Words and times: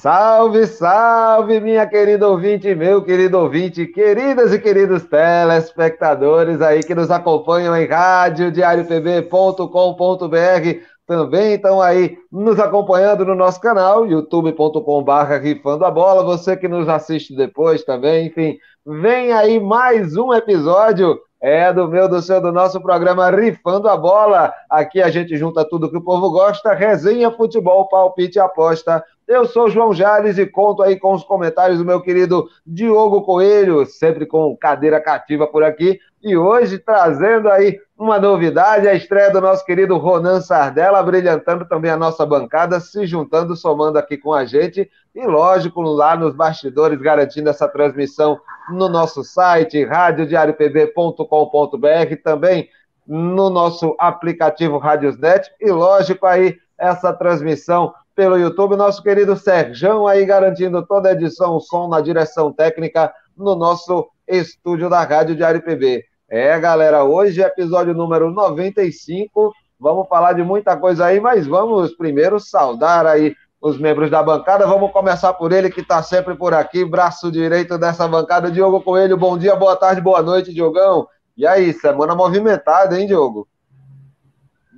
Salve, 0.00 0.64
salve, 0.68 1.58
minha 1.58 1.84
querida 1.84 2.28
ouvinte, 2.28 2.72
meu 2.72 3.02
querido 3.02 3.36
ouvinte, 3.36 3.84
queridas 3.84 4.52
e 4.52 4.58
queridos 4.60 5.02
telespectadores 5.06 6.62
aí 6.62 6.84
que 6.84 6.94
nos 6.94 7.10
acompanham 7.10 7.76
em 7.76 7.84
rádio 7.84 8.52
diariopb.com.br, 8.52 9.26
também 11.04 11.54
estão 11.54 11.82
aí 11.82 12.16
nos 12.30 12.60
acompanhando 12.60 13.24
no 13.24 13.34
nosso 13.34 13.60
canal, 13.60 14.06
youtube.com.br 14.06 15.34
rifando 15.42 15.84
a 15.84 15.90
bola, 15.90 16.22
você 16.22 16.56
que 16.56 16.68
nos 16.68 16.88
assiste 16.88 17.34
depois 17.34 17.82
também, 17.82 18.28
enfim, 18.28 18.56
vem 18.86 19.32
aí 19.32 19.58
mais 19.58 20.16
um 20.16 20.32
episódio 20.32 21.18
é 21.40 21.72
do 21.72 21.86
meu, 21.86 22.08
do 22.08 22.20
seu, 22.20 22.40
do 22.40 22.50
nosso 22.50 22.80
programa 22.80 23.30
Rifando 23.30 23.88
a 23.88 23.96
Bola. 23.96 24.52
Aqui 24.68 25.00
a 25.00 25.08
gente 25.08 25.36
junta 25.36 25.64
tudo 25.64 25.88
que 25.88 25.96
o 25.96 26.02
povo 26.02 26.32
gosta, 26.32 26.74
resenha, 26.74 27.30
futebol, 27.30 27.88
palpite 27.88 28.40
aposta. 28.40 29.04
Eu 29.28 29.44
sou 29.44 29.68
João 29.68 29.92
Jales 29.92 30.38
e 30.38 30.46
conto 30.46 30.82
aí 30.82 30.98
com 30.98 31.12
os 31.12 31.22
comentários 31.22 31.78
do 31.78 31.84
meu 31.84 32.00
querido 32.00 32.48
Diogo 32.66 33.20
Coelho, 33.20 33.84
sempre 33.84 34.24
com 34.24 34.56
cadeira 34.56 34.98
cativa 35.02 35.46
por 35.46 35.62
aqui. 35.62 36.00
E 36.22 36.34
hoje 36.34 36.78
trazendo 36.78 37.50
aí 37.50 37.78
uma 37.98 38.18
novidade, 38.18 38.88
a 38.88 38.94
estreia 38.94 39.30
do 39.30 39.38
nosso 39.38 39.66
querido 39.66 39.98
Ronan 39.98 40.40
Sardella, 40.40 41.02
brilhantando 41.02 41.66
também 41.66 41.90
a 41.90 41.96
nossa 41.96 42.24
bancada, 42.24 42.80
se 42.80 43.06
juntando, 43.06 43.54
somando 43.54 43.98
aqui 43.98 44.16
com 44.16 44.32
a 44.32 44.46
gente. 44.46 44.90
E 45.14 45.26
lógico, 45.26 45.82
lá 45.82 46.16
nos 46.16 46.34
bastidores, 46.34 46.98
garantindo 46.98 47.50
essa 47.50 47.68
transmissão 47.68 48.40
no 48.70 48.88
nosso 48.88 49.22
site, 49.22 49.84
radiodiariopb.com.br, 49.84 52.16
também 52.24 52.70
no 53.06 53.50
nosso 53.50 53.94
aplicativo 53.98 54.78
Radiosnet. 54.78 55.52
E 55.60 55.70
lógico 55.70 56.24
aí, 56.24 56.56
essa 56.78 57.12
transmissão 57.12 57.92
pelo 58.18 58.36
YouTube, 58.36 58.74
nosso 58.74 59.00
querido 59.00 59.36
Serjão 59.36 60.04
aí 60.04 60.26
garantindo 60.26 60.84
toda 60.84 61.08
a 61.08 61.12
edição, 61.12 61.54
o 61.54 61.60
som 61.60 61.86
na 61.86 62.00
direção 62.00 62.52
técnica 62.52 63.14
no 63.36 63.54
nosso 63.54 64.08
estúdio 64.26 64.90
da 64.90 65.04
Rádio 65.04 65.36
Diário 65.36 65.62
PB. 65.62 66.04
É, 66.28 66.58
galera, 66.58 67.04
hoje 67.04 67.40
é 67.40 67.46
episódio 67.46 67.94
número 67.94 68.28
95. 68.32 69.52
Vamos 69.78 70.08
falar 70.08 70.32
de 70.32 70.42
muita 70.42 70.76
coisa 70.76 71.06
aí, 71.06 71.20
mas 71.20 71.46
vamos 71.46 71.92
primeiro 71.92 72.40
saudar 72.40 73.06
aí 73.06 73.36
os 73.60 73.78
membros 73.78 74.10
da 74.10 74.20
bancada. 74.20 74.66
Vamos 74.66 74.90
começar 74.90 75.32
por 75.34 75.52
ele 75.52 75.70
que 75.70 75.82
está 75.82 76.02
sempre 76.02 76.34
por 76.34 76.52
aqui, 76.52 76.84
braço 76.84 77.30
direito 77.30 77.78
dessa 77.78 78.08
bancada, 78.08 78.50
Diogo 78.50 78.80
Coelho. 78.80 79.16
Bom 79.16 79.38
dia, 79.38 79.54
boa 79.54 79.76
tarde, 79.76 80.00
boa 80.00 80.22
noite, 80.22 80.52
Diogão. 80.52 81.06
E 81.36 81.46
aí, 81.46 81.72
semana 81.72 82.16
movimentada, 82.16 82.98
hein, 82.98 83.06
Diogo? 83.06 83.46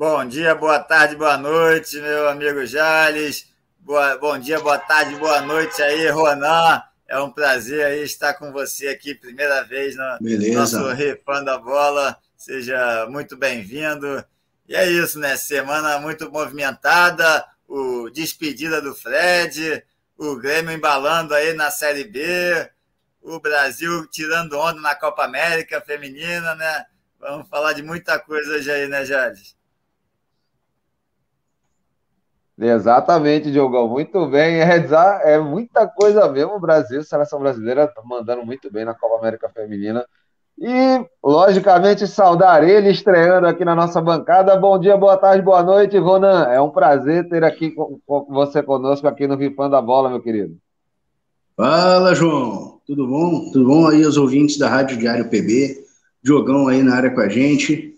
Bom 0.01 0.25
dia, 0.25 0.55
boa 0.55 0.79
tarde, 0.79 1.15
boa 1.15 1.37
noite, 1.37 2.01
meu 2.01 2.27
amigo 2.27 2.65
Jales. 2.65 3.47
Boa, 3.81 4.17
bom 4.17 4.39
dia, 4.39 4.59
boa 4.59 4.79
tarde, 4.79 5.15
boa 5.17 5.43
noite 5.43 5.83
aí, 5.83 6.09
Ronan. 6.09 6.83
É 7.07 7.19
um 7.21 7.31
prazer 7.31 7.85
aí 7.85 8.03
estar 8.03 8.33
com 8.33 8.51
você 8.51 8.89
aqui, 8.89 9.15
primeira 9.15 9.63
vez 9.63 9.95
no 9.97 10.19
Beleza. 10.19 10.59
nosso 10.59 10.89
Refando 10.95 11.51
a 11.51 11.59
Bola. 11.59 12.17
Seja 12.35 13.07
muito 13.11 13.37
bem-vindo. 13.37 14.25
E 14.67 14.75
é 14.75 14.91
isso, 14.91 15.19
né? 15.19 15.37
Semana 15.37 15.99
muito 15.99 16.33
movimentada, 16.33 17.45
o 17.69 18.09
despedida 18.09 18.81
do 18.81 18.95
Fred, 18.95 19.85
o 20.17 20.35
Grêmio 20.37 20.73
embalando 20.73 21.35
aí 21.35 21.53
na 21.53 21.71
Série 21.71 22.05
B, 22.05 22.71
o 23.21 23.39
Brasil 23.39 24.07
tirando 24.07 24.59
onda 24.59 24.81
na 24.81 24.95
Copa 24.95 25.25
América 25.25 25.79
feminina, 25.83 26.55
né? 26.55 26.87
Vamos 27.19 27.47
falar 27.51 27.75
de 27.75 27.83
muita 27.83 28.19
coisa 28.19 28.55
hoje 28.55 28.71
aí, 28.71 28.89
né, 28.89 29.05
Jades? 29.05 29.60
Exatamente, 32.61 33.51
Diogão. 33.51 33.89
Muito 33.89 34.27
bem. 34.27 34.61
É, 34.61 34.87
é 35.25 35.39
muita 35.39 35.87
coisa 35.89 36.29
mesmo. 36.29 36.53
O 36.53 36.61
Brasil, 36.61 37.03
seleção 37.03 37.41
brasileira, 37.41 37.89
tá 37.89 38.03
mandando 38.05 38.45
muito 38.45 38.71
bem 38.71 38.85
na 38.85 38.95
Copa 38.95 39.17
América 39.19 39.49
Feminina. 39.49 40.05
E, 40.59 41.07
logicamente, 41.25 42.07
saudar 42.07 42.63
ele 42.69 42.91
estreando 42.91 43.47
aqui 43.47 43.65
na 43.65 43.75
nossa 43.75 43.99
bancada. 43.99 44.55
Bom 44.59 44.79
dia, 44.79 44.95
boa 44.95 45.17
tarde, 45.17 45.43
boa 45.43 45.63
noite, 45.63 45.97
Ronan. 45.97 46.45
É 46.51 46.61
um 46.61 46.69
prazer 46.69 47.27
ter 47.31 47.43
aqui 47.43 47.71
com, 47.71 47.99
com 48.07 48.27
você 48.29 48.63
conosco 48.63 49.09
aqui 49.09 49.27
no 49.27 49.37
Ripando 49.37 49.75
a 49.75 49.81
Bola, 49.81 50.11
meu 50.11 50.21
querido. 50.21 50.55
Fala, 51.57 52.15
João. 52.15 52.79
Tudo 52.87 53.07
bom? 53.07 53.51
Tudo 53.53 53.65
bom 53.65 53.89
aí, 53.89 54.05
os 54.05 54.19
ouvintes 54.19 54.59
da 54.59 54.69
Rádio 54.69 54.99
Diário 54.99 55.31
PB? 55.31 55.79
Diogão 56.23 56.69
aí 56.69 56.83
na 56.83 56.95
área 56.95 57.11
com 57.11 57.21
a 57.21 57.29
gente. 57.29 57.95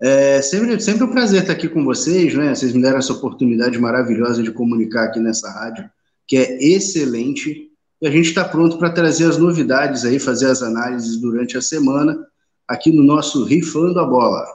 É 0.00 0.40
sempre, 0.40 0.80
sempre 0.80 1.04
um 1.04 1.10
prazer 1.10 1.42
estar 1.42 1.52
aqui 1.52 1.68
com 1.68 1.84
vocês, 1.84 2.34
né? 2.34 2.54
Vocês 2.54 2.72
me 2.72 2.80
deram 2.80 2.98
essa 2.98 3.12
oportunidade 3.12 3.78
maravilhosa 3.78 4.42
de 4.42 4.50
comunicar 4.50 5.04
aqui 5.04 5.20
nessa 5.20 5.50
rádio, 5.50 5.90
que 6.26 6.38
é 6.38 6.56
excelente. 6.64 7.68
E 8.00 8.06
a 8.08 8.10
gente 8.10 8.30
está 8.30 8.42
pronto 8.42 8.78
para 8.78 8.88
trazer 8.88 9.26
as 9.26 9.36
novidades 9.36 10.06
aí, 10.06 10.18
fazer 10.18 10.46
as 10.46 10.62
análises 10.62 11.20
durante 11.20 11.58
a 11.58 11.60
semana, 11.60 12.18
aqui 12.66 12.90
no 12.90 13.02
nosso 13.02 13.44
Rifando 13.44 14.00
a 14.00 14.06
Bola. 14.06 14.46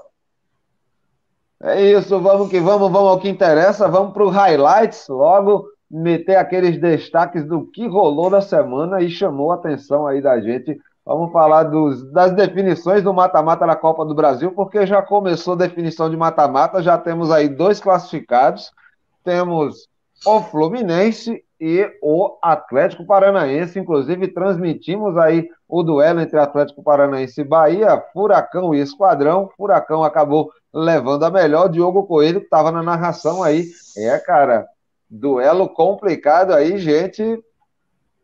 É 1.62 1.92
isso, 1.92 2.20
vamos 2.20 2.50
que 2.50 2.60
vamos, 2.60 2.92
vamos 2.92 3.10
ao 3.10 3.20
que 3.20 3.30
interessa, 3.30 3.88
vamos 3.88 4.14
para 4.14 4.26
o 4.26 4.30
highlights, 4.30 5.08
logo 5.08 5.68
meter 5.90 6.38
aqueles 6.38 6.80
destaques 6.82 7.46
do 7.46 7.66
que 7.68 7.88
rolou 7.88 8.32
na 8.32 8.42
semana 8.42 9.02
e 9.02 9.12
chamou 9.12 9.52
a 9.52 9.56
atenção 9.56 10.08
aí 10.08 10.22
da 10.22 10.42
gente 10.42 10.80
Vamos 11.06 11.32
falar 11.32 11.64
dos, 11.64 12.12
das 12.12 12.32
definições 12.32 13.04
do 13.04 13.14
mata-mata 13.14 13.68
da 13.68 13.76
Copa 13.76 14.04
do 14.04 14.16
Brasil, 14.16 14.52
porque 14.52 14.88
já 14.88 15.04
começou 15.04 15.54
a 15.54 15.58
definição 15.58 16.10
de 16.10 16.18
mata-mata, 16.18 16.82
já 16.82 16.98
temos 16.98 17.30
aí 17.30 17.48
dois 17.48 17.80
classificados, 17.80 18.72
temos 19.24 19.88
o 20.26 20.42
Fluminense 20.42 21.44
e 21.62 21.88
o 22.02 22.38
Atlético 22.42 23.06
Paranaense, 23.06 23.78
inclusive 23.78 24.28
transmitimos 24.30 25.16
aí 25.16 25.48
o 25.70 25.84
duelo 25.84 26.22
entre 26.22 26.40
Atlético 26.40 26.84
Paranaense 26.84 27.42
e 27.42 27.44
Bahia, 27.46 28.04
Furacão 28.12 28.74
e 28.74 28.80
Esquadrão, 28.80 29.50
Furacão 29.56 30.04
acabou 30.04 30.52
levando 30.74 31.24
a 31.24 31.30
melhor, 31.30 31.70
Diogo 31.70 32.08
Coelho 32.08 32.40
que 32.40 32.48
estava 32.48 32.72
na 32.72 32.82
narração 32.82 33.44
aí, 33.44 33.70
é 33.96 34.18
cara, 34.18 34.66
duelo 35.10 35.70
complicado 35.70 36.52
aí, 36.52 36.78
gente, 36.80 37.40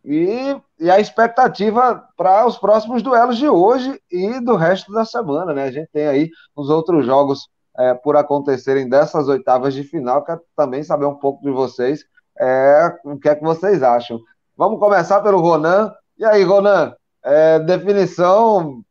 e, 0.03 0.55
e 0.79 0.89
a 0.89 0.99
expectativa 0.99 2.03
para 2.17 2.45
os 2.45 2.57
próximos 2.57 3.03
duelos 3.03 3.37
de 3.37 3.47
hoje 3.47 3.99
e 4.11 4.39
do 4.39 4.55
resto 4.55 4.91
da 4.91 5.05
semana, 5.05 5.53
né? 5.53 5.63
A 5.63 5.71
gente 5.71 5.89
tem 5.91 6.07
aí 6.07 6.29
os 6.55 6.69
outros 6.69 7.05
jogos 7.05 7.49
é, 7.77 7.93
por 7.93 8.15
acontecerem 8.15 8.89
dessas 8.89 9.27
oitavas 9.27 9.73
de 9.73 9.83
final, 9.83 10.23
quero 10.23 10.41
também 10.55 10.83
saber 10.83 11.05
um 11.05 11.15
pouco 11.15 11.43
de 11.43 11.51
vocês, 11.51 12.03
é, 12.37 12.97
o 13.05 13.17
que 13.17 13.29
é 13.29 13.35
que 13.35 13.43
vocês 13.43 13.83
acham. 13.83 14.19
Vamos 14.57 14.79
começar 14.79 15.21
pelo 15.21 15.39
Ronan. 15.39 15.93
E 16.17 16.25
aí, 16.25 16.43
Ronan, 16.43 16.93
é, 17.23 17.59
definição, 17.59 18.83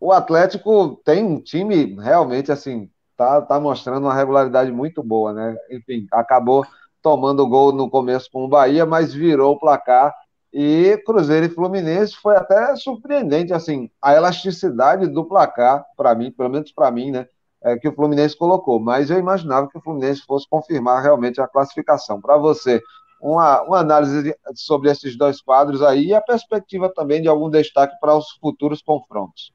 o 0.00 0.12
Atlético 0.12 1.00
tem 1.04 1.24
um 1.24 1.40
time 1.40 1.96
realmente 2.00 2.50
assim, 2.50 2.88
tá, 3.16 3.40
tá 3.42 3.60
mostrando 3.60 4.04
uma 4.04 4.14
regularidade 4.14 4.70
muito 4.72 5.02
boa, 5.02 5.32
né? 5.32 5.56
Enfim, 5.70 6.06
acabou 6.10 6.64
tomando 7.02 7.46
gol 7.48 7.72
no 7.72 7.90
começo 7.90 8.30
com 8.32 8.44
o 8.44 8.48
Bahia, 8.48 8.86
mas 8.86 9.12
virou 9.12 9.54
o 9.54 9.58
placar. 9.58 10.14
E 10.52 11.00
Cruzeiro 11.06 11.46
e 11.46 11.48
Fluminense 11.48 12.14
foi 12.14 12.36
até 12.36 12.76
surpreendente, 12.76 13.52
assim, 13.52 13.90
a 14.00 14.14
elasticidade 14.14 15.08
do 15.08 15.24
placar, 15.24 15.84
para 15.96 16.14
mim, 16.14 16.30
pelo 16.30 16.50
menos 16.50 16.70
para 16.72 16.90
mim, 16.90 17.10
né? 17.10 17.26
É, 17.64 17.78
que 17.78 17.88
o 17.88 17.94
Fluminense 17.94 18.36
colocou. 18.36 18.78
Mas 18.78 19.10
eu 19.10 19.18
imaginava 19.18 19.68
que 19.68 19.78
o 19.78 19.80
Fluminense 19.80 20.22
fosse 20.26 20.46
confirmar 20.48 21.02
realmente 21.02 21.40
a 21.40 21.48
classificação. 21.48 22.20
Para 22.20 22.36
você, 22.36 22.82
uma, 23.20 23.62
uma 23.62 23.78
análise 23.78 24.34
sobre 24.54 24.90
esses 24.90 25.16
dois 25.16 25.40
quadros 25.40 25.80
aí 25.80 26.06
e 26.06 26.14
a 26.14 26.20
perspectiva 26.20 26.92
também 26.92 27.22
de 27.22 27.28
algum 27.28 27.48
destaque 27.48 27.94
para 28.00 28.16
os 28.16 28.32
futuros 28.40 28.82
confrontos. 28.82 29.52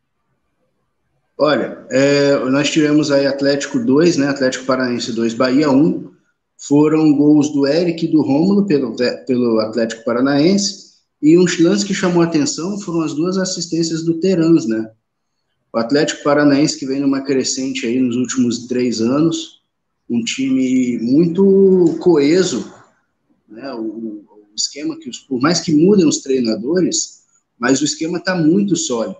Olha, 1.38 1.86
é, 1.92 2.36
nós 2.50 2.72
tivemos 2.72 3.12
aí 3.12 3.28
Atlético 3.28 3.78
2, 3.78 4.18
né? 4.18 4.30
Atlético 4.30 4.66
Paranaense 4.66 5.14
2, 5.14 5.36
Bahia 5.36 5.70
1 5.70 6.17
foram 6.58 7.16
gols 7.16 7.52
do 7.52 7.68
Eric 7.68 8.06
e 8.06 8.12
do 8.12 8.22
Rômulo 8.22 8.66
pelo, 8.66 8.96
pelo 9.28 9.60
Atlético 9.60 10.04
Paranaense, 10.04 10.88
e 11.22 11.38
um 11.38 11.46
lance 11.60 11.86
que 11.86 11.94
chamou 11.94 12.22
atenção 12.22 12.80
foram 12.80 13.02
as 13.02 13.14
duas 13.14 13.38
assistências 13.38 14.04
do 14.04 14.20
Terans, 14.20 14.68
né? 14.68 14.92
O 15.72 15.78
Atlético 15.78 16.24
Paranaense 16.24 16.78
que 16.78 16.86
vem 16.86 17.00
numa 17.00 17.22
crescente 17.22 17.86
aí 17.86 18.00
nos 18.00 18.16
últimos 18.16 18.68
três 18.68 19.02
anos, 19.02 19.62
um 20.10 20.24
time 20.24 20.98
muito 21.00 21.98
coeso, 22.00 22.72
né? 23.48 23.74
O, 23.74 23.82
o 23.82 24.56
esquema 24.56 24.98
que, 25.00 25.10
os, 25.10 25.20
por 25.20 25.40
mais 25.40 25.60
que 25.60 25.74
mudem 25.74 26.08
os 26.08 26.20
treinadores, 26.20 27.24
mas 27.58 27.82
o 27.82 27.86
esquema 27.86 28.18
está 28.18 28.36
muito 28.36 28.76
sólido 28.76 29.18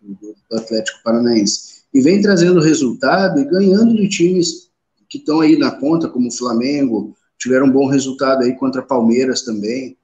do, 0.00 0.34
do 0.50 0.56
Atlético 0.56 1.02
Paranaense. 1.02 1.82
E 1.92 2.00
vem 2.00 2.22
trazendo 2.22 2.60
resultado 2.60 3.38
e 3.38 3.44
ganhando 3.44 3.94
de 3.94 4.08
times 4.08 4.71
que 5.12 5.18
estão 5.18 5.42
aí 5.42 5.58
na 5.58 5.70
ponta, 5.70 6.08
como 6.08 6.28
o 6.28 6.32
Flamengo, 6.32 7.14
tiveram 7.36 7.66
um 7.66 7.70
bom 7.70 7.86
resultado 7.86 8.44
aí 8.44 8.56
contra 8.56 8.80
Palmeiras 8.80 9.42
também, 9.42 9.94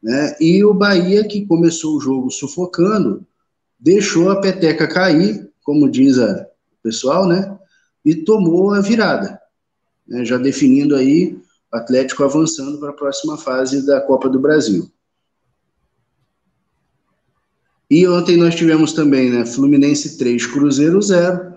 né? 0.00 0.36
E 0.40 0.64
o 0.64 0.72
Bahia, 0.72 1.26
que 1.26 1.44
começou 1.44 1.96
o 1.96 2.00
jogo 2.00 2.30
sufocando, 2.30 3.26
deixou 3.80 4.30
a 4.30 4.40
peteca 4.40 4.86
cair, 4.86 5.50
como 5.64 5.90
diz 5.90 6.18
o 6.18 6.46
pessoal, 6.84 7.26
né? 7.26 7.58
E 8.04 8.14
tomou 8.14 8.72
a 8.72 8.80
virada, 8.80 9.40
né? 10.06 10.24
já 10.24 10.38
definindo 10.38 10.94
aí 10.94 11.36
Atlético 11.72 12.22
avançando 12.22 12.78
para 12.78 12.90
a 12.90 12.94
próxima 12.94 13.36
fase 13.36 13.84
da 13.84 14.00
Copa 14.00 14.28
do 14.28 14.38
Brasil. 14.38 14.88
E 17.90 18.06
ontem 18.06 18.36
nós 18.36 18.54
tivemos 18.54 18.92
também, 18.92 19.30
né, 19.30 19.44
Fluminense 19.44 20.16
3, 20.16 20.46
Cruzeiro 20.46 21.02
0. 21.02 21.54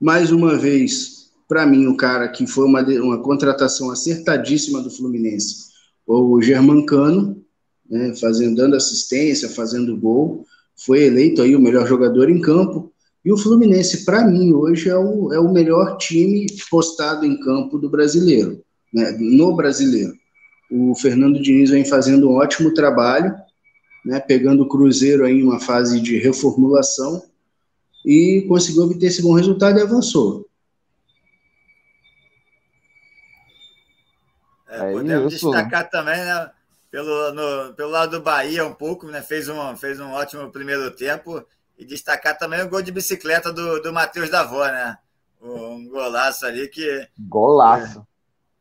Mais 0.00 0.30
uma 0.30 0.56
vez, 0.56 1.15
para 1.48 1.66
mim, 1.66 1.86
o 1.86 1.96
cara 1.96 2.28
que 2.28 2.46
foi 2.46 2.64
uma, 2.64 2.82
uma 2.82 3.22
contratação 3.22 3.90
acertadíssima 3.90 4.82
do 4.82 4.90
Fluminense, 4.90 5.66
o 6.06 6.40
Germancano, 6.40 7.42
né, 7.88 8.14
fazendo, 8.14 8.56
dando 8.56 8.76
assistência, 8.76 9.48
fazendo 9.48 9.96
gol, 9.96 10.44
foi 10.76 11.04
eleito 11.04 11.42
aí 11.42 11.54
o 11.56 11.60
melhor 11.60 11.86
jogador 11.86 12.28
em 12.28 12.40
campo. 12.40 12.92
E 13.24 13.32
o 13.32 13.36
Fluminense, 13.36 14.04
para 14.04 14.26
mim, 14.26 14.52
hoje 14.52 14.88
é 14.88 14.96
o, 14.96 15.32
é 15.32 15.40
o 15.40 15.52
melhor 15.52 15.96
time 15.98 16.46
postado 16.70 17.24
em 17.24 17.38
campo 17.40 17.78
do 17.78 17.88
brasileiro, 17.88 18.62
né, 18.92 19.16
no 19.18 19.54
brasileiro. 19.54 20.12
O 20.70 20.94
Fernando 20.94 21.40
Diniz 21.40 21.70
vem 21.70 21.84
fazendo 21.84 22.28
um 22.28 22.34
ótimo 22.34 22.74
trabalho, 22.74 23.34
né, 24.04 24.20
pegando 24.20 24.62
o 24.62 24.68
Cruzeiro 24.68 25.24
aí 25.24 25.40
em 25.40 25.42
uma 25.42 25.60
fase 25.60 26.00
de 26.00 26.18
reformulação 26.18 27.22
e 28.04 28.44
conseguiu 28.46 28.84
obter 28.84 29.06
esse 29.06 29.22
bom 29.22 29.32
resultado 29.32 29.78
e 29.78 29.82
avançou. 29.82 30.46
É, 34.76 34.92
podemos 34.92 35.32
isso. 35.32 35.50
destacar 35.50 35.88
também, 35.88 36.16
né, 36.16 36.50
pelo, 36.90 37.32
no, 37.32 37.74
pelo 37.74 37.90
lado 37.90 38.18
do 38.18 38.22
Bahia 38.22 38.64
um 38.64 38.74
pouco, 38.74 39.06
né, 39.06 39.22
fez, 39.22 39.48
um, 39.48 39.76
fez 39.76 39.98
um 40.00 40.12
ótimo 40.12 40.50
primeiro 40.50 40.90
tempo 40.90 41.44
e 41.78 41.84
destacar 41.84 42.38
também 42.38 42.62
o 42.62 42.68
gol 42.68 42.82
de 42.82 42.92
bicicleta 42.92 43.52
do, 43.52 43.80
do 43.80 43.92
Matheus 43.92 44.30
Davó, 44.30 44.64
né? 44.66 44.96
Um 45.40 45.86
golaço 45.88 46.46
ali 46.46 46.68
que. 46.68 47.06
Golaço 47.18 48.06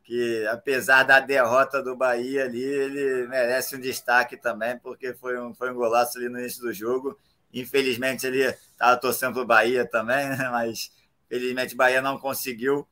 que 0.06 0.45
apesar 0.47 1.01
da 1.01 1.19
derrota 1.19 1.81
do 1.81 1.95
Bahia 1.95 2.45
ali, 2.45 2.62
ele 2.62 3.27
merece 3.27 3.75
um 3.75 3.79
destaque 3.79 4.38
também, 4.38 4.77
porque 4.77 5.15
foi 5.15 5.39
um, 5.39 5.51
foi 5.53 5.71
um 5.71 5.75
golaço 5.75 6.19
ali 6.19 6.29
no 6.29 6.39
início 6.39 6.62
do 6.62 6.71
jogo. 6.71 7.17
Infelizmente 7.51 8.25
ele 8.27 8.44
estava 8.44 8.97
torcendo 8.97 9.33
para 9.33 9.41
o 9.41 9.47
Bahia 9.47 9.83
também, 9.83 10.29
né? 10.29 10.47
mas 10.51 10.91
felizmente 11.27 11.73
o 11.73 11.77
Bahia 11.77 12.03
não 12.03 12.19
conseguiu. 12.19 12.88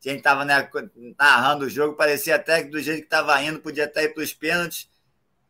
Quem 0.00 0.16
estava 0.16 0.44
né, 0.44 0.68
narrando 1.18 1.66
o 1.66 1.68
jogo 1.68 1.94
parecia 1.94 2.36
até 2.36 2.62
que 2.62 2.70
do 2.70 2.80
jeito 2.80 3.00
que 3.00 3.04
estava 3.04 3.40
indo 3.42 3.60
podia 3.60 3.84
até 3.84 4.04
ir 4.04 4.14
para 4.14 4.22
os 4.22 4.32
pênaltis, 4.32 4.88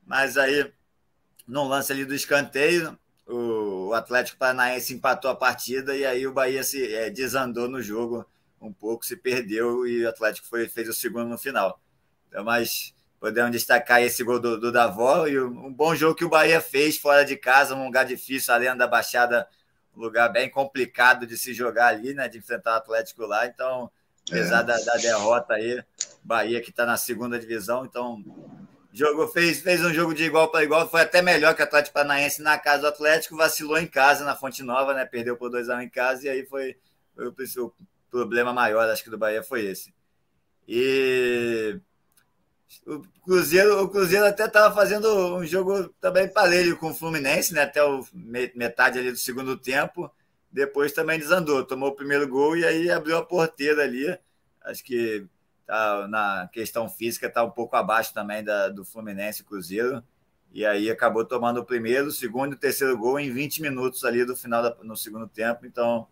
mas 0.04 0.36
aí, 0.36 0.72
no 1.46 1.68
lance 1.68 1.92
ali 1.92 2.04
do 2.04 2.14
escanteio, 2.14 2.98
o 3.26 3.92
Atlético 3.94 4.38
Paranaense 4.38 4.92
empatou 4.92 5.30
a 5.30 5.36
partida 5.36 5.96
e 5.96 6.04
aí 6.04 6.26
o 6.26 6.32
Bahia 6.32 6.64
se 6.64 6.92
é, 6.92 7.08
desandou 7.10 7.68
no 7.68 7.80
jogo 7.80 8.26
um 8.60 8.72
pouco, 8.72 9.06
se 9.06 9.16
perdeu 9.16 9.86
e 9.86 10.04
o 10.04 10.08
Atlético 10.08 10.48
foi, 10.48 10.68
fez 10.68 10.88
o 10.88 10.92
segundo 10.92 11.28
no 11.28 11.38
final. 11.38 11.80
Então, 12.28 12.44
mas 12.44 12.92
podemos 13.20 13.52
destacar 13.52 14.02
esse 14.02 14.24
gol 14.24 14.40
do, 14.40 14.58
do 14.58 14.72
Davó 14.72 15.26
e 15.26 15.40
um 15.40 15.72
bom 15.72 15.94
jogo 15.94 16.14
que 16.14 16.24
o 16.24 16.28
Bahia 16.28 16.60
fez 16.60 16.98
fora 16.98 17.24
de 17.24 17.36
casa, 17.36 17.74
um 17.74 17.84
lugar 17.84 18.04
difícil, 18.04 18.52
além 18.52 18.76
da 18.76 18.86
Baixada, 18.86 19.46
um 19.96 20.00
lugar 20.00 20.28
bem 20.28 20.50
complicado 20.50 21.26
de 21.26 21.38
se 21.38 21.54
jogar 21.54 21.88
ali, 21.88 22.14
né, 22.14 22.28
de 22.28 22.38
enfrentar 22.38 22.72
o 22.72 22.76
Atlético 22.78 23.26
lá. 23.26 23.46
Então, 23.46 23.90
apesar 24.28 24.60
é. 24.60 24.64
da, 24.64 24.78
da, 24.78 24.94
derrota 24.94 25.54
aí, 25.54 25.82
Bahia 26.22 26.60
que 26.60 26.70
está 26.70 26.84
na 26.84 26.96
segunda 26.96 27.38
divisão, 27.38 27.84
então 27.84 28.22
jogou, 28.92 29.28
fez, 29.28 29.60
fez 29.60 29.84
um 29.84 29.92
jogo 29.92 30.14
de 30.14 30.24
igual 30.24 30.50
para 30.50 30.64
igual, 30.64 30.88
foi 30.88 31.02
até 31.02 31.22
melhor 31.22 31.54
que 31.54 31.62
o 31.62 31.64
Atlético 31.64 31.94
Paranaense 31.94 32.42
na 32.42 32.58
casa 32.58 32.82
do 32.82 32.88
Atlético, 32.88 33.36
vacilou 33.36 33.78
em 33.78 33.86
casa, 33.86 34.24
na 34.24 34.36
Fonte 34.36 34.62
Nova, 34.62 34.94
né, 34.94 35.04
perdeu 35.04 35.36
por 35.36 35.50
2 35.50 35.68
a 35.68 35.76
1 35.76 35.80
em 35.82 35.88
casa, 35.88 36.26
e 36.26 36.28
aí 36.28 36.46
foi, 36.46 36.76
foi 37.14 37.26
o, 37.26 37.66
o 37.66 37.72
problema 38.10 38.52
maior, 38.52 38.88
acho 38.88 39.04
que 39.04 39.10
do 39.10 39.18
Bahia 39.18 39.42
foi 39.42 39.64
esse. 39.64 39.94
E 40.66 41.80
o 42.86 43.02
Cruzeiro, 43.24 43.82
o 43.82 43.88
Cruzeiro 43.88 44.24
até 44.24 44.44
estava 44.44 44.74
fazendo 44.74 45.36
um 45.36 45.44
jogo 45.44 45.88
também 46.00 46.28
parelho 46.28 46.76
com 46.76 46.90
o 46.90 46.94
Fluminense, 46.94 47.52
né? 47.52 47.62
Até 47.62 47.82
o 47.82 48.04
metade 48.54 48.98
ali 48.98 49.10
do 49.10 49.18
segundo 49.18 49.56
tempo. 49.56 50.10
Depois 50.52 50.92
também 50.92 51.18
desandou, 51.18 51.64
tomou 51.64 51.90
o 51.90 51.94
primeiro 51.94 52.26
gol 52.28 52.56
e 52.56 52.64
aí 52.64 52.90
abriu 52.90 53.16
a 53.16 53.24
porteira 53.24 53.82
ali. 53.82 54.18
Acho 54.62 54.82
que 54.82 55.26
tá, 55.66 56.08
na 56.08 56.48
questão 56.52 56.88
física 56.88 57.26
está 57.26 57.44
um 57.44 57.50
pouco 57.50 57.76
abaixo 57.76 58.12
também 58.12 58.42
da, 58.42 58.68
do 58.68 58.84
Fluminense 58.84 59.44
Cruzeiro. 59.44 60.02
E 60.52 60.66
aí 60.66 60.90
acabou 60.90 61.24
tomando 61.24 61.60
o 61.60 61.64
primeiro, 61.64 62.08
o 62.08 62.12
segundo 62.12 62.52
e 62.52 62.56
o 62.56 62.58
terceiro 62.58 62.98
gol 62.98 63.20
em 63.20 63.32
20 63.32 63.62
minutos 63.62 64.04
ali 64.04 64.24
do 64.24 64.34
final 64.34 64.62
da, 64.62 64.76
no 64.82 64.96
segundo 64.96 65.28
tempo. 65.28 65.64
Então, 65.64 66.08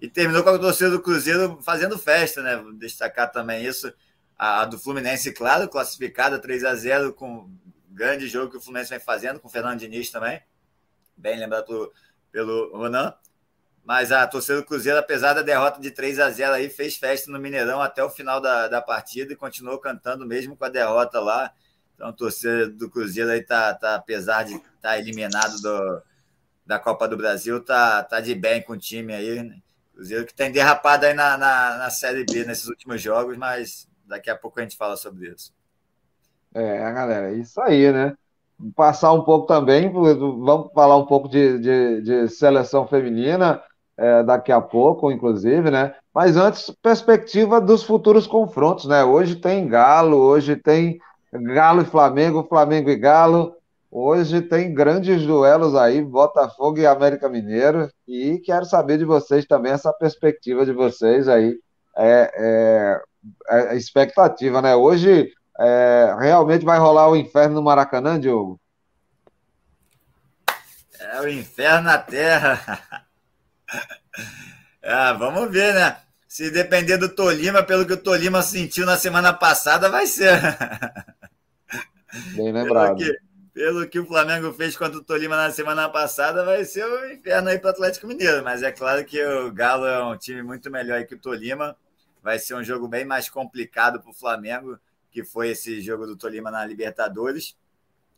e 0.00 0.08
terminou 0.08 0.42
com 0.44 0.50
a 0.50 0.58
torcida 0.58 0.90
do 0.90 1.02
Cruzeiro 1.02 1.58
fazendo 1.62 1.98
festa, 1.98 2.42
né? 2.42 2.56
Vou 2.56 2.72
destacar 2.72 3.30
também 3.32 3.64
isso. 3.64 3.92
A, 4.38 4.62
a, 4.62 4.64
do 4.64 4.78
Fluminense, 4.78 5.32
claro, 5.32 5.68
classificada 5.68 6.38
3 6.38 6.64
a 6.64 6.74
0 6.74 7.12
com 7.12 7.50
grande 7.88 8.28
jogo 8.28 8.50
que 8.50 8.56
o 8.56 8.60
Fluminense 8.60 8.90
vem 8.90 9.00
fazendo, 9.00 9.40
com 9.40 9.48
o 9.48 9.50
Fernando 9.50 9.80
Diniz 9.80 10.10
também. 10.10 10.40
Bem 11.16 11.38
lembrado 11.38 11.66
pelo, 11.66 11.92
pelo 12.30 12.76
Ronan. 12.76 13.14
Mas 13.84 14.12
a 14.12 14.26
torcida 14.26 14.58
do 14.58 14.64
Cruzeiro, 14.64 14.98
apesar 14.98 15.32
da 15.34 15.42
derrota 15.42 15.80
de 15.80 15.90
3 15.90 16.20
a 16.20 16.30
0 16.30 16.54
aí, 16.54 16.68
fez 16.68 16.96
festa 16.96 17.30
no 17.30 17.38
Mineirão 17.38 17.80
até 17.80 18.02
o 18.02 18.08
final 18.08 18.40
da, 18.40 18.68
da 18.68 18.80
partida 18.80 19.32
e 19.32 19.36
continuou 19.36 19.78
cantando 19.78 20.24
mesmo 20.24 20.56
com 20.56 20.64
a 20.64 20.68
derrota 20.68 21.18
lá. 21.18 21.52
Então 21.94 22.08
a 22.08 22.12
torcida 22.12 22.68
do 22.68 22.88
Cruzeiro 22.88 23.30
aí 23.30 23.42
tá, 23.42 23.74
tá 23.74 23.96
apesar 23.96 24.44
de 24.44 24.54
estar 24.54 24.66
tá 24.80 24.98
eliminado 24.98 25.60
do, 25.60 26.02
da 26.64 26.78
Copa 26.78 27.08
do 27.08 27.16
Brasil, 27.16 27.62
tá, 27.62 28.04
tá 28.04 28.20
de 28.20 28.34
bem 28.36 28.62
com 28.62 28.74
o 28.74 28.78
time 28.78 29.12
aí. 29.12 29.42
Né? 29.42 29.56
Cruzeiro 29.92 30.26
que 30.26 30.34
tem 30.34 30.52
derrapado 30.52 31.04
aí 31.04 31.12
na, 31.12 31.36
na, 31.36 31.78
na, 31.78 31.90
Série 31.90 32.24
B 32.24 32.44
nesses 32.44 32.68
últimos 32.68 33.02
jogos, 33.02 33.36
mas 33.36 33.88
daqui 34.06 34.30
a 34.30 34.36
pouco 34.36 34.60
a 34.60 34.62
gente 34.62 34.76
fala 34.76 34.96
sobre 34.96 35.28
isso. 35.28 35.52
É, 36.54 36.78
galera, 36.92 37.32
é 37.32 37.34
isso 37.34 37.60
aí, 37.60 37.92
né? 37.92 38.14
Passar 38.76 39.12
um 39.12 39.24
pouco 39.24 39.46
também, 39.46 39.90
vamos 39.90 40.72
falar 40.72 40.96
um 40.96 41.06
pouco 41.06 41.28
de, 41.28 41.58
de, 41.58 42.00
de 42.02 42.28
seleção 42.28 42.86
feminina 42.86 43.60
é, 44.02 44.20
daqui 44.24 44.50
a 44.50 44.60
pouco, 44.60 45.12
inclusive, 45.12 45.70
né? 45.70 45.94
Mas 46.12 46.36
antes, 46.36 46.74
perspectiva 46.82 47.60
dos 47.60 47.84
futuros 47.84 48.26
confrontos, 48.26 48.86
né? 48.86 49.04
Hoje 49.04 49.36
tem 49.36 49.68
Galo, 49.68 50.16
hoje 50.16 50.56
tem 50.56 50.98
Galo 51.32 51.82
e 51.82 51.84
Flamengo, 51.84 52.44
Flamengo 52.48 52.90
e 52.90 52.96
Galo. 52.96 53.54
Hoje 53.88 54.42
tem 54.42 54.74
grandes 54.74 55.24
duelos 55.24 55.76
aí, 55.76 56.02
Botafogo 56.02 56.78
e 56.78 56.86
América 56.86 57.28
Mineiro, 57.28 57.88
e 58.08 58.38
quero 58.38 58.64
saber 58.64 58.98
de 58.98 59.04
vocês 59.04 59.44
também 59.46 59.70
essa 59.70 59.92
perspectiva 59.92 60.66
de 60.66 60.72
vocês 60.72 61.28
aí, 61.28 61.54
é, 61.96 63.00
é, 63.48 63.68
é 63.68 63.76
expectativa, 63.76 64.60
né? 64.60 64.74
Hoje 64.74 65.30
é, 65.60 66.16
realmente 66.18 66.64
vai 66.64 66.78
rolar 66.78 67.08
o 67.08 67.16
inferno 67.16 67.54
no 67.54 67.62
Maracanã, 67.62 68.18
Diogo? 68.18 68.58
É 70.98 71.20
o 71.20 71.28
inferno 71.28 71.82
na 71.82 71.98
Terra. 71.98 72.58
É, 74.82 75.12
vamos 75.18 75.50
ver, 75.50 75.74
né? 75.74 75.98
Se 76.28 76.50
depender 76.50 76.96
do 76.96 77.08
Tolima, 77.08 77.62
pelo 77.62 77.86
que 77.86 77.92
o 77.92 78.02
Tolima 78.02 78.42
sentiu 78.42 78.86
na 78.86 78.96
semana 78.96 79.32
passada, 79.32 79.90
vai 79.90 80.06
ser. 80.06 80.40
Bem 82.34 82.52
lembrado. 82.52 82.96
Pelo 82.96 83.10
que 83.12 83.32
pelo 83.52 83.86
que 83.86 83.98
o 83.98 84.06
Flamengo 84.06 84.52
fez 84.52 84.76
contra 84.76 84.98
o 84.98 85.04
Tolima 85.04 85.36
na 85.36 85.50
semana 85.50 85.88
passada, 85.88 86.44
vai 86.44 86.64
ser 86.64 86.86
o 86.86 87.00
um 87.00 87.10
inferno 87.12 87.50
aí 87.50 87.58
para 87.58 87.68
o 87.68 87.70
Atlético 87.70 88.06
Mineiro. 88.06 88.42
Mas 88.42 88.62
é 88.62 88.72
claro 88.72 89.04
que 89.04 89.22
o 89.22 89.52
Galo 89.52 89.86
é 89.86 90.02
um 90.02 90.16
time 90.16 90.42
muito 90.42 90.70
melhor 90.70 91.04
que 91.04 91.14
o 91.14 91.18
Tolima. 91.18 91.76
Vai 92.22 92.38
ser 92.38 92.54
um 92.54 92.64
jogo 92.64 92.88
bem 92.88 93.04
mais 93.04 93.28
complicado 93.28 94.00
para 94.00 94.10
o 94.10 94.14
Flamengo, 94.14 94.78
que 95.10 95.22
foi 95.22 95.50
esse 95.50 95.82
jogo 95.82 96.06
do 96.06 96.16
Tolima 96.16 96.50
na 96.50 96.64
Libertadores. 96.64 97.56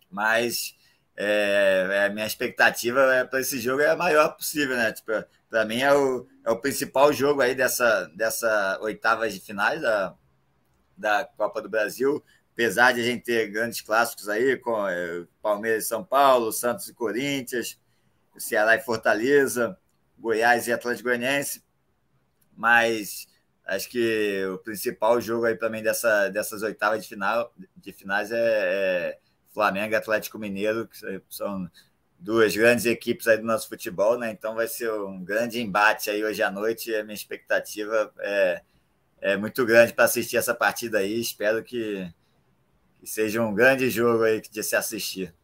Mas 0.08 0.76
é, 1.16 1.88
é, 1.90 2.06
a 2.06 2.10
minha 2.10 2.26
expectativa 2.26 3.00
é, 3.14 3.24
para 3.24 3.40
esse 3.40 3.58
jogo 3.58 3.82
é 3.82 3.90
a 3.90 3.96
maior 3.96 4.36
possível, 4.36 4.76
né? 4.76 4.92
Tipo, 4.92 5.12
para 5.54 5.64
mim 5.64 5.82
é 5.82 5.94
o, 5.94 6.26
é 6.44 6.50
o 6.50 6.58
principal 6.58 7.12
jogo 7.12 7.40
aí 7.40 7.54
dessa, 7.54 8.06
dessa 8.16 8.76
oitavas 8.82 9.32
de 9.32 9.38
finais 9.38 9.80
da, 9.80 10.12
da 10.96 11.24
Copa 11.24 11.62
do 11.62 11.68
Brasil. 11.68 12.20
Apesar 12.52 12.90
de 12.90 13.00
a 13.00 13.04
gente 13.04 13.22
ter 13.22 13.52
grandes 13.52 13.80
clássicos 13.80 14.28
aí, 14.28 14.56
com 14.56 14.88
é, 14.88 15.24
Palmeiras 15.40 15.84
e 15.84 15.86
São 15.86 16.02
Paulo, 16.02 16.50
Santos 16.50 16.88
e 16.88 16.92
Corinthians, 16.92 17.78
Ceará 18.36 18.74
e 18.74 18.80
Fortaleza, 18.80 19.78
Goiás 20.18 20.66
e 20.66 20.72
Atlético 20.72 21.08
Goianiense, 21.08 21.62
mas 22.56 23.28
acho 23.64 23.88
que 23.88 24.44
o 24.46 24.58
principal 24.58 25.20
jogo 25.20 25.44
aí 25.44 25.54
para 25.54 25.70
mim 25.70 25.84
dessa, 25.84 26.30
dessas 26.30 26.62
oitavas 26.64 27.00
de, 27.00 27.08
final, 27.08 27.54
de 27.76 27.92
finais 27.92 28.32
é, 28.32 28.38
é 28.40 29.18
Flamengo 29.52 29.92
e 29.92 29.96
Atlético 29.96 30.36
Mineiro, 30.36 30.88
que 30.88 30.98
são 31.30 31.70
duas 32.24 32.56
grandes 32.56 32.86
equipes 32.86 33.28
aí 33.28 33.36
do 33.36 33.44
nosso 33.44 33.68
futebol, 33.68 34.18
né? 34.18 34.30
Então 34.30 34.54
vai 34.54 34.66
ser 34.66 34.90
um 34.90 35.22
grande 35.22 35.60
embate 35.60 36.08
aí 36.08 36.24
hoje 36.24 36.42
à 36.42 36.50
noite. 36.50 36.94
A 36.94 37.04
minha 37.04 37.14
expectativa 37.14 38.10
é, 38.18 38.62
é 39.20 39.36
muito 39.36 39.64
grande 39.66 39.92
para 39.92 40.06
assistir 40.06 40.38
essa 40.38 40.54
partida 40.54 40.98
aí. 40.98 41.20
Espero 41.20 41.62
que, 41.62 42.10
que 42.98 43.06
seja 43.06 43.42
um 43.42 43.54
grande 43.54 43.90
jogo 43.90 44.24
aí 44.24 44.40
de 44.40 44.62
se 44.62 44.74
assistir. 44.74 45.34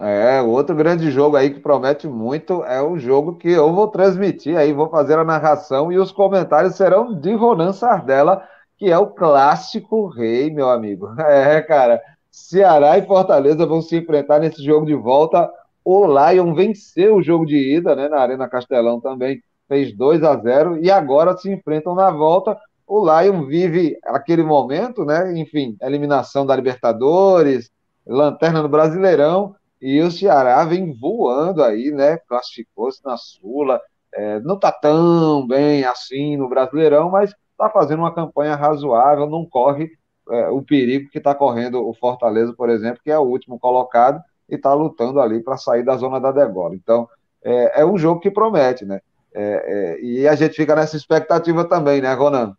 É, 0.00 0.40
outro 0.42 0.74
grande 0.74 1.08
jogo 1.10 1.36
aí 1.36 1.54
que 1.54 1.60
promete 1.60 2.08
muito 2.08 2.64
é 2.64 2.82
o 2.82 2.98
jogo 2.98 3.36
que 3.36 3.50
eu 3.50 3.72
vou 3.72 3.86
transmitir 3.86 4.56
aí, 4.56 4.72
vou 4.72 4.88
fazer 4.90 5.18
a 5.18 5.24
narração 5.24 5.92
e 5.92 5.98
os 5.98 6.10
comentários 6.10 6.74
serão 6.74 7.14
de 7.14 7.32
Ronan 7.34 7.72
Sardella, 7.72 8.42
que 8.76 8.90
é 8.90 8.98
o 8.98 9.06
clássico 9.06 10.08
rei, 10.08 10.50
meu 10.50 10.68
amigo. 10.68 11.14
É, 11.20 11.60
cara, 11.62 12.02
Ceará 12.28 12.98
e 12.98 13.06
Fortaleza 13.06 13.66
vão 13.66 13.80
se 13.80 13.96
enfrentar 13.96 14.40
nesse 14.40 14.64
jogo 14.64 14.86
de 14.86 14.94
volta. 14.94 15.48
O 15.84 16.06
Lion 16.06 16.54
venceu 16.54 17.16
o 17.16 17.22
jogo 17.22 17.44
de 17.44 17.76
ida, 17.76 17.96
né, 17.96 18.08
na 18.08 18.18
Arena 18.18 18.48
Castelão 18.48 19.00
também, 19.00 19.42
fez 19.68 19.96
2 19.96 20.22
a 20.22 20.36
0 20.36 20.78
e 20.84 20.90
agora 20.90 21.36
se 21.36 21.50
enfrentam 21.50 21.94
na 21.94 22.10
volta. 22.10 22.58
O 22.86 23.04
Lion 23.04 23.46
vive 23.46 23.98
aquele 24.04 24.42
momento, 24.42 25.04
né? 25.04 25.32
Enfim, 25.38 25.76
eliminação 25.80 26.44
da 26.44 26.54
Libertadores, 26.54 27.70
lanterna 28.06 28.62
no 28.62 28.68
Brasileirão, 28.68 29.54
e 29.80 30.00
o 30.00 30.10
Ceará 30.10 30.64
vem 30.64 30.92
voando 30.92 31.62
aí, 31.62 31.90
né? 31.90 32.18
Classificou-se 32.28 33.04
na 33.04 33.16
Sula, 33.16 33.80
é, 34.14 34.40
não 34.40 34.56
está 34.56 34.70
tão 34.70 35.46
bem 35.46 35.84
assim 35.84 36.36
no 36.36 36.48
Brasileirão, 36.48 37.10
mas 37.10 37.34
está 37.50 37.70
fazendo 37.70 38.00
uma 38.00 38.14
campanha 38.14 38.54
razoável, 38.54 39.28
não 39.28 39.46
corre 39.46 39.90
é, 40.30 40.48
o 40.48 40.62
perigo 40.62 41.10
que 41.10 41.18
está 41.18 41.34
correndo 41.34 41.86
o 41.86 41.94
Fortaleza, 41.94 42.52
por 42.52 42.68
exemplo, 42.68 43.00
que 43.02 43.10
é 43.10 43.18
o 43.18 43.22
último 43.22 43.58
colocado 43.58 44.22
e 44.48 44.56
está 44.56 44.72
lutando 44.74 45.20
ali 45.20 45.40
para 45.40 45.56
sair 45.56 45.84
da 45.84 45.96
zona 45.96 46.20
da 46.20 46.32
degola. 46.32 46.74
Então, 46.74 47.08
é, 47.44 47.80
é, 47.80 47.86
um 47.86 47.98
jogo 47.98 48.20
que 48.20 48.30
promete, 48.30 48.84
né? 48.84 49.00
É, 49.34 49.98
é, 49.98 50.04
e 50.04 50.28
a 50.28 50.34
gente 50.34 50.54
fica 50.54 50.74
nessa 50.76 50.96
expectativa 50.96 51.64
também, 51.64 52.00
né, 52.00 52.12
Ronan? 52.14 52.54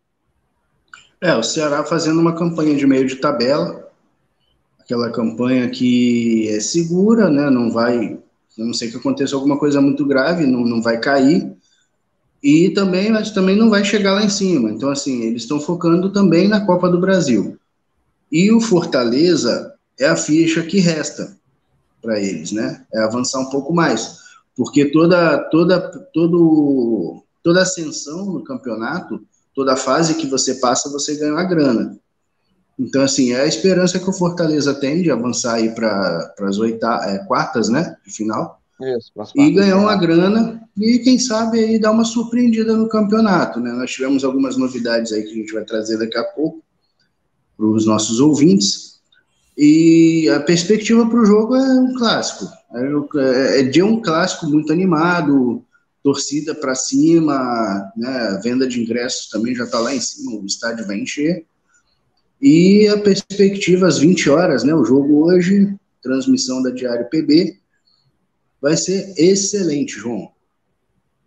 É, 1.21 1.35
o 1.35 1.43
Ceará 1.43 1.83
fazendo 1.83 2.19
uma 2.19 2.35
campanha 2.35 2.75
de 2.75 2.85
meio 2.85 3.07
de 3.07 3.15
tabela, 3.15 3.89
aquela 4.79 5.09
campanha 5.11 5.69
que 5.69 6.49
é 6.49 6.59
segura, 6.59 7.29
né? 7.29 7.49
Não 7.49 7.71
vai, 7.71 8.19
não 8.57 8.73
sei 8.73 8.89
que 8.89 8.97
aconteça 8.97 9.35
alguma 9.35 9.57
coisa 9.57 9.79
muito 9.79 10.05
grave, 10.05 10.45
não, 10.45 10.61
não 10.61 10.81
vai 10.81 10.99
cair. 10.99 11.55
E 12.41 12.71
também, 12.71 13.09
mas 13.09 13.31
também 13.31 13.55
não 13.55 13.69
vai 13.69 13.85
chegar 13.85 14.15
lá 14.15 14.23
em 14.23 14.29
cima. 14.29 14.69
Então, 14.69 14.89
assim, 14.89 15.21
eles 15.21 15.43
estão 15.43 15.61
focando 15.61 16.11
também 16.11 16.49
na 16.49 16.65
Copa 16.65 16.89
do 16.89 16.99
Brasil. 16.99 17.57
E 18.29 18.51
o 18.51 18.59
Fortaleza 18.59 19.73
é 19.97 20.07
a 20.07 20.17
ficha 20.17 20.61
que 20.63 20.79
resta 20.79 21.37
para 22.03 22.19
eles, 22.19 22.51
né? 22.51 22.85
É 22.93 23.03
avançar 23.03 23.39
um 23.39 23.49
pouco 23.49 23.73
mais, 23.73 24.19
porque 24.55 24.85
toda 24.91 25.39
toda 25.49 25.79
todo 26.13 27.23
toda 27.41 27.63
ascensão 27.63 28.25
no 28.25 28.43
campeonato, 28.43 29.19
toda 29.55 29.75
fase 29.75 30.15
que 30.15 30.27
você 30.27 30.55
passa, 30.55 30.91
você 30.91 31.15
ganha 31.15 31.33
uma 31.33 31.43
grana. 31.43 31.97
Então, 32.77 33.03
assim, 33.03 33.31
é 33.31 33.41
a 33.41 33.47
esperança 33.47 33.99
que 33.99 34.09
o 34.09 34.13
Fortaleza 34.13 34.73
tem 34.73 35.01
de 35.01 35.11
avançar 35.11 35.55
aí 35.55 35.73
para 35.73 36.33
as 36.39 36.57
é, 36.59 37.19
quartas, 37.27 37.69
né, 37.69 37.95
de 38.05 38.11
final. 38.11 38.59
Isso, 38.81 39.11
e 39.35 39.51
ganhar 39.51 39.77
uma 39.77 39.95
grana 39.95 40.63
e, 40.75 40.99
quem 40.99 41.19
sabe, 41.19 41.59
aí 41.59 41.79
dar 41.79 41.91
uma 41.91 42.03
surpreendida 42.03 42.75
no 42.75 42.89
campeonato, 42.89 43.59
né? 43.59 43.71
Nós 43.71 43.91
tivemos 43.91 44.23
algumas 44.23 44.57
novidades 44.57 45.11
aí 45.11 45.21
que 45.21 45.31
a 45.31 45.35
gente 45.35 45.53
vai 45.53 45.63
trazer 45.63 45.97
daqui 45.97 46.17
a 46.17 46.23
pouco 46.23 46.63
para 47.55 47.65
os 47.67 47.85
nossos 47.85 48.19
ouvintes. 48.19 48.92
E 49.57 50.27
a 50.29 50.39
perspectiva 50.39 51.07
para 51.07 51.19
o 51.19 51.25
jogo 51.25 51.55
é 51.55 51.79
um 51.79 51.93
clássico. 51.95 52.51
É, 52.73 53.59
é 53.59 53.63
de 53.63 53.83
um 53.83 54.01
clássico 54.01 54.47
muito 54.47 54.73
animado, 54.73 55.63
torcida 56.03 56.53
para 56.53 56.75
cima, 56.75 57.91
né? 57.95 58.39
venda 58.43 58.67
de 58.67 58.81
ingressos 58.81 59.29
também 59.29 59.55
já 59.55 59.63
está 59.63 59.79
lá 59.79 59.93
em 59.93 60.01
cima, 60.01 60.39
o 60.39 60.45
estádio 60.45 60.85
vai 60.85 60.97
encher. 60.97 61.45
E 62.41 62.87
a 62.89 62.97
perspectiva 62.97 63.87
às 63.87 63.99
20 63.99 64.29
horas, 64.29 64.63
né? 64.65 64.75
O 64.75 64.83
jogo 64.83 65.25
hoje, 65.25 65.73
transmissão 66.01 66.61
da 66.61 66.71
Diário 66.71 67.07
PB, 67.09 67.57
vai 68.61 68.75
ser 68.75 69.13
excelente, 69.17 69.93
João. 69.93 70.29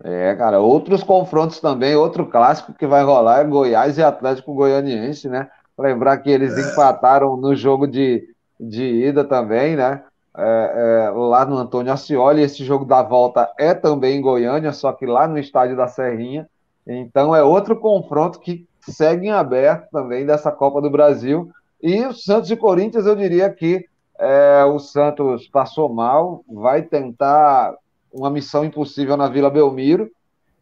É, 0.05 0.35
cara, 0.35 0.61
outros 0.61 1.03
confrontos 1.03 1.59
também, 1.59 1.97
outro 1.97 2.27
clássico 2.27 2.75
que 2.75 2.87
vai 2.87 3.03
rolar 3.03 3.41
é 3.41 3.45
Goiás 3.45 3.97
e 3.97 4.03
Atlético 4.03 4.53
Goianiense, 4.53 5.27
né? 5.27 5.49
Lembrar 5.79 6.19
que 6.19 6.31
eles 6.31 6.57
é. 6.57 6.73
empataram 6.73 7.37
no 7.37 7.55
jogo 7.55 7.87
de, 7.87 8.29
de 8.59 8.85
ida 9.07 9.25
também, 9.25 9.77
né? 9.77 10.03
É, 10.37 11.07
é, 11.07 11.11
lá 11.11 11.45
no 11.45 11.57
Antônio 11.57 11.93
Ascioli. 11.93 12.43
Esse 12.43 12.65
jogo 12.65 12.85
da 12.85 13.03
volta 13.03 13.51
é 13.59 13.75
também 13.75 14.19
em 14.19 14.23
Goiânia, 14.23 14.73
só 14.73 14.93
que 14.93 15.07
lá 15.07 15.27
no 15.27 15.39
estádio 15.39 15.77
da 15.77 15.89
Serrinha. 15.89 16.49
Então 16.87 17.35
é 17.35 17.43
outro 17.43 17.77
confronto 17.77 18.39
que 18.39 18.67
seguem 18.81 19.33
aberto 19.33 19.91
também 19.91 20.25
dessa 20.25 20.53
Copa 20.53 20.81
do 20.81 20.91
Brasil. 20.91 21.51
E 21.83 22.05
o 22.05 22.13
Santos 22.13 22.51
e 22.51 22.57
Corinthians, 22.57 23.07
eu 23.07 23.17
diria 23.17 23.51
que 23.51 23.87
é, 24.19 24.65
o 24.65 24.79
Santos 24.79 25.47
passou 25.49 25.89
mal, 25.89 26.43
vai 26.49 26.83
tentar 26.83 27.75
uma 28.13 28.31
missão 28.31 28.65
impossível 28.65 29.17
na 29.17 29.29
Vila 29.29 29.51
Belmiro, 29.51 30.11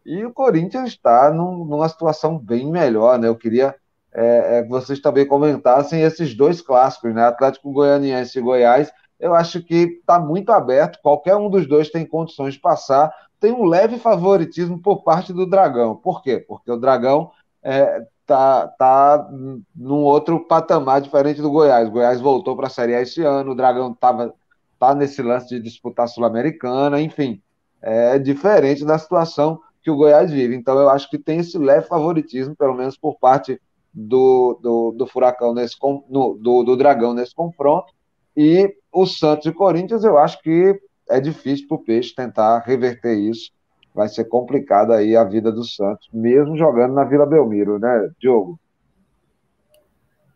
e 0.05 0.25
o 0.25 0.33
Corinthians 0.33 0.89
está 0.89 1.31
num, 1.31 1.65
numa 1.65 1.89
situação 1.89 2.37
bem 2.37 2.71
melhor, 2.71 3.19
né? 3.19 3.29
Eu 3.29 3.37
queria 3.37 3.75
é, 4.15 4.59
é, 4.59 4.63
que 4.63 4.69
vocês 4.69 5.01
também 5.01 5.27
comentassem 5.27 6.01
esses 6.03 6.35
dois 6.35 6.61
clássicos, 6.61 7.13
né? 7.13 7.25
Atlético 7.25 7.73
Goianiense 7.73 8.39
e 8.39 8.43
Goiás. 8.43 8.93
Eu 9.19 9.35
acho 9.35 9.63
que 9.63 9.99
está 9.99 10.21
muito 10.21 10.51
aberto, 10.51 11.01
qualquer 11.03 11.35
um 11.37 11.51
dos 11.51 11.67
dois 11.67 11.91
tem 11.91 12.07
condições 12.07 12.55
de 12.55 12.61
passar. 12.61 13.13
Tem 13.41 13.53
um 13.53 13.65
leve 13.65 13.99
favoritismo 13.99 14.81
por 14.81 15.03
parte 15.03 15.33
do 15.33 15.47
Dragão. 15.47 15.97
Por 15.97 16.23
quê? 16.23 16.39
Porque 16.39 16.71
o 16.71 16.77
Dragão 16.77 17.31
é, 17.63 18.07
tá, 18.25 18.69
tá 18.69 19.29
num 19.75 20.03
outro 20.03 20.41
patamar 20.47 21.01
diferente 21.01 21.43
do 21.43 21.51
Goiás. 21.51 21.89
O 21.89 21.93
Goiás 21.93 22.21
voltou 22.21 22.57
para 22.57 22.69
a 22.69 22.71
Série 22.71 22.95
A 22.95 23.01
esse 23.01 23.23
ano, 23.23 23.53
o 23.53 23.55
Dragão 23.55 23.93
tava, 23.93 24.33
tá 24.79 24.95
nesse 24.95 25.23
lance 25.23 25.49
de 25.49 25.61
disputar 25.61 26.09
Sul-Americana, 26.09 27.01
enfim, 27.01 27.43
é 27.83 28.19
diferente 28.19 28.85
da 28.85 28.99
situação 28.99 29.61
que 29.83 29.91
o 29.91 29.97
Goiás 29.97 30.31
vive. 30.31 30.55
Então 30.55 30.79
eu 30.79 30.89
acho 30.89 31.11
que 31.11 31.19
tem 31.19 31.39
esse 31.41 31.59
leve 31.59 31.87
favoritismo, 31.87 32.57
pelo 32.57 32.75
menos 32.75 32.97
por 32.97 33.19
parte 33.19 33.61
do, 33.95 34.59
do, 34.61 34.93
do 34.93 35.07
Furacão 35.07 35.55
nesse 35.55 35.77
no, 36.09 36.35
do, 36.35 36.65
do 36.65 36.77
Dragão 36.77 37.15
nesse 37.15 37.35
confronto. 37.35 37.93
E 38.37 38.75
o 38.93 39.07
Santos 39.07 39.47
e 39.47 39.53
Corinthians, 39.53 40.03
eu 40.03 40.19
acho 40.19 40.43
que 40.43 40.79
é 41.09 41.21
difícil 41.21 41.69
para 41.69 41.77
o 41.77 41.85
Peixe 41.85 42.15
tentar 42.15 42.59
reverter 42.61 43.15
isso 43.15 43.53
vai 43.95 44.09
ser 44.09 44.25
complicado 44.25 44.93
aí 44.93 45.17
a 45.17 45.23
vida 45.23 45.53
do 45.53 45.65
Santos, 45.65 46.09
mesmo 46.13 46.59
jogando 46.59 46.95
na 46.95 47.05
Vila 47.05 47.25
Belmiro, 47.25 47.79
né, 47.79 48.11
Diogo? 48.19 48.59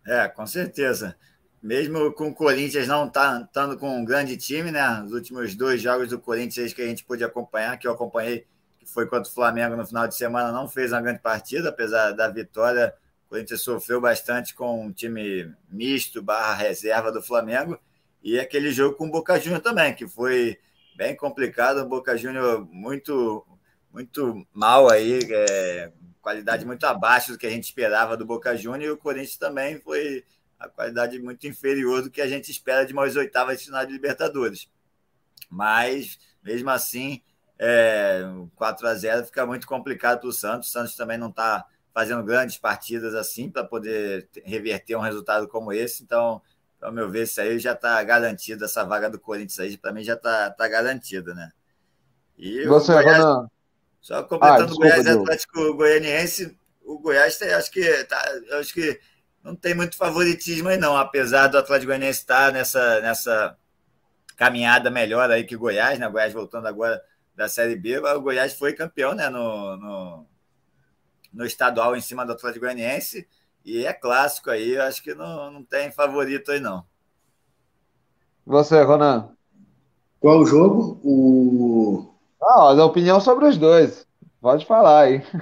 É, 0.07 0.29
com 0.29 0.47
certeza. 0.47 1.17
Mesmo 1.61 2.13
com 2.13 2.29
o 2.29 2.35
Corinthians 2.35 2.87
não 2.87 3.09
estando 3.09 3.49
tá, 3.53 3.77
com 3.77 3.99
um 3.99 4.05
grande 4.05 4.37
time, 4.37 4.71
né? 4.71 5.03
Os 5.03 5.13
últimos 5.13 5.57
dois 5.57 5.83
jogos 5.83 6.09
do 6.09 6.21
Corinthians 6.21 6.73
que 6.73 6.81
a 6.81 6.87
gente 6.87 7.05
pôde 7.05 7.25
acompanhar, 7.25 7.77
que 7.77 7.87
eu 7.87 7.93
acompanhei, 7.93 8.47
que 8.79 8.87
foi 8.87 9.07
contra 9.07 9.29
o 9.29 9.35
Flamengo 9.35 9.75
no 9.75 9.85
final 9.85 10.07
de 10.07 10.15
semana, 10.15 10.53
não 10.53 10.69
fez 10.69 10.93
uma 10.93 11.03
grande 11.03 11.19
partida, 11.19 11.71
apesar 11.71 12.13
da 12.13 12.29
vitória. 12.29 12.95
O 13.29 13.31
Corinthians 13.31 13.61
sofreu 13.61 14.01
bastante 14.01 14.55
com 14.55 14.87
um 14.87 14.91
time 14.91 15.55
misto 15.69 16.23
barra 16.23 16.55
reserva 16.55 17.13
do 17.13 17.21
Flamengo. 17.21 17.79
E 18.23 18.41
aquele 18.41 18.73
jogo 18.73 18.97
com 18.97 19.07
o 19.07 19.11
Boca 19.11 19.39
Juniors 19.39 19.63
também, 19.63 19.95
que 19.95 20.09
foi 20.09 20.59
bem 20.97 21.15
complicado, 21.15 21.83
o 21.83 21.89
Boca 21.89 22.17
Juniors 22.17 22.67
muito 22.73 23.47
muito 23.93 24.47
mal 24.53 24.91
aí, 24.91 25.21
é, 25.31 25.93
qualidade 26.23 26.65
muito 26.65 26.85
abaixo 26.85 27.33
do 27.33 27.39
que 27.39 27.47
a 27.47 27.51
gente 27.51 27.65
esperava 27.65 28.17
do 28.17 28.25
Boca 28.25 28.57
Juniors, 28.57 28.85
e 28.85 28.91
o 28.91 28.97
Corinthians 28.97 29.37
também 29.37 29.79
foi 29.79 30.25
a 30.59 30.67
qualidade 30.67 31.19
muito 31.19 31.47
inferior 31.47 32.03
do 32.03 32.11
que 32.11 32.23
a 32.23 32.27
gente 32.27 32.51
espera 32.51 32.87
de 32.87 32.95
umas 32.95 33.15
oitavas 33.15 33.59
de 33.59 33.67
final 33.67 33.85
de 33.85 33.93
Libertadores. 33.93 34.71
Mas, 35.51 36.19
mesmo 36.43 36.71
assim, 36.71 37.23
é, 37.59 38.23
4 38.57 38.87
a 38.87 38.95
0 38.95 39.27
fica 39.27 39.45
muito 39.45 39.67
complicado 39.67 40.21
para 40.21 40.29
o 40.29 40.33
Santos. 40.33 40.69
O 40.69 40.73
Santos 40.73 40.95
também 40.95 41.19
não 41.19 41.29
está 41.29 41.67
fazendo 41.93 42.23
grandes 42.23 42.59
partidas 42.59 43.15
assim 43.15 43.51
para 43.51 43.65
poder 43.65 44.29
reverter 44.45 44.97
um 44.97 45.01
resultado 45.01 45.49
como 45.49 45.73
esse. 45.73 46.03
Então, 46.03 46.41
ao 46.81 46.93
meu 46.93 47.11
ver, 47.11 47.25
isso 47.25 47.41
aí 47.41 47.59
já 47.59 47.73
está 47.73 48.03
garantido. 48.03 48.65
Essa 48.65 48.85
vaga 48.85 49.11
do 49.11 49.19
Corinthians 49.19 49.59
aí, 49.59 49.77
para 49.77 49.93
mim, 49.93 50.03
já 50.03 50.15
está 50.15 50.51
tá 50.51 50.69
garantida, 50.69 51.35
né? 51.35 51.51
E 52.37 52.65
Você, 52.67 52.93
Goiás... 52.93 53.19
Ronan, 53.19 53.49
só 54.01 54.23
completando 54.23 54.73
ah, 54.73 54.75
o 54.75 54.79
Goiás 54.79 55.07
e 55.07 55.11
Atlético 55.11 55.75
Goianiense, 55.75 56.59
o 56.85 56.99
Goiás 56.99 57.37
tem, 57.37 57.53
acho 57.53 57.71
que 57.71 58.05
tá, 58.05 58.23
acho 58.59 58.73
que 58.73 59.01
não 59.43 59.57
tem 59.57 59.75
muito 59.75 59.97
favoritismo 59.97 60.69
aí 60.69 60.79
não, 60.79 60.97
apesar 60.97 61.49
do 61.49 61.59
Atlético 61.59 61.89
Goianiense 61.89 62.21
estar 62.21 62.53
nessa 62.53 63.01
nessa 63.01 63.57
caminhada 64.37 64.89
melhor 64.89 65.31
aí 65.31 65.45
que 65.45 65.57
o 65.57 65.59
Goiás, 65.59 65.99
né? 65.99 66.07
O 66.07 66.13
Goiás 66.13 66.33
voltando 66.33 66.69
agora 66.69 67.03
da 67.35 67.49
Série 67.49 67.77
B, 67.77 67.99
o 67.99 68.21
Goiás 68.21 68.55
foi 68.55 68.73
campeão, 68.73 69.15
né, 69.15 69.29
no, 69.29 69.77
no, 69.77 70.27
no 71.39 71.47
estadual 71.47 71.95
em 71.95 72.01
cima 72.01 72.27
do 72.27 72.33
Atlético 72.33 72.65
Goianiense 72.65 73.25
e 73.65 73.87
é 73.87 73.93
clássico 73.93 74.51
aí, 74.51 74.77
acho 74.77 75.01
que 75.01 75.15
não, 75.15 75.53
não 75.53 75.63
tem 75.63 75.93
favorito 75.93 76.51
aí 76.51 76.59
não. 76.59 76.85
Você, 78.45 78.83
Ronan? 78.83 79.29
Qual 80.19 80.41
o 80.41 80.47
jogo? 80.47 81.01
O 81.05 82.13
ah, 82.43 82.73
a 82.73 82.85
opinião 82.85 83.21
sobre 83.21 83.47
os 83.47 83.57
dois. 83.57 84.05
Pode 84.41 84.67
falar 84.67 85.03
aí. 85.03 85.23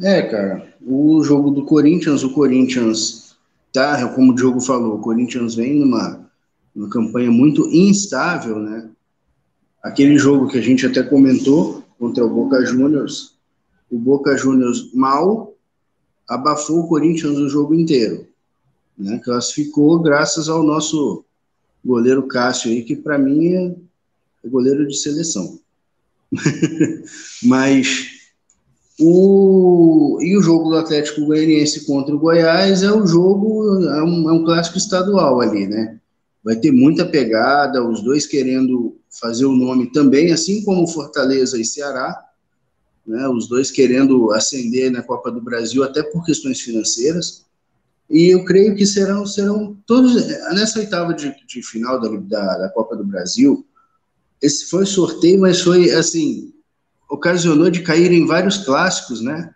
É, 0.00 0.22
cara, 0.22 0.74
o 0.80 1.22
jogo 1.22 1.50
do 1.50 1.64
Corinthians, 1.64 2.24
o 2.24 2.32
Corinthians 2.32 3.36
tá, 3.72 4.08
como 4.14 4.32
o 4.32 4.34
Diogo 4.34 4.60
falou, 4.60 4.96
o 4.96 5.00
Corinthians 5.00 5.54
vem 5.54 5.78
numa, 5.78 6.28
numa 6.74 6.90
campanha 6.90 7.30
muito 7.30 7.68
instável, 7.68 8.58
né? 8.58 8.90
Aquele 9.80 10.18
jogo 10.18 10.48
que 10.48 10.58
a 10.58 10.62
gente 10.62 10.84
até 10.86 11.04
comentou 11.04 11.84
contra 12.00 12.24
o 12.24 12.28
Boca 12.28 12.64
Juniors, 12.64 13.31
o 13.92 13.98
Boca 13.98 14.34
Juniors 14.38 14.90
mal, 14.94 15.54
abafou 16.26 16.80
o 16.80 16.88
Corinthians 16.88 17.36
o 17.36 17.48
jogo 17.48 17.74
inteiro. 17.74 18.26
Né? 18.96 19.20
Classificou 19.22 20.00
graças 20.00 20.48
ao 20.48 20.62
nosso 20.62 21.22
goleiro 21.84 22.26
Cássio 22.26 22.70
aí, 22.70 22.82
que 22.82 22.96
para 22.96 23.18
mim 23.18 23.54
é 24.42 24.48
goleiro 24.48 24.86
de 24.88 24.96
seleção. 24.96 25.58
Mas 27.44 28.08
o, 28.98 30.18
e 30.22 30.38
o 30.38 30.42
jogo 30.42 30.70
do 30.70 30.76
Atlético 30.76 31.26
Goianiense 31.26 31.84
contra 31.84 32.14
o 32.14 32.18
Goiás 32.18 32.82
é 32.82 32.90
um 32.90 33.06
jogo, 33.06 33.84
é 33.88 34.02
um, 34.02 34.30
é 34.30 34.32
um 34.32 34.44
clássico 34.44 34.78
estadual 34.78 35.42
ali, 35.42 35.66
né? 35.66 35.98
Vai 36.42 36.56
ter 36.56 36.72
muita 36.72 37.04
pegada, 37.04 37.86
os 37.86 38.02
dois 38.02 38.26
querendo 38.26 38.96
fazer 39.10 39.44
o 39.44 39.52
nome 39.52 39.92
também, 39.92 40.32
assim 40.32 40.64
como 40.64 40.86
Fortaleza 40.86 41.60
e 41.60 41.64
Ceará, 41.64 42.31
né? 43.06 43.28
Os 43.28 43.48
dois 43.48 43.70
querendo 43.70 44.32
ascender 44.32 44.90
na 44.90 45.02
Copa 45.02 45.30
do 45.30 45.40
Brasil, 45.40 45.82
até 45.82 46.02
por 46.02 46.24
questões 46.24 46.60
financeiras. 46.60 47.44
E 48.08 48.26
eu 48.32 48.44
creio 48.44 48.74
que 48.76 48.84
serão, 48.84 49.24
serão 49.26 49.76
todos, 49.86 50.14
nessa 50.54 50.78
oitava 50.78 51.14
de, 51.14 51.34
de 51.46 51.62
final 51.62 52.00
da, 52.00 52.08
da, 52.08 52.58
da 52.58 52.68
Copa 52.68 52.96
do 52.96 53.04
Brasil, 53.04 53.66
esse 54.42 54.68
foi 54.68 54.84
sorteio, 54.84 55.40
mas 55.40 55.60
foi 55.60 55.90
assim, 55.92 56.52
ocasionou 57.08 57.70
de 57.70 57.82
cair 57.82 58.10
em 58.10 58.26
vários 58.26 58.58
clássicos, 58.58 59.20
né? 59.20 59.54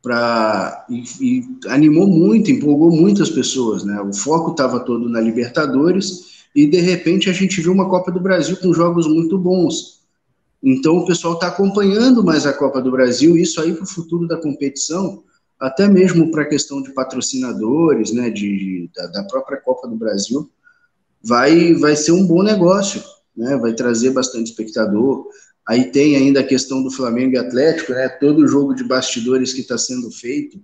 Pra, 0.00 0.86
e, 0.88 1.02
e 1.20 1.44
animou 1.66 2.06
muito, 2.06 2.50
empolgou 2.50 2.90
muitas 2.90 3.30
pessoas, 3.30 3.82
né? 3.82 4.00
O 4.00 4.12
foco 4.12 4.52
estava 4.52 4.78
todo 4.80 5.08
na 5.08 5.20
Libertadores 5.20 6.44
e 6.54 6.66
de 6.66 6.78
repente 6.78 7.28
a 7.28 7.32
gente 7.32 7.60
viu 7.60 7.72
uma 7.72 7.88
Copa 7.88 8.12
do 8.12 8.20
Brasil 8.20 8.56
com 8.58 8.72
jogos 8.72 9.08
muito 9.08 9.36
bons. 9.36 10.03
Então 10.64 10.96
o 10.96 11.04
pessoal 11.04 11.34
está 11.34 11.48
acompanhando 11.48 12.24
mais 12.24 12.46
a 12.46 12.52
Copa 12.52 12.80
do 12.80 12.90
Brasil, 12.90 13.36
isso 13.36 13.60
aí 13.60 13.74
para 13.74 13.84
o 13.84 13.86
futuro 13.86 14.26
da 14.26 14.40
competição, 14.40 15.22
até 15.60 15.86
mesmo 15.86 16.30
para 16.30 16.42
a 16.42 16.48
questão 16.48 16.80
de 16.80 16.90
patrocinadores, 16.92 18.12
né? 18.12 18.30
De, 18.30 18.90
da, 18.96 19.06
da 19.08 19.24
própria 19.24 19.60
Copa 19.60 19.86
do 19.86 19.94
Brasil, 19.94 20.50
vai, 21.22 21.74
vai 21.74 21.94
ser 21.94 22.12
um 22.12 22.26
bom 22.26 22.42
negócio, 22.42 23.02
né? 23.36 23.58
Vai 23.58 23.74
trazer 23.74 24.10
bastante 24.10 24.50
espectador. 24.50 25.26
Aí 25.68 25.90
tem 25.90 26.16
ainda 26.16 26.40
a 26.40 26.46
questão 26.46 26.82
do 26.82 26.90
Flamengo 26.90 27.34
e 27.34 27.38
Atlético, 27.38 27.92
né? 27.92 28.08
Todo 28.08 28.40
o 28.40 28.48
jogo 28.48 28.74
de 28.74 28.84
bastidores 28.84 29.52
que 29.52 29.60
está 29.60 29.76
sendo 29.76 30.10
feito 30.10 30.58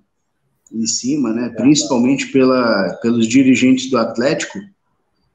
em 0.72 0.86
cima, 0.86 1.30
né? 1.30 1.50
Principalmente 1.50 2.32
pela, 2.32 2.94
pelos 3.02 3.28
dirigentes 3.28 3.90
do 3.90 3.98
Atlético, 3.98 4.58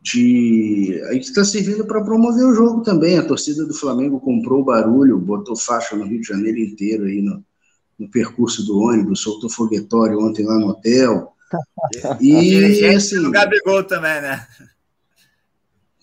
de 0.06 1.02
aí 1.10 1.18
está 1.18 1.44
servindo 1.44 1.84
para 1.84 2.04
promover 2.04 2.46
o 2.46 2.54
jogo 2.54 2.82
também. 2.84 3.18
A 3.18 3.26
torcida 3.26 3.66
do 3.66 3.74
Flamengo 3.74 4.20
comprou 4.20 4.62
o 4.62 4.64
barulho, 4.64 5.18
botou 5.18 5.56
faixa 5.56 5.96
no 5.96 6.06
Rio 6.06 6.22
de 6.22 6.28
Janeiro 6.28 6.60
inteiro 6.60 7.06
aí 7.06 7.24
no, 7.24 7.44
no 7.98 8.08
percurso 8.08 8.64
do 8.64 8.78
ônibus, 8.78 9.22
soltou 9.22 9.50
foguetório 9.50 10.20
ontem 10.20 10.46
lá 10.46 10.60
no 10.60 10.68
hotel. 10.70 11.34
E 12.20 12.86
assim, 12.88 13.20
o 13.20 13.32
Gabigol 13.32 13.84
também, 13.84 14.20
né? 14.20 14.46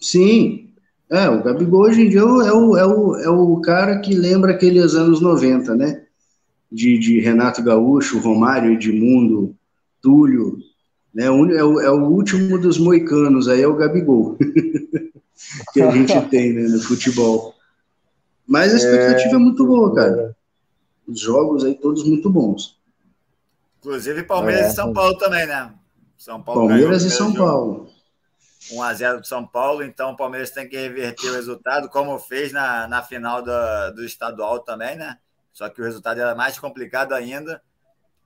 Sim, 0.00 0.72
é, 1.10 1.28
o 1.28 1.42
Gabigol 1.42 1.82
hoje 1.82 2.02
em 2.02 2.08
dia 2.08 2.20
é 2.20 2.24
o, 2.24 2.76
é 2.76 2.86
o, 2.86 3.16
é 3.16 3.28
o 3.28 3.60
cara 3.60 3.98
que 3.98 4.14
lembra 4.14 4.52
aqueles 4.52 4.94
anos 4.94 5.20
90, 5.20 5.74
né? 5.74 6.04
De, 6.70 6.98
de 6.98 7.20
Renato 7.20 7.62
Gaúcho, 7.62 8.20
Romário, 8.20 8.72
Edmundo, 8.72 9.54
Túlio, 10.00 10.58
né? 11.14 11.30
O, 11.30 11.50
é, 11.50 11.64
o, 11.64 11.80
é 11.80 11.90
o 11.90 12.04
último 12.04 12.58
dos 12.58 12.78
moicanos, 12.78 13.48
aí 13.48 13.62
é 13.62 13.66
o 13.66 13.76
Gabigol, 13.76 14.36
que 15.72 15.82
a 15.82 15.90
gente 15.90 16.20
tem 16.28 16.52
né, 16.52 16.62
no 16.62 16.80
futebol. 16.80 17.54
Mas 18.46 18.72
a 18.74 18.76
expectativa 18.76 19.32
é, 19.32 19.34
é 19.34 19.38
muito 19.38 19.66
boa, 19.66 19.94
cara. 19.94 20.36
Os 21.06 21.20
jogos 21.20 21.64
aí 21.64 21.74
todos 21.74 22.04
muito 22.04 22.30
bons. 22.30 22.78
Inclusive 23.80 24.22
Palmeiras 24.22 24.66
é, 24.66 24.68
e 24.68 24.74
São 24.74 24.92
Paulo 24.92 25.16
também, 25.18 25.46
né? 25.46 25.72
São 26.16 26.42
Paulo 26.42 26.68
Palmeiras 26.68 27.02
e 27.02 27.10
São 27.10 27.32
jogo. 27.32 27.38
Paulo. 27.38 27.92
1 28.70 28.82
a 28.82 28.94
0 28.94 29.14
para 29.16 29.24
São 29.24 29.44
Paulo, 29.44 29.82
então 29.82 30.12
o 30.12 30.16
Palmeiras 30.16 30.50
tem 30.50 30.68
que 30.68 30.76
reverter 30.76 31.30
o 31.30 31.34
resultado, 31.34 31.88
como 31.88 32.16
fez 32.18 32.52
na, 32.52 32.86
na 32.86 33.02
final 33.02 33.42
do, 33.42 33.50
do 33.96 34.04
estadual 34.04 34.60
também, 34.60 34.96
né? 34.96 35.18
Só 35.52 35.68
que 35.68 35.80
o 35.80 35.84
resultado 35.84 36.20
era 36.20 36.34
mais 36.34 36.58
complicado 36.58 37.12
ainda. 37.12 37.60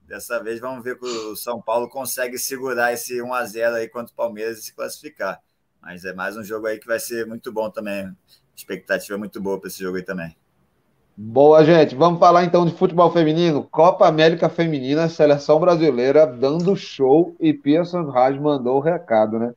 Dessa 0.06 0.42
vez 0.42 0.60
vamos 0.60 0.84
ver 0.84 0.98
que 0.98 1.04
o 1.04 1.36
São 1.36 1.60
Paulo 1.60 1.88
consegue 1.88 2.38
segurar 2.38 2.92
esse 2.92 3.20
1 3.20 3.34
a 3.34 3.44
0 3.44 3.76
aí 3.76 3.88
contra 3.88 4.12
o 4.12 4.16
Palmeiras 4.16 4.58
e 4.58 4.62
se 4.62 4.74
classificar. 4.74 5.40
Mas 5.82 6.04
é 6.04 6.12
mais 6.12 6.36
um 6.36 6.44
jogo 6.44 6.66
aí 6.66 6.78
que 6.78 6.86
vai 6.86 6.98
ser 6.98 7.26
muito 7.26 7.52
bom 7.52 7.70
também. 7.70 8.10
Expectativa 8.54 9.14
é 9.14 9.18
muito 9.18 9.40
boa 9.40 9.58
para 9.58 9.68
esse 9.68 9.82
jogo 9.82 9.96
aí 9.96 10.02
também. 10.02 10.36
Boa, 11.16 11.64
gente. 11.64 11.94
Vamos 11.94 12.20
falar 12.20 12.44
então 12.44 12.66
de 12.66 12.76
futebol 12.76 13.10
feminino. 13.10 13.64
Copa 13.64 14.06
América 14.06 14.48
Feminina, 14.48 15.08
seleção 15.08 15.58
brasileira 15.58 16.26
dando 16.26 16.76
show 16.76 17.34
e 17.40 17.52
Pia 17.52 17.84
Sandhage 17.84 18.38
mandou 18.38 18.76
o 18.76 18.80
recado, 18.80 19.38
né? 19.38 19.54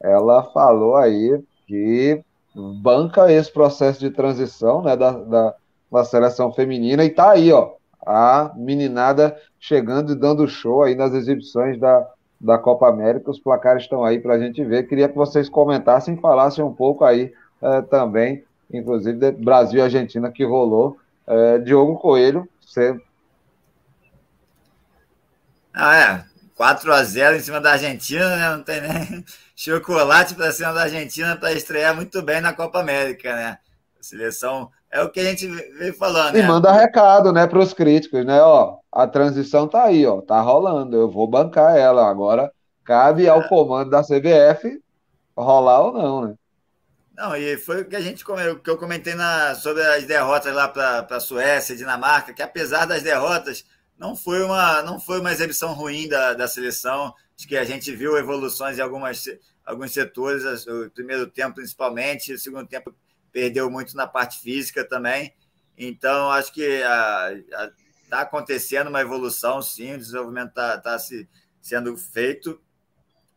ela 0.00 0.44
falou 0.52 0.96
aí 0.96 1.42
que 1.66 2.22
banca 2.54 3.30
esse 3.30 3.52
processo 3.52 4.00
de 4.00 4.10
transição 4.10 4.82
né, 4.82 4.96
da, 4.96 5.12
da, 5.12 5.54
da 5.90 6.04
seleção 6.04 6.52
feminina 6.52 7.04
e 7.04 7.10
tá 7.10 7.32
aí, 7.32 7.52
ó, 7.52 7.72
a 8.06 8.52
meninada 8.56 9.36
chegando 9.58 10.12
e 10.12 10.16
dando 10.16 10.48
show 10.48 10.82
aí 10.82 10.94
nas 10.94 11.12
exibições 11.12 11.78
da, 11.78 12.08
da 12.40 12.58
Copa 12.58 12.88
América. 12.88 13.30
Os 13.30 13.40
placares 13.40 13.82
estão 13.82 14.04
aí 14.04 14.20
para 14.20 14.34
a 14.34 14.38
gente 14.38 14.64
ver. 14.64 14.88
Queria 14.88 15.08
que 15.08 15.16
vocês 15.16 15.48
comentassem 15.48 16.14
e 16.14 16.20
falassem 16.20 16.64
um 16.64 16.72
pouco 16.72 17.04
aí 17.04 17.32
eh, 17.62 17.82
também, 17.82 18.44
inclusive 18.72 19.32
Brasil 19.32 19.80
e 19.80 19.82
Argentina 19.82 20.30
que 20.30 20.44
rolou. 20.44 20.98
Eh, 21.26 21.58
Diogo 21.58 21.98
Coelho, 21.98 22.48
você. 22.60 22.98
Ah, 25.74 25.96
é. 25.96 26.28
4 26.58 26.92
a 26.92 27.04
0 27.04 27.36
em 27.36 27.40
cima 27.40 27.60
da 27.60 27.72
Argentina, 27.72 28.36
né? 28.36 28.50
Não 28.50 28.64
tem 28.64 28.80
nem 28.80 29.24
chocolate 29.54 30.34
para 30.34 30.50
cima 30.50 30.72
da 30.72 30.82
Argentina 30.82 31.36
para 31.36 31.52
estrear 31.52 31.94
muito 31.94 32.20
bem 32.20 32.40
na 32.40 32.52
Copa 32.52 32.80
América, 32.80 33.32
né? 33.34 33.58
A 33.98 34.02
seleção 34.02 34.68
é 34.90 35.02
o 35.02 35.10
que 35.10 35.20
a 35.20 35.24
gente 35.24 35.46
vem 35.46 35.92
falando. 35.92 36.36
E 36.36 36.42
né? 36.42 36.46
manda 36.46 36.72
recado, 36.72 37.32
né, 37.32 37.46
para 37.46 37.58
os 37.58 37.72
críticos, 37.72 38.24
né? 38.24 38.40
Ó, 38.40 38.78
a 38.90 39.06
transição 39.06 39.68
tá 39.68 39.84
aí, 39.84 40.06
ó, 40.06 40.20
tá 40.20 40.40
rolando. 40.40 40.96
Eu 40.96 41.10
vou 41.10 41.26
bancar 41.26 41.76
ela. 41.76 42.08
Agora 42.08 42.50
cabe 42.84 43.26
é. 43.26 43.28
ao 43.28 43.46
comando 43.48 43.90
da 43.90 44.02
CBF 44.02 44.80
rolar 45.36 45.80
ou 45.82 45.92
não, 45.92 46.26
né? 46.26 46.34
Não, 47.14 47.36
e 47.36 47.56
foi 47.56 47.82
o 47.82 47.84
que 47.84 47.96
a 47.96 48.00
gente 48.00 48.24
que 48.24 48.70
eu 48.70 48.78
comentei 48.78 49.14
na, 49.14 49.54
sobre 49.56 49.82
as 49.82 50.04
derrotas 50.04 50.54
lá 50.54 50.68
para 50.68 51.04
a 51.10 51.20
Suécia, 51.20 51.76
Dinamarca, 51.76 52.32
que 52.32 52.42
apesar 52.42 52.86
das 52.86 53.02
derrotas, 53.02 53.64
não 53.98 54.14
foi 54.14 54.40
uma, 54.42 54.82
não 54.82 55.00
foi 55.00 55.18
uma 55.18 55.32
exibição 55.32 55.72
ruim 55.72 56.08
da, 56.08 56.32
da 56.34 56.46
seleção. 56.46 57.12
Acho 57.36 57.48
que 57.48 57.56
a 57.56 57.64
gente 57.64 57.92
viu 57.92 58.16
evoluções 58.16 58.78
em 58.78 58.80
algumas, 58.80 59.24
alguns 59.66 59.92
setores, 59.92 60.44
o 60.66 60.88
primeiro 60.90 61.26
tempo 61.26 61.56
principalmente, 61.56 62.32
o 62.32 62.38
segundo 62.38 62.68
tempo 62.68 62.94
perdeu 63.32 63.70
muito 63.70 63.96
na 63.96 64.06
parte 64.06 64.40
física 64.40 64.84
também. 64.86 65.34
Então, 65.76 66.30
acho 66.30 66.52
que 66.52 66.80
está 68.02 68.20
acontecendo 68.20 68.88
uma 68.88 69.00
evolução, 69.00 69.62
sim, 69.62 69.94
o 69.94 69.98
desenvolvimento 69.98 70.48
está 70.48 70.78
tá 70.78 70.98
se, 70.98 71.28
sendo 71.60 71.96
feito. 71.96 72.60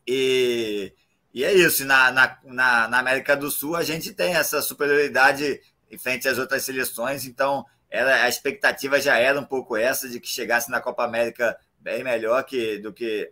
E, 0.08 0.94
e 1.34 1.44
é 1.44 1.54
isso. 1.54 1.86
Na, 1.86 2.12
na, 2.12 2.88
na 2.88 3.00
América 3.00 3.36
do 3.36 3.52
Sul, 3.52 3.76
a 3.76 3.84
gente 3.84 4.14
tem 4.14 4.34
essa 4.34 4.62
superioridade 4.62 5.62
em 5.90 5.98
frente 5.98 6.28
às 6.28 6.38
outras 6.38 6.64
seleções, 6.64 7.26
então 7.26 7.66
era, 7.90 8.24
a 8.24 8.30
expectativa 8.30 9.00
já 9.02 9.18
era 9.18 9.38
um 9.38 9.44
pouco 9.44 9.76
essa, 9.76 10.08
de 10.08 10.20
que 10.20 10.28
chegasse 10.28 10.72
na 10.72 10.80
Copa 10.80 11.04
América 11.04 11.58
bem 11.78 12.04
melhor 12.04 12.44
que, 12.44 12.78
do 12.80 12.94
que 12.94 13.30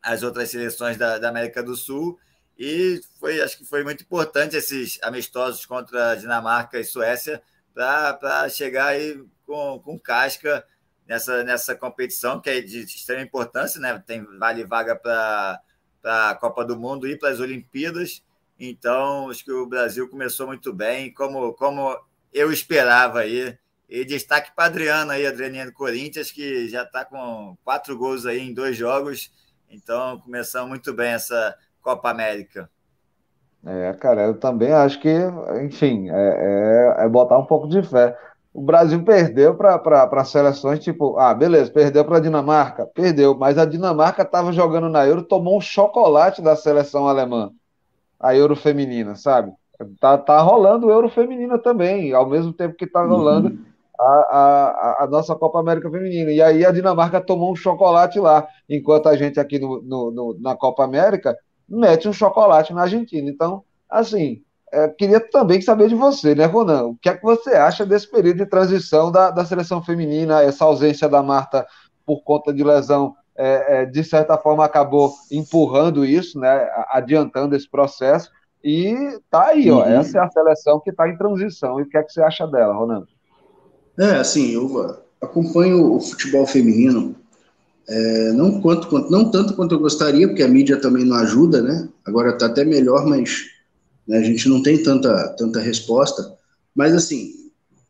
as 0.00 0.22
outras 0.22 0.50
seleções 0.50 0.96
da, 0.96 1.18
da 1.18 1.28
América 1.28 1.62
do 1.62 1.74
Sul. 1.74 2.18
E 2.64 3.00
foi, 3.18 3.40
acho 3.40 3.58
que 3.58 3.64
foi 3.64 3.82
muito 3.82 4.04
importante 4.04 4.54
esses 4.54 4.96
amistosos 5.02 5.66
contra 5.66 6.14
Dinamarca 6.14 6.78
e 6.78 6.84
Suécia 6.84 7.42
para 7.74 8.48
chegar 8.48 8.86
aí 8.86 9.20
com, 9.44 9.80
com 9.80 9.98
casca 9.98 10.64
nessa, 11.04 11.42
nessa 11.42 11.74
competição, 11.74 12.40
que 12.40 12.48
é 12.48 12.60
de 12.60 12.84
extrema 12.84 13.20
importância, 13.20 13.80
né? 13.80 14.00
Tem 14.06 14.22
vale 14.38 14.62
vaga 14.62 14.94
para 14.94 15.60
a 16.04 16.36
Copa 16.36 16.64
do 16.64 16.78
Mundo 16.78 17.08
e 17.08 17.18
para 17.18 17.30
as 17.30 17.40
Olimpíadas. 17.40 18.22
Então, 18.56 19.28
acho 19.28 19.44
que 19.44 19.50
o 19.50 19.66
Brasil 19.66 20.08
começou 20.08 20.46
muito 20.46 20.72
bem, 20.72 21.12
como, 21.12 21.54
como 21.54 21.98
eu 22.32 22.52
esperava 22.52 23.22
aí. 23.22 23.58
E 23.88 24.04
destaque 24.04 24.54
para 24.54 24.66
Adriana 24.66 25.14
aí, 25.14 25.26
Adrianinha 25.26 25.66
do 25.66 25.72
Corinthians, 25.72 26.30
que 26.30 26.68
já 26.68 26.84
está 26.84 27.04
com 27.04 27.58
quatro 27.64 27.98
gols 27.98 28.24
aí 28.24 28.38
em 28.38 28.54
dois 28.54 28.76
jogos 28.76 29.32
então, 29.72 30.20
começamos 30.20 30.68
muito 30.68 30.92
bem 30.92 31.12
essa 31.12 31.56
Copa 31.82 32.10
América. 32.10 32.70
É, 33.64 33.92
cara, 33.94 34.22
eu 34.22 34.38
também 34.38 34.72
acho 34.72 35.00
que, 35.00 35.08
enfim, 35.64 36.10
é, 36.10 36.96
é, 37.00 37.04
é 37.04 37.08
botar 37.08 37.38
um 37.38 37.44
pouco 37.44 37.68
de 37.68 37.82
fé. 37.82 38.16
O 38.52 38.60
Brasil 38.60 39.02
perdeu 39.04 39.54
para 39.54 40.24
seleções 40.24 40.80
tipo, 40.80 41.16
ah, 41.18 41.32
beleza, 41.32 41.70
perdeu 41.70 42.04
para 42.04 42.18
a 42.18 42.20
Dinamarca, 42.20 42.86
perdeu, 42.86 43.34
mas 43.34 43.56
a 43.56 43.64
Dinamarca 43.64 44.22
estava 44.22 44.52
jogando 44.52 44.88
na 44.90 45.06
Euro, 45.06 45.22
tomou 45.22 45.56
um 45.56 45.60
chocolate 45.60 46.42
da 46.42 46.54
seleção 46.54 47.08
alemã, 47.08 47.50
a 48.20 48.34
Euro 48.34 48.54
feminina, 48.54 49.16
sabe? 49.16 49.52
Tá, 49.98 50.18
tá 50.18 50.40
rolando 50.40 50.90
Euro 50.90 51.08
feminina 51.08 51.58
também, 51.58 52.12
ao 52.12 52.28
mesmo 52.28 52.52
tempo 52.52 52.76
que 52.76 52.86
tá 52.86 53.02
rolando 53.04 53.48
uhum. 53.48 53.64
a, 53.98 54.04
a, 54.04 55.04
a, 55.04 55.06
nossa 55.06 55.34
Copa 55.34 55.58
América 55.58 55.90
Feminina. 55.90 56.30
E 56.30 56.40
aí 56.42 56.64
a 56.64 56.70
Dinamarca 56.70 57.20
tomou 57.20 57.52
um 57.52 57.56
chocolate 57.56 58.20
lá, 58.20 58.46
enquanto 58.68 59.08
a 59.08 59.16
gente 59.16 59.40
aqui 59.40 59.58
no, 59.58 59.82
no, 59.82 60.10
no 60.10 60.38
na 60.40 60.54
Copa 60.54 60.84
América 60.84 61.36
mete 61.72 62.08
um 62.08 62.12
chocolate 62.12 62.72
na 62.72 62.82
Argentina. 62.82 63.28
Então, 63.30 63.64
assim, 63.88 64.42
é, 64.72 64.88
queria 64.88 65.20
também 65.20 65.60
saber 65.60 65.88
de 65.88 65.94
você, 65.94 66.34
né, 66.34 66.44
Ronan? 66.44 66.84
O 66.84 66.96
que 66.96 67.08
é 67.08 67.16
que 67.16 67.22
você 67.22 67.50
acha 67.50 67.86
desse 67.86 68.10
período 68.10 68.38
de 68.38 68.46
transição 68.46 69.10
da, 69.10 69.30
da 69.30 69.44
seleção 69.44 69.82
feminina, 69.82 70.42
essa 70.42 70.64
ausência 70.64 71.08
da 71.08 71.22
Marta 71.22 71.66
por 72.04 72.22
conta 72.22 72.52
de 72.52 72.62
lesão, 72.62 73.14
é, 73.36 73.82
é, 73.82 73.86
de 73.86 74.04
certa 74.04 74.36
forma 74.36 74.64
acabou 74.64 75.14
empurrando 75.30 76.04
isso, 76.04 76.38
né, 76.38 76.68
adiantando 76.90 77.56
esse 77.56 77.68
processo, 77.68 78.30
e 78.62 79.18
tá 79.30 79.48
aí, 79.48 79.70
ó, 79.70 79.78
uhum. 79.78 79.84
essa 79.84 80.18
é 80.18 80.20
a 80.20 80.30
seleção 80.30 80.80
que 80.80 80.90
está 80.90 81.08
em 81.08 81.16
transição. 81.16 81.80
E 81.80 81.82
o 81.82 81.88
que 81.88 81.96
é 81.96 82.02
que 82.02 82.12
você 82.12 82.22
acha 82.22 82.46
dela, 82.46 82.74
Ronan? 82.74 83.04
É, 83.98 84.16
assim, 84.16 84.52
eu 84.52 84.96
acompanho 85.20 85.94
o 85.94 86.00
futebol 86.00 86.46
feminino, 86.46 87.14
é, 87.88 88.32
não, 88.32 88.60
quanto, 88.60 89.10
não 89.10 89.30
tanto 89.30 89.54
quanto 89.54 89.74
eu 89.74 89.80
gostaria, 89.80 90.28
porque 90.28 90.42
a 90.42 90.48
mídia 90.48 90.80
também 90.80 91.04
não 91.04 91.16
ajuda, 91.16 91.60
né? 91.62 91.88
Agora 92.04 92.30
está 92.30 92.46
até 92.46 92.64
melhor, 92.64 93.06
mas 93.06 93.52
né? 94.06 94.18
A 94.18 94.22
gente 94.22 94.48
não 94.48 94.62
tem 94.62 94.82
tanta, 94.82 95.28
tanta 95.38 95.60
resposta, 95.60 96.36
mas 96.74 96.94
assim, 96.94 97.32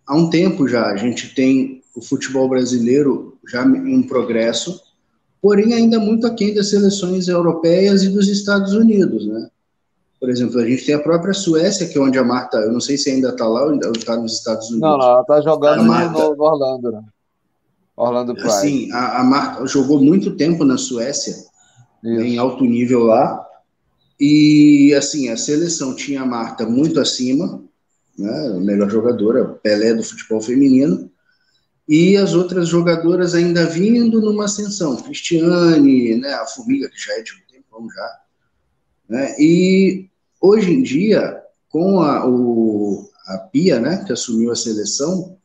há 0.06 0.16
um 0.16 0.28
tempo 0.30 0.68
já 0.68 0.86
a 0.86 0.96
gente 0.96 1.34
tem 1.34 1.82
o 1.94 2.02
futebol 2.02 2.48
brasileiro 2.48 3.38
já 3.48 3.64
em 3.64 3.96
um 3.96 4.02
progresso, 4.02 4.80
porém 5.40 5.74
ainda 5.74 5.98
muito 5.98 6.26
aquém 6.26 6.54
das 6.54 6.70
seleções 6.70 7.28
europeias 7.28 8.02
e 8.02 8.08
dos 8.08 8.28
Estados 8.28 8.72
Unidos, 8.72 9.26
né? 9.26 9.48
Por 10.20 10.30
exemplo, 10.30 10.60
a 10.60 10.64
gente 10.64 10.86
tem 10.86 10.94
a 10.94 11.02
própria 11.02 11.34
Suécia, 11.34 11.88
que 11.88 11.98
é 11.98 12.00
onde 12.00 12.16
a 12.16 12.22
Marta, 12.22 12.56
eu 12.58 12.72
não 12.72 12.80
sei 12.80 12.96
se 12.96 13.10
ainda 13.10 13.30
está 13.30 13.44
lá 13.44 13.64
ou 13.64 13.74
está 13.92 14.16
nos 14.16 14.34
Estados 14.34 14.70
Unidos. 14.70 14.88
Não, 14.88 14.96
não, 14.96 15.10
ela 15.10 15.20
está 15.22 15.40
jogando 15.40 15.82
Marta, 15.82 16.22
no, 16.22 16.36
no, 16.36 16.44
Orlando, 16.44 16.92
né? 16.92 17.02
Orlando 17.96 18.34
Pride. 18.34 18.52
Sim, 18.52 18.92
a, 18.92 19.20
a 19.20 19.24
Marta 19.24 19.66
jogou 19.66 20.00
muito 20.00 20.36
tempo 20.36 20.64
na 20.64 20.78
Suécia, 20.78 21.36
né, 22.02 22.26
em 22.26 22.38
alto 22.38 22.64
nível 22.64 23.04
lá, 23.04 23.46
e, 24.18 24.94
assim, 24.94 25.28
a 25.28 25.36
seleção 25.36 25.94
tinha 25.94 26.22
a 26.22 26.26
Marta 26.26 26.64
muito 26.64 27.00
acima, 27.00 27.62
né, 28.18 28.48
a 28.56 28.60
melhor 28.60 28.90
jogadora, 28.90 29.44
Pelé 29.44 29.94
do 29.94 30.02
futebol 30.02 30.40
feminino, 30.40 31.10
e 31.88 32.16
as 32.16 32.32
outras 32.32 32.68
jogadoras 32.68 33.34
ainda 33.34 33.66
vindo 33.66 34.20
numa 34.20 34.44
ascensão, 34.44 34.96
Cristiane, 34.96 36.16
né, 36.16 36.32
a 36.34 36.46
Formiga, 36.46 36.88
que 36.88 36.98
já 36.98 37.12
é 37.14 37.22
de 37.22 37.32
um 37.32 37.52
tempão 37.52 37.86
já, 37.90 38.18
né, 39.08 39.34
e 39.38 40.08
hoje 40.40 40.72
em 40.72 40.82
dia, 40.82 41.42
com 41.68 42.00
a, 42.00 42.26
o, 42.26 43.08
a 43.26 43.38
Pia, 43.38 43.80
né, 43.80 44.04
que 44.06 44.12
assumiu 44.12 44.50
a 44.50 44.56
seleção, 44.56 45.36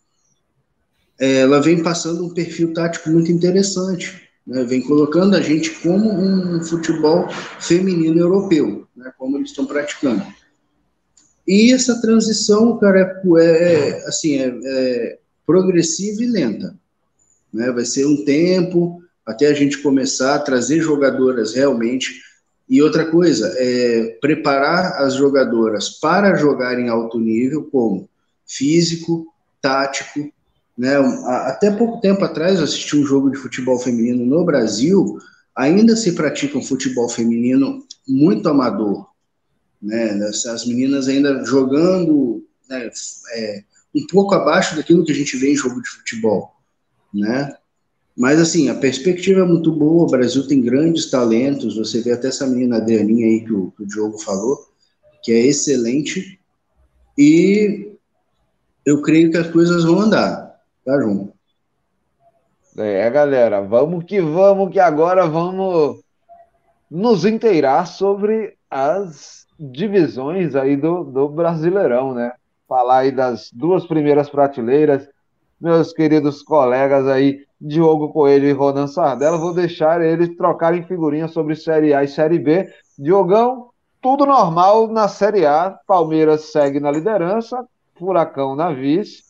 ela 1.20 1.62
vem 1.62 1.82
passando 1.82 2.26
um 2.26 2.34
perfil 2.34 2.74
tático 2.74 3.10
muito 3.10 3.32
interessante, 3.32 4.30
né, 4.46 4.64
vem 4.64 4.82
colocando 4.82 5.36
a 5.36 5.42
gente 5.42 5.72
como 5.82 6.10
um 6.10 6.64
futebol 6.64 7.28
feminino 7.60 8.20
europeu, 8.20 8.88
né, 8.96 9.12
como 9.18 9.38
eles 9.38 9.50
estão 9.50 9.66
praticando. 9.66 10.24
E 11.48 11.72
essa 11.72 12.02
transição, 12.02 12.78
cara, 12.78 13.22
é, 13.40 13.44
é 13.44 14.08
assim, 14.08 14.38
é, 14.38 14.60
é, 14.66 15.20
progressiva 15.46 16.22
e 16.22 16.28
lenta. 16.28 16.76
Né, 17.54 17.72
vai 17.72 17.86
ser 17.86 18.06
um 18.06 18.26
tempo 18.26 19.02
até 19.26 19.48
a 19.48 19.54
gente 19.54 19.78
começar 19.80 20.36
a 20.36 20.40
trazer 20.40 20.82
jogadoras 20.82 21.54
realmente. 21.54 22.22
E 22.70 22.82
outra 22.82 23.06
coisa, 23.06 23.54
é 23.58 24.18
preparar 24.20 25.02
as 25.02 25.16
jogadoras 25.16 25.90
para 25.90 26.36
jogar 26.36 26.78
em 26.78 26.90
alto 26.90 27.18
nível, 27.18 27.64
como 27.72 28.10
físico, 28.46 29.28
tático, 29.62 30.32
né? 30.78 30.96
Até 31.26 31.72
pouco 31.72 32.00
tempo 32.00 32.24
atrás 32.24 32.60
eu 32.60 32.66
assisti 32.66 32.96
um 32.96 33.06
jogo 33.06 33.32
de 33.32 33.38
futebol 33.38 33.80
feminino 33.80 34.26
no 34.26 34.46
Brasil, 34.46 35.18
ainda 35.56 35.96
se 35.96 36.12
pratica 36.12 36.58
um 36.58 36.64
futebol 36.64 37.10
feminino 37.10 37.84
muito 38.08 38.48
amador. 38.48 39.08
Né? 39.82 40.20
As 40.24 40.66
meninas 40.66 41.08
ainda 41.08 41.44
jogando 41.44 42.46
né, 42.70 42.90
é, 43.34 43.64
um 43.96 44.06
pouco 44.06 44.36
abaixo 44.36 44.76
daquilo 44.76 45.04
que 45.04 45.12
a 45.12 45.16
gente 45.16 45.36
vê 45.38 45.52
em 45.52 45.56
jogo 45.56 45.82
de 45.82 45.90
futebol. 45.90 46.52
Né? 47.12 47.56
Mas 48.16 48.40
assim, 48.40 48.70
a 48.70 48.76
perspectiva 48.76 49.42
é 49.42 49.46
muito 49.46 49.72
boa, 49.72 50.04
o 50.04 50.12
Brasil 50.12 50.48
tem 50.48 50.62
grandes 50.62 51.10
talentos, 51.10 51.76
você 51.76 52.02
vê 52.02 52.12
até 52.12 52.28
essa 52.28 52.46
menina 52.46 52.78
Adrianinha 52.78 53.28
aí 53.28 53.42
que 53.42 53.54
o, 53.54 53.72
que 53.72 53.84
o 53.84 53.88
Diogo 53.88 54.20
falou, 54.20 54.58
que 55.24 55.32
é 55.32 55.46
excelente, 55.46 56.40
e 57.18 57.92
eu 58.86 59.02
creio 59.02 59.32
que 59.32 59.38
as 59.38 59.50
coisas 59.50 59.84
vão 59.84 60.02
andar. 60.02 60.47
Tá, 60.88 60.98
João? 61.02 61.34
É, 62.78 63.10
galera, 63.10 63.60
vamos 63.62 64.06
que 64.06 64.22
vamos, 64.22 64.72
que 64.72 64.80
agora 64.80 65.28
vamos 65.28 66.00
nos 66.90 67.26
inteirar 67.26 67.86
sobre 67.86 68.56
as 68.72 69.46
divisões 69.60 70.56
aí 70.56 70.78
do, 70.78 71.04
do 71.04 71.28
Brasileirão, 71.28 72.14
né? 72.14 72.32
Falar 72.70 73.00
aí 73.00 73.12
das 73.12 73.52
duas 73.52 73.86
primeiras 73.86 74.30
prateleiras, 74.30 75.10
meus 75.60 75.92
queridos 75.92 76.42
colegas 76.42 77.06
aí, 77.06 77.46
Diogo 77.60 78.14
Coelho 78.14 78.48
e 78.48 78.54
Ronan 78.54 78.88
Sardella, 78.88 79.38
vou 79.38 79.54
deixar 79.54 80.02
eles 80.02 80.38
trocarem 80.38 80.84
figurinhas 80.84 81.32
sobre 81.32 81.54
Série 81.54 81.94
A 81.94 82.06
e 82.06 82.08
Série 82.08 82.40
B. 82.40 82.72
Diogão, 82.98 83.72
tudo 84.02 84.26
normal 84.26 84.88
na 84.88 85.10
Série 85.10 85.46
A, 85.46 85.78
Palmeiras 85.86 86.46
segue 86.46 86.80
na 86.80 86.92
liderança, 86.92 87.68
Furacão 87.96 88.56
na 88.56 88.72
vice, 88.72 89.27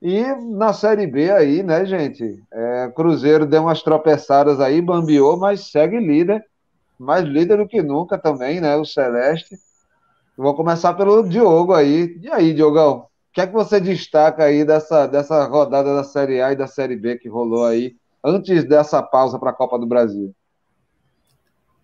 e 0.00 0.22
na 0.56 0.72
Série 0.72 1.06
B 1.06 1.30
aí, 1.30 1.62
né, 1.62 1.84
gente? 1.84 2.42
É, 2.52 2.88
Cruzeiro 2.94 3.44
deu 3.44 3.62
umas 3.62 3.82
tropeçadas 3.82 4.60
aí, 4.60 4.80
bambeou, 4.80 5.36
mas 5.36 5.70
segue 5.70 5.98
líder. 5.98 6.44
Mais 6.98 7.24
líder 7.24 7.58
do 7.58 7.68
que 7.68 7.82
nunca 7.82 8.16
também, 8.18 8.60
né? 8.60 8.76
O 8.76 8.84
Celeste. 8.84 9.56
Vou 10.36 10.54
começar 10.54 10.94
pelo 10.94 11.28
Diogo 11.28 11.74
aí. 11.74 12.18
E 12.22 12.30
aí, 12.30 12.54
Diogão? 12.54 12.98
O 12.98 13.08
que 13.32 13.40
é 13.40 13.46
que 13.46 13.52
você 13.52 13.80
destaca 13.80 14.44
aí 14.44 14.64
dessa, 14.64 15.06
dessa 15.06 15.44
rodada 15.44 15.94
da 15.94 16.04
Série 16.04 16.40
A 16.40 16.52
e 16.52 16.56
da 16.56 16.66
Série 16.66 16.96
B 16.96 17.18
que 17.18 17.28
rolou 17.28 17.66
aí, 17.66 17.96
antes 18.24 18.64
dessa 18.64 19.02
pausa 19.02 19.38
para 19.38 19.50
a 19.50 19.54
Copa 19.54 19.78
do 19.78 19.86
Brasil? 19.86 20.34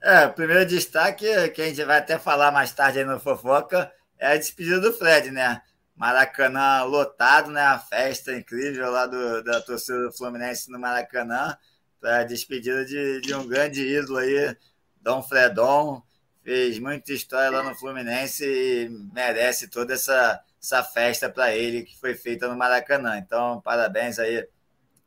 É, 0.03 0.27
o 0.27 0.33
primeiro 0.33 0.67
destaque, 0.67 1.27
que 1.51 1.63
a 1.63 1.67
gente 1.67 1.83
vai 1.85 1.99
até 1.99 2.19
falar 2.19 2.53
mais 2.53 2.73
tarde 2.73 2.99
aí 2.99 3.05
no 3.05 3.19
Fofoca, 3.19 3.91
é 4.19 4.33
a 4.33 4.37
despedida 4.37 4.81
do 4.81 4.93
Fred, 4.93 5.31
né? 5.31 5.61
Maracanã 5.97 6.83
lotado, 6.85 7.51
né? 7.51 7.63
A 7.63 7.79
festa 7.79 8.37
incrível 8.37 8.91
lá 8.91 9.07
do, 9.07 9.43
da 9.43 9.61
torcida 9.61 10.03
do 10.03 10.13
Fluminense 10.13 10.71
no 10.71 10.79
Maracanã, 10.79 11.57
para 12.01 12.19
a 12.19 12.25
despedida 12.25 12.85
de, 12.85 13.21
de 13.21 13.35
um 13.35 13.47
grande 13.47 13.83
ídolo 13.83 14.19
aí, 14.19 14.57
Dom 15.01 15.23
Fredon. 15.23 16.03
Fez 16.43 16.79
muita 16.79 17.13
história 17.13 17.49
lá 17.49 17.63
no 17.63 17.75
Fluminense 17.75 18.45
e 18.45 18.91
merece 19.15 19.67
toda 19.69 19.95
essa, 19.95 20.43
essa 20.61 20.83
festa 20.83 21.31
para 21.31 21.57
ele 21.57 21.85
que 21.85 21.99
foi 21.99 22.15
feita 22.15 22.47
no 22.49 22.57
Maracanã. 22.57 23.17
Então, 23.17 23.63
parabéns 23.63 24.19
aí 24.19 24.47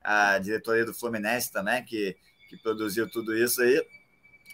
à 0.03 0.39
diretoria 0.39 0.83
do 0.83 0.95
Fluminense 0.95 1.51
também, 1.51 1.83
que, 1.83 2.17
que 2.49 2.57
produziu 2.57 3.07
tudo 3.07 3.37
isso 3.37 3.61
aí. 3.61 3.85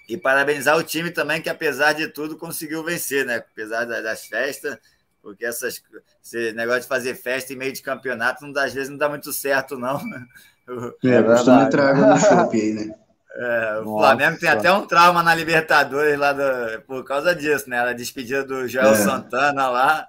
E 0.10 0.18
parabenizar 0.18 0.78
o 0.78 0.84
time 0.84 1.12
também, 1.12 1.42
que 1.42 1.50
apesar 1.50 1.94
de 1.94 2.10
tudo 2.10 2.38
conseguiu 2.38 2.84
vencer, 2.84 3.26
né? 3.26 3.38
Apesar 3.38 3.86
das 3.86 4.26
festas, 4.26 4.78
porque 5.24 5.46
essas, 5.46 5.82
esse 6.22 6.52
negócio 6.52 6.82
de 6.82 6.88
fazer 6.88 7.16
festa 7.16 7.54
em 7.54 7.56
meio 7.56 7.72
de 7.72 7.82
campeonato, 7.82 8.46
não, 8.46 8.62
às 8.62 8.74
vezes 8.74 8.90
não 8.90 8.98
dá 8.98 9.08
muito 9.08 9.32
certo, 9.32 9.80
não. 9.80 10.00
É, 11.04 11.24
costuma 11.24 11.64
entrar 11.64 11.92
água 11.92 12.08
no 12.08 12.20
chope 12.20 12.62
aí, 12.62 12.74
né? 12.74 12.96
É, 13.36 13.80
o 13.80 13.86
Nossa. 13.86 14.10
Flamengo 14.10 14.40
tem 14.40 14.48
até 14.48 14.72
um 14.72 14.86
trauma 14.86 15.24
na 15.24 15.34
Libertadores 15.34 16.20
lá 16.20 16.34
do, 16.34 16.84
por 16.84 17.04
causa 17.04 17.34
disso, 17.34 17.68
né? 17.68 17.80
A 17.80 17.92
despedida 17.92 18.46
do 18.46 18.68
Joel 18.68 18.92
é. 18.92 18.96
Santana 18.96 19.70
lá 19.70 20.08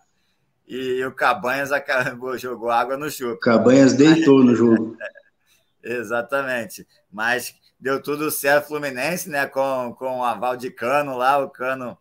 e 0.68 1.02
o 1.06 1.10
Cabanhas 1.10 1.72
acabou, 1.72 2.36
jogou 2.38 2.70
água 2.70 2.98
no 2.98 3.10
chope. 3.10 3.40
Cabanhas 3.40 3.94
deitou 3.94 4.44
no 4.44 4.54
jogo. 4.54 4.98
Exatamente. 5.82 6.86
Mas 7.10 7.54
deu 7.80 7.98
tudo 8.02 8.30
certo 8.30 8.68
Fluminense, 8.68 9.30
né? 9.30 9.46
Com, 9.46 9.96
com 9.98 10.18
o 10.18 10.24
aval 10.24 10.54
de 10.54 10.70
Cano 10.70 11.16
lá, 11.16 11.38
o 11.38 11.48
Cano 11.48 11.96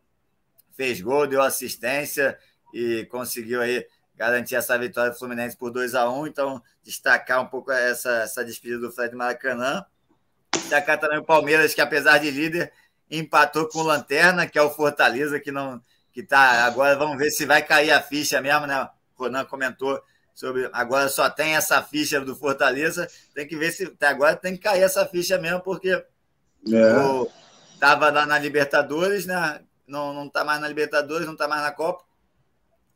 fez 0.73 0.99
gol, 0.99 1.25
deu 1.25 1.41
assistência 1.41 2.37
e 2.73 3.05
conseguiu 3.05 3.61
aí 3.61 3.85
garantir 4.15 4.55
essa 4.55 4.77
vitória 4.77 5.11
do 5.11 5.17
Fluminense 5.17 5.55
por 5.55 5.71
2 5.71 5.95
a 5.95 6.09
1 6.09 6.27
Então, 6.27 6.61
destacar 6.83 7.41
um 7.41 7.45
pouco 7.45 7.71
essa, 7.71 8.23
essa 8.23 8.43
despedida 8.43 8.79
do 8.79 8.91
Fred 8.91 9.15
Maracanã. 9.15 9.85
Destacar 10.51 10.99
também 10.99 11.19
o 11.19 11.23
Palmeiras, 11.23 11.73
que 11.73 11.81
apesar 11.81 12.17
de 12.17 12.31
líder, 12.31 12.71
empatou 13.09 13.67
com 13.67 13.79
o 13.79 13.83
Lanterna, 13.83 14.47
que 14.47 14.57
é 14.57 14.61
o 14.61 14.69
Fortaleza, 14.69 15.39
que 15.39 15.51
não 15.51 15.81
que 16.11 16.21
tá 16.21 16.63
agora 16.65 16.95
vamos 16.95 17.17
ver 17.17 17.31
se 17.31 17.43
vai 17.43 17.63
cair 17.63 17.89
a 17.89 17.99
ficha 17.99 18.39
mesmo, 18.39 18.67
né? 18.67 18.87
O 19.17 19.23
Ronan 19.23 19.45
comentou 19.45 19.99
sobre 20.31 20.69
agora 20.71 21.09
só 21.09 21.27
tem 21.27 21.55
essa 21.55 21.81
ficha 21.81 22.21
do 22.21 22.35
Fortaleza, 22.35 23.07
tem 23.33 23.47
que 23.47 23.55
ver 23.55 23.71
se 23.71 23.85
até 23.85 24.07
agora 24.07 24.35
tem 24.35 24.55
que 24.55 24.61
cair 24.61 24.83
essa 24.83 25.07
ficha 25.07 25.39
mesmo, 25.39 25.61
porque 25.61 25.89
é. 25.89 26.97
o, 26.99 27.27
tava 27.79 28.11
lá 28.11 28.27
na 28.27 28.37
Libertadores, 28.37 29.25
né? 29.25 29.61
Não, 29.87 30.13
não 30.13 30.29
tá 30.29 30.43
mais 30.43 30.61
na 30.61 30.67
Libertadores, 30.67 31.25
não 31.25 31.35
tá 31.35 31.47
mais 31.47 31.63
na 31.63 31.71
Copa 31.71 32.03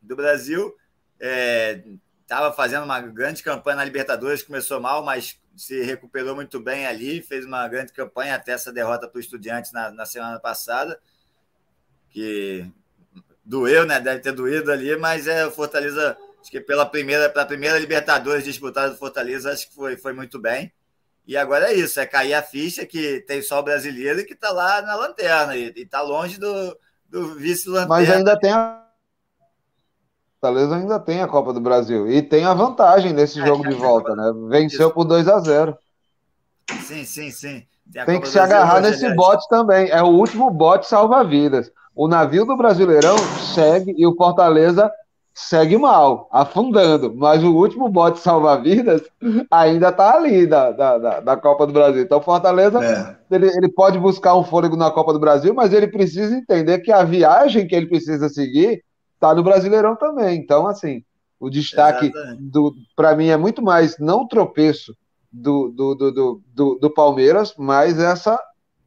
do 0.07 0.15
Brasil. 0.15 0.75
É, 1.19 1.83
estava 2.21 2.51
fazendo 2.53 2.83
uma 2.83 2.99
grande 2.99 3.41
campanha 3.41 3.77
na 3.77 3.85
Libertadores, 3.85 4.43
começou 4.43 4.81
mal, 4.81 5.03
mas 5.03 5.39
se 5.55 5.81
recuperou 5.81 6.35
muito 6.35 6.59
bem 6.59 6.85
ali, 6.85 7.21
fez 7.21 7.45
uma 7.45 7.67
grande 7.67 7.93
campanha 7.93 8.35
até 8.35 8.51
essa 8.51 8.71
derrota 8.71 9.07
para 9.07 9.17
o 9.17 9.21
Estudiantes 9.21 9.71
na, 9.71 9.89
na 9.91 10.05
semana 10.05 10.39
passada, 10.39 10.99
que 12.09 12.69
doeu, 13.43 13.85
né? 13.85 13.99
Deve 13.99 14.19
ter 14.19 14.33
doído 14.33 14.71
ali, 14.71 14.95
mas 14.97 15.27
é 15.27 15.45
o 15.47 15.51
Fortaleza, 15.51 16.17
acho 16.41 16.51
que 16.51 16.59
pela 16.59 16.85
primeira, 16.85 17.29
pela 17.29 17.45
primeira 17.45 17.79
Libertadores 17.79 18.43
disputada 18.43 18.91
do 18.91 18.97
Fortaleza, 18.97 19.51
acho 19.51 19.69
que 19.69 19.75
foi, 19.75 19.95
foi 19.95 20.13
muito 20.13 20.37
bem. 20.39 20.71
E 21.25 21.35
agora 21.35 21.71
é 21.71 21.75
isso, 21.75 21.99
é 21.99 22.05
cair 22.05 22.33
a 22.33 22.41
ficha 22.41 22.85
que 22.85 23.21
tem 23.21 23.41
só 23.41 23.59
o 23.59 23.63
brasileiro 23.63 24.25
que 24.25 24.33
está 24.33 24.49
lá 24.51 24.81
na 24.81 24.95
lanterna 24.95 25.55
e 25.55 25.73
está 25.75 26.01
longe 26.01 26.39
do, 26.39 26.77
do 27.09 27.35
vice-lanterna. 27.35 27.87
Mas 27.87 28.09
ainda 28.09 28.39
tem 28.39 28.53
Fortaleza 30.39 30.75
ainda 30.75 30.99
tem 30.99 31.21
a 31.21 31.27
Copa 31.27 31.51
do 31.51 31.59
Brasil 31.59 32.09
e 32.09 32.21
tem 32.21 32.45
a 32.45 32.53
vantagem 32.53 33.11
nesse 33.11 33.39
jogo 33.43 33.67
de 33.67 33.73
volta, 33.73 34.15
né? 34.15 34.31
Venceu 34.49 34.91
por 34.91 35.03
2 35.03 35.27
a 35.27 35.39
0. 35.39 35.75
Sim, 36.83 37.03
sim, 37.03 37.31
sim. 37.31 37.63
Tem, 37.91 38.05
tem 38.05 38.21
que 38.21 38.27
se 38.27 38.37
agarrar 38.37 38.81
nesse 38.81 39.05
aliás. 39.05 39.15
bote 39.15 39.47
também. 39.49 39.89
É 39.89 40.01
o 40.03 40.07
último 40.07 40.51
bote 40.51 40.87
salva-vidas. 40.87 41.71
O 41.95 42.07
navio 42.07 42.45
do 42.45 42.55
Brasileirão 42.55 43.17
segue 43.55 43.95
e 43.97 44.05
o 44.05 44.15
Fortaleza 44.15 44.91
segue 45.33 45.77
mal, 45.77 46.27
afundando. 46.31 47.11
Mas 47.15 47.43
o 47.43 47.55
último 47.55 47.89
bote 47.89 48.19
salva-vidas 48.19 49.01
ainda 49.49 49.89
está 49.89 50.15
ali 50.15 50.45
da, 50.45 50.71
da, 50.71 51.19
da, 51.19 51.37
Copa 51.37 51.65
do 51.65 51.73
Brasil. 51.73 52.03
Então, 52.03 52.21
Fortaleza 52.21 52.83
é. 52.83 53.35
ele, 53.35 53.47
ele 53.47 53.69
pode 53.69 53.97
buscar 53.97 54.35
um 54.35 54.43
fôlego 54.43 54.75
na 54.75 54.91
Copa 54.91 55.13
do 55.13 55.19
Brasil, 55.19 55.53
mas 55.55 55.73
ele 55.73 55.87
precisa 55.87 56.35
entender 56.35 56.79
que 56.79 56.91
a 56.91 57.03
viagem 57.03 57.67
que 57.67 57.75
ele 57.75 57.87
precisa 57.87 58.29
seguir 58.29 58.83
está 59.17 59.33
no 59.33 59.43
Brasileirão 59.43 59.95
também. 59.95 60.39
Então, 60.39 60.67
assim, 60.67 61.03
o 61.39 61.49
destaque 61.49 62.11
para 62.95 63.15
mim 63.15 63.27
é 63.27 63.37
muito 63.37 63.61
mais 63.61 63.97
não 63.99 64.27
tropeço 64.27 64.95
do, 65.31 65.69
do, 65.69 65.95
do, 65.95 66.41
do, 66.53 66.75
do 66.75 66.89
Palmeiras, 66.89 67.53
mas 67.57 67.99
essa 67.99 68.39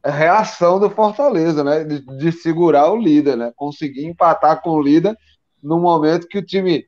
reação 0.03 0.79
do 0.79 0.89
Fortaleza, 0.89 1.63
né? 1.63 1.83
De, 1.83 1.99
de, 2.17 2.31
segurar 2.31 2.91
o 2.91 2.97
líder, 2.97 3.37
né? 3.37 3.53
Conseguir 3.55 4.05
empatar 4.05 4.61
com 4.61 4.71
o 4.71 4.81
líder 4.81 5.15
no 5.61 5.79
momento 5.79 6.27
que 6.27 6.39
o 6.39 6.45
time 6.45 6.85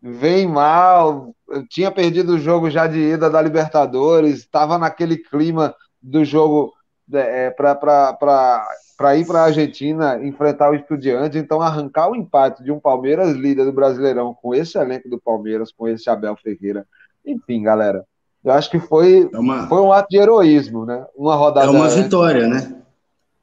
vem 0.00 0.46
mal, 0.46 1.34
tinha 1.68 1.90
perdido 1.90 2.34
o 2.34 2.38
jogo 2.38 2.70
já 2.70 2.86
de 2.86 2.98
ida 2.98 3.28
da 3.28 3.42
Libertadores, 3.42 4.38
estava 4.38 4.78
naquele 4.78 5.18
clima 5.18 5.74
do 6.00 6.24
jogo 6.24 6.72
é, 7.12 7.50
para 7.50 9.16
ir 9.16 9.26
para 9.26 9.40
a 9.40 9.44
Argentina 9.44 10.18
enfrentar 10.22 10.70
o 10.70 10.74
Estudiantes, 10.74 11.40
então 11.40 11.60
arrancar 11.60 12.10
o 12.10 12.16
empate 12.16 12.62
de 12.62 12.70
um 12.70 12.78
Palmeiras 12.78 13.32
líder 13.32 13.64
do 13.64 13.72
Brasileirão 13.72 14.34
com 14.34 14.54
esse 14.54 14.78
elenco 14.78 15.08
do 15.08 15.20
Palmeiras, 15.20 15.72
com 15.72 15.88
esse 15.88 16.08
Abel 16.10 16.36
Ferreira. 16.36 16.86
Enfim, 17.24 17.62
galera, 17.62 18.04
eu 18.44 18.52
acho 18.52 18.70
que 18.70 18.78
foi, 18.78 19.28
é 19.32 19.38
uma... 19.38 19.68
foi 19.68 19.80
um 19.80 19.92
ato 19.92 20.08
de 20.10 20.18
heroísmo, 20.18 20.86
né? 20.86 21.06
Uma 21.14 21.34
rodada. 21.34 21.66
É 21.66 21.70
uma 21.70 21.88
vitória, 21.88 22.46
né? 22.46 22.76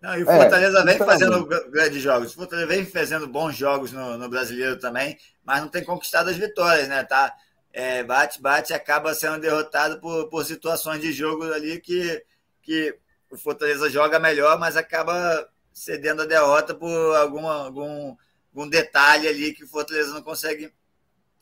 Não, 0.01 0.17
e 0.17 0.23
o 0.23 0.25
Fortaleza 0.25 0.79
é, 0.79 0.83
vem 0.83 0.97
fazendo 0.97 1.45
grandes 1.45 2.01
jogos. 2.01 2.31
O 2.31 2.35
Fortaleza 2.35 2.67
vem 2.67 2.85
fazendo 2.85 3.27
bons 3.27 3.55
jogos 3.55 3.91
no, 3.91 4.17
no, 4.17 4.29
brasileiro 4.29 4.77
também, 4.77 5.17
mas 5.43 5.61
não 5.61 5.67
tem 5.67 5.83
conquistado 5.83 6.29
as 6.29 6.37
vitórias, 6.37 6.87
né? 6.87 7.03
Tá, 7.03 7.33
é, 7.73 8.03
bate, 8.03 8.41
bate, 8.41 8.73
acaba 8.73 9.13
sendo 9.13 9.39
derrotado 9.39 9.99
por, 9.99 10.29
por 10.29 10.45
situações 10.45 11.01
de 11.01 11.11
jogo 11.11 11.43
ali 11.51 11.79
que, 11.79 12.23
que 12.61 12.95
o 13.35 13.37
Fortaleza 13.37 13.89
joga 13.89 14.19
melhor, 14.19 14.57
mas 14.59 14.77
acaba 14.77 15.47
cedendo 15.73 16.23
a 16.23 16.25
derrota 16.25 16.73
por 16.73 17.15
alguma, 17.15 17.65
algum, 17.65 18.15
algum 18.53 18.69
detalhe 18.69 19.27
ali 19.27 19.53
que 19.53 19.63
o 19.63 19.67
Fortaleza 19.67 20.13
não 20.13 20.21
consegue, 20.21 20.71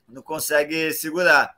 não 0.08 0.22
consegue 0.22 0.92
segurar. 0.94 1.56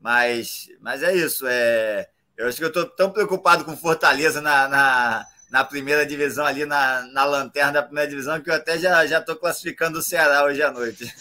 Mas, 0.00 0.68
mas 0.80 1.02
é 1.02 1.14
isso. 1.14 1.46
É, 1.46 2.08
eu 2.36 2.46
acho 2.46 2.58
que 2.58 2.64
eu 2.64 2.68
estou 2.68 2.86
tão 2.86 3.10
preocupado 3.10 3.64
com 3.64 3.76
Fortaleza 3.76 4.40
na, 4.40 4.68
na, 4.68 5.26
na, 5.50 5.64
primeira 5.64 6.06
divisão, 6.06 6.44
ali 6.44 6.64
na, 6.64 7.02
na 7.12 7.24
lanterna 7.24 7.72
da 7.72 7.82
primeira 7.82 8.08
divisão, 8.08 8.40
que 8.40 8.50
eu 8.50 8.54
até 8.54 8.78
já 8.78 9.04
estou 9.04 9.36
classificando 9.36 9.98
o 9.98 10.02
Ceará 10.02 10.44
hoje 10.44 10.62
à 10.62 10.70
noite. 10.70 11.12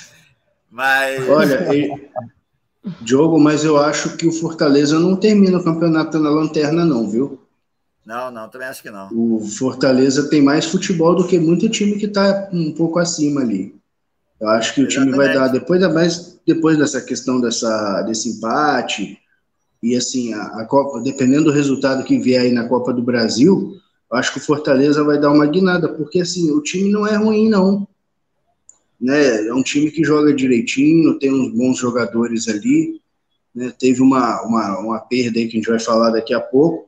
mas. 0.70 1.28
Olha, 1.28 1.74
e... 1.74 2.10
Diogo, 3.00 3.38
mas 3.40 3.64
eu 3.64 3.76
acho 3.76 4.16
que 4.16 4.26
o 4.26 4.32
Fortaleza 4.32 4.98
não 4.98 5.16
termina 5.16 5.58
o 5.58 5.64
campeonato 5.64 6.18
na 6.18 6.30
lanterna, 6.30 6.84
não, 6.84 7.10
viu? 7.10 7.45
Não, 8.06 8.30
não, 8.30 8.48
também 8.48 8.68
acho 8.68 8.82
que 8.82 8.90
não. 8.90 9.08
O 9.12 9.40
Fortaleza 9.40 10.30
tem 10.30 10.40
mais 10.40 10.64
futebol 10.64 11.16
do 11.16 11.26
que 11.26 11.40
muito 11.40 11.68
time 11.68 11.98
que 11.98 12.06
está 12.06 12.48
um 12.52 12.72
pouco 12.72 13.00
acima 13.00 13.40
ali. 13.40 13.74
Eu 14.40 14.48
acho 14.48 14.74
que 14.74 14.82
Exatamente. 14.82 15.08
o 15.08 15.12
time 15.12 15.16
vai 15.16 15.34
dar, 15.34 15.48
depois, 15.48 15.80
da, 15.80 15.88
mais, 15.88 16.38
depois 16.46 16.78
dessa 16.78 17.00
questão 17.00 17.40
dessa, 17.40 18.02
desse 18.02 18.28
empate, 18.28 19.18
e 19.82 19.96
assim, 19.96 20.32
a, 20.32 20.42
a, 20.60 20.64
Copa, 20.64 21.00
dependendo 21.00 21.46
do 21.46 21.50
resultado 21.50 22.04
que 22.04 22.18
vier 22.18 22.42
aí 22.42 22.52
na 22.52 22.68
Copa 22.68 22.92
do 22.92 23.02
Brasil, 23.02 23.76
eu 24.10 24.16
acho 24.16 24.32
que 24.32 24.38
o 24.38 24.42
Fortaleza 24.42 25.02
vai 25.02 25.18
dar 25.18 25.32
uma 25.32 25.46
guinada, 25.46 25.88
porque 25.88 26.20
assim, 26.20 26.52
o 26.52 26.62
time 26.62 26.90
não 26.90 27.04
é 27.06 27.16
ruim, 27.16 27.48
não. 27.48 27.88
Né? 29.00 29.48
É 29.48 29.52
um 29.52 29.64
time 29.64 29.90
que 29.90 30.04
joga 30.04 30.32
direitinho, 30.32 31.18
tem 31.18 31.32
uns 31.32 31.52
bons 31.52 31.78
jogadores 31.78 32.46
ali. 32.46 33.00
Né? 33.52 33.72
Teve 33.76 34.00
uma, 34.00 34.42
uma, 34.42 34.78
uma 34.78 35.00
perda 35.00 35.40
aí 35.40 35.48
que 35.48 35.56
a 35.56 35.60
gente 35.60 35.70
vai 35.70 35.80
falar 35.80 36.10
daqui 36.10 36.32
a 36.32 36.40
pouco, 36.40 36.85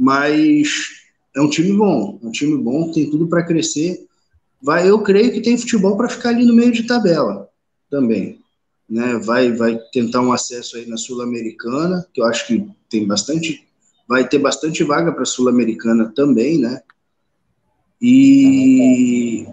mas 0.00 1.04
é 1.36 1.42
um 1.42 1.50
time 1.50 1.76
bom, 1.76 2.18
é 2.22 2.26
um 2.26 2.32
time 2.32 2.56
bom, 2.56 2.90
tem 2.90 3.10
tudo 3.10 3.28
para 3.28 3.44
crescer. 3.44 4.06
Vai, 4.62 4.88
eu 4.88 5.02
creio 5.02 5.30
que 5.30 5.42
tem 5.42 5.58
futebol 5.58 5.94
para 5.94 6.08
ficar 6.08 6.30
ali 6.30 6.46
no 6.46 6.54
meio 6.54 6.72
de 6.72 6.84
tabela 6.84 7.50
também. 7.90 8.40
Né? 8.88 9.18
Vai, 9.18 9.52
vai 9.52 9.78
tentar 9.92 10.22
um 10.22 10.32
acesso 10.32 10.78
aí 10.78 10.86
na 10.86 10.96
Sul-Americana, 10.96 12.06
que 12.14 12.22
eu 12.22 12.24
acho 12.24 12.46
que 12.46 12.66
tem 12.88 13.06
bastante, 13.06 13.68
vai 14.08 14.26
ter 14.26 14.38
bastante 14.38 14.82
vaga 14.82 15.12
para 15.12 15.22
a 15.22 15.26
Sul-Americana 15.26 16.10
também, 16.16 16.58
né? 16.58 16.80
E 18.00 19.46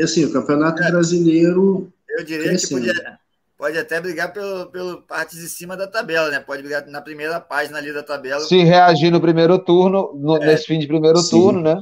assim, 0.00 0.24
o 0.24 0.32
Campeonato 0.32 0.82
é, 0.82 0.90
Brasileiro. 0.90 1.92
Eu 2.08 2.24
diria 2.24 2.48
crescendo. 2.48 2.82
que 2.82 2.88
podia, 2.88 3.18
pode 3.56 3.78
até 3.78 4.00
brigar 4.00 4.32
pelo, 4.32 4.66
pelo 4.66 5.02
partes 5.02 5.38
de 5.38 5.48
cima 5.48 5.76
da 5.76 5.86
tabela, 5.86 6.30
né? 6.30 6.40
Pode 6.40 6.62
brigar 6.62 6.86
na 6.86 7.00
primeira 7.00 7.40
página 7.40 7.78
ali 7.78 7.92
da 7.92 8.02
tabela. 8.02 8.40
Se 8.40 8.62
reagir 8.62 9.10
no 9.10 9.20
primeiro 9.20 9.58
turno, 9.58 10.12
no, 10.14 10.36
é, 10.36 10.46
nesse 10.46 10.66
fim 10.66 10.78
de 10.78 10.86
primeiro 10.86 11.18
sim. 11.18 11.30
turno, 11.30 11.62
né? 11.62 11.80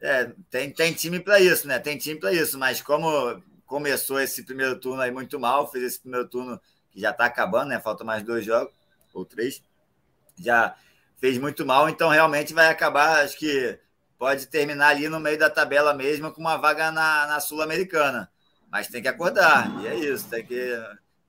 É, 0.00 0.30
tem, 0.50 0.70
tem 0.70 0.92
time 0.92 1.20
para 1.20 1.40
isso, 1.40 1.68
né? 1.68 1.78
Tem 1.78 1.98
time 1.98 2.18
para 2.18 2.32
isso, 2.32 2.58
mas 2.58 2.80
como 2.80 3.08
começou 3.66 4.20
esse 4.20 4.44
primeiro 4.44 4.78
turno 4.78 5.02
aí 5.02 5.10
muito 5.10 5.38
mal, 5.38 5.70
fez 5.70 5.84
esse 5.84 6.00
primeiro 6.00 6.28
turno 6.28 6.60
que 6.90 7.00
já 7.00 7.10
está 7.10 7.26
acabando, 7.26 7.68
né? 7.68 7.80
Falta 7.80 8.02
mais 8.02 8.22
dois 8.22 8.44
jogos, 8.44 8.72
ou 9.12 9.24
três. 9.24 9.62
Já 10.38 10.74
fez 11.18 11.36
muito 11.38 11.66
mal, 11.66 11.88
então 11.88 12.08
realmente 12.08 12.54
vai 12.54 12.68
acabar, 12.68 13.24
acho 13.24 13.38
que 13.38 13.78
pode 14.18 14.46
terminar 14.46 14.88
ali 14.88 15.08
no 15.08 15.20
meio 15.20 15.38
da 15.38 15.50
tabela 15.50 15.92
mesmo 15.92 16.32
com 16.32 16.40
uma 16.40 16.56
vaga 16.56 16.90
na, 16.90 17.26
na 17.26 17.40
Sul-Americana. 17.40 18.30
Mas 18.70 18.86
tem 18.86 19.02
que 19.02 19.08
acordar, 19.08 19.82
e 19.82 19.88
é 19.88 19.96
isso, 19.96 20.28
tem 20.28 20.46
que. 20.46 20.78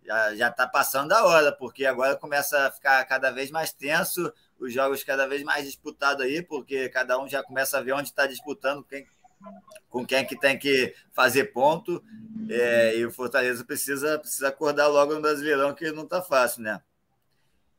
Já, 0.06 0.36
já 0.36 0.52
tá 0.52 0.68
passando 0.68 1.10
da 1.10 1.26
hora, 1.26 1.52
porque 1.52 1.86
agora 1.86 2.16
começa 2.16 2.68
a 2.68 2.72
ficar 2.72 3.04
cada 3.06 3.32
vez 3.32 3.50
mais 3.50 3.72
tenso, 3.72 4.32
os 4.60 4.74
jogos 4.74 5.04
cada 5.04 5.28
vez 5.28 5.44
mais 5.44 5.66
disputados 5.66 6.24
aí, 6.24 6.42
porque 6.42 6.90
cada 6.90 7.20
um 7.20 7.28
já 7.28 7.44
começa 7.44 7.78
a 7.78 7.82
ver 7.82 7.94
onde 7.94 8.10
está 8.10 8.28
disputando, 8.28 8.84
quem, 8.84 9.08
com 9.90 10.06
quem 10.06 10.26
que 10.26 10.38
tem 10.38 10.58
que 10.58 10.94
fazer 11.14 11.46
ponto. 11.46 12.04
É, 12.50 12.98
e 12.98 13.06
o 13.06 13.12
Fortaleza 13.12 13.64
precisa, 13.64 14.20
precisa 14.20 14.50
acordar 14.50 14.88
logo 14.88 15.14
no 15.14 15.22
Brasileirão, 15.22 15.74
que 15.74 15.92
não 15.92 16.04
está 16.04 16.22
fácil, 16.22 16.64
né? 16.64 16.82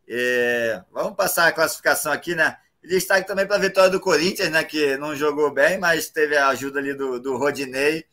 É, 0.08 0.82
vamos 0.90 1.14
passar 1.14 1.46
a 1.46 1.52
classificação 1.52 2.12
aqui, 2.12 2.34
né? 2.34 2.56
Destaque 2.82 3.26
também 3.26 3.46
para 3.46 3.56
a 3.56 3.60
vitória 3.60 3.90
do 3.90 4.00
Corinthians, 4.00 4.50
né? 4.50 4.64
Que 4.64 4.96
não 4.96 5.14
jogou 5.14 5.52
bem, 5.52 5.78
mas 5.78 6.08
teve 6.08 6.36
a 6.36 6.48
ajuda 6.48 6.80
ali 6.80 6.94
do, 6.94 7.20
do 7.20 7.36
Rodinei 7.36 8.04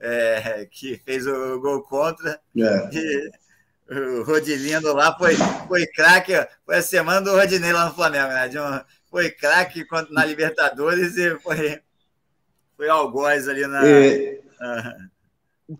é, 0.00 0.66
que 0.70 1.00
fez 1.04 1.26
o 1.26 1.60
gol 1.60 1.82
contra. 1.82 2.40
É. 2.56 2.90
E 2.92 3.30
o 3.88 4.22
Rodilindo 4.24 4.92
lá 4.92 5.16
foi, 5.16 5.36
foi 5.68 5.86
craque. 5.86 6.32
Foi 6.64 6.76
a 6.76 6.82
semana 6.82 7.20
do 7.20 7.32
Rodinei 7.32 7.72
lá 7.72 7.86
no 7.86 7.94
Flamengo, 7.94 8.28
né? 8.28 8.48
Um, 8.48 8.80
foi 9.10 9.30
craque 9.30 9.84
na 10.10 10.24
Libertadores 10.24 11.16
e 11.16 11.38
foi, 11.38 11.80
foi 12.76 12.88
algoz 12.88 13.48
ali 13.48 13.66
na. 13.66 13.86
É, 13.86 14.40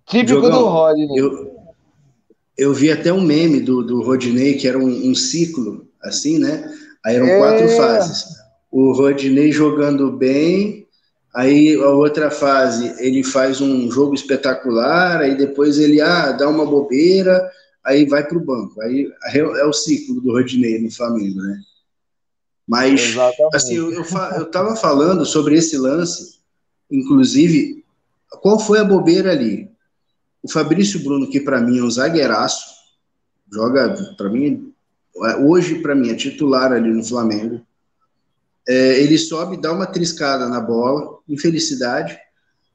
típico 0.07 0.29
Jogão, 0.29 0.51
do 0.51 0.69
Rodinei. 0.69 1.21
Eu, 1.21 1.57
eu 2.57 2.73
vi 2.73 2.91
até 2.91 3.13
um 3.13 3.21
meme 3.21 3.61
do, 3.61 3.83
do 3.83 4.03
Rodinei, 4.03 4.55
que 4.55 4.67
era 4.67 4.79
um, 4.79 5.11
um 5.11 5.15
ciclo, 5.15 5.89
assim, 6.03 6.39
né? 6.39 6.65
Aí 7.05 7.17
eram 7.17 7.39
quatro 7.39 7.65
é. 7.65 7.77
fases. 7.77 8.25
O 8.71 8.93
Rodinei 8.93 9.53
jogando 9.53 10.11
bem, 10.11 10.86
Aí 11.37 11.75
a 11.75 11.91
outra 11.91 12.31
fase, 12.31 12.95
ele 12.99 13.23
faz 13.23 13.61
um 13.61 13.91
jogo 13.91 14.15
espetacular, 14.15 15.21
aí 15.21 15.37
depois 15.37 15.77
ele 15.77 16.01
ah, 16.01 16.33
dá 16.33 16.49
uma 16.49 16.65
bobeira, 16.65 17.53
aí 17.85 18.07
vai 18.07 18.27
para 18.27 18.39
o 18.39 18.45
banco. 18.45 18.81
Aí 18.81 19.13
é 19.35 19.67
o 19.67 19.73
ciclo 19.73 20.19
do 20.23 20.33
Rodinei 20.33 20.81
no 20.81 20.91
Flamengo, 20.91 21.43
né? 21.43 21.61
Mas, 22.67 23.11
Exatamente. 23.11 23.55
assim, 23.55 23.75
eu, 23.75 23.93
eu, 23.93 24.05
eu 24.39 24.51
tava 24.51 24.75
falando 24.77 25.27
sobre 25.27 25.59
esse 25.59 25.77
lance, 25.77 26.39
inclusive, 26.91 27.85
qual 28.41 28.59
foi 28.59 28.79
a 28.79 28.85
bobeira 28.85 29.31
ali? 29.31 29.71
O 30.43 30.51
Fabrício 30.51 31.05
Bruno, 31.05 31.29
que 31.29 31.39
para 31.39 31.61
mim 31.61 31.81
é 31.81 31.83
um 31.83 31.91
zagueiraço, 31.91 32.65
joga, 33.53 33.95
para 34.17 34.31
mim, 34.31 34.73
hoje 35.47 35.83
para 35.83 35.95
mim 35.95 36.09
é 36.09 36.15
titular 36.15 36.73
ali 36.73 36.89
no 36.91 37.05
Flamengo. 37.05 37.61
É, 38.67 39.03
ele 39.03 39.19
sobe, 39.19 39.61
dá 39.61 39.71
uma 39.71 39.87
triscada 39.87 40.49
na 40.49 40.61
bola, 40.63 41.16
infelicidade, 41.29 42.19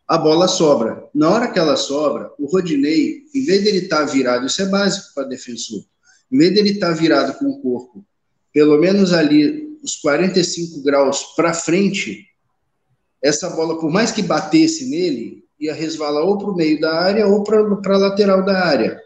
a 0.07 0.17
bola 0.17 0.47
sobra. 0.47 1.07
Na 1.13 1.29
hora 1.29 1.51
que 1.51 1.57
ela 1.57 1.77
sobra, 1.77 2.31
o 2.37 2.45
Rodinei, 2.45 3.23
em 3.33 3.45
vez 3.45 3.63
dele 3.63 3.77
estar 3.79 4.05
tá 4.05 4.11
virado, 4.11 4.45
isso 4.45 4.61
é 4.61 4.65
básico 4.65 5.13
para 5.13 5.27
defensor, 5.27 5.83
em 6.31 6.37
vez 6.37 6.53
dele 6.53 6.71
estar 6.71 6.89
tá 6.89 6.93
virado 6.93 7.37
com 7.37 7.45
o 7.45 7.61
corpo, 7.61 8.05
pelo 8.53 8.77
menos 8.77 9.13
ali 9.13 9.77
os 9.83 9.95
45 9.95 10.81
graus 10.83 11.23
para 11.35 11.53
frente, 11.53 12.27
essa 13.21 13.49
bola, 13.51 13.79
por 13.79 13.89
mais 13.89 14.11
que 14.11 14.21
batesse 14.21 14.89
nele, 14.89 15.45
ia 15.59 15.73
resvalar 15.73 16.23
ou 16.23 16.37
para 16.37 16.49
o 16.49 16.55
meio 16.55 16.79
da 16.81 16.93
área 16.99 17.27
ou 17.27 17.43
para 17.43 17.59
a 17.59 17.97
lateral 17.97 18.43
da 18.43 18.65
área. 18.65 18.99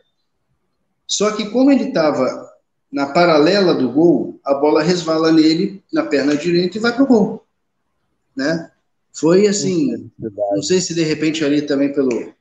Só 1.05 1.31
que 1.31 1.49
como 1.49 1.69
ele 1.69 1.89
estava 1.89 2.49
na 2.91 3.07
paralela 3.07 3.73
do 3.73 3.91
gol, 3.91 4.39
a 4.43 4.53
bola 4.53 4.81
resvala 4.81 5.31
nele 5.31 5.83
na 5.91 6.03
perna 6.03 6.35
direita 6.35 6.77
e 6.77 6.81
vai 6.81 6.93
para 6.93 7.03
o 7.03 7.07
gol. 7.07 7.45
Né? 8.35 8.71
Foi 9.15 9.47
assim, 9.47 10.11
não 10.19 10.61
sei 10.61 10.81
se 10.81 10.93
de 10.93 11.01
repente 11.01 11.43
ali 11.43 11.61
também 11.61 11.93
pelo, 11.93 12.33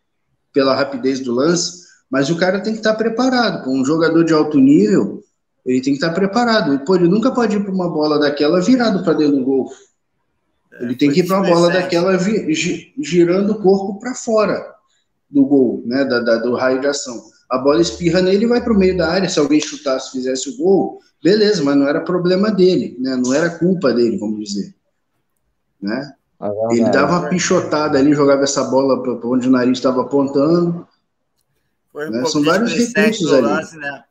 pela 0.53 0.75
rapidez 0.75 1.21
do 1.21 1.33
lance, 1.33 1.85
mas 2.11 2.31
o 2.31 2.37
cara 2.37 2.61
tem 2.61 2.73
que 2.73 2.81
estar 2.81 2.95
preparado. 2.95 3.65
Com 3.65 3.79
um 3.79 3.85
jogador 3.85 4.25
de 4.25 4.33
alto 4.33 4.59
nível, 4.59 5.23
ele 5.65 5.81
tem 5.81 5.93
que 5.93 6.05
estar 6.05 6.13
preparado. 6.13 6.85
Pô, 6.85 6.97
ele 6.97 7.07
nunca 7.07 7.31
pode 7.31 7.57
ir 7.57 7.63
para 7.63 7.73
uma 7.73 7.89
bola 7.89 8.19
daquela 8.19 8.61
virado 8.61 9.05
para 9.05 9.13
dentro 9.13 9.37
do 9.37 9.45
gol. 9.45 9.71
É, 10.73 10.83
ele 10.83 10.97
tem 10.97 11.13
que 11.13 11.21
ir 11.21 11.27
para 11.29 11.39
uma 11.39 11.49
bola 11.49 11.71
daquela 11.71 12.19
girando 12.99 13.53
o 13.53 13.63
corpo 13.63 14.01
para 14.01 14.15
fora 14.15 14.75
do 15.31 15.45
gol, 15.47 15.83
né, 15.87 16.05
da, 16.05 16.21
da, 16.21 16.37
do 16.39 16.57
raio 16.57 16.81
de 16.81 16.89
ação. 16.89 17.23
A 17.49 17.57
bola 17.57 17.81
espirra 17.81 18.21
nele 18.21 18.47
e 18.47 18.49
vai 18.49 18.61
para 18.61 18.73
o 18.73 18.77
meio 18.77 18.97
da 18.97 19.09
área. 19.09 19.29
Se 19.29 19.39
alguém 19.39 19.61
chutasse, 19.61 20.11
fizesse 20.11 20.51
o 20.51 20.57
gol, 20.57 20.99
beleza, 21.23 21.63
mas 21.63 21.77
não 21.77 21.87
era 21.87 22.01
problema 22.01 22.51
dele, 22.51 22.97
né? 22.99 23.17
Não 23.17 23.33
era 23.33 23.59
culpa 23.59 23.93
dele, 23.93 24.19
vamos 24.19 24.41
dizer, 24.41 24.75
né? 25.81 26.15
É 26.41 26.75
ele 26.77 26.91
dava 26.91 27.21
uma 27.21 27.29
pichotada 27.29 27.99
ali, 27.99 28.15
jogava 28.15 28.43
essa 28.43 28.65
bola 28.65 29.03
para 29.03 29.29
onde 29.29 29.49
o 29.49 29.51
nariz 29.51 29.79
estava 29.79 30.03
apontando. 30.03 30.87
Foi 31.93 32.09
um 32.09 32.11
né? 32.11 32.25
São 32.27 32.43
vários 32.43 32.73
recursos 32.73 33.33
ali. 33.33 33.47
Lance, 33.47 33.77
né? 33.77 34.05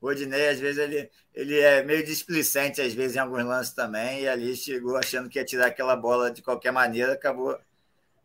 O 0.00 0.06
Rodinei, 0.06 0.48
às 0.48 0.60
vezes, 0.60 0.78
ele, 0.78 1.08
ele 1.34 1.58
é 1.58 1.82
meio 1.82 2.04
displicente, 2.04 2.80
às 2.80 2.92
vezes, 2.92 3.16
em 3.16 3.20
alguns 3.20 3.44
lances 3.44 3.72
também, 3.72 4.22
e 4.22 4.28
ali 4.28 4.54
chegou 4.54 4.96
achando 4.96 5.28
que 5.28 5.38
ia 5.38 5.44
tirar 5.44 5.66
aquela 5.66 5.96
bola 5.96 6.30
de 6.30 6.42
qualquer 6.42 6.72
maneira, 6.72 7.14
acabou 7.14 7.56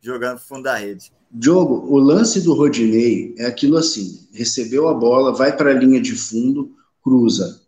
jogando 0.02 0.40
fundo 0.40 0.64
da 0.64 0.76
rede. 0.76 1.12
Diogo, 1.32 1.86
o 1.88 1.98
lance 1.98 2.42
do 2.42 2.54
Rodinei 2.54 3.36
é 3.38 3.46
aquilo 3.46 3.78
assim: 3.78 4.28
recebeu 4.34 4.88
a 4.88 4.94
bola, 4.94 5.34
vai 5.34 5.56
para 5.56 5.72
a 5.72 5.74
linha 5.74 6.02
de 6.02 6.16
fundo, 6.16 6.76
cruza. 7.04 7.62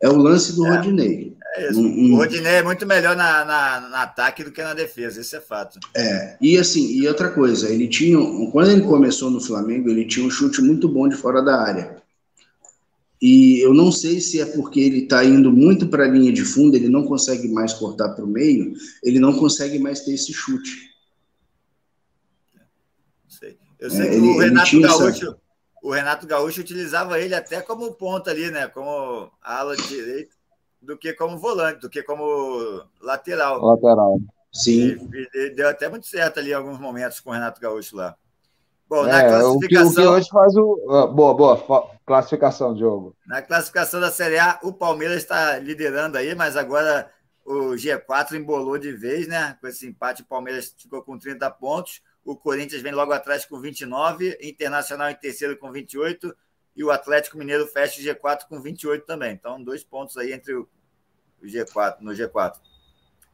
É 0.00 0.08
o 0.08 0.16
lance 0.16 0.54
do 0.54 0.66
é, 0.66 0.70
Rodinei. 0.70 1.35
É 1.56 1.70
isso. 1.70 1.80
O 1.80 2.16
Rodinei 2.16 2.54
é 2.54 2.62
muito 2.62 2.86
melhor 2.86 3.16
na, 3.16 3.44
na, 3.44 3.80
na, 3.88 4.02
ataque 4.02 4.44
do 4.44 4.52
que 4.52 4.62
na 4.62 4.74
defesa, 4.74 5.20
isso 5.20 5.34
é 5.34 5.40
fato. 5.40 5.78
É, 5.94 6.36
e 6.40 6.58
assim, 6.58 6.86
e 6.92 7.08
outra 7.08 7.30
coisa, 7.30 7.68
ele 7.68 7.88
tinha. 7.88 8.18
Quando 8.50 8.70
ele 8.70 8.82
começou 8.82 9.30
no 9.30 9.40
Flamengo, 9.40 9.88
ele 9.88 10.04
tinha 10.04 10.26
um 10.26 10.30
chute 10.30 10.60
muito 10.60 10.88
bom 10.88 11.08
de 11.08 11.16
fora 11.16 11.42
da 11.42 11.60
área. 11.60 12.02
E 13.20 13.60
eu 13.64 13.72
não 13.72 13.90
sei 13.90 14.20
se 14.20 14.40
é 14.40 14.46
porque 14.46 14.78
ele 14.78 15.04
está 15.04 15.24
indo 15.24 15.50
muito 15.50 15.88
para 15.88 16.04
a 16.04 16.08
linha 16.08 16.32
de 16.32 16.44
fundo, 16.44 16.76
ele 16.76 16.88
não 16.88 17.04
consegue 17.04 17.48
mais 17.48 17.72
cortar 17.72 18.10
para 18.10 18.24
o 18.24 18.28
meio, 18.28 18.74
ele 19.02 19.18
não 19.18 19.32
consegue 19.32 19.78
mais 19.78 20.00
ter 20.00 20.12
esse 20.12 20.32
chute. 20.32 20.94
Eu 23.78 23.90
sei 23.90 24.00
é, 24.00 24.08
que 24.08 24.14
ele, 24.16 24.26
o 24.26 24.38
Renato 24.38 24.80
Gaúcho, 24.80 25.06
essa... 25.06 25.38
o 25.82 25.90
Renato 25.92 26.26
Gaúcho 26.26 26.60
utilizava 26.60 27.20
ele 27.20 27.34
até 27.34 27.60
como 27.60 27.92
ponta 27.94 28.30
ali, 28.30 28.50
né? 28.50 28.66
Como 28.68 29.30
ala 29.42 29.76
direita, 29.76 30.34
do 30.86 30.96
que 30.96 31.12
como 31.12 31.36
volante, 31.36 31.80
do 31.80 31.90
que 31.90 32.02
como 32.02 32.82
lateral. 33.00 33.60
Lateral. 33.60 34.20
Sim. 34.52 34.96
E, 35.12 35.28
e 35.34 35.50
deu 35.50 35.68
até 35.68 35.88
muito 35.88 36.06
certo 36.06 36.38
ali 36.38 36.50
em 36.50 36.54
alguns 36.54 36.78
momentos 36.78 37.20
com 37.20 37.30
o 37.30 37.32
Renato 37.32 37.60
Gaúcho 37.60 37.96
lá. 37.96 38.16
Bom, 38.88 39.04
é, 39.06 39.10
na 39.10 39.24
classificação. 39.24 39.56
O 39.56 39.60
que, 39.60 39.76
o 39.76 39.94
que 39.94 40.08
hoje 40.08 40.28
faz 40.30 40.56
o. 40.56 40.74
Uh, 40.86 41.12
boa, 41.12 41.34
boa. 41.34 41.90
Classificação, 42.06 42.72
Diogo. 42.72 43.16
Na 43.26 43.42
classificação 43.42 44.00
da 44.00 44.12
Série 44.12 44.38
A, 44.38 44.60
o 44.62 44.72
Palmeiras 44.72 45.16
está 45.16 45.58
liderando 45.58 46.16
aí, 46.16 46.34
mas 46.36 46.56
agora 46.56 47.10
o 47.44 47.72
G4 47.72 48.34
embolou 48.34 48.78
de 48.78 48.92
vez, 48.92 49.26
né? 49.26 49.58
Com 49.60 49.66
esse 49.66 49.88
empate, 49.88 50.22
o 50.22 50.26
Palmeiras 50.26 50.72
ficou 50.78 51.02
com 51.02 51.18
30 51.18 51.50
pontos. 51.50 52.00
O 52.24 52.36
Corinthians 52.36 52.82
vem 52.82 52.92
logo 52.92 53.12
atrás 53.12 53.44
com 53.44 53.60
29, 53.60 54.38
Internacional 54.40 55.10
em 55.10 55.14
terceiro 55.14 55.56
com 55.56 55.70
28 55.70 56.34
e 56.76 56.84
o 56.84 56.90
Atlético 56.90 57.38
Mineiro 57.38 57.66
fecha 57.66 58.00
o 58.00 58.04
G4 58.04 58.46
com 58.48 58.60
28 58.60 59.06
também. 59.06 59.32
Então, 59.32 59.62
dois 59.62 59.82
pontos 59.82 60.16
aí 60.18 60.32
entre 60.32 60.54
o 60.54 60.68
G4, 61.42 61.96
no 62.00 62.12
G4 62.12 62.54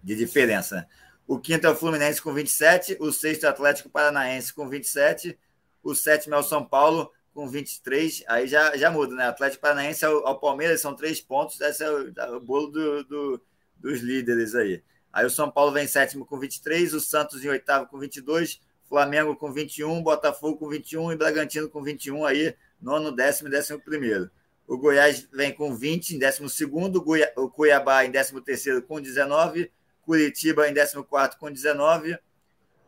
de 0.03 0.17
diferença. 0.17 0.77
Né? 0.77 0.87
O 1.27 1.39
quinto 1.39 1.67
é 1.67 1.71
o 1.71 1.75
Fluminense 1.75 2.21
com 2.21 2.33
27, 2.33 2.97
o 3.01 3.13
sexto 3.13 3.45
é 3.45 3.47
o 3.47 3.51
Atlético 3.51 3.89
Paranaense 3.89 4.53
com 4.53 4.69
27, 4.69 5.39
o 5.83 5.95
sétimo 5.95 6.35
é 6.35 6.39
o 6.39 6.43
São 6.43 6.65
Paulo 6.65 7.11
com 7.33 7.49
23, 7.49 8.25
aí 8.29 8.47
já, 8.47 8.77
já 8.77 8.91
muda, 8.91 9.15
né? 9.15 9.27
Atlético 9.27 9.63
Paranaense 9.63 10.05
ao, 10.05 10.27
ao 10.27 10.39
Palmeiras 10.39 10.81
são 10.81 10.95
três 10.95 11.21
pontos, 11.21 11.61
esse 11.61 11.83
é 11.83 11.91
o, 11.91 12.13
é 12.15 12.31
o 12.33 12.41
bolo 12.41 12.67
do, 12.67 13.05
do, 13.05 13.43
dos 13.77 14.01
líderes 14.01 14.55
aí. 14.55 14.83
Aí 15.13 15.25
o 15.25 15.31
São 15.31 15.51
Paulo 15.51 15.73
vem 15.73 15.87
sétimo 15.87 16.27
com 16.27 16.39
23, 16.39 16.93
o 16.93 17.01
Santos 17.01 17.45
em 17.45 17.49
oitavo 17.49 17.87
com 17.87 17.99
22, 17.99 18.61
Flamengo 18.89 19.35
com 19.37 19.51
21, 19.51 20.03
Botafogo 20.03 20.59
com 20.59 20.69
21 20.69 21.13
e 21.13 21.17
Bragantino 21.17 21.69
com 21.69 21.83
21 21.83 22.27
aí, 22.27 22.55
nono, 22.81 23.11
décimo 23.11 23.49
e 23.49 23.51
décimo 23.51 23.81
primeiro. 23.81 24.31
O 24.67 24.79
Goiás 24.79 25.29
vem 25.33 25.53
com 25.53 25.75
20 25.75 26.15
em 26.15 26.19
décimo 26.19 26.49
segundo, 26.49 27.05
o 27.37 27.51
Cuiabá 27.51 28.05
em 28.05 28.11
décimo 28.11 28.41
terceiro 28.41 28.83
com 28.83 29.01
19, 29.01 29.71
Curitiba 30.03 30.69
em 30.69 30.75
14 30.75 31.37
com 31.39 31.51
19, 31.51 32.19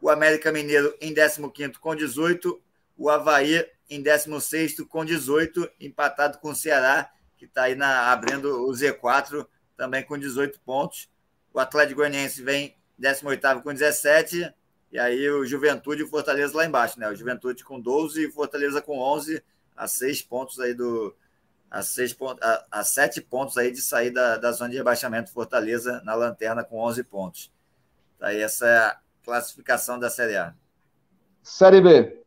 o 0.01 0.11
América 0.11 0.53
Mineiro 0.53 0.95
em 1.01 1.15
15 1.15 1.79
com 1.79 1.95
18, 1.95 2.61
o 2.97 3.11
Havaí 3.11 3.67
em 3.89 4.03
16 4.03 4.81
com 4.89 5.05
18, 5.05 5.69
empatado 5.81 6.39
com 6.39 6.51
o 6.51 6.55
Ceará, 6.55 7.11
que 7.37 7.45
está 7.45 7.65
aí 7.65 7.75
na, 7.75 8.13
abrindo 8.13 8.69
o 8.69 8.73
Z4 8.73 9.47
também 9.77 10.03
com 10.03 10.19
18 10.19 10.61
pontos. 10.61 11.09
O 11.53 11.61
Atlético 11.61 12.01
Goianiense 12.01 12.43
vem 12.43 12.77
18 12.99 13.63
com 13.63 13.73
17, 13.73 14.53
e 14.93 14.99
aí 14.99 15.29
o 15.29 15.45
Juventude 15.45 16.03
e 16.03 16.05
o 16.05 16.09
Fortaleza 16.09 16.57
lá 16.57 16.65
embaixo, 16.65 16.99
né? 16.99 17.09
O 17.09 17.17
Juventude 17.17 17.65
com 17.65 17.81
12 17.81 18.23
e 18.23 18.27
o 18.27 18.33
Fortaleza 18.33 18.81
com 18.81 18.99
11, 18.99 19.43
a 19.77 19.89
6 19.89 20.23
pontos 20.23 20.61
aí 20.61 20.73
do, 20.73 21.15
a, 21.75 21.83
seis 21.83 22.13
pontos, 22.13 22.41
a, 22.41 22.65
a 22.71 22.85
sete 22.85 23.21
pontos 23.21 23.59
aí 23.59 23.73
de 23.73 23.83
sair 23.83 24.11
da, 24.11 24.37
da 24.37 24.53
zona 24.53 24.71
de 24.71 24.77
rebaixamento 24.77 25.33
Fortaleza 25.33 26.01
na 26.05 26.15
lanterna 26.15 26.63
com 26.63 26.79
11 26.79 27.03
pontos. 27.03 27.53
Tá 28.17 28.29
aí 28.29 28.41
essa 28.41 28.67
é 28.67 28.79
a 28.79 28.97
classificação 29.25 29.99
da 29.99 30.09
Série 30.09 30.37
A. 30.37 30.55
Série 31.43 31.81
B. 31.81 32.23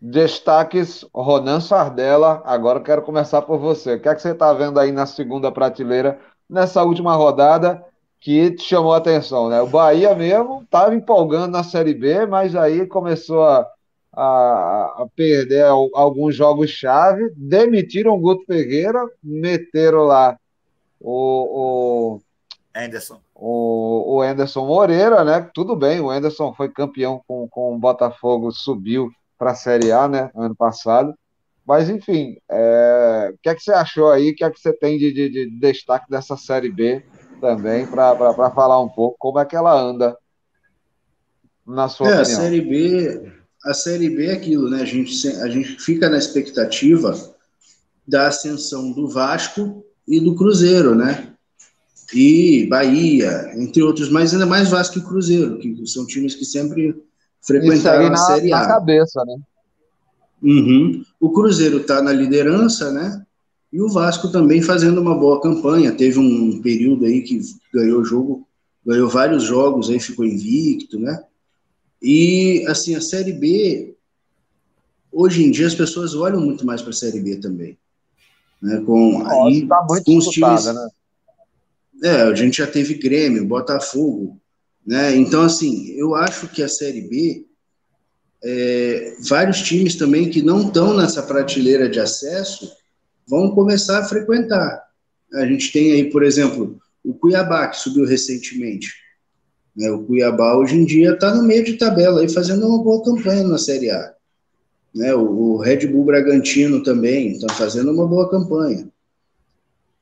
Destaques 0.00 1.04
Ronan 1.14 1.60
Sardella. 1.60 2.42
Agora 2.46 2.80
quero 2.80 3.02
começar 3.02 3.42
por 3.42 3.58
você. 3.58 3.96
O 3.96 4.00
que 4.00 4.08
é 4.08 4.14
que 4.14 4.22
você 4.22 4.30
está 4.30 4.50
vendo 4.54 4.80
aí 4.80 4.90
na 4.90 5.04
segunda 5.04 5.52
prateleira 5.52 6.18
nessa 6.48 6.82
última 6.82 7.14
rodada 7.14 7.84
que 8.18 8.50
te 8.52 8.62
chamou 8.62 8.94
a 8.94 8.96
atenção, 8.96 9.50
né? 9.50 9.60
O 9.60 9.66
Bahia 9.66 10.14
mesmo 10.14 10.62
estava 10.62 10.94
empolgando 10.94 11.52
na 11.52 11.62
Série 11.62 11.92
B, 11.92 12.24
mas 12.24 12.56
aí 12.56 12.86
começou 12.86 13.44
a 13.44 13.70
a, 14.12 15.02
a 15.02 15.06
perder 15.14 15.64
alguns 15.64 16.34
jogos-chave, 16.34 17.32
demitiram 17.36 18.14
o 18.14 18.20
Guto 18.20 18.44
Ferreira, 18.44 19.00
meteram 19.22 20.04
lá 20.04 20.36
o, 21.00 22.18
o 22.18 22.20
Anderson. 22.74 23.20
O, 23.34 24.16
o 24.16 24.22
Anderson 24.22 24.66
Moreira, 24.66 25.24
né? 25.24 25.48
Tudo 25.54 25.74
bem, 25.76 26.00
o 26.00 26.10
Anderson 26.10 26.52
foi 26.54 26.68
campeão 26.68 27.22
com, 27.26 27.48
com 27.48 27.74
o 27.74 27.78
Botafogo, 27.78 28.52
subiu 28.52 29.10
para 29.38 29.52
a 29.52 29.54
Série 29.54 29.90
A, 29.92 30.06
né? 30.06 30.30
Ano 30.34 30.54
passado. 30.54 31.14
Mas, 31.66 31.88
enfim, 31.88 32.36
é... 32.50 33.32
o 33.32 33.38
que 33.42 33.48
é 33.48 33.54
que 33.54 33.62
você 33.62 33.72
achou 33.72 34.10
aí? 34.10 34.30
O 34.30 34.34
que 34.34 34.44
é 34.44 34.50
que 34.50 34.60
você 34.60 34.72
tem 34.72 34.98
de, 34.98 35.12
de, 35.12 35.28
de 35.28 35.50
destaque 35.60 36.10
dessa 36.10 36.36
Série 36.36 36.70
B 36.70 37.02
também, 37.40 37.86
para 37.86 38.34
falar 38.50 38.80
um 38.80 38.88
pouco 38.88 39.16
como 39.18 39.38
é 39.38 39.44
que 39.46 39.56
ela 39.56 39.72
anda, 39.72 40.16
na 41.66 41.88
sua 41.88 42.08
é, 42.08 42.20
opinião? 42.20 42.38
A 42.38 42.42
Série 42.42 42.60
B, 42.60 43.32
a 43.64 43.74
Série 43.74 44.10
B 44.10 44.26
é 44.26 44.32
aquilo, 44.32 44.70
né? 44.70 44.82
A 44.82 44.84
gente, 44.84 45.28
a 45.28 45.48
gente 45.48 45.80
fica 45.80 46.08
na 46.08 46.18
expectativa 46.18 47.14
da 48.06 48.28
ascensão 48.28 48.92
do 48.92 49.08
Vasco 49.08 49.84
e 50.06 50.18
do 50.18 50.34
Cruzeiro, 50.34 50.94
né? 50.94 51.28
E 52.12 52.66
Bahia, 52.68 53.52
entre 53.54 53.82
outros, 53.82 54.10
mas 54.10 54.32
ainda 54.32 54.46
mais 54.46 54.68
Vasco 54.68 54.98
e 54.98 55.02
Cruzeiro, 55.02 55.58
que 55.58 55.86
são 55.86 56.06
times 56.06 56.34
que 56.34 56.44
sempre 56.44 56.96
frequentaram 57.42 58.12
a 58.12 58.16
Série 58.16 58.52
A. 58.52 58.60
Na 58.60 58.66
cabeça, 58.66 59.24
né? 59.24 59.36
Uhum. 60.42 61.04
O 61.20 61.30
Cruzeiro 61.30 61.78
está 61.78 62.02
na 62.02 62.12
liderança, 62.12 62.90
né? 62.90 63.22
E 63.72 63.80
o 63.80 63.88
Vasco 63.88 64.28
também 64.28 64.62
fazendo 64.62 65.00
uma 65.00 65.14
boa 65.14 65.40
campanha. 65.40 65.92
Teve 65.92 66.18
um 66.18 66.60
período 66.60 67.04
aí 67.04 67.22
que 67.22 67.40
ganhou 67.72 68.04
jogo, 68.04 68.48
ganhou 68.84 69.08
vários 69.08 69.44
jogos, 69.44 69.90
aí 69.90 70.00
ficou 70.00 70.24
invicto, 70.24 70.98
né? 70.98 71.22
E, 72.02 72.64
assim, 72.66 72.94
a 72.94 73.00
Série 73.00 73.32
B, 73.32 73.94
hoje 75.12 75.44
em 75.44 75.50
dia 75.50 75.66
as 75.66 75.74
pessoas 75.74 76.14
olham 76.14 76.40
muito 76.40 76.64
mais 76.64 76.80
para 76.80 76.90
a 76.90 76.94
Série 76.94 77.20
B 77.20 77.36
também. 77.36 77.76
Né? 78.62 78.82
Com, 78.84 79.18
Nossa, 79.18 79.44
aí, 79.44 79.66
tá 79.66 79.86
com 80.04 80.16
os 80.16 80.26
times. 80.26 80.64
Né? 80.66 80.88
É, 82.02 82.22
a 82.22 82.34
gente 82.34 82.58
já 82.58 82.66
teve 82.66 82.94
Grêmio, 82.94 83.46
Botafogo, 83.46 84.40
né? 84.86 85.14
Então, 85.16 85.42
assim, 85.42 85.90
eu 85.90 86.14
acho 86.14 86.48
que 86.48 86.62
a 86.62 86.68
Série 86.68 87.02
B, 87.02 87.46
é, 88.42 89.16
vários 89.28 89.60
times 89.60 89.96
também 89.96 90.30
que 90.30 90.40
não 90.40 90.66
estão 90.66 90.96
nessa 90.96 91.22
prateleira 91.22 91.88
de 91.88 92.00
acesso 92.00 92.70
vão 93.28 93.54
começar 93.54 93.98
a 93.98 94.04
frequentar. 94.04 94.82
A 95.34 95.46
gente 95.46 95.70
tem 95.72 95.92
aí, 95.92 96.10
por 96.10 96.24
exemplo, 96.24 96.80
o 97.04 97.14
Cuiabá, 97.14 97.68
que 97.68 97.76
subiu 97.76 98.06
recentemente. 98.06 98.94
Né? 99.76 99.90
O 99.90 100.04
Cuiabá, 100.04 100.56
hoje 100.56 100.76
em 100.76 100.84
dia, 100.84 101.12
está 101.12 101.34
no 101.34 101.42
meio 101.42 101.64
de 101.64 101.74
tabela, 101.74 102.20
aí, 102.20 102.28
fazendo 102.28 102.66
uma 102.66 102.82
boa 102.82 103.02
campanha 103.04 103.44
na 103.44 103.58
Série 103.58 103.90
A. 103.90 104.14
Né? 104.94 105.14
O, 105.14 105.54
o 105.54 105.56
Red 105.58 105.86
Bull 105.86 106.04
Bragantino 106.04 106.82
também 106.82 107.32
está 107.32 107.52
fazendo 107.54 107.92
uma 107.92 108.06
boa 108.06 108.28
campanha. 108.28 108.88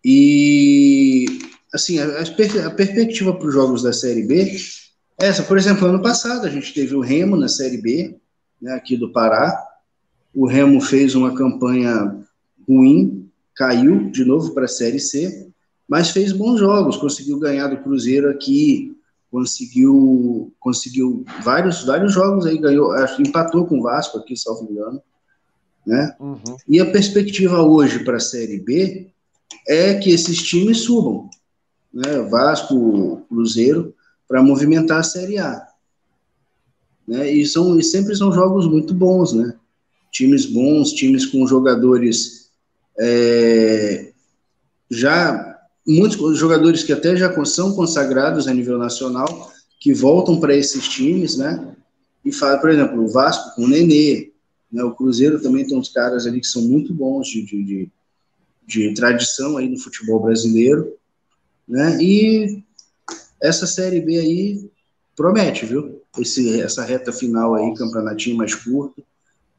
E, 0.05 1.27
assim, 1.73 1.99
a, 1.99 2.23
a 2.67 2.71
perspectiva 2.71 3.35
para 3.35 3.49
os 3.49 3.55
jogos 3.55 3.83
da 3.83 3.93
Série 3.93 4.23
B 4.23 4.57
é 5.21 5.27
essa. 5.27 5.43
Por 5.43 5.59
exemplo, 5.59 5.87
ano 5.87 6.01
passado 6.01 6.47
a 6.47 6.51
gente 6.51 6.73
teve 6.73 6.95
o 6.95 7.01
Remo 7.01 7.37
na 7.37 7.49
Série 7.49 7.79
B, 7.79 8.17
né, 8.61 8.73
aqui 8.73 8.97
do 8.97 9.13
Pará. 9.13 9.67
O 10.35 10.47
Remo 10.47 10.81
fez 10.81 11.15
uma 11.15 11.35
campanha 11.35 12.17
ruim, 12.67 13.29
caiu 13.55 14.11
de 14.11 14.25
novo 14.25 14.55
para 14.55 14.67
a 14.67 14.69
Série 14.69 15.01
C, 15.01 15.49
mas 15.89 16.11
fez 16.11 16.33
bons 16.33 16.61
jogos, 16.61 16.97
conseguiu 16.97 17.39
ganhar 17.39 17.69
do 17.69 17.79
Cruzeiro 17.79 18.31
aqui, 18.31 18.97
conseguiu 19.31 20.53
conseguiu 20.59 21.25
vários 21.43 21.85
vários 21.85 22.13
jogos 22.13 22.47
aí 22.47 22.59
ganhou 22.59 22.93
acho, 22.93 23.21
empatou 23.21 23.67
com 23.67 23.79
o 23.79 23.83
Vasco 23.83 24.19
aqui 24.19 24.37
salvo 24.37 24.71
engano 24.71 25.03
né? 25.87 26.15
Uhum. 26.21 26.57
e 26.67 26.81
a 26.81 26.91
perspectiva 26.91 27.63
hoje 27.63 28.05
para 28.05 28.17
a 28.17 28.21
série 28.21 28.59
B 28.59 29.09
é 29.67 29.95
que 29.95 30.11
esses 30.11 30.43
times 30.43 30.81
subam 30.81 31.29
né? 31.93 32.21
Vasco 32.31 33.23
Cruzeiro 33.29 33.95
para 34.27 34.43
movimentar 34.43 35.01
a 35.01 35.05
série 35.05 35.39
A 35.39 35.67
né? 37.07 37.31
E 37.31 37.47
são 37.47 37.79
e 37.79 37.83
sempre 37.83 38.17
são 38.17 38.33
jogos 38.33 38.67
muito 38.67 38.95
bons 38.95 39.33
né? 39.33 39.55
Times 40.11 40.47
bons 40.47 40.93
times 40.93 41.27
com 41.27 41.47
jogadores 41.47 42.51
é, 42.99 44.13
já 44.91 45.48
muitos 45.89 46.39
jogadores 46.39 46.83
que 46.83 46.93
até 46.93 47.17
já 47.17 47.33
são 47.47 47.75
consagrados 47.75 48.47
a 48.47 48.53
nível 48.53 48.77
nacional, 48.77 49.51
que 49.81 49.95
voltam 49.95 50.39
para 50.39 50.55
esses 50.55 50.87
times, 50.87 51.39
né? 51.39 51.75
E 52.23 52.31
fala, 52.31 52.59
por 52.59 52.69
exemplo, 52.69 53.03
o 53.03 53.09
Vasco 53.09 53.55
com 53.55 53.65
o 53.65 53.69
Nenê, 53.69 54.33
né? 54.71 54.85
o 54.85 54.95
Cruzeiro 54.95 55.41
também 55.41 55.67
tem 55.67 55.79
uns 55.79 55.89
caras 55.89 56.27
ali 56.27 56.41
que 56.41 56.47
são 56.47 56.63
muito 56.63 56.93
bons 56.93 57.29
de, 57.29 57.43
de, 57.43 57.65
de, 57.65 57.91
de 58.67 58.95
tradição 58.95 59.57
aí 59.57 59.69
no 59.69 59.79
futebol 59.79 60.21
brasileiro, 60.21 60.95
né? 61.67 61.97
E 62.03 62.63
essa 63.41 63.67
Série 63.67 64.01
B 64.01 64.19
aí 64.19 64.71
promete, 65.17 65.65
viu? 65.65 66.03
Esse, 66.19 66.61
essa 66.61 66.85
reta 66.85 67.13
final 67.13 67.55
aí, 67.55 67.75
campeonatinho 67.75 68.37
mais 68.37 68.55
curto, 68.55 69.03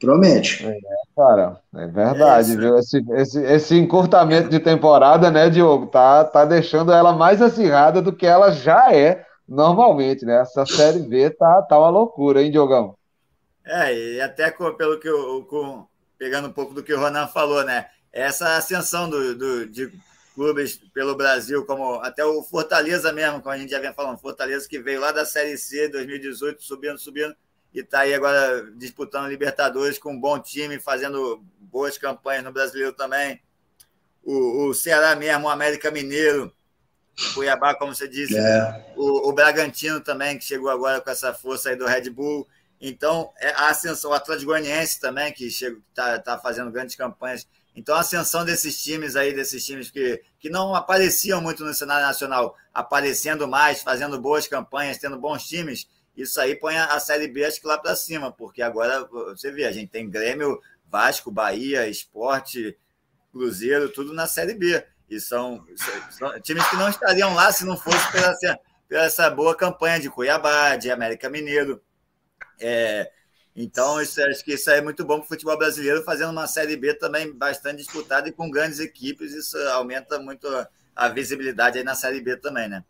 promete. 0.00 0.66
É, 0.66 0.76
cara, 1.14 1.60
é 1.74 1.86
verdade, 1.86 2.52
é 2.52 2.56
viu? 2.56 2.78
Esse, 2.78 3.04
esse, 3.12 3.42
esse 3.44 3.76
encurtamento 3.76 4.48
de 4.48 4.58
temporada, 4.58 5.30
né, 5.30 5.48
Diogo, 5.50 5.86
tá, 5.86 6.24
tá 6.24 6.44
deixando 6.44 6.92
ela 6.92 7.12
mais 7.12 7.40
acirrada 7.40 8.00
do 8.00 8.12
que 8.12 8.26
ela 8.26 8.50
já 8.50 8.92
é 8.92 9.24
normalmente, 9.46 10.24
né? 10.24 10.40
Essa 10.40 10.64
Série 10.64 11.00
B 11.00 11.30
tá, 11.30 11.62
tá 11.62 11.78
uma 11.78 11.90
loucura, 11.90 12.42
hein, 12.42 12.50
Diogão? 12.50 12.96
É, 13.64 13.94
e 13.94 14.20
até 14.20 14.50
com, 14.50 14.72
pelo 14.74 14.98
que 14.98 15.08
eu, 15.08 15.44
com, 15.44 15.86
pegando 16.18 16.48
um 16.48 16.52
pouco 16.52 16.72
do 16.72 16.82
que 16.82 16.94
o 16.94 16.98
Ronan 16.98 17.26
falou, 17.26 17.64
né? 17.64 17.86
Essa 18.12 18.56
ascensão 18.56 19.08
do, 19.08 19.36
do, 19.36 19.66
de 19.66 19.92
clubes 20.34 20.80
pelo 20.94 21.16
Brasil, 21.16 21.64
como 21.66 22.00
até 22.00 22.24
o 22.24 22.42
Fortaleza 22.42 23.12
mesmo, 23.12 23.42
como 23.42 23.54
a 23.54 23.58
gente 23.58 23.70
já 23.70 23.78
vem 23.78 23.92
falando, 23.92 24.18
Fortaleza 24.18 24.68
que 24.68 24.78
veio 24.78 25.00
lá 25.00 25.12
da 25.12 25.24
Série 25.24 25.58
C 25.58 25.88
2018, 25.88 26.62
subindo, 26.62 26.98
subindo, 26.98 27.34
e 27.72 27.80
está 27.80 28.00
aí 28.00 28.12
agora 28.12 28.70
disputando 28.76 29.28
Libertadores 29.28 29.98
com 29.98 30.12
um 30.12 30.20
bom 30.20 30.38
time, 30.38 30.80
fazendo 30.80 31.44
boas 31.58 31.96
campanhas 31.96 32.44
no 32.44 32.52
Brasileiro 32.52 32.92
também. 32.92 33.40
O, 34.22 34.66
o 34.66 34.74
Ceará 34.74 35.14
mesmo, 35.14 35.46
o 35.46 35.50
América 35.50 35.90
Mineiro, 35.90 36.52
o 37.18 37.34
Cuiabá, 37.34 37.74
como 37.74 37.94
você 37.94 38.08
disse, 38.08 38.36
é. 38.36 38.92
o, 38.96 39.28
o, 39.28 39.32
Bragantino 39.32 40.00
também, 40.00 40.36
que 40.36 40.44
chegou 40.44 40.68
agora 40.68 41.00
com 41.00 41.10
essa 41.10 41.32
força 41.32 41.70
aí 41.70 41.76
do 41.76 41.86
Red 41.86 42.10
Bull. 42.10 42.46
Então, 42.80 43.30
é 43.38 43.50
a 43.50 43.68
ascensão, 43.68 44.10
o 44.10 44.14
Atlético 44.14 44.50
Goianiense 44.50 45.00
também, 45.00 45.32
que 45.32 45.46
está 45.46 46.18
tá 46.18 46.38
fazendo 46.38 46.70
grandes 46.70 46.96
campanhas. 46.96 47.46
Então, 47.76 47.94
a 47.94 48.00
ascensão 48.00 48.44
desses 48.44 48.82
times 48.82 49.16
aí, 49.16 49.32
desses 49.32 49.64
times 49.64 49.90
que, 49.90 50.22
que 50.38 50.50
não 50.50 50.74
apareciam 50.74 51.40
muito 51.40 51.64
no 51.64 51.72
cenário 51.72 52.06
nacional, 52.06 52.56
aparecendo 52.74 53.46
mais, 53.46 53.82
fazendo 53.82 54.20
boas 54.20 54.48
campanhas, 54.48 54.98
tendo 54.98 55.18
bons 55.18 55.46
times, 55.46 55.88
isso 56.16 56.40
aí 56.40 56.54
põe 56.54 56.76
a 56.76 56.98
Série 57.00 57.28
B 57.28 57.44
acho 57.44 57.60
que 57.60 57.66
lá 57.66 57.78
para 57.78 57.94
cima, 57.94 58.32
porque 58.32 58.62
agora 58.62 59.04
você 59.06 59.50
vê, 59.50 59.64
a 59.64 59.72
gente 59.72 59.90
tem 59.90 60.10
Grêmio, 60.10 60.60
Vasco, 60.90 61.30
Bahia, 61.30 61.88
Esporte, 61.88 62.76
Cruzeiro, 63.32 63.88
tudo 63.88 64.12
na 64.12 64.26
Série 64.26 64.54
B. 64.54 64.84
E 65.08 65.18
são, 65.18 65.66
são 66.10 66.40
times 66.40 66.66
que 66.68 66.76
não 66.76 66.88
estariam 66.88 67.34
lá 67.34 67.50
se 67.50 67.64
não 67.64 67.76
fosse 67.76 68.12
pela, 68.12 68.32
pela 68.88 69.04
essa 69.04 69.28
boa 69.28 69.56
campanha 69.56 69.98
de 69.98 70.08
Cuiabá, 70.08 70.76
de 70.76 70.90
América 70.90 71.28
Mineiro. 71.28 71.82
É, 72.60 73.10
então, 73.54 74.00
isso, 74.00 74.22
acho 74.22 74.44
que 74.44 74.54
isso 74.54 74.70
é 74.70 74.80
muito 74.80 75.04
bom 75.04 75.16
para 75.16 75.24
o 75.24 75.28
futebol 75.28 75.58
brasileiro, 75.58 76.04
fazendo 76.04 76.30
uma 76.30 76.46
Série 76.46 76.76
B 76.76 76.94
também 76.94 77.32
bastante 77.32 77.78
disputada 77.78 78.28
e 78.28 78.32
com 78.32 78.50
grandes 78.50 78.78
equipes. 78.78 79.32
Isso 79.32 79.56
aumenta 79.70 80.18
muito 80.18 80.46
a 80.94 81.08
visibilidade 81.08 81.78
aí 81.78 81.84
na 81.84 81.94
Série 81.94 82.20
B 82.20 82.36
também, 82.36 82.68
né? 82.68 82.84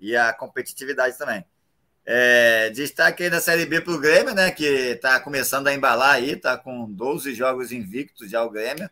E 0.00 0.16
a 0.16 0.32
competitividade 0.32 1.18
também. 1.18 1.44
É, 2.08 2.70
destaque 2.70 3.24
aí 3.24 3.30
da 3.30 3.40
Série 3.40 3.66
B 3.66 3.80
para 3.80 3.92
o 3.92 3.98
Grêmio, 3.98 4.32
né? 4.32 4.52
Que 4.52 4.64
está 4.64 5.18
começando 5.18 5.66
a 5.66 5.74
embalar 5.74 6.14
aí, 6.14 6.30
está 6.32 6.56
com 6.56 6.88
12 6.88 7.34
jogos 7.34 7.72
invictos 7.72 8.30
já 8.30 8.44
o 8.44 8.50
Grêmio. 8.50 8.88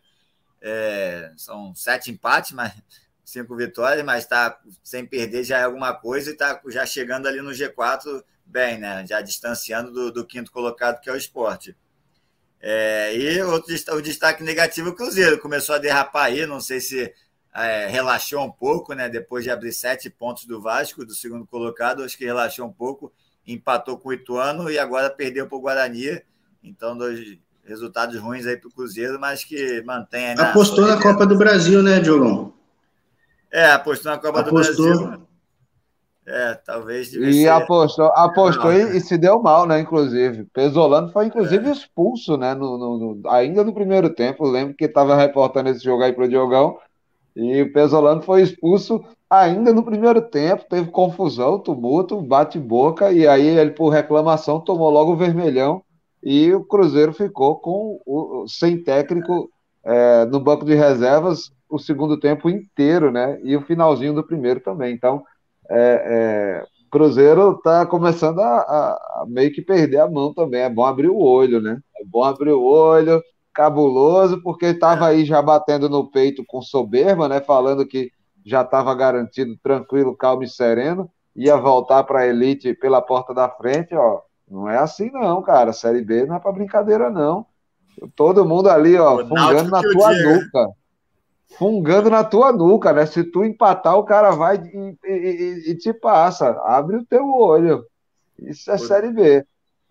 É, 0.61 1.31
são 1.37 1.73
sete 1.73 2.11
empates, 2.11 2.51
mas 2.51 2.73
cinco 3.23 3.55
vitórias, 3.55 4.03
mas 4.05 4.23
está 4.25 4.59
sem 4.83 5.05
perder 5.05 5.45
já 5.45 5.59
é 5.59 5.63
alguma 5.63 5.93
coisa 5.93 6.29
e 6.29 6.33
está 6.33 6.61
já 6.67 6.85
chegando 6.85 7.27
ali 7.27 7.41
no 7.41 7.51
G4 7.51 8.21
bem, 8.45 8.79
né? 8.79 9.05
Já 9.07 9.21
distanciando 9.21 9.91
do, 9.91 10.11
do 10.11 10.25
quinto 10.25 10.51
colocado, 10.51 10.99
que 10.99 11.09
é 11.09 11.13
o 11.13 11.17
esporte. 11.17 11.75
É, 12.59 13.15
e 13.15 13.41
outro 13.43 13.73
o 13.93 14.01
destaque 14.01 14.43
negativo, 14.43 14.89
o 14.89 14.95
Cruzeiro 14.95 15.39
começou 15.39 15.75
a 15.75 15.77
derrapar 15.77 16.25
aí, 16.25 16.45
não 16.45 16.59
sei 16.59 16.81
se 16.81 17.13
é, 17.55 17.87
relaxou 17.87 18.43
um 18.43 18.51
pouco, 18.51 18.93
né? 18.93 19.07
Depois 19.07 19.43
de 19.43 19.49
abrir 19.49 19.71
sete 19.71 20.09
pontos 20.09 20.45
do 20.45 20.61
Vasco, 20.61 21.05
do 21.05 21.13
segundo 21.13 21.45
colocado, 21.45 22.03
acho 22.03 22.17
que 22.17 22.25
relaxou 22.25 22.65
um 22.65 22.71
pouco, 22.71 23.13
empatou 23.47 23.97
com 23.97 24.09
o 24.09 24.13
Ituano 24.13 24.69
e 24.69 24.77
agora 24.77 25.09
perdeu 25.09 25.47
para 25.47 25.57
o 25.57 25.61
Guarani. 25.61 26.21
Então, 26.61 26.97
dois 26.97 27.37
resultados 27.63 28.19
ruins 28.19 28.45
aí 28.45 28.57
para 28.57 28.67
o 28.67 28.71
Cruzeiro, 28.71 29.19
mas 29.19 29.43
que 29.43 29.81
mantém. 29.83 30.35
Na 30.35 30.49
apostou 30.49 30.85
na 30.85 31.01
Copa 31.01 31.25
do 31.25 31.37
Brasil, 31.37 31.81
né, 31.81 31.99
Diogão? 31.99 32.53
É, 33.51 33.71
apostou 33.71 34.11
na 34.11 34.17
Copa 34.17 34.41
apostou. 34.41 34.75
do 34.75 34.99
Brasil. 34.99 35.27
É, 36.27 36.55
talvez. 36.55 37.13
E 37.13 37.33
ser... 37.33 37.49
apostou, 37.49 38.07
apostou 38.07 38.73
e, 38.73 38.83
né? 38.83 38.97
e, 38.97 38.99
se 38.99 39.15
deu 39.15 39.39
mal, 39.41 39.67
né? 39.67 39.79
Inclusive. 39.79 40.45
Pesolano 40.45 41.09
foi, 41.09 41.27
inclusive, 41.27 41.67
é. 41.67 41.71
expulso, 41.71 42.35
né? 42.35 42.53
No, 42.55 42.77
no, 42.77 42.97
no, 42.97 43.29
ainda 43.29 43.63
no 43.63 43.73
primeiro 43.73 44.09
tempo. 44.09 44.43
lembro 44.45 44.75
que 44.75 44.85
estava 44.85 45.15
reportando 45.15 45.69
esse 45.69 45.83
jogo 45.83 46.03
aí 46.03 46.11
para 46.11 46.25
o 46.25 46.27
Diogão. 46.27 46.77
E 47.35 47.61
o 47.61 47.73
Pesolano 47.73 48.21
foi 48.21 48.41
expulso 48.41 49.03
ainda 49.29 49.73
no 49.73 49.83
primeiro 49.83 50.21
tempo, 50.21 50.65
teve 50.69 50.89
confusão, 50.89 51.59
tumulto, 51.59 52.21
bate-boca, 52.21 53.11
e 53.11 53.27
aí 53.27 53.45
ele, 53.45 53.71
por 53.71 53.89
reclamação, 53.89 54.59
tomou 54.59 54.89
logo 54.89 55.13
o 55.13 55.17
vermelhão 55.17 55.83
e 56.23 56.53
o 56.53 56.63
Cruzeiro 56.63 57.13
ficou 57.13 57.57
com 57.59 57.99
o, 58.05 58.45
sem 58.47 58.81
técnico 58.81 59.49
é, 59.83 60.25
no 60.25 60.39
banco 60.39 60.65
de 60.65 60.73
reservas 60.73 61.51
o 61.69 61.77
segundo 61.77 62.19
tempo 62.19 62.49
inteiro, 62.49 63.11
né? 63.11 63.39
E 63.43 63.55
o 63.55 63.61
finalzinho 63.61 64.13
do 64.13 64.25
primeiro 64.25 64.59
também. 64.59 64.93
Então, 64.93 65.23
é, 65.69 66.63
é, 66.63 66.65
Cruzeiro 66.89 67.51
está 67.57 67.85
começando 67.85 68.39
a, 68.39 68.59
a, 68.59 69.21
a, 69.21 69.25
meio 69.27 69.51
que 69.53 69.61
perder 69.61 69.99
a 69.99 70.09
mão 70.09 70.33
também. 70.33 70.61
É 70.61 70.69
bom 70.69 70.85
abrir 70.85 71.09
o 71.09 71.17
olho, 71.17 71.61
né? 71.61 71.79
É 71.99 72.05
bom 72.05 72.23
abrir 72.23 72.51
o 72.51 72.63
olho, 72.63 73.21
cabuloso, 73.55 74.41
porque 74.43 74.67
estava 74.67 75.07
aí 75.07 75.23
já 75.23 75.41
batendo 75.41 75.89
no 75.89 76.11
peito 76.11 76.43
com 76.45 76.61
soberba, 76.61 77.29
né? 77.29 77.39
Falando 77.39 77.87
que 77.87 78.11
já 78.45 78.61
estava 78.61 78.93
garantido, 78.93 79.57
tranquilo, 79.63 80.15
calmo 80.15 80.43
e 80.43 80.49
sereno, 80.49 81.09
ia 81.35 81.55
voltar 81.55 82.03
para 82.03 82.19
a 82.19 82.27
elite 82.27 82.73
pela 82.75 83.01
porta 83.01 83.33
da 83.33 83.49
frente, 83.49 83.95
ó. 83.95 84.21
Não 84.47 84.69
é 84.69 84.77
assim 84.77 85.09
não, 85.09 85.41
cara. 85.41 85.73
Série 85.73 86.03
B 86.03 86.25
não 86.25 86.35
é 86.35 86.39
para 86.39 86.51
brincadeira 86.51 87.09
não. 87.09 87.47
Todo 88.15 88.45
mundo 88.45 88.69
ali, 88.69 88.97
ó, 88.97 89.25
fungando 89.25 89.71
na 89.71 89.81
tua 89.81 90.13
nuca. 90.13 90.69
Fungando 91.57 92.09
na 92.09 92.23
tua 92.23 92.51
nuca, 92.51 92.91
né? 92.91 93.05
Se 93.05 93.23
tu 93.23 93.43
empatar, 93.43 93.97
o 93.97 94.03
cara 94.03 94.31
vai 94.31 94.57
e, 94.57 94.97
e, 95.05 95.71
e 95.71 95.77
te 95.77 95.93
passa. 95.93 96.49
Abre 96.65 96.97
o 96.97 97.05
teu 97.05 97.25
olho. 97.31 97.85
Isso 98.37 98.69
é 98.69 98.75
o, 98.75 98.79
Série 98.79 99.11
B. 99.11 99.45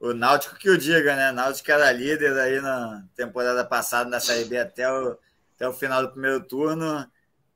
o 0.04 0.12
Náutico 0.12 0.56
que 0.56 0.68
o 0.68 0.76
diga, 0.76 1.16
né? 1.16 1.30
O 1.30 1.34
Náutico 1.34 1.70
era 1.70 1.90
líder 1.90 2.38
aí 2.38 2.60
na 2.60 3.04
temporada 3.16 3.64
passada 3.64 4.08
na 4.10 4.20
Série 4.20 4.44
B 4.44 4.58
até 4.58 4.90
o, 4.90 5.16
até 5.54 5.66
o 5.66 5.72
final 5.72 6.02
do 6.02 6.10
primeiro 6.10 6.46
turno. 6.46 7.06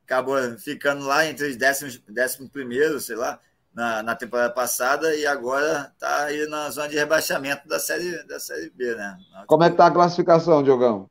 Acabou 0.04 0.36
ficando 0.58 1.04
lá 1.04 1.26
entre 1.26 1.46
os 1.46 1.56
décimos, 1.56 2.00
décimo 2.08 2.48
primeiro, 2.48 2.98
sei 3.00 3.16
lá, 3.16 3.38
na, 3.74 4.02
na 4.02 4.16
temporada 4.16 4.50
passada 4.50 5.14
e 5.14 5.26
agora 5.26 5.92
está 5.92 6.24
aí 6.24 6.46
na 6.46 6.70
zona 6.70 6.88
de 6.88 6.96
rebaixamento 6.96 7.68
da 7.68 7.78
Série, 7.78 8.26
da 8.26 8.40
série 8.40 8.70
B, 8.70 8.94
né? 8.94 9.18
Como 9.46 9.62
é 9.62 9.70
que 9.70 9.76
tá 9.76 9.86
a 9.86 9.90
classificação, 9.90 10.62
Diogão? 10.62 11.10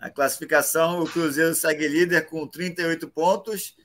A 0.00 0.08
classificação, 0.08 1.00
o 1.00 1.06
Cruzeiro 1.06 1.54
segue 1.54 1.86
líder 1.86 2.26
com 2.26 2.46
38 2.46 3.06
pontos, 3.08 3.76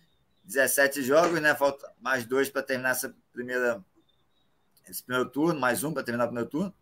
17 0.45 1.03
jogos, 1.03 1.41
né? 1.41 1.53
Falta 1.55 1.91
mais 1.99 2.25
dois 2.25 2.49
para 2.49 2.63
terminar 2.63 2.91
essa 2.91 3.13
primeira, 3.34 3.84
esse 4.89 5.03
primeiro 5.03 5.29
turno, 5.29 5.59
mais 5.59 5.83
um 5.83 5.93
para 5.93 6.03
terminar 6.03 6.25
o 6.25 6.27
primeiro 6.27 6.49
turno. 6.49 6.73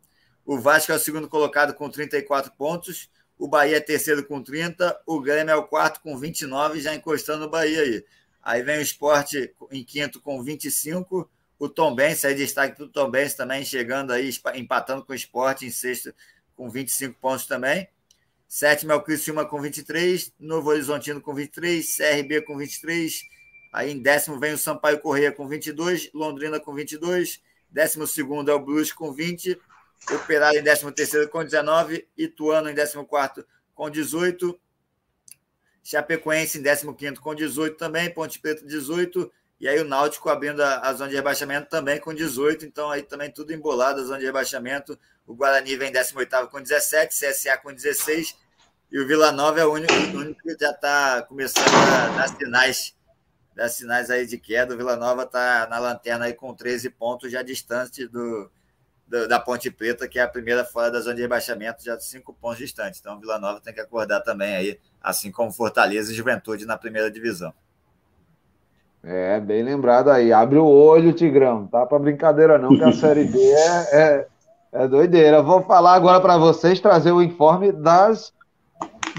O 0.45 0.59
Vasco 0.59 0.91
é 0.91 0.95
o 0.95 0.99
segundo 0.99 1.27
colocado 1.27 1.73
com 1.73 1.89
34 1.89 2.51
pontos. 2.53 3.09
O 3.37 3.47
Bahia 3.47 3.77
é 3.77 3.81
terceiro 3.81 4.25
com 4.25 4.41
30. 4.41 5.01
O 5.05 5.19
Grêmio 5.19 5.51
é 5.51 5.55
o 5.55 5.63
quarto 5.63 6.01
com 6.01 6.17
29, 6.17 6.79
já 6.79 6.95
encostando 6.95 7.45
o 7.45 7.49
Bahia 7.49 7.81
aí. 7.81 8.05
Aí 8.41 8.63
vem 8.63 8.77
o 8.77 8.81
Esporte 8.81 9.53
em 9.71 9.83
quinto 9.83 10.21
com 10.21 10.41
25. 10.41 11.29
O 11.59 11.67
Tom 11.67 11.93
Benz, 11.93 12.23
aí 12.23 12.35
destaque 12.35 12.75
para 12.75 12.85
o 12.85 12.87
Tom 12.87 13.09
Benz 13.09 13.33
também, 13.33 13.65
chegando 13.65 14.13
aí, 14.13 14.29
empatando 14.55 15.03
com 15.03 15.11
o 15.11 15.15
Esporte 15.15 15.65
em 15.65 15.71
sexto 15.71 16.13
com 16.55 16.69
25 16.69 17.19
pontos 17.19 17.45
também. 17.45 17.87
Sétimo 18.47 18.93
é 18.93 18.95
o 18.95 19.01
Criciúma 19.01 19.45
com 19.45 19.59
23, 19.59 20.31
Novo 20.39 20.69
Horizontino 20.69 21.19
com 21.19 21.33
23, 21.33 21.97
CRB 21.97 22.41
com 22.43 22.55
23. 22.55 23.21
Aí 23.73 23.91
em 23.91 24.01
décimo 24.01 24.39
vem 24.39 24.53
o 24.53 24.57
Sampaio 24.57 24.99
Correia 24.99 25.31
com 25.31 25.47
22, 25.47 26.09
Londrina 26.13 26.59
com 26.59 26.73
22. 26.73 27.41
Décimo 27.69 28.07
segundo 28.07 28.49
é 28.49 28.53
o 28.53 28.59
Brusque 28.59 28.97
com 28.97 29.11
20, 29.11 29.59
Operário 30.11 30.59
em 30.59 30.63
décimo 30.63 30.91
terceiro 30.91 31.27
com 31.27 31.43
19, 31.43 32.07
Ituano 32.17 32.69
em 32.69 32.73
décimo 32.73 33.05
quarto 33.05 33.45
com 33.73 33.89
18, 33.89 34.57
Chapecoense 35.83 36.59
em 36.59 36.61
décimo 36.61 36.95
quinto 36.95 37.19
com 37.19 37.35
18 37.35 37.77
também, 37.77 38.13
Ponte 38.13 38.39
Preta 38.39 38.65
18, 38.65 39.31
e 39.59 39.67
aí 39.67 39.79
o 39.79 39.83
Náutico 39.83 40.29
abrindo 40.29 40.61
a, 40.61 40.79
a, 40.87 40.93
zona 40.93 41.09
de 41.09 41.15
rebaixamento 41.15 41.69
também 41.69 41.99
com 41.99 42.13
18, 42.13 42.65
então 42.65 42.89
aí 42.89 43.01
também 43.01 43.31
tudo 43.31 43.53
embolado 43.53 43.99
a 43.99 44.03
zona 44.03 44.19
de 44.19 44.25
rebaixamento. 44.25 44.97
O 45.25 45.33
Guarani 45.33 45.75
vem 45.75 45.89
em 45.89 45.91
18 45.91 46.47
com 46.49 46.61
17, 46.61 47.13
CSA 47.13 47.57
com 47.57 47.73
16, 47.73 48.35
e 48.91 48.99
o 48.99 49.07
Vila 49.07 49.31
Nova 49.31 49.59
é 49.59 49.65
o 49.65 49.73
único, 49.73 49.93
o 49.93 50.19
único 50.19 50.41
que 50.41 50.57
já 50.57 50.71
está 50.71 51.21
começando 51.23 51.67
a 51.67 52.07
dar 52.17 52.29
sinais, 52.29 52.95
dar 53.57 53.69
sinais 53.69 54.09
aí 54.11 54.25
de 54.25 54.37
queda. 54.37 54.73
O 54.73 54.77
Vila 54.77 54.95
Nova 54.95 55.23
está 55.23 55.67
na 55.67 55.79
lanterna 55.79 56.25
aí 56.25 56.33
com 56.33 56.53
13 56.53 56.91
pontos, 56.91 57.31
já 57.31 57.41
distante 57.41 58.07
do, 58.07 58.49
do, 59.07 59.27
da 59.27 59.39
Ponte 59.39 59.71
Preta, 59.71 60.07
que 60.07 60.19
é 60.19 60.21
a 60.21 60.27
primeira 60.27 60.63
fora 60.63 60.91
da 60.91 61.01
zona 61.01 61.15
de 61.15 61.23
rebaixamento, 61.23 61.83
já 61.83 61.99
5 61.99 62.31
pontos 62.33 62.59
distante. 62.59 62.99
Então 62.99 63.17
o 63.17 63.19
Vila 63.19 63.39
Nova 63.39 63.59
tem 63.59 63.73
que 63.73 63.81
acordar 63.81 64.21
também 64.21 64.55
aí, 64.55 64.79
assim 65.01 65.31
como 65.31 65.51
Fortaleza 65.51 66.11
e 66.11 66.15
Juventude 66.15 66.67
na 66.67 66.77
primeira 66.77 67.09
divisão. 67.09 67.51
É, 69.03 69.39
bem 69.39 69.63
lembrado 69.63 70.11
aí. 70.11 70.31
Abre 70.31 70.59
o 70.59 70.65
olho, 70.65 71.13
Tigrão. 71.13 71.65
Tá 71.65 71.85
para 71.85 71.97
brincadeira 71.97 72.59
não, 72.59 72.77
que 72.77 72.83
a 72.83 72.91
Série 72.93 73.25
B 73.25 73.39
é, 73.39 73.99
é, 73.99 74.27
é 74.71 74.87
doideira. 74.87 75.41
Vou 75.41 75.63
falar 75.63 75.95
agora 75.95 76.21
para 76.21 76.37
vocês, 76.37 76.79
trazer 76.79 77.11
o 77.11 77.23
informe 77.23 77.71
das 77.71 78.31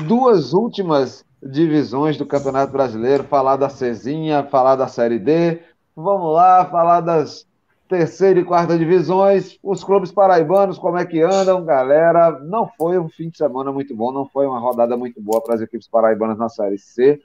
duas 0.07 0.53
últimas 0.53 1.25
divisões 1.43 2.17
do 2.17 2.27
Campeonato 2.27 2.73
Brasileiro, 2.73 3.25
falar 3.25 3.57
da 3.57 3.69
Cezinha, 3.69 4.45
falar 4.45 4.77
da 4.77 4.89
Série 4.89 5.19
D. 5.19 5.61
Vamos 5.95 6.35
lá, 6.35 6.65
falar 6.65 7.01
das 7.01 7.47
terceira 7.89 8.39
e 8.39 8.45
quarta 8.45 8.77
divisões, 8.77 9.59
os 9.63 9.83
clubes 9.83 10.13
paraibanos, 10.13 10.79
como 10.79 10.99
é 10.99 11.07
que 11.07 11.23
andam, 11.23 11.65
galera? 11.65 12.39
Não 12.41 12.69
foi 12.77 12.99
um 12.99 13.09
fim 13.09 13.31
de 13.31 13.39
semana 13.39 13.73
muito 13.73 13.97
bom, 13.97 14.13
não 14.13 14.27
foi 14.29 14.47
uma 14.47 14.59
rodada 14.59 14.97
muito 14.97 15.21
boa 15.21 15.41
para 15.41 15.55
as 15.55 15.63
equipes 15.63 15.89
paraibanas 15.89 16.37
na 16.37 16.51
Série 16.51 16.79
C. 16.79 17.19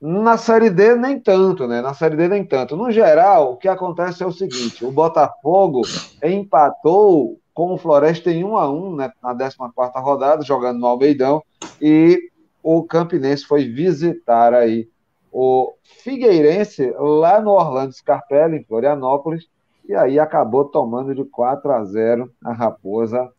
Na 0.00 0.36
Série 0.38 0.70
D, 0.70 0.96
nem 0.96 1.20
tanto, 1.20 1.66
né? 1.66 1.82
Na 1.82 1.94
Série 1.94 2.16
D, 2.16 2.28
nem 2.28 2.44
tanto. 2.44 2.76
No 2.76 2.90
geral, 2.90 3.52
o 3.52 3.56
que 3.56 3.68
acontece 3.68 4.22
é 4.22 4.26
o 4.26 4.32
seguinte: 4.32 4.84
o 4.84 4.90
Botafogo 4.90 5.82
empatou 6.22 7.38
com 7.52 7.72
o 7.72 7.78
Floresta 7.78 8.30
em 8.30 8.42
1 8.42 8.56
a 8.56 8.70
1 8.70 8.96
né, 8.96 9.12
na 9.22 9.34
14 9.34 9.56
rodada, 9.96 10.42
jogando 10.42 10.80
no 10.80 10.86
Almeidão, 10.86 11.42
e 11.80 12.30
o 12.64 12.82
Campinense 12.82 13.44
foi 13.44 13.68
visitar 13.68 14.52
aí 14.52 14.88
o 15.30 15.74
Figueirense 16.02 16.92
lá 16.98 17.40
no 17.40 17.50
Orlando 17.50 17.92
Scarpelli, 17.92 18.56
em 18.56 18.64
Florianópolis, 18.64 19.46
e 19.86 19.94
aí 19.94 20.18
acabou 20.18 20.64
tomando 20.64 21.14
de 21.14 21.24
4 21.24 21.70
a 21.70 21.84
0 21.84 22.32
a 22.42 22.52
Raposa 22.52 23.30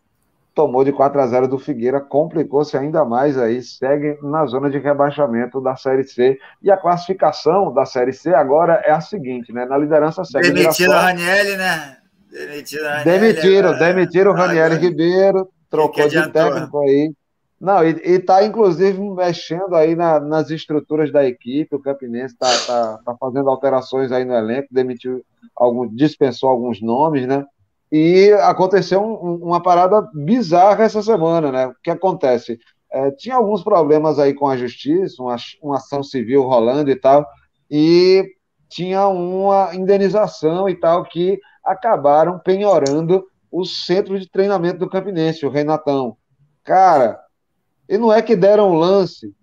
tomou 0.55 0.85
de 0.85 0.93
4 0.93 1.19
a 1.19 1.27
0 1.27 1.47
do 1.49 1.59
Figueira, 1.59 1.99
complicou-se 1.99 2.75
ainda 2.77 3.03
mais 3.03 3.37
aí, 3.37 3.61
segue 3.61 4.17
na 4.23 4.45
zona 4.45 4.69
de 4.69 4.79
rebaixamento 4.79 5.59
da 5.59 5.75
Série 5.75 6.05
C. 6.05 6.39
E 6.63 6.71
a 6.71 6.77
classificação 6.77 7.73
da 7.73 7.85
Série 7.85 8.13
C 8.13 8.33
agora 8.33 8.81
é 8.85 8.91
a 8.91 9.01
seguinte, 9.01 9.51
né? 9.51 9.65
Na 9.65 9.77
liderança 9.77 10.23
segue 10.23 10.51
Demitiram 10.51 10.93
o 10.93 10.97
Ranielli, 10.97 11.57
né? 11.57 11.97
Demitiram. 12.31 13.03
Demitiram, 13.03 13.77
demitiram 13.77 14.31
o 14.31 14.33
Ranielli 14.33 14.77
Ribeiro, 14.77 15.49
trocou 15.69 16.07
de 16.07 16.31
técnico 16.31 16.79
aí. 16.79 17.11
Não, 17.65 17.83
e, 17.83 17.99
está 18.05 18.45
inclusive 18.45 19.01
mexendo 19.01 19.75
aí 19.75 19.95
na, 19.95 20.19
nas 20.19 20.51
estruturas 20.51 21.11
da 21.11 21.25
equipe, 21.25 21.75
o 21.75 21.81
Campinense 21.81 22.35
está 22.35 22.47
tá, 22.67 22.99
tá 23.03 23.17
fazendo 23.19 23.49
alterações 23.49 24.11
aí 24.11 24.23
no 24.23 24.35
elenco, 24.35 24.67
demitiu 24.69 25.25
algum, 25.55 25.87
dispensou 25.87 26.47
alguns 26.47 26.79
nomes, 26.79 27.25
né? 27.25 27.43
E 27.91 28.31
aconteceu 28.43 29.01
um, 29.01 29.37
uma 29.43 29.63
parada 29.63 30.07
bizarra 30.13 30.83
essa 30.83 31.01
semana, 31.01 31.51
né? 31.51 31.65
O 31.65 31.75
que 31.81 31.89
acontece? 31.89 32.59
É, 32.91 33.09
tinha 33.09 33.35
alguns 33.35 33.63
problemas 33.63 34.19
aí 34.19 34.35
com 34.35 34.47
a 34.47 34.55
justiça, 34.55 35.23
uma, 35.23 35.35
uma 35.59 35.77
ação 35.77 36.03
civil 36.03 36.43
rolando 36.43 36.91
e 36.91 36.95
tal, 36.95 37.25
e 37.67 38.31
tinha 38.69 39.07
uma 39.07 39.73
indenização 39.73 40.69
e 40.69 40.75
tal 40.75 41.03
que 41.03 41.39
acabaram 41.63 42.37
penhorando 42.37 43.25
o 43.51 43.65
centro 43.65 44.19
de 44.19 44.29
treinamento 44.29 44.77
do 44.77 44.89
Campinense, 44.89 45.47
o 45.47 45.49
Renatão. 45.49 46.15
Cara, 46.63 47.24
e 47.87 47.97
não 47.97 48.11
é 48.11 48.21
que 48.21 48.35
deram 48.35 48.73
lance, 48.73 49.33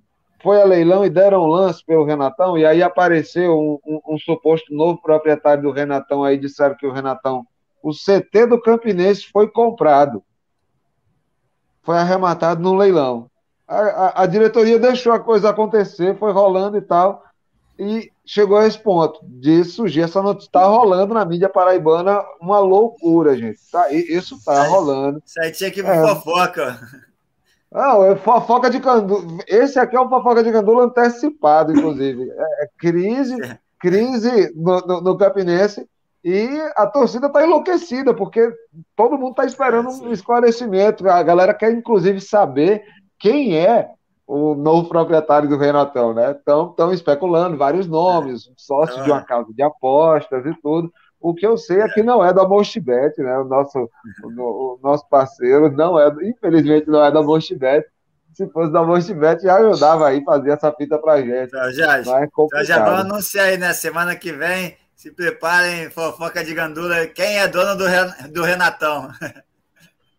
foi 0.43 0.61
a 0.61 0.65
leilão 0.65 1.05
e 1.05 1.11
deram 1.11 1.47
lance 1.47 1.85
pelo 1.85 2.05
Renatão, 2.05 2.59
e 2.59 2.67
aí 2.67 2.83
apareceu 2.83 3.59
um, 3.59 3.79
um, 3.87 4.15
um 4.15 4.19
suposto 4.19 4.75
novo 4.75 5.01
proprietário 5.01 5.63
do 5.63 5.71
Renatão, 5.71 6.25
aí 6.25 6.37
disseram 6.37 6.77
que 6.77 6.87
o 6.87 6.93
Renatão 6.93 7.47
o 7.83 7.91
CT 7.93 8.47
do 8.47 8.61
Campinense 8.61 9.27
foi 9.33 9.49
comprado. 9.49 10.23
Foi 11.83 11.99
arrematado 11.99 12.63
no 12.63 12.75
leilão. 12.75 13.29
A, 13.67 13.81
a, 13.81 14.23
a, 14.23 14.27
diretoria 14.27 14.79
deixou 14.79 15.13
a 15.13 15.19
coisa 15.19 15.51
acontecer, 15.51 16.17
foi 16.17 16.33
rolando 16.33 16.77
e 16.77 16.83
tal, 16.83 17.25
e 17.79 18.13
chegou 18.25 18.59
a 18.59 18.67
esse 18.67 18.79
ponto 18.79 19.19
de 19.25 19.65
surgir 19.65 20.03
essa 20.03 20.23
notícia. 20.23 20.49
Está 20.49 20.65
rolando 20.65 21.15
na 21.15 21.25
mídia 21.25 21.49
paraibana 21.49 22.23
uma 22.41 22.61
loucura, 22.61 23.37
gente. 23.37 23.59
Tá, 23.71 23.91
isso 23.91 24.37
está 24.37 24.65
rolando. 24.69 25.21
Isso 25.27 25.41
aí 25.41 25.51
tinha 25.51 25.71
que 25.71 25.81
é. 25.81 26.03
fofoca. 26.03 26.79
Não, 27.73 28.05
é 28.05 28.17
fofoca 28.17 28.69
de 28.69 28.81
candula. 28.81 29.39
Esse 29.49 29.79
aqui 29.79 29.97
é 29.97 30.01
um 30.01 30.09
fofoca 30.09 30.43
de 30.43 30.53
candula 30.53 30.85
antecipado, 30.85 31.73
inclusive. 31.73 32.31
É, 32.31 32.65
é 32.65 32.69
crise, 32.79 33.37
crise 33.79 34.53
no, 34.55 34.81
no, 34.81 35.01
no 35.01 35.17
Campinense 35.17 35.87
e 36.25 36.47
a 36.77 36.87
torcida 36.87 37.27
está 37.27 37.43
enlouquecida, 37.43 38.15
porque 38.15 38.53
todo 38.95 39.19
mundo 39.19 39.31
está 39.31 39.45
esperando 39.45 39.89
um 39.89 40.13
esclarecimento. 40.13 41.09
A 41.09 41.23
galera 41.23 41.55
quer, 41.55 41.73
inclusive, 41.73 42.21
saber 42.21 42.85
quem 43.19 43.57
é 43.57 43.91
o 44.27 44.55
novo 44.55 44.89
proprietário 44.89 45.49
do 45.49 45.57
Renatão, 45.57 46.15
né? 46.15 46.31
Estão 46.31 46.93
especulando 46.93 47.57
vários 47.57 47.87
nomes, 47.87 48.51
sócio 48.57 49.03
de 49.03 49.11
uma 49.11 49.23
casa 49.23 49.53
de 49.53 49.63
apostas 49.63 50.47
e 50.47 50.55
tudo. 50.63 50.93
O 51.23 51.33
que 51.33 51.47
eu 51.47 51.57
sei 51.57 51.81
é 51.81 51.89
que 51.89 52.03
não 52.03 52.25
é 52.25 52.33
da 52.33 52.47
Mostibet, 52.47 53.17
né? 53.23 53.39
O 53.39 53.45
nosso, 53.45 53.89
o, 54.25 54.29
o, 54.29 54.81
nosso 54.83 55.09
parceiro 55.09 55.71
não 55.71 55.99
é, 55.99 56.13
infelizmente, 56.23 56.89
não 56.89 57.05
é 57.05 57.13
da 57.13 57.23
Mostibet. 57.23 57.87
Se 58.35 58.49
fosse 58.49 58.73
da 58.73 58.83
Mostibet, 58.83 59.41
já 59.41 59.57
ajudava 59.57 60.09
aí 60.09 60.19
a 60.19 60.25
fazer 60.25 60.51
essa 60.51 60.73
fita 60.73 60.99
pra 60.99 61.21
gente. 61.21 61.47
Então, 61.47 61.73
já, 61.73 61.99
é 61.99 62.25
então 62.25 62.65
já 62.65 62.85
vamos 62.85 63.01
anunciar 63.03 63.47
aí, 63.47 63.57
né? 63.57 63.73
Semana 63.73 64.17
que 64.17 64.33
vem 64.33 64.77
se 64.97 65.13
preparem, 65.13 65.91
fofoca 65.91 66.43
de 66.43 66.55
gandula. 66.55 67.07
Quem 67.07 67.39
é 67.39 67.47
dono 67.47 67.77
do, 67.77 67.85
do 68.33 68.43
Renatão? 68.43 69.09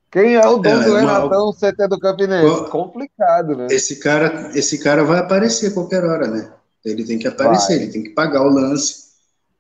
Quem 0.10 0.36
é 0.36 0.48
o 0.48 0.58
dono 0.58 0.82
é, 0.82 0.86
do 0.86 0.96
Renatão, 0.96 1.46
uma... 1.46 1.54
CT 1.54 1.88
do 1.90 2.00
Campinense? 2.00 2.70
Complicado, 2.70 3.58
né? 3.58 3.68
Esse 3.72 4.00
cara, 4.00 4.52
esse 4.54 4.82
cara 4.82 5.04
vai 5.04 5.20
aparecer 5.20 5.72
a 5.72 5.74
qualquer 5.74 6.06
hora, 6.06 6.28
né? 6.28 6.54
Ele 6.86 7.04
tem 7.04 7.18
que 7.18 7.28
aparecer, 7.28 7.76
vai. 7.76 7.84
ele 7.84 7.92
tem 7.92 8.04
que 8.04 8.12
pagar 8.12 8.44
o 8.44 8.50
lance 8.50 9.04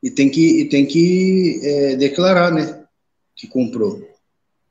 e 0.04 0.12
tem 0.12 0.30
que, 0.30 0.62
e 0.62 0.70
tem 0.70 0.86
que 0.86 1.62
é, 1.64 1.96
declarar, 1.96 2.52
né? 2.52 2.84
Que 3.34 3.48
comprou. 3.48 4.02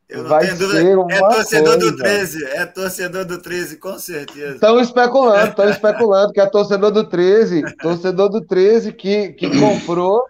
Eu 0.06 0.28
vai 0.28 0.44
tenho 0.44 0.58
dúvida. 0.58 1.14
É 1.14 1.18
torcedor 1.18 1.78
coisa. 1.78 1.90
do 1.90 1.96
13, 1.96 2.44
é 2.44 2.66
torcedor 2.66 3.24
do 3.24 3.38
13, 3.40 3.76
com 3.78 3.98
certeza. 3.98 4.54
Estão 4.54 4.78
especulando, 4.78 5.48
estão 5.48 5.70
especulando 5.70 6.32
que 6.34 6.40
é 6.40 6.46
torcedor 6.46 6.90
do 6.90 7.08
13, 7.08 7.76
torcedor 7.76 8.28
do 8.28 8.42
13 8.42 8.92
que, 8.92 9.30
que 9.30 9.58
comprou 9.58 10.22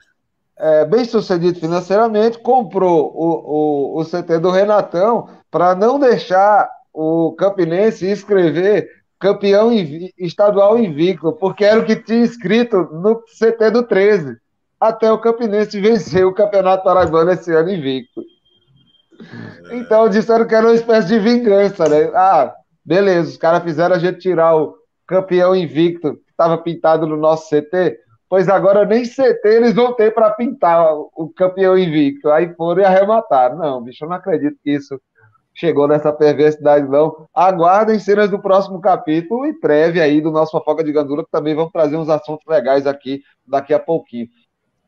é, 0.57 0.85
bem 0.85 1.05
sucedido 1.05 1.59
financeiramente, 1.59 2.39
comprou 2.39 3.13
o, 3.13 3.97
o, 3.97 4.01
o 4.01 4.05
CT 4.05 4.39
do 4.39 4.51
Renatão 4.51 5.29
para 5.51 5.75
não 5.75 5.99
deixar 5.99 6.71
o 6.93 7.33
Campinense 7.33 8.07
escrever 8.07 8.89
campeão 9.19 9.73
estadual 10.17 10.79
invicto, 10.79 11.33
porque 11.33 11.65
era 11.65 11.81
o 11.81 11.85
que 11.85 11.97
tinha 11.97 12.25
escrito 12.25 12.89
no 12.93 13.23
CT 13.23 13.71
do 13.73 13.83
13, 13.83 14.37
até 14.83 15.13
o 15.13 15.19
Campinense 15.19 15.81
vencer 15.81 16.27
o 16.27 16.35
Campeonato 16.35 16.83
Paraibano 16.83 17.31
esse 17.31 17.53
ano 17.55 17.71
invicto. 17.71 18.21
Então 19.71 20.09
disseram 20.09 20.45
que 20.45 20.57
era 20.57 20.67
uma 20.67 20.75
espécie 20.75 21.07
de 21.07 21.21
vingança, 21.21 21.89
né? 21.89 22.11
Ah, 22.13 22.53
beleza, 22.85 23.31
os 23.31 23.37
caras 23.37 23.63
fizeram 23.63 23.95
a 23.95 23.99
gente 24.01 24.19
tirar 24.19 24.57
o 24.57 24.75
campeão 25.07 25.55
invicto 25.55 26.15
que 26.15 26.31
estava 26.33 26.59
pintado 26.59 27.07
no 27.07 27.17
nosso 27.17 27.49
CT, 27.49 27.97
pois 28.29 28.49
agora 28.49 28.85
nem 28.85 29.05
CT 29.05 29.41
eles 29.45 29.73
vão 29.73 29.93
ter 29.95 30.13
para 30.13 30.31
pintar 30.31 30.93
o 30.93 31.33
campeão 31.37 31.79
invicto. 31.79 32.29
Aí 32.31 32.53
foram 32.57 32.83
e 32.83 32.85
arremataram. 32.85 33.59
Não, 33.59 33.81
bicho, 33.81 34.05
eu 34.05 34.09
não 34.09 34.17
acredito 34.17 34.57
que 34.65 34.73
isso 34.73 35.01
chegou 35.55 35.87
nessa 35.87 36.13
perversidade, 36.13 36.89
não. 36.89 37.29
Aguardem 37.33 38.01
cenas 38.01 38.29
do 38.29 38.41
próximo 38.41 38.81
capítulo 38.81 39.47
e 39.47 39.53
prévia 39.53 40.03
aí 40.03 40.21
do 40.21 40.33
nosso 40.33 40.51
Fofoca 40.51 40.83
de 40.83 40.93
Gandula, 40.93 41.25
que 41.25 41.31
também 41.31 41.55
vamos 41.55 41.71
trazer 41.71 41.97
uns 41.97 42.09
assuntos 42.09 42.45
legais 42.49 42.85
aqui 42.85 43.23
daqui 43.47 43.73
a 43.73 43.79
pouquinho. 43.79 44.27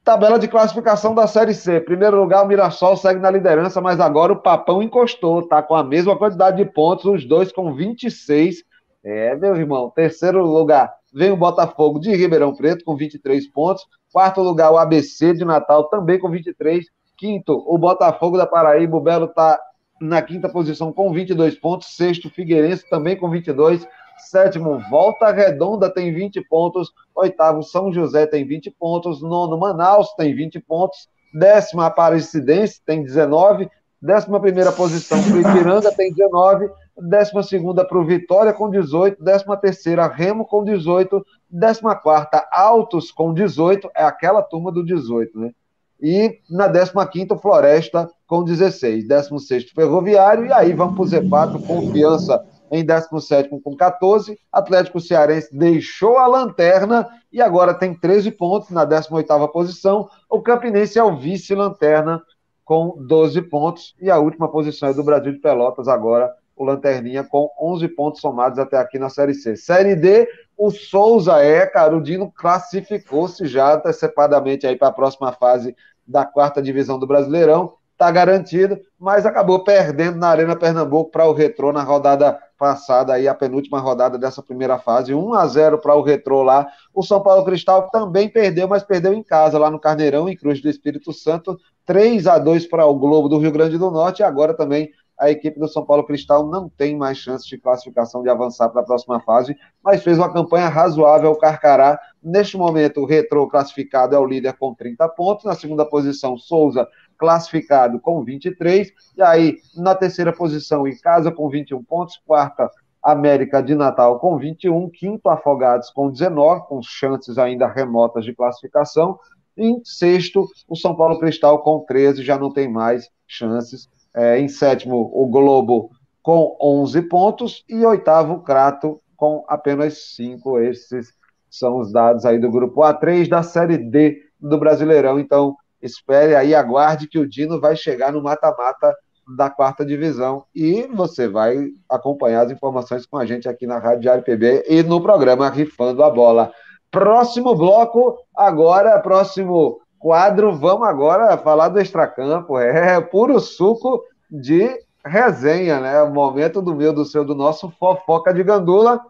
Tabela 0.05 0.39
de 0.39 0.49
classificação 0.49 1.15
da 1.15 1.27
Série 1.27 1.55
C. 1.55 1.81
Primeiro 1.81 2.21
lugar, 2.21 2.45
o 2.45 2.47
Mirassol 2.47 2.95
segue 2.95 3.19
na 3.19 3.31
liderança, 3.31 3.81
mas 3.81 3.99
agora 3.99 4.35
o 4.35 4.43
Papão 4.43 4.83
encostou, 4.83 5.49
tá 5.49 5.63
com 5.63 5.75
a 5.75 5.83
mesma 5.83 6.15
quantidade 6.15 6.59
de 6.59 6.65
pontos, 6.67 7.07
os 7.07 7.25
dois 7.25 7.51
com 7.51 7.73
26. 7.73 8.63
É, 9.03 9.35
meu 9.35 9.57
irmão. 9.57 9.89
Terceiro 9.89 10.45
lugar, 10.45 10.93
vem 11.13 11.31
o 11.31 11.37
Botafogo 11.39 11.99
de 11.99 12.15
Ribeirão 12.15 12.55
Preto 12.55 12.85
com 12.85 12.95
23 12.95 13.49
pontos. 13.49 13.87
Quarto 14.13 14.43
lugar, 14.43 14.71
o 14.71 14.77
ABC 14.77 15.33
de 15.33 15.45
Natal 15.45 15.85
também 15.85 16.19
com 16.19 16.29
23. 16.31 16.85
Quinto, 17.17 17.65
o 17.67 17.79
Botafogo 17.79 18.37
da 18.37 18.47
Paraíba. 18.47 18.99
O 18.99 19.01
Belo 19.01 19.29
tá 19.29 19.59
na 19.99 20.21
quinta 20.21 20.51
posição 20.51 20.93
com 20.93 21.15
22 21.15 21.55
pontos. 21.55 21.97
Sexto, 21.97 22.29
Figueirense 22.29 22.87
também 22.91 23.17
com 23.17 23.31
22. 23.31 23.89
Sétimo, 24.29 24.81
Volta 24.91 25.31
Redonda 25.31 25.89
tem 25.89 26.13
20 26.13 26.41
pontos. 26.49 26.93
Oitavo, 27.15 27.63
São 27.63 27.93
José 27.93 28.27
tem 28.27 28.47
20 28.47 28.71
pontos. 28.73 29.23
Nono, 29.23 29.59
Manaus 29.59 30.13
tem 30.15 30.35
20 30.35 30.61
pontos. 30.61 31.09
Décima, 31.33 31.87
Aparecidense 31.87 32.81
tem 32.85 33.03
19. 33.03 33.69
Décima 34.01 34.39
primeira 34.39 34.71
posição, 34.71 35.19
o 35.19 35.41
Ipiranga 35.41 35.91
tem 35.91 36.13
19. 36.13 36.69
Décima 36.97 37.43
segunda 37.43 37.85
para 37.87 37.99
o 37.99 38.05
Vitória 38.05 38.53
com 38.53 38.71
18. 38.71 39.23
Décima 39.23 39.57
terceira, 39.57 40.07
Remo 40.07 40.45
com 40.45 40.63
18. 40.63 41.25
Décima 41.49 41.95
quarta, 41.95 42.47
Altos 42.53 43.11
com 43.11 43.33
18. 43.33 43.91
É 43.97 44.05
aquela 44.05 44.43
turma 44.43 44.71
do 44.71 44.85
18, 44.85 45.39
né? 45.39 45.53
E 46.01 46.39
na 46.51 46.69
15 46.69 47.29
Floresta 47.41 48.11
com 48.27 48.45
16. 48.45 49.09
16 49.09 49.71
Ferroviário, 49.71 50.47
e 50.47 50.53
aí 50.53 50.73
vamos 50.73 50.95
para 50.95 51.03
o 51.03 51.23
Z4, 51.23 51.67
Confiança 51.67 52.45
em 52.71 52.85
17 52.85 53.49
com 53.49 53.77
14. 53.77 54.39
Atlético 54.53 55.01
Cearense 55.01 55.57
deixou 55.57 56.19
a 56.19 56.27
lanterna 56.27 57.09
e 57.33 57.41
agora 57.41 57.75
tem 57.75 57.95
13 57.95 58.31
pontos 58.33 58.71
na 58.71 58.85
18 58.85 59.49
posição. 59.49 60.09
O 60.29 60.41
Campinense 60.41 60.99
é 60.99 61.05
o 61.05 61.17
vice-lanterna 61.17 62.23
com 62.65 62.97
12 62.99 63.43
pontos. 63.43 63.95
E 64.01 64.11
a 64.11 64.19
última 64.19 64.49
posição 64.49 64.89
é 64.89 64.95
do 64.95 65.05
Brasil 65.05 65.33
de 65.33 65.39
Pelotas, 65.39 65.89
agora 65.89 66.33
o 66.57 66.65
Lanterninha 66.65 67.25
com 67.25 67.51
11 67.61 67.89
pontos 67.89 68.21
somados 68.21 68.59
até 68.59 68.77
aqui 68.77 68.99
na 68.99 69.09
Série 69.09 69.35
C. 69.35 69.57
Série 69.57 69.97
D, 69.97 70.29
o 70.57 70.71
Souza 70.71 71.43
é, 71.43 71.67
cara, 71.67 71.97
o 71.97 72.01
Dino 72.01 72.31
classificou-se 72.31 73.45
já 73.47 73.75
antecipadamente 73.75 74.67
aí 74.67 74.77
para 74.77 74.89
a 74.89 74.93
próxima 74.93 75.33
fase 75.33 75.75
da 76.07 76.25
quarta 76.25 76.63
divisão 76.63 76.99
do 76.99 77.07
Brasileirão 77.07 77.75
está 77.95 78.11
garantido, 78.11 78.79
mas 78.99 79.25
acabou 79.25 79.63
perdendo 79.63 80.19
na 80.19 80.29
Arena 80.29 80.57
Pernambuco 80.57 81.11
para 81.11 81.27
o 81.27 81.33
Retrô 81.33 81.73
na 81.73 81.83
rodada 81.83 82.39
passada, 82.59 83.15
aí 83.15 83.27
a 83.29 83.35
penúltima 83.35 83.79
rodada 83.79 84.19
dessa 84.19 84.43
primeira 84.43 84.79
fase, 84.79 85.15
1 85.15 85.35
a 85.35 85.47
0 85.47 85.79
para 85.79 85.95
o 85.95 86.03
Retrô 86.03 86.43
lá. 86.43 86.67
O 86.93 87.03
São 87.03 87.23
Paulo 87.23 87.45
Cristal 87.45 87.89
também 87.91 88.29
perdeu, 88.29 88.69
mas 88.69 88.83
perdeu 88.83 89.13
em 89.13 89.23
casa, 89.23 89.59
lá 89.59 89.71
no 89.71 89.79
Carneirão, 89.79 90.29
em 90.29 90.37
Cruz 90.37 90.61
do 90.61 90.69
Espírito 90.69 91.13
Santo, 91.13 91.57
3 91.87 92.27
a 92.27 92.39
2 92.39 92.67
para 92.67 92.85
o 92.85 92.95
Globo 92.95 93.29
do 93.29 93.39
Rio 93.39 93.53
Grande 93.53 93.79
do 93.79 93.91
Norte, 93.91 94.21
e 94.21 94.25
agora 94.25 94.55
também 94.55 94.91
a 95.19 95.31
equipe 95.31 95.61
do 95.61 95.69
São 95.69 95.85
Paulo 95.85 96.05
Cristal 96.05 96.47
não 96.47 96.69
tem 96.69 96.97
mais 96.97 97.19
chance 97.19 97.47
de 97.47 97.57
classificação 97.57 98.23
de 98.23 98.29
avançar 98.29 98.69
para 98.69 98.81
a 98.81 98.85
próxima 98.85 99.21
fase, 99.21 99.57
mas 99.83 100.03
fez 100.03 100.19
uma 100.19 100.33
campanha 100.33 100.69
razoável 100.69 101.31
o 101.31 101.39
Carcará. 101.39 101.99
Neste 102.23 102.57
momento, 102.57 103.01
o 103.01 103.07
Retrô 103.07 103.49
classificado 103.49 104.17
é 104.17 104.19
o 104.19 104.27
líder 104.27 104.55
com 104.55 104.75
30 104.75 105.09
pontos. 105.11 105.45
Na 105.45 105.55
segunda 105.55 105.85
posição, 105.85 106.37
Souza 106.37 106.89
classificado 107.19 108.01
com 108.01 108.23
23. 108.23 108.93
E 109.17 109.23
aí, 109.23 109.57
na 109.77 109.95
terceira 109.95 110.33
posição, 110.33 110.87
em 110.87 110.97
casa 110.99 111.31
com 111.31 111.49
21 111.49 111.83
pontos. 111.83 112.21
Quarta, 112.27 112.71
América 113.03 113.63
de 113.63 113.75
Natal 113.75 114.19
com 114.19 114.39
21. 114.39 114.89
Quinto, 114.91 115.29
Afogados 115.29 115.91
com 115.91 116.11
19, 116.11 116.67
com 116.67 116.83
chances 116.83 117.39
ainda 117.39 117.67
remotas 117.67 118.25
de 118.25 118.35
classificação. 118.35 119.19
Em 119.57 119.81
sexto, 119.85 120.47
o 120.69 120.75
São 120.75 120.97
Paulo 120.97 121.19
Cristal 121.19 121.61
com 121.61 121.81
13, 121.81 122.23
já 122.23 122.39
não 122.39 122.53
tem 122.53 122.69
mais 122.69 123.09
chances. 123.27 123.89
É, 124.15 124.39
em 124.39 124.49
sétimo, 124.49 125.11
o 125.13 125.27
Globo 125.27 125.91
com 126.23 126.57
11 126.61 127.03
pontos. 127.03 127.65
E 127.69 127.85
oitavo, 127.85 128.41
Crato 128.41 129.01
com 129.17 129.45
apenas 129.49 130.15
5. 130.17 130.59
Esses 130.61 131.13
são 131.51 131.79
os 131.79 131.93
dados 131.93 132.25
aí 132.25 132.39
do 132.39 132.51
grupo 132.51 132.81
A3 132.81 133.29
da 133.29 133.43
Série 133.43 133.79
D 133.79 134.23
do 134.41 134.59
Brasileirão. 134.59 135.21
Então, 135.21 135.57
espere 135.85 136.35
aí, 136.35 136.55
aguarde 136.55 137.07
que 137.07 137.19
o 137.19 137.29
Dino 137.29 137.61
vai 137.61 137.77
chegar 137.77 138.11
no 138.13 138.23
mata-mata 138.23 138.95
da 139.37 139.51
quarta 139.51 139.85
divisão 139.85 140.45
e 140.55 140.87
você 140.95 141.29
vai 141.29 141.69
acompanhar 141.89 142.45
as 142.45 142.51
informações 142.51 143.07
com 143.07 143.17
a 143.17 143.25
gente 143.25 143.49
aqui 143.49 143.67
na 143.67 143.79
Rádio 143.79 144.01
Diário 144.01 144.25
PB 144.25 144.65
e 144.69 144.83
no 144.83 145.01
programa 145.01 145.49
Rifando 145.49 146.03
a 146.03 146.11
Bola. 146.11 146.53
Próximo 146.91 147.55
bloco, 147.55 148.17
agora, 148.35 148.99
próximo 149.01 149.81
quadro, 149.99 150.55
vamos 150.55 150.87
agora 150.87 151.37
falar 151.39 151.69
do 151.69 151.81
extracampo. 151.81 152.59
É 152.59 153.01
puro 153.03 153.41
suco 153.41 154.03
de 154.31 154.71
resenha, 155.05 155.81
né? 155.81 156.03
O 156.03 156.13
momento 156.13 156.63
do 156.63 156.75
meu, 156.75 156.93
do 156.93 157.05
seu, 157.05 157.25
do 157.25 157.35
nosso 157.35 157.71
fofoca 157.79 158.33
de 158.33 158.43
gandula. 158.43 159.01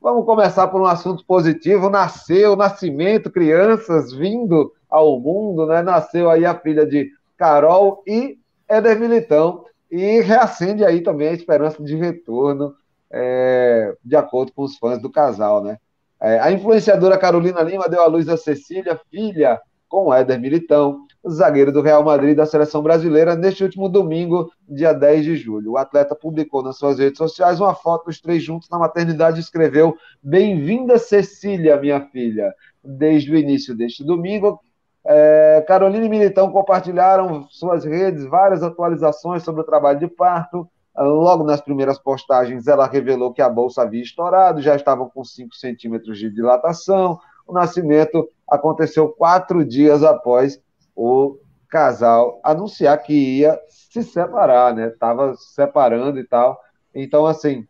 Vamos 0.00 0.24
começar 0.24 0.68
por 0.68 0.80
um 0.80 0.86
assunto 0.86 1.24
positivo. 1.24 1.90
Nasceu, 1.90 2.54
nascimento, 2.54 3.30
crianças 3.30 4.12
vindo 4.12 4.72
ao 4.88 5.18
mundo, 5.18 5.66
né? 5.66 5.82
Nasceu 5.82 6.30
aí 6.30 6.46
a 6.46 6.54
filha 6.54 6.86
de 6.86 7.10
Carol 7.36 8.02
e 8.06 8.38
Éder 8.68 8.98
Militão, 8.98 9.64
e 9.90 10.20
reacende 10.20 10.84
aí 10.84 11.00
também 11.00 11.28
a 11.28 11.32
esperança 11.32 11.82
de 11.82 11.96
retorno, 11.96 12.74
é, 13.10 13.94
de 14.04 14.14
acordo 14.14 14.52
com 14.52 14.62
os 14.62 14.76
fãs 14.76 15.00
do 15.00 15.10
casal, 15.10 15.64
né? 15.64 15.78
É, 16.20 16.38
a 16.38 16.52
influenciadora 16.52 17.16
Carolina 17.16 17.62
Lima 17.62 17.88
deu 17.88 18.02
à 18.02 18.06
luz 18.06 18.28
a 18.28 18.36
Cecília, 18.36 19.00
filha 19.10 19.60
com 19.88 20.12
Éder 20.12 20.38
Militão, 20.38 21.06
zagueiro 21.30 21.72
do 21.72 21.82
Real 21.82 22.02
Madrid 22.02 22.36
da 22.36 22.46
seleção 22.46 22.82
brasileira, 22.82 23.34
neste 23.34 23.62
último 23.62 23.88
domingo, 23.88 24.50
dia 24.68 24.92
10 24.92 25.24
de 25.24 25.36
julho. 25.36 25.72
O 25.72 25.76
atleta 25.76 26.14
publicou 26.14 26.62
nas 26.62 26.76
suas 26.76 26.98
redes 26.98 27.18
sociais 27.18 27.60
uma 27.60 27.74
foto 27.74 28.06
dos 28.06 28.20
três 28.20 28.42
juntos 28.42 28.68
na 28.68 28.78
maternidade 28.78 29.38
e 29.38 29.40
escreveu: 29.40 29.96
Bem-vinda, 30.22 30.98
Cecília, 30.98 31.76
minha 31.76 32.00
filha. 32.00 32.54
Desde 32.82 33.32
o 33.32 33.36
início 33.36 33.76
deste 33.76 34.04
domingo, 34.04 34.60
é, 35.06 35.64
Carolina 35.66 36.06
e 36.06 36.08
Militão 36.08 36.50
compartilharam 36.50 37.46
suas 37.48 37.84
redes 37.84 38.24
várias 38.24 38.62
atualizações 38.62 39.42
sobre 39.42 39.62
o 39.62 39.64
trabalho 39.64 39.98
de 39.98 40.08
parto. 40.08 40.68
Logo 40.96 41.44
nas 41.44 41.60
primeiras 41.60 41.98
postagens, 41.98 42.66
ela 42.66 42.86
revelou 42.86 43.32
que 43.32 43.40
a 43.40 43.48
bolsa 43.48 43.82
havia 43.82 44.02
estourado, 44.02 44.60
já 44.60 44.74
estavam 44.74 45.08
com 45.08 45.24
5 45.24 45.54
centímetros 45.54 46.18
de 46.18 46.28
dilatação. 46.28 47.18
O 47.46 47.52
nascimento 47.52 48.28
aconteceu 48.48 49.08
quatro 49.08 49.64
dias 49.64 50.02
após 50.02 50.60
o 50.98 51.38
casal 51.68 52.40
anunciar 52.42 52.98
que 53.02 53.38
ia 53.38 53.58
se 53.68 54.02
separar, 54.02 54.74
né? 54.74 54.88
Estava 54.88 55.34
se 55.34 55.54
separando 55.54 56.18
e 56.18 56.24
tal. 56.24 56.58
Então, 56.94 57.26
assim, 57.26 57.66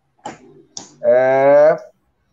é, 1.02 1.76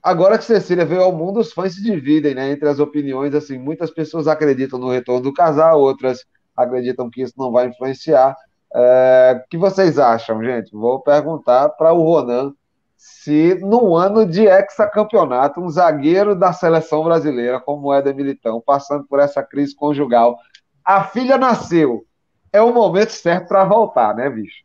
Agora 0.05 0.37
que 0.37 0.45
Cecília 0.45 0.85
veio 0.85 1.01
ao 1.01 1.11
mundo, 1.11 1.39
os 1.39 1.51
fãs 1.51 1.73
se 1.73 1.81
dividem 1.81 2.35
né, 2.35 2.51
entre 2.51 2.69
as 2.69 2.77
opiniões. 2.77 3.33
Assim, 3.33 3.57
muitas 3.57 3.89
pessoas 3.89 4.27
acreditam 4.27 4.77
no 4.77 4.91
retorno 4.91 5.23
do 5.23 5.33
casal, 5.33 5.81
outras 5.81 6.23
acreditam 6.55 7.09
que 7.09 7.23
isso 7.23 7.33
não 7.35 7.51
vai 7.51 7.65
influenciar. 7.65 8.35
É, 8.71 9.41
o 9.43 9.49
que 9.49 9.57
vocês 9.57 9.97
acham, 9.97 10.43
gente? 10.43 10.71
Vou 10.71 11.01
perguntar 11.01 11.69
para 11.69 11.91
o 11.91 12.03
Ronan 12.03 12.53
se 12.95 13.55
no 13.63 13.95
ano 13.95 14.27
de 14.27 14.45
hexacampeonato, 14.45 15.59
um 15.59 15.69
zagueiro 15.69 16.35
da 16.35 16.53
seleção 16.53 17.03
brasileira, 17.03 17.59
como 17.59 17.91
é 17.91 17.99
da 17.99 18.13
Militão, 18.13 18.61
passando 18.63 19.05
por 19.07 19.19
essa 19.19 19.41
crise 19.41 19.75
conjugal, 19.75 20.37
a 20.85 21.03
filha 21.03 21.37
nasceu, 21.37 22.05
é 22.53 22.61
o 22.61 22.73
momento 22.73 23.11
certo 23.11 23.47
para 23.47 23.65
voltar, 23.65 24.15
né, 24.15 24.29
bicho? 24.29 24.63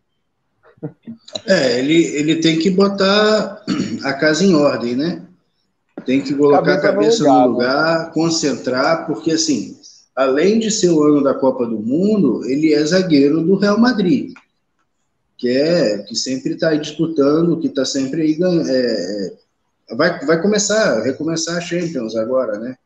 É, 1.47 1.79
ele, 1.79 2.05
ele 2.17 2.37
tem 2.37 2.59
que 2.59 2.71
botar 2.71 3.63
a 4.05 4.13
casa 4.15 4.45
em 4.45 4.55
ordem, 4.55 4.97
né? 4.97 5.23
Tem 6.05 6.21
que 6.23 6.35
colocar 6.35 6.79
cabeça 6.79 6.89
a 6.89 6.93
cabeça 6.93 7.25
no 7.25 7.31
lugar, 7.31 7.47
no 7.47 7.53
lugar 7.53 8.13
concentrar, 8.13 9.07
porque 9.07 9.33
assim, 9.33 9.79
além 10.15 10.59
de 10.59 10.71
ser 10.71 10.91
o 10.91 11.03
ano 11.03 11.23
da 11.23 11.35
Copa 11.35 11.67
do 11.67 11.79
Mundo, 11.79 12.45
ele 12.45 12.73
é 12.73 12.85
zagueiro 12.85 13.43
do 13.43 13.57
Real 13.57 13.79
Madrid, 13.79 14.33
que 15.37 15.49
é 15.49 15.99
que 15.99 16.15
sempre 16.15 16.55
está 16.55 16.75
disputando, 16.75 17.59
que 17.59 17.67
está 17.67 17.85
sempre 17.85 18.23
aí 18.23 18.35
ganhando. 18.35 18.69
É, 18.69 19.37
é, 19.91 19.95
vai, 19.95 20.25
vai 20.25 20.41
começar, 20.41 21.03
recomeçar 21.03 21.57
a 21.57 21.61
Champions 21.61 22.17
agora, 22.17 22.59
né? 22.59 22.77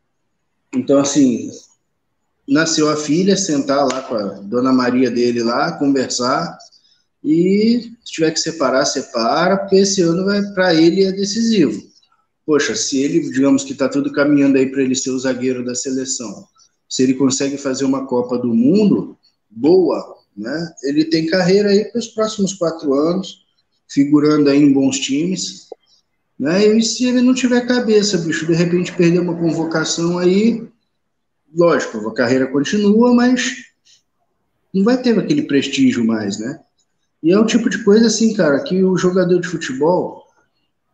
Então, 0.74 0.98
assim, 0.98 1.50
nasceu 2.46 2.88
a 2.90 2.96
filha, 2.96 3.36
sentar 3.36 3.86
lá 3.86 4.02
com 4.02 4.14
a 4.14 4.24
dona 4.42 4.72
Maria 4.72 5.10
dele 5.10 5.42
lá, 5.42 5.72
conversar, 5.72 6.56
e 7.22 7.90
se 8.04 8.12
tiver 8.12 8.30
que 8.32 8.40
separar, 8.40 8.84
separa, 8.84 9.56
porque 9.56 9.76
esse 9.76 10.02
ano 10.02 10.26
vai 10.26 10.42
para 10.52 10.74
ele 10.74 11.04
é 11.04 11.12
decisivo. 11.12 11.82
Poxa, 12.44 12.74
se 12.74 12.98
ele, 12.98 13.30
digamos 13.30 13.64
que 13.64 13.72
está 13.72 13.88
tudo 13.88 14.12
caminhando 14.12 14.58
aí 14.58 14.70
para 14.70 14.82
ele 14.82 14.94
ser 14.94 15.10
o 15.10 15.18
zagueiro 15.18 15.64
da 15.64 15.74
seleção, 15.74 16.46
se 16.88 17.02
ele 17.02 17.14
consegue 17.14 17.56
fazer 17.56 17.86
uma 17.86 18.06
Copa 18.06 18.36
do 18.36 18.52
Mundo 18.52 19.16
boa, 19.48 20.16
né? 20.36 20.74
Ele 20.82 21.06
tem 21.06 21.26
carreira 21.26 21.70
aí 21.70 21.86
para 21.86 21.98
os 21.98 22.08
próximos 22.08 22.52
quatro 22.52 22.92
anos, 22.92 23.44
figurando 23.88 24.50
aí 24.50 24.58
em 24.58 24.72
bons 24.72 24.98
times, 24.98 25.68
né? 26.38 26.66
E 26.66 26.82
se 26.82 27.06
ele 27.06 27.22
não 27.22 27.32
tiver 27.32 27.66
cabeça, 27.66 28.18
bicho, 28.18 28.46
de 28.46 28.52
repente 28.52 28.92
perder 28.92 29.20
uma 29.20 29.36
convocação 29.36 30.18
aí, 30.18 30.68
lógico, 31.54 32.08
a 32.08 32.14
carreira 32.14 32.46
continua, 32.46 33.14
mas 33.14 33.56
não 34.72 34.82
vai 34.82 35.00
ter 35.00 35.18
aquele 35.18 35.42
prestígio 35.42 36.04
mais, 36.04 36.38
né? 36.38 36.60
E 37.22 37.32
é 37.32 37.38
o 37.38 37.46
tipo 37.46 37.70
de 37.70 37.82
coisa 37.82 38.06
assim, 38.06 38.34
cara, 38.34 38.62
que 38.62 38.82
o 38.82 38.98
jogador 38.98 39.40
de 39.40 39.48
futebol, 39.48 40.24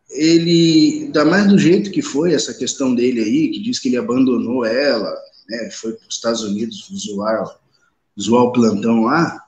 ele, 0.09 1.05
ainda 1.05 1.25
mais 1.25 1.47
do 1.47 1.57
jeito 1.57 1.91
que 1.91 2.01
foi 2.01 2.33
essa 2.33 2.53
questão 2.53 2.95
dele 2.95 3.21
aí, 3.21 3.49
que 3.49 3.61
diz 3.61 3.79
que 3.79 3.89
ele 3.89 3.97
abandonou 3.97 4.63
ela, 4.65 5.13
né, 5.49 5.69
foi 5.71 5.93
para 5.93 6.07
os 6.07 6.15
Estados 6.15 6.43
Unidos 6.43 6.89
zoar, 6.93 7.59
zoar 8.19 8.43
o 8.43 8.53
plantão 8.53 9.03
lá, 9.03 9.41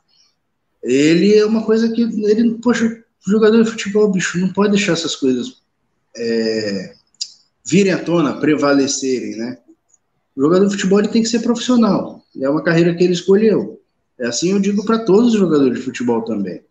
ele 0.82 1.34
é 1.36 1.46
uma 1.46 1.64
coisa 1.64 1.90
que, 1.90 2.02
ele, 2.02 2.56
poxa, 2.56 3.02
jogador 3.26 3.64
de 3.64 3.72
futebol, 3.72 4.12
bicho, 4.12 4.38
não 4.38 4.52
pode 4.52 4.72
deixar 4.72 4.94
essas 4.94 5.16
coisas 5.16 5.62
é, 6.18 6.96
virem 7.66 7.94
à 7.94 8.04
tona, 8.04 8.40
prevalecerem, 8.40 9.38
né? 9.38 9.58
O 10.36 10.42
jogador 10.42 10.66
de 10.66 10.72
futebol 10.72 11.00
ele 11.00 11.10
tem 11.10 11.22
que 11.22 11.30
ser 11.30 11.40
profissional, 11.40 12.22
é 12.42 12.50
uma 12.50 12.64
carreira 12.64 12.94
que 12.96 13.04
ele 13.04 13.14
escolheu. 13.14 13.80
É 14.20 14.28
assim 14.28 14.52
eu 14.52 14.60
digo 14.60 14.86
para 14.86 15.00
todos 15.00 15.34
os 15.34 15.40
jogadores 15.40 15.78
de 15.78 15.84
futebol 15.84 16.22
também. 16.24 16.64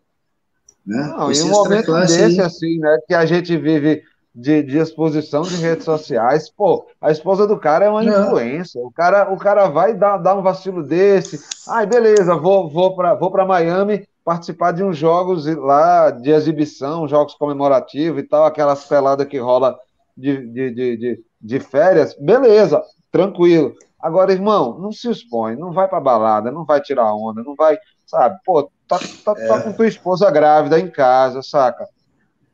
Né? 0.85 1.13
Não, 1.17 1.31
em 1.31 1.41
um 1.43 1.49
momento 1.49 1.93
desse, 1.93 2.21
aí... 2.21 2.39
assim, 2.41 2.77
né, 2.77 2.97
que 3.07 3.13
a 3.13 3.25
gente 3.25 3.55
vive 3.57 4.03
de, 4.35 4.63
de, 4.63 4.77
exposição 4.77 5.43
de 5.43 5.55
redes 5.55 5.85
sociais, 5.85 6.49
pô, 6.49 6.85
a 6.99 7.11
esposa 7.11 7.47
do 7.47 7.57
cara 7.57 7.85
é 7.85 7.89
uma 7.89 8.03
Não. 8.03 8.25
influência. 8.25 8.81
O 8.81 8.91
cara, 8.91 9.31
o 9.31 9.37
cara 9.37 9.69
vai 9.69 9.93
dar, 9.93 10.17
dar 10.17 10.35
um 10.35 10.41
vacilo 10.41 10.83
desse. 10.83 11.39
Ai, 11.69 11.85
beleza, 11.85 12.35
vou, 12.35 12.69
vou 12.69 12.95
para 12.95 13.13
vou 13.13 13.31
Miami 13.45 14.05
participar 14.25 14.71
de 14.71 14.83
uns 14.83 14.97
jogos 14.97 15.45
lá 15.45 16.09
de 16.09 16.31
exibição, 16.31 17.07
jogos 17.07 17.35
comemorativos 17.35 18.21
e 18.21 18.25
tal, 18.25 18.45
aquelas 18.45 18.85
peladas 18.85 19.27
que 19.27 19.37
rola 19.37 19.77
de, 20.17 20.47
de, 20.47 20.71
de, 20.71 20.97
de, 20.97 21.23
de 21.41 21.59
férias. 21.59 22.15
Beleza, 22.19 22.81
tranquilo. 23.13 23.75
Agora, 24.01 24.33
irmão, 24.33 24.77
não 24.79 24.91
se 24.91 25.09
expõe, 25.09 25.55
não 25.55 25.71
vai 25.71 25.87
pra 25.87 26.01
balada, 26.01 26.51
não 26.51 26.65
vai 26.65 26.81
tirar 26.81 27.13
onda, 27.13 27.41
não 27.43 27.55
vai, 27.55 27.77
sabe? 28.05 28.37
Pô, 28.43 28.63
tá, 28.87 28.99
tá, 29.23 29.33
tá 29.33 29.41
é. 29.41 29.47
tá 29.47 29.61
com 29.61 29.71
tua 29.71 29.87
esposa 29.87 30.29
grávida 30.29 30.79
em 30.79 30.89
casa, 30.89 31.41
saca? 31.41 31.87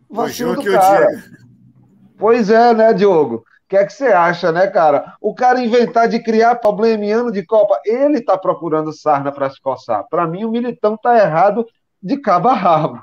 Vacilo 0.08 0.56
do 0.56 0.72
cara. 0.72 1.08
Pois 2.18 2.50
é, 2.50 2.74
né, 2.74 2.94
Diogo? 2.94 3.38
O 3.38 3.70
que 3.70 3.78
é 3.78 3.86
que 3.86 3.94
você 3.94 4.08
acha, 4.08 4.52
né, 4.52 4.68
cara? 4.68 5.16
O 5.22 5.34
cara 5.34 5.64
inventar 5.64 6.08
de 6.08 6.22
criar 6.22 6.56
problema 6.56 7.06
em 7.06 7.12
ano 7.12 7.32
de 7.32 7.46
Copa, 7.46 7.80
ele 7.86 8.22
tá 8.22 8.38
procurando 8.38 8.92
sarna 8.92 9.32
para 9.32 9.50
se 9.50 9.62
coçar. 9.62 10.06
Para 10.10 10.28
mim, 10.28 10.44
o 10.44 10.52
Militão 10.52 10.98
tá 10.98 11.18
errado 11.18 11.66
de 12.02 12.18
cabo 12.18 12.50
a 12.50 12.54
rabo. 12.54 13.00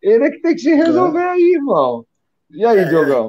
Ele 0.00 0.24
é 0.24 0.30
que 0.30 0.40
tem 0.40 0.54
que 0.54 0.60
se 0.60 0.74
resolver 0.74 1.20
é. 1.20 1.30
aí, 1.30 1.54
irmão. 1.54 2.06
E 2.50 2.64
aí, 2.64 2.78
é, 2.78 2.84
Diogão? 2.84 3.28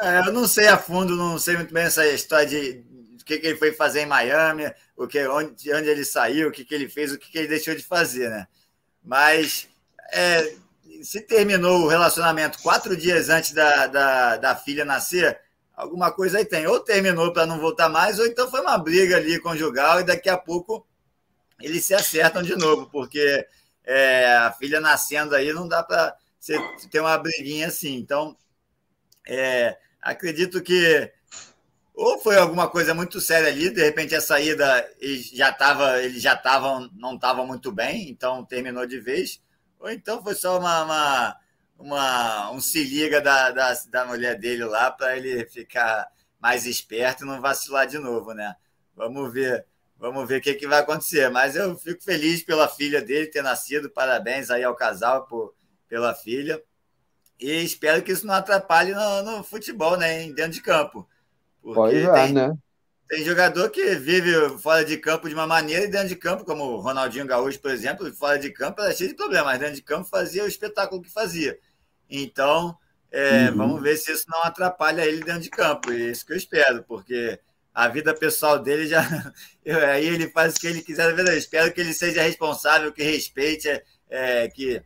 É, 0.00 0.20
eu 0.20 0.32
não 0.32 0.46
sei 0.46 0.68
a 0.68 0.76
fundo, 0.76 1.16
não 1.16 1.38
sei 1.38 1.56
muito 1.56 1.74
bem 1.74 1.84
essa 1.84 2.06
história 2.06 2.46
de, 2.46 2.84
o 3.24 3.26
que, 3.26 3.38
que 3.38 3.46
ele 3.46 3.56
foi 3.56 3.72
fazer 3.72 4.02
em 4.02 4.06
Miami, 4.06 4.70
o 4.94 5.06
que, 5.06 5.26
onde, 5.26 5.72
onde 5.72 5.88
ele 5.88 6.04
saiu, 6.04 6.48
o 6.48 6.52
que, 6.52 6.62
que 6.62 6.74
ele 6.74 6.90
fez, 6.90 7.10
o 7.10 7.18
que, 7.18 7.30
que 7.30 7.38
ele 7.38 7.48
deixou 7.48 7.74
de 7.74 7.82
fazer, 7.82 8.28
né? 8.28 8.46
Mas 9.02 9.66
é, 10.12 10.54
se 11.02 11.22
terminou 11.22 11.80
o 11.80 11.88
relacionamento 11.88 12.60
quatro 12.60 12.94
dias 12.94 13.30
antes 13.30 13.52
da, 13.52 13.86
da, 13.86 14.36
da 14.36 14.54
filha 14.54 14.84
nascer, 14.84 15.40
alguma 15.74 16.12
coisa 16.12 16.36
aí 16.36 16.44
tem. 16.44 16.66
Ou 16.66 16.80
terminou 16.80 17.32
para 17.32 17.46
não 17.46 17.58
voltar 17.58 17.88
mais, 17.88 18.18
ou 18.18 18.26
então 18.26 18.50
foi 18.50 18.60
uma 18.60 18.76
briga 18.76 19.16
ali 19.16 19.40
conjugal 19.40 20.00
e 20.00 20.04
daqui 20.04 20.28
a 20.28 20.36
pouco 20.36 20.86
eles 21.58 21.82
se 21.82 21.94
acertam 21.94 22.42
de 22.42 22.54
novo, 22.56 22.90
porque 22.90 23.46
é, 23.84 24.36
a 24.36 24.52
filha 24.52 24.82
nascendo 24.82 25.34
aí 25.34 25.50
não 25.50 25.66
dá 25.66 25.82
para 25.82 26.14
ter 26.90 27.00
uma 27.00 27.16
briguinha 27.16 27.68
assim. 27.68 27.94
Então, 27.96 28.36
é, 29.26 29.78
acredito 30.02 30.62
que 30.62 31.10
ou 31.94 32.18
foi 32.18 32.36
alguma 32.36 32.68
coisa 32.68 32.92
muito 32.92 33.20
séria 33.20 33.48
ali, 33.48 33.70
de 33.70 33.82
repente 33.82 34.16
a 34.16 34.20
saída 34.20 34.90
ele 34.98 35.22
já 35.22 35.50
estava, 35.50 36.02
ele 36.02 36.18
já 36.18 36.34
estavam, 36.34 36.90
não 36.94 37.14
estava 37.14 37.46
muito 37.46 37.70
bem, 37.70 38.10
então 38.10 38.44
terminou 38.44 38.84
de 38.84 38.98
vez, 38.98 39.40
ou 39.78 39.88
então 39.88 40.20
foi 40.22 40.34
só 40.34 40.58
uma, 40.58 40.82
uma, 40.82 41.36
uma 41.78 42.50
um 42.50 42.60
se 42.60 42.82
liga 42.82 43.20
da, 43.20 43.52
da, 43.52 43.72
da 43.88 44.04
mulher 44.06 44.36
dele 44.36 44.64
lá 44.64 44.90
para 44.90 45.16
ele 45.16 45.46
ficar 45.46 46.08
mais 46.40 46.66
esperto 46.66 47.22
e 47.22 47.26
não 47.26 47.40
vacilar 47.40 47.86
de 47.86 47.98
novo, 47.98 48.34
né? 48.34 48.56
Vamos 48.96 49.32
ver, 49.32 49.64
vamos 49.96 50.28
ver 50.28 50.38
o 50.38 50.42
que, 50.42 50.54
que 50.54 50.66
vai 50.66 50.80
acontecer. 50.80 51.30
Mas 51.30 51.56
eu 51.56 51.76
fico 51.78 52.02
feliz 52.02 52.42
pela 52.42 52.68
filha 52.68 53.00
dele 53.00 53.28
ter 53.28 53.42
nascido, 53.42 53.88
parabéns 53.90 54.50
aí 54.50 54.62
ao 54.62 54.76
casal 54.76 55.26
por, 55.26 55.54
pela 55.88 56.14
filha. 56.14 56.62
E 57.40 57.50
espero 57.64 58.02
que 58.02 58.12
isso 58.12 58.26
não 58.26 58.34
atrapalhe 58.34 58.92
no, 58.92 59.22
no 59.22 59.44
futebol, 59.44 59.96
né? 59.96 60.30
Dentro 60.32 60.52
de 60.52 60.60
campo 60.60 61.08
porque 61.64 61.80
Pode 61.80 61.96
ir, 61.96 62.12
tem, 62.12 62.32
né? 62.34 62.54
Tem 63.08 63.24
jogador 63.24 63.70
que 63.70 63.94
vive 63.94 64.58
fora 64.58 64.84
de 64.84 64.98
campo 64.98 65.28
de 65.28 65.34
uma 65.34 65.46
maneira 65.46 65.84
e 65.84 65.88
dentro 65.88 66.08
de 66.08 66.16
campo, 66.16 66.44
como 66.44 66.64
o 66.64 66.80
Ronaldinho 66.80 67.26
Gaúcho, 67.26 67.58
por 67.58 67.70
exemplo, 67.70 68.12
fora 68.14 68.38
de 68.38 68.50
campo 68.50 68.82
era 68.82 68.92
cheio 68.92 69.10
de 69.10 69.16
problemas, 69.16 69.46
mas 69.46 69.60
dentro 69.60 69.76
de 69.76 69.82
campo 69.82 70.06
fazia 70.08 70.44
o 70.44 70.46
espetáculo 70.46 71.00
que 71.00 71.10
fazia. 71.10 71.58
Então, 72.08 72.76
é, 73.10 73.48
uhum. 73.48 73.56
vamos 73.56 73.82
ver 73.82 73.96
se 73.96 74.12
isso 74.12 74.26
não 74.28 74.42
atrapalha 74.42 75.06
ele 75.06 75.24
dentro 75.24 75.40
de 75.40 75.50
campo. 75.50 75.90
E 75.90 76.02
é 76.02 76.10
isso 76.10 76.26
que 76.26 76.32
eu 76.32 76.36
espero, 76.36 76.82
porque 76.84 77.40
a 77.72 77.88
vida 77.88 78.14
pessoal 78.14 78.58
dele 78.58 78.86
já. 78.86 79.00
aí 79.90 80.06
ele 80.06 80.28
faz 80.30 80.54
o 80.54 80.60
que 80.60 80.66
ele 80.66 80.82
quiser 80.82 81.18
Eu 81.18 81.38
espero 81.38 81.72
que 81.72 81.80
ele 81.80 81.94
seja 81.94 82.22
responsável, 82.22 82.92
que 82.92 83.02
respeite, 83.02 83.68
é, 84.10 84.48
que 84.48 84.82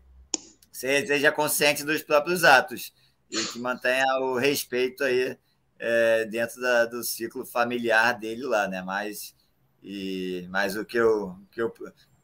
seja 0.70 1.32
consciente 1.32 1.82
dos 1.82 2.02
próprios 2.02 2.44
atos 2.44 2.92
e 3.28 3.36
que 3.44 3.58
mantenha 3.58 4.04
o 4.20 4.38
respeito 4.38 5.02
aí 5.02 5.36
é, 5.78 6.24
dentro 6.26 6.60
da, 6.60 6.86
do 6.86 7.02
ciclo 7.02 7.44
familiar 7.46 8.18
dele 8.18 8.42
lá, 8.42 8.66
né? 8.68 8.82
Mas, 8.82 9.34
e, 9.82 10.46
mas 10.50 10.76
o 10.76 10.84
que 10.84 10.96
eu, 10.96 11.36
que 11.50 11.62
eu, 11.62 11.70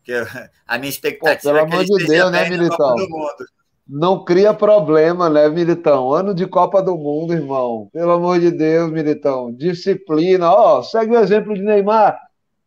que 0.03 0.13
eu 0.13 0.27
a 0.67 0.79
minha 0.79 0.91
expectativa 0.91 1.53
Pô, 1.53 1.55
pelo 1.55 1.59
é 1.59 1.67
que 1.67 1.75
amor 1.75 1.85
de 1.85 2.07
Deus, 2.07 2.31
né, 2.31 2.49
Militão? 2.49 2.95
Não 3.87 4.25
cria 4.25 4.55
problema, 4.55 5.29
né, 5.29 5.47
Militão? 5.49 6.11
Ano 6.11 6.35
de 6.35 6.47
Copa 6.47 6.83
do 6.83 6.97
Mundo, 6.97 7.35
irmão. 7.35 7.91
Pelo 7.93 8.13
amor 8.13 8.41
de 8.41 8.51
Deus, 8.51 8.91
Militão. 8.91 9.53
Disciplina. 9.53 10.51
Ó, 10.51 10.83
segue 10.83 11.15
o 11.15 11.19
exemplo 11.19 11.55
de 11.55 11.63
Neymar. 11.63 12.19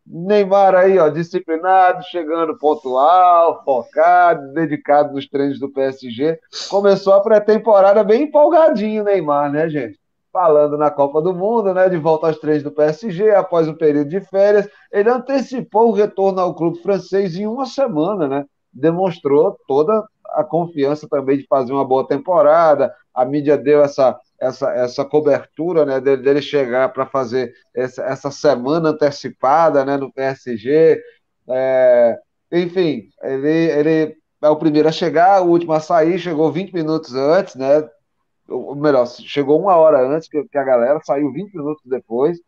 Neymar 0.05 0.75
aí, 0.75 0.97
ó, 0.99 1.09
disciplinado, 1.09 2.03
chegando 2.03 2.57
pontual, 2.57 3.61
focado, 3.65 4.53
dedicado 4.53 5.13
nos 5.13 5.27
treinos 5.27 5.59
do 5.59 5.69
PSG. 5.69 6.39
Começou 6.69 7.13
a 7.13 7.21
pré-temporada 7.21 8.03
bem 8.03 8.23
empolgadinho, 8.23 9.03
Neymar, 9.03 9.51
né, 9.51 9.67
gente? 9.67 9.99
Falando 10.31 10.77
na 10.77 10.91
Copa 10.91 11.21
do 11.21 11.33
Mundo, 11.33 11.73
né, 11.73 11.89
de 11.89 11.97
volta 11.97 12.27
aos 12.27 12.37
treinos 12.37 12.63
do 12.63 12.71
PSG, 12.71 13.31
após 13.31 13.67
um 13.67 13.73
período 13.73 14.09
de 14.09 14.21
férias, 14.21 14.67
ele 14.91 15.09
antecipou 15.09 15.89
o 15.89 15.93
retorno 15.93 16.39
ao 16.39 16.53
clube 16.53 16.81
francês 16.81 17.35
em 17.35 17.47
uma 17.47 17.65
semana, 17.65 18.27
né? 18.27 18.45
Demonstrou 18.71 19.57
toda 19.67 20.03
a 20.29 20.43
confiança 20.43 21.07
também 21.09 21.37
de 21.37 21.47
fazer 21.47 21.73
uma 21.73 21.85
boa 21.85 22.07
temporada. 22.07 22.93
A 23.13 23.25
mídia 23.25 23.57
deu 23.57 23.81
essa 23.81 24.19
essa, 24.39 24.71
essa 24.71 25.03
cobertura, 25.03 25.85
né, 25.85 25.99
dele, 25.99 26.21
dele 26.21 26.41
chegar 26.41 26.93
para 26.93 27.05
fazer 27.05 27.53
essa, 27.75 28.03
essa 28.03 28.31
semana 28.31 28.89
antecipada, 28.89 29.83
né, 29.83 29.97
no 29.97 30.11
PSG. 30.13 31.01
É, 31.49 32.17
enfim, 32.51 33.09
ele, 33.23 33.49
ele 33.49 34.17
é 34.41 34.49
o 34.49 34.55
primeiro 34.55 34.87
a 34.87 34.91
chegar, 34.91 35.41
o 35.41 35.49
último 35.49 35.73
a 35.73 35.79
sair, 35.79 36.19
chegou 36.19 36.51
20 36.51 36.73
minutos 36.73 37.15
antes, 37.15 37.55
né? 37.55 37.87
Ou 38.47 38.75
melhor, 38.75 39.05
chegou 39.07 39.59
uma 39.59 39.75
hora 39.75 40.07
antes 40.07 40.27
que, 40.27 40.43
que 40.45 40.57
a 40.57 40.63
galera, 40.63 40.99
saiu 41.03 41.31
20 41.31 41.53
minutos 41.53 41.83
depois 41.85 42.39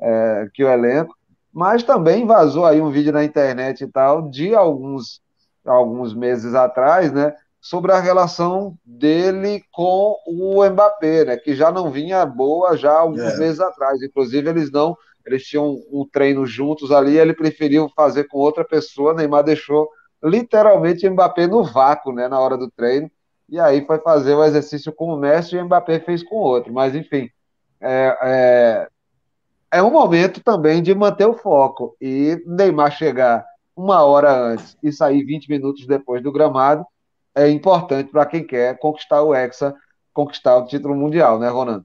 é, 0.00 0.48
que 0.52 0.64
o 0.64 0.68
elenco, 0.68 1.14
mas 1.52 1.82
também 1.82 2.26
vazou 2.26 2.64
aí 2.64 2.80
um 2.80 2.90
vídeo 2.90 3.12
na 3.12 3.24
internet 3.24 3.84
e 3.84 3.86
tal 3.86 4.28
de 4.28 4.54
alguns, 4.54 5.20
alguns 5.64 6.14
meses 6.14 6.54
atrás, 6.54 7.12
né, 7.12 7.34
sobre 7.60 7.92
a 7.92 8.00
relação 8.00 8.76
dele 8.84 9.62
com 9.70 10.16
o 10.26 10.64
Mbappé, 10.68 11.24
né, 11.24 11.36
que 11.36 11.54
já 11.54 11.70
não 11.70 11.90
vinha 11.90 12.24
boa 12.24 12.76
já 12.76 12.92
alguns 12.92 13.20
é. 13.20 13.38
meses 13.38 13.60
atrás, 13.60 14.02
inclusive 14.02 14.48
eles 14.48 14.70
não 14.70 14.96
eles 15.24 15.44
tinham 15.44 15.80
um 15.92 16.04
treino 16.10 16.44
juntos 16.44 16.90
ali, 16.90 17.16
ele 17.16 17.32
preferiu 17.32 17.88
fazer 17.94 18.24
com 18.24 18.38
outra 18.38 18.64
pessoa, 18.64 19.14
Neymar 19.14 19.44
deixou 19.44 19.88
literalmente 20.22 21.08
Mbappé 21.08 21.46
no 21.46 21.62
vácuo, 21.64 22.12
né, 22.12 22.26
na 22.26 22.40
hora 22.40 22.56
do 22.56 22.70
treino, 22.70 23.08
e 23.52 23.60
aí 23.60 23.84
foi 23.84 23.98
fazer 23.98 24.34
o 24.34 24.42
exercício 24.42 24.90
com 24.90 25.12
o 25.12 25.16
Messi 25.16 25.54
e 25.54 25.58
o 25.58 25.64
Mbappé 25.66 26.00
fez 26.00 26.22
com 26.22 26.36
o 26.36 26.42
outro, 26.42 26.72
mas 26.72 26.94
enfim, 26.94 27.28
é, 27.78 28.18
é, 28.22 28.88
é 29.70 29.82
um 29.82 29.90
momento 29.90 30.40
também 30.42 30.82
de 30.82 30.94
manter 30.94 31.26
o 31.26 31.36
foco, 31.36 31.94
e 32.00 32.42
Neymar 32.46 32.90
chegar 32.90 33.44
uma 33.76 34.02
hora 34.02 34.34
antes 34.34 34.74
e 34.82 34.90
sair 34.90 35.22
20 35.22 35.50
minutos 35.50 35.86
depois 35.86 36.22
do 36.22 36.32
gramado 36.32 36.82
é 37.34 37.50
importante 37.50 38.10
para 38.10 38.24
quem 38.24 38.42
quer 38.42 38.78
conquistar 38.78 39.22
o 39.22 39.34
Hexa, 39.34 39.74
conquistar 40.14 40.56
o 40.56 40.66
título 40.66 40.96
mundial, 40.96 41.38
né, 41.38 41.50
Ronan? 41.50 41.84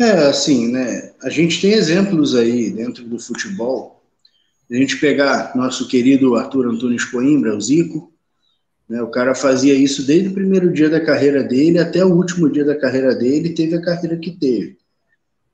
É, 0.00 0.26
assim, 0.26 0.72
né? 0.72 1.12
A 1.22 1.28
gente 1.28 1.60
tem 1.60 1.72
exemplos 1.72 2.34
aí 2.34 2.70
dentro 2.70 3.04
do 3.04 3.18
futebol. 3.18 4.02
A 4.70 4.74
gente 4.74 4.98
pegar 4.98 5.54
nosso 5.54 5.86
querido 5.86 6.34
Arthur 6.36 6.66
Antunes 6.66 7.04
Coimbra, 7.04 7.56
o 7.56 7.60
Zico, 7.60 8.12
né? 8.88 9.02
O 9.02 9.08
cara 9.08 9.34
fazia 9.34 9.74
isso 9.74 10.06
desde 10.06 10.28
o 10.28 10.34
primeiro 10.34 10.72
dia 10.72 10.88
da 10.88 11.00
carreira 11.00 11.42
dele 11.42 11.78
até 11.78 12.04
o 12.04 12.14
último 12.14 12.48
dia 12.50 12.64
da 12.64 12.78
carreira 12.78 13.14
dele, 13.14 13.54
teve 13.54 13.76
a 13.76 13.82
carreira 13.82 14.16
que 14.16 14.30
teve. 14.30 14.78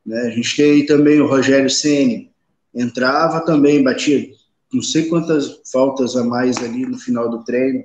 Né? 0.05 0.21
A 0.21 0.31
gente 0.31 0.57
tem 0.57 0.71
aí 0.71 0.87
também 0.87 1.21
o 1.21 1.27
Rogério 1.27 1.71
Ceni, 1.71 2.31
entrava 2.75 3.41
também, 3.41 3.83
batia 3.83 4.29
não 4.75 4.83
sei 4.83 5.07
quantas 5.07 5.61
faltas 5.71 6.17
a 6.17 6.25
mais 6.25 6.57
ali 6.59 6.85
no 6.85 6.99
final 6.99 7.31
do 7.31 7.45
treino. 7.45 7.85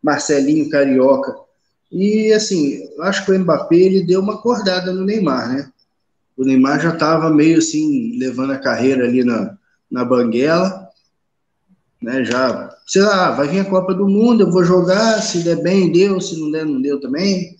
Marcelinho 0.00 0.70
Carioca. 0.70 1.34
E 1.90 2.32
assim, 2.32 2.88
acho 3.00 3.26
que 3.26 3.32
o 3.32 3.38
Mbappé 3.38 3.76
ele 3.76 4.06
deu 4.06 4.20
uma 4.20 4.34
acordada 4.34 4.92
no 4.92 5.04
Neymar, 5.04 5.52
né? 5.52 5.70
O 6.36 6.44
Neymar 6.44 6.80
já 6.80 6.94
estava 6.94 7.28
meio 7.28 7.58
assim, 7.58 8.16
levando 8.16 8.52
a 8.52 8.58
carreira 8.58 9.04
ali 9.04 9.24
na, 9.24 9.58
na 9.90 10.04
banguela, 10.04 10.88
né? 12.00 12.24
Já, 12.24 12.74
sei 12.86 13.02
lá, 13.02 13.32
vai 13.32 13.48
vir 13.48 13.60
a 13.60 13.64
Copa 13.64 13.94
do 13.94 14.08
Mundo, 14.08 14.42
eu 14.42 14.50
vou 14.50 14.64
jogar, 14.64 15.20
se 15.22 15.40
der 15.40 15.62
bem, 15.62 15.92
deu, 15.92 16.20
se 16.20 16.38
não 16.38 16.50
der, 16.50 16.64
não 16.64 16.80
deu 16.80 17.00
também. 17.00 17.56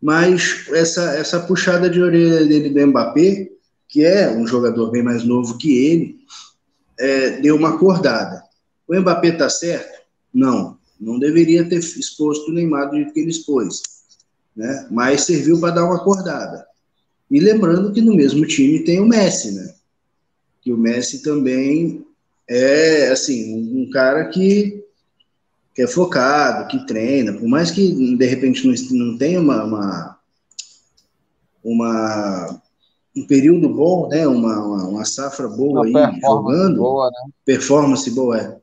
Mas 0.00 0.66
essa, 0.70 1.16
essa 1.16 1.40
puxada 1.40 1.90
de 1.90 2.00
orelha 2.00 2.46
dele 2.46 2.70
do 2.70 2.86
Mbappé, 2.86 3.50
que 3.88 4.04
é 4.04 4.30
um 4.30 4.46
jogador 4.46 4.90
bem 4.90 5.02
mais 5.02 5.24
novo 5.24 5.58
que 5.58 5.86
ele, 5.86 6.18
é, 6.98 7.40
deu 7.40 7.56
uma 7.56 7.70
acordada. 7.70 8.42
O 8.86 8.94
Mbappé 8.94 9.32
tá 9.32 9.48
certo? 9.48 10.00
Não, 10.32 10.78
não 11.00 11.18
deveria 11.18 11.68
ter 11.68 11.78
exposto 11.78 12.50
o 12.50 12.54
Neymar 12.54 12.90
do 12.90 12.96
jeito 12.96 13.12
que 13.12 13.20
ele 13.20 13.30
expôs, 13.30 13.82
né? 14.54 14.86
Mas 14.90 15.22
serviu 15.22 15.58
para 15.58 15.74
dar 15.74 15.84
uma 15.84 15.96
acordada. 15.96 16.66
E 17.30 17.40
lembrando 17.40 17.92
que 17.92 18.00
no 18.00 18.14
mesmo 18.14 18.46
time 18.46 18.84
tem 18.84 19.00
o 19.00 19.06
Messi, 19.06 19.52
né? 19.52 19.74
Que 20.60 20.72
o 20.72 20.76
Messi 20.76 21.22
também 21.22 22.05
é, 22.48 23.08
assim, 23.08 23.54
um, 23.54 23.90
cara 23.90 24.28
que, 24.28 24.84
que 25.74 25.82
é 25.82 25.86
focado, 25.86 26.68
que 26.68 26.86
treina, 26.86 27.32
por 27.32 27.48
mais 27.48 27.70
que 27.70 28.16
de 28.16 28.26
repente 28.26 28.66
não, 28.66 28.74
não 29.06 29.18
tenha 29.18 29.40
uma, 29.40 29.64
uma, 29.64 30.18
uma 31.64 32.62
um 33.16 33.26
período 33.26 33.68
bom, 33.68 34.08
né? 34.08 34.26
Uma, 34.26 34.60
uma, 34.62 34.88
uma 34.88 35.04
safra 35.04 35.48
boa 35.48 35.86
uma 35.86 36.08
aí 36.08 36.20
jogando, 36.20 36.76
boa, 36.76 37.06
né? 37.06 37.32
performance 37.44 38.10
boa, 38.10 38.38
é. 38.38 38.56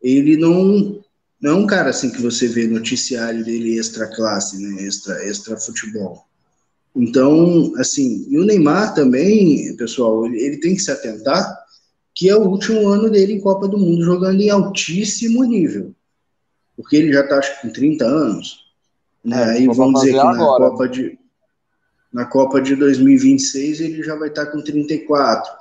Ele 0.00 0.36
não 0.36 1.02
não 1.38 1.50
é 1.50 1.54
um 1.54 1.66
cara 1.66 1.90
assim 1.90 2.08
que 2.10 2.22
você 2.22 2.48
vê 2.48 2.66
noticiário 2.66 3.44
dele 3.44 3.78
extra 3.78 4.06
classe, 4.06 4.58
né? 4.58 4.82
Extra 4.82 5.22
extra 5.24 5.56
futebol. 5.56 6.24
Então, 6.94 7.74
assim, 7.76 8.24
e 8.30 8.38
o 8.38 8.44
Neymar 8.44 8.94
também, 8.94 9.76
pessoal, 9.76 10.24
ele, 10.24 10.40
ele 10.40 10.56
tem 10.58 10.74
que 10.74 10.80
se 10.80 10.90
atentar 10.90 11.65
que 12.16 12.30
é 12.30 12.34
o 12.34 12.48
último 12.48 12.88
ano 12.88 13.10
dele 13.10 13.34
em 13.34 13.40
Copa 13.40 13.68
do 13.68 13.76
Mundo 13.76 14.02
jogando 14.02 14.40
em 14.40 14.48
altíssimo 14.48 15.44
nível. 15.44 15.94
Porque 16.74 16.96
ele 16.96 17.12
já 17.12 17.20
está 17.20 17.36
acho 17.36 17.60
com 17.60 17.68
30 17.68 18.06
anos. 18.06 18.64
Né? 19.22 19.36
É, 19.36 19.50
Aí 19.58 19.66
vamos 19.66 20.00
dizer 20.00 20.12
que 20.12 20.16
na 20.16 20.30
agora. 20.30 20.70
Copa 20.70 20.88
de 20.88 21.18
na 22.10 22.24
Copa 22.24 22.62
de 22.62 22.74
2026 22.74 23.80
ele 23.80 24.02
já 24.02 24.14
vai 24.16 24.28
estar 24.28 24.46
tá 24.46 24.52
com 24.52 24.62
34. 24.62 25.52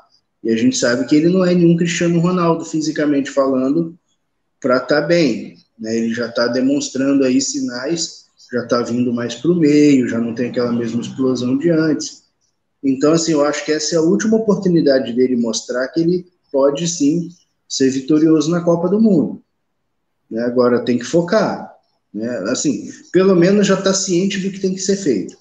E 0.46 0.50
a 0.50 0.56
gente 0.56 0.78
sabe 0.78 1.06
que 1.06 1.16
ele 1.18 1.28
não 1.28 1.44
é 1.44 1.54
nenhum 1.54 1.76
Cristiano 1.76 2.20
Ronaldo 2.20 2.64
fisicamente 2.64 3.30
falando 3.30 3.94
para 4.62 4.78
estar 4.78 5.02
tá 5.02 5.08
bem. 5.08 5.58
Né? 5.78 5.98
Ele 5.98 6.14
já 6.14 6.28
está 6.28 6.48
demonstrando 6.48 7.26
aí 7.26 7.42
sinais 7.42 8.26
já 8.54 8.64
está 8.64 8.82
vindo 8.82 9.12
mais 9.12 9.36
para 9.36 9.52
o 9.52 9.56
meio, 9.56 10.08
já 10.08 10.20
não 10.20 10.34
tem 10.34 10.50
aquela 10.50 10.72
mesma 10.72 11.02
explosão 11.02 11.58
de 11.58 11.70
antes. 11.70 12.24
Então, 12.84 13.14
assim, 13.14 13.32
eu 13.32 13.44
acho 13.44 13.66
que 13.66 13.72
essa 13.72 13.96
é 13.96 13.98
a 13.98 14.02
última 14.02 14.38
oportunidade 14.38 15.12
dele 15.14 15.36
mostrar 15.36 15.88
que 15.88 16.00
ele 16.00 16.26
pode 16.56 16.88
sim 16.88 17.30
ser 17.68 17.90
vitorioso 17.90 18.50
na 18.50 18.62
Copa 18.62 18.88
do 18.88 19.02
Mundo. 19.02 19.42
Né? 20.32 20.42
Agora 20.44 20.86
tem 20.86 20.98
que 20.98 21.04
focar. 21.04 21.70
Né? 22.14 22.30
Assim, 22.50 22.90
pelo 23.12 23.36
menos 23.36 23.68
já 23.68 23.74
está 23.78 23.94
ciente 23.94 24.40
do 24.40 24.50
que 24.52 24.60
tem 24.60 24.74
que 24.74 24.82
ser 24.82 24.96
feito. 24.96 25.36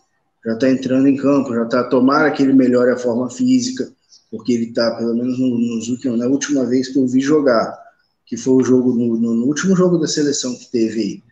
Já 0.44 0.54
está 0.54 0.68
entrando 0.68 1.06
em 1.06 1.16
campo, 1.16 1.54
já 1.54 1.62
está. 1.62 1.84
Tomara 1.84 2.30
que 2.32 2.42
ele 2.42 2.52
melhore 2.52 2.90
a 2.90 2.96
forma 2.96 3.30
física, 3.30 3.88
porque 4.30 4.52
ele 4.52 4.64
está, 4.70 4.96
pelo 4.96 5.14
menos 5.14 5.38
nos 5.38 5.88
últimos, 5.88 6.18
na 6.18 6.26
última 6.26 6.64
vez 6.64 6.88
que 6.88 6.98
eu 6.98 7.06
vi 7.06 7.20
jogar, 7.20 7.78
que 8.26 8.36
foi 8.36 8.54
o 8.54 8.64
jogo 8.64 8.92
no, 8.92 9.16
no 9.16 9.46
último 9.46 9.76
jogo 9.76 9.98
da 9.98 10.08
seleção 10.08 10.54
que 10.56 10.70
teve 10.70 11.00
aí 11.00 11.22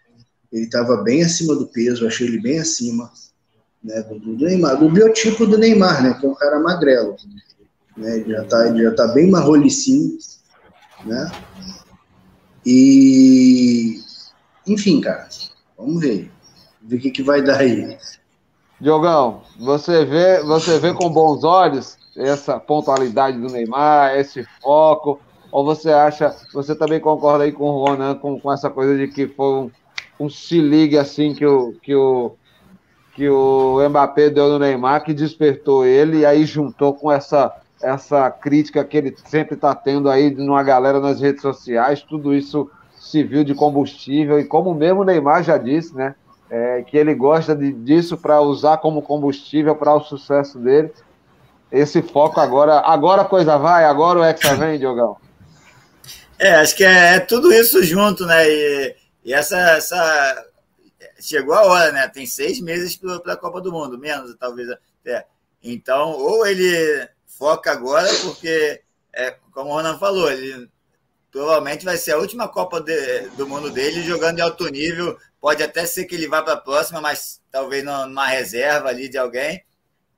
ele 0.52 0.64
estava 0.64 0.98
bem 0.98 1.24
acima 1.24 1.56
do 1.56 1.66
peso, 1.66 2.06
achei 2.06 2.26
ele 2.26 2.38
bem 2.38 2.58
acima 2.58 3.10
né, 3.82 4.02
do, 4.02 4.18
do, 4.18 4.44
Neymar, 4.44 4.78
do 4.78 4.90
biotipo 4.90 5.46
do 5.46 5.56
Neymar, 5.56 6.02
né, 6.02 6.14
que 6.20 6.26
é 6.26 6.28
um 6.28 6.34
cara 6.34 6.60
magrelo. 6.60 7.16
Né, 7.96 8.18
ele 8.18 8.32
já 8.32 8.42
está 8.42 8.76
já 8.76 8.94
tá 8.94 9.06
bem 9.08 9.30
marrolicinho, 9.30 10.18
né? 11.04 11.30
E, 12.64 14.00
enfim, 14.66 15.00
cara, 15.00 15.28
vamos 15.76 16.00
ver. 16.00 16.30
Ver 16.80 16.96
o 16.96 17.00
que, 17.00 17.10
que 17.10 17.22
vai 17.22 17.42
dar 17.42 17.58
aí. 17.58 17.96
Diogão, 18.80 19.42
você 19.58 20.04
vê, 20.04 20.42
você 20.42 20.78
vê 20.78 20.92
com 20.92 21.08
bons 21.08 21.44
olhos 21.44 21.96
essa 22.16 22.58
pontualidade 22.58 23.38
do 23.38 23.46
Neymar, 23.46 24.16
esse 24.16 24.44
foco, 24.60 25.20
ou 25.50 25.64
você 25.64 25.90
acha, 25.90 26.34
você 26.52 26.74
também 26.74 26.98
concorda 27.00 27.44
aí 27.44 27.52
com 27.52 27.64
o 27.64 27.84
Ronan 27.84 28.16
com, 28.16 28.40
com 28.40 28.52
essa 28.52 28.70
coisa 28.70 28.96
de 28.96 29.06
que 29.12 29.28
foi 29.28 29.46
um, 29.46 29.70
um 30.18 30.28
se 30.28 30.60
ligue 30.60 30.98
assim 30.98 31.34
que 31.34 31.46
o, 31.46 31.74
que 31.82 31.94
o, 31.94 32.32
que 33.14 33.28
o 33.28 33.78
Mbappé 33.88 34.30
deu 34.30 34.48
no 34.48 34.58
Neymar, 34.58 35.04
que 35.04 35.14
despertou 35.14 35.84
ele 35.84 36.18
e 36.18 36.26
aí 36.26 36.44
juntou 36.44 36.94
com 36.94 37.10
essa, 37.12 37.54
essa 37.82 38.30
crítica 38.30 38.84
que 38.84 38.96
ele 38.96 39.16
sempre 39.26 39.54
está 39.54 39.74
tendo 39.74 40.08
aí 40.08 40.30
de 40.30 40.40
uma 40.40 40.62
galera 40.62 41.00
nas 41.00 41.20
redes 41.20 41.42
sociais, 41.42 42.02
tudo 42.02 42.34
isso 42.34 42.70
civil 42.96 43.44
de 43.44 43.54
combustível, 43.54 44.38
e 44.38 44.44
como 44.44 44.74
mesmo 44.74 45.00
o 45.00 45.04
Neymar 45.04 45.42
já 45.42 45.58
disse, 45.58 45.94
né? 45.94 46.14
É, 46.48 46.82
que 46.82 46.96
ele 46.96 47.14
gosta 47.14 47.56
de, 47.56 47.72
disso 47.72 48.16
para 48.16 48.40
usar 48.40 48.76
como 48.76 49.00
combustível 49.00 49.74
para 49.74 49.94
o 49.94 50.04
sucesso 50.04 50.58
dele. 50.58 50.92
Esse 51.70 52.02
foco 52.02 52.38
agora, 52.38 52.80
agora 52.80 53.22
a 53.22 53.24
coisa 53.24 53.56
vai, 53.56 53.86
agora 53.86 54.20
o 54.20 54.24
Hexa 54.24 54.54
vem, 54.56 54.78
Diogão. 54.78 55.16
É, 56.38 56.56
acho 56.56 56.76
que 56.76 56.84
é, 56.84 57.16
é 57.16 57.20
tudo 57.20 57.52
isso 57.52 57.82
junto, 57.82 58.26
né? 58.26 58.46
E 58.46 59.02
e 59.24 59.32
essa, 59.32 59.56
essa 59.56 60.46
chegou 61.20 61.54
a 61.54 61.64
hora, 61.64 61.92
né? 61.92 62.08
Tem 62.08 62.26
seis 62.26 62.60
meses 62.60 62.96
para 62.96 63.34
a 63.34 63.36
Copa 63.36 63.60
do 63.60 63.70
Mundo, 63.70 63.98
menos 63.98 64.34
talvez 64.38 64.68
até. 64.70 65.26
Então, 65.62 66.10
ou 66.10 66.44
ele 66.44 67.08
foca 67.42 67.72
agora, 67.72 68.08
porque, 68.22 68.80
é, 69.12 69.32
como 69.50 69.70
o 69.70 69.72
Ronan 69.72 69.98
falou, 69.98 70.30
ele 70.30 70.70
provavelmente 71.28 71.84
vai 71.84 71.96
ser 71.96 72.12
a 72.12 72.18
última 72.18 72.46
Copa 72.46 72.80
de, 72.80 73.30
do 73.30 73.48
Mundo 73.48 73.68
dele 73.68 74.00
jogando 74.04 74.38
em 74.38 74.42
alto 74.42 74.68
nível. 74.68 75.18
Pode 75.40 75.60
até 75.60 75.84
ser 75.84 76.04
que 76.04 76.14
ele 76.14 76.28
vá 76.28 76.40
para 76.40 76.52
a 76.52 76.60
próxima, 76.60 77.00
mas 77.00 77.42
talvez 77.50 77.82
numa 77.82 78.28
reserva 78.28 78.90
ali 78.90 79.08
de 79.08 79.18
alguém, 79.18 79.64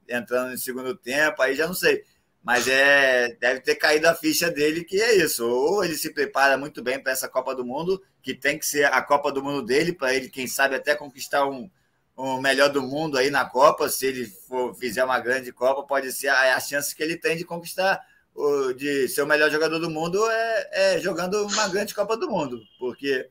entrando 0.06 0.50
no 0.50 0.58
segundo 0.58 0.94
tempo, 0.94 1.40
aí 1.40 1.54
já 1.54 1.66
não 1.66 1.72
sei. 1.72 2.04
Mas 2.42 2.68
é, 2.68 3.34
deve 3.40 3.60
ter 3.60 3.76
caído 3.76 4.06
a 4.06 4.14
ficha 4.14 4.50
dele 4.50 4.84
que 4.84 5.00
é 5.00 5.16
isso. 5.16 5.48
Ou 5.48 5.82
ele 5.82 5.96
se 5.96 6.12
prepara 6.12 6.58
muito 6.58 6.82
bem 6.82 7.02
para 7.02 7.12
essa 7.12 7.26
Copa 7.26 7.54
do 7.54 7.64
Mundo, 7.64 8.02
que 8.22 8.34
tem 8.34 8.58
que 8.58 8.66
ser 8.66 8.84
a 8.84 9.00
Copa 9.00 9.32
do 9.32 9.42
Mundo 9.42 9.62
dele, 9.62 9.94
para 9.94 10.12
ele, 10.12 10.28
quem 10.28 10.46
sabe, 10.46 10.74
até 10.74 10.94
conquistar 10.94 11.46
um, 11.48 11.70
um 12.16 12.40
melhor 12.40 12.68
do 12.68 12.82
mundo 12.82 13.18
aí 13.18 13.30
na 13.30 13.44
Copa. 13.44 13.88
Se 13.88 14.06
ele 14.06 14.26
for, 14.26 14.74
fizer 14.74 15.04
uma 15.04 15.18
grande 15.18 15.52
Copa, 15.52 15.82
pode 15.82 16.12
ser 16.12 16.28
a, 16.28 16.56
a 16.56 16.60
chance 16.60 16.94
que 16.94 17.02
ele 17.02 17.16
tem 17.16 17.36
de 17.36 17.44
conquistar, 17.44 18.00
o, 18.34 18.72
de 18.72 19.08
ser 19.08 19.22
o 19.22 19.26
melhor 19.26 19.50
jogador 19.50 19.78
do 19.78 19.90
mundo 19.90 20.24
é, 20.30 20.68
é 20.72 21.00
jogando 21.00 21.46
uma 21.46 21.68
grande 21.68 21.94
Copa 21.94 22.16
do 22.16 22.28
Mundo. 22.28 22.60
Porque 22.78 23.30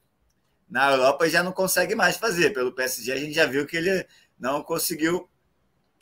na 0.69 0.91
Europa 0.91 1.29
já 1.29 1.43
não 1.43 1.51
consegue 1.51 1.95
mais 1.95 2.17
fazer. 2.17 2.51
Pelo 2.51 2.73
PSG 2.73 3.11
a 3.11 3.17
gente 3.17 3.33
já 3.33 3.45
viu 3.45 3.65
que 3.65 3.77
ele 3.77 4.05
não 4.39 4.63
conseguiu 4.63 5.29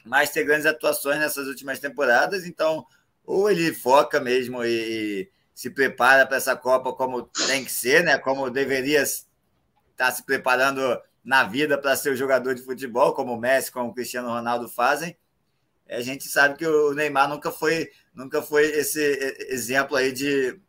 mais 0.05 0.29
ter 0.32 0.43
grandes 0.43 0.65
atuações 0.65 1.19
nessas 1.19 1.47
últimas 1.47 1.79
temporadas, 1.79 2.45
então 2.45 2.86
ou 3.23 3.51
ele 3.51 3.71
foca 3.71 4.19
mesmo 4.19 4.63
e 4.63 5.29
se 5.53 5.69
prepara 5.69 6.25
para 6.25 6.38
essa 6.38 6.55
Copa 6.55 6.91
como 6.93 7.21
tem 7.21 7.63
que 7.63 7.71
ser, 7.71 8.03
né? 8.03 8.17
Como 8.17 8.49
deveria 8.49 9.03
estar 9.03 10.11
se 10.11 10.23
preparando 10.23 10.82
na 11.24 11.43
vida 11.43 11.78
para 11.78 11.95
ser 11.95 12.11
o 12.11 12.15
jogador 12.15 12.55
de 12.55 12.63
futebol, 12.63 13.13
como 13.13 13.34
o 13.34 13.39
Messi, 13.39 13.72
como 13.72 13.89
o 13.89 13.93
Cristiano 13.93 14.30
Ronaldo 14.30 14.67
fazem. 14.67 15.15
a 15.89 16.01
gente 16.01 16.28
sabe 16.28 16.55
que 16.57 16.65
o 16.65 16.93
Neymar 16.93 17.30
nunca 17.30 17.51
foi, 17.51 17.89
nunca 18.13 18.41
foi 18.41 18.65
esse 18.65 18.99
exemplo 19.49 19.95
aí 19.95 20.11
de, 20.11 20.59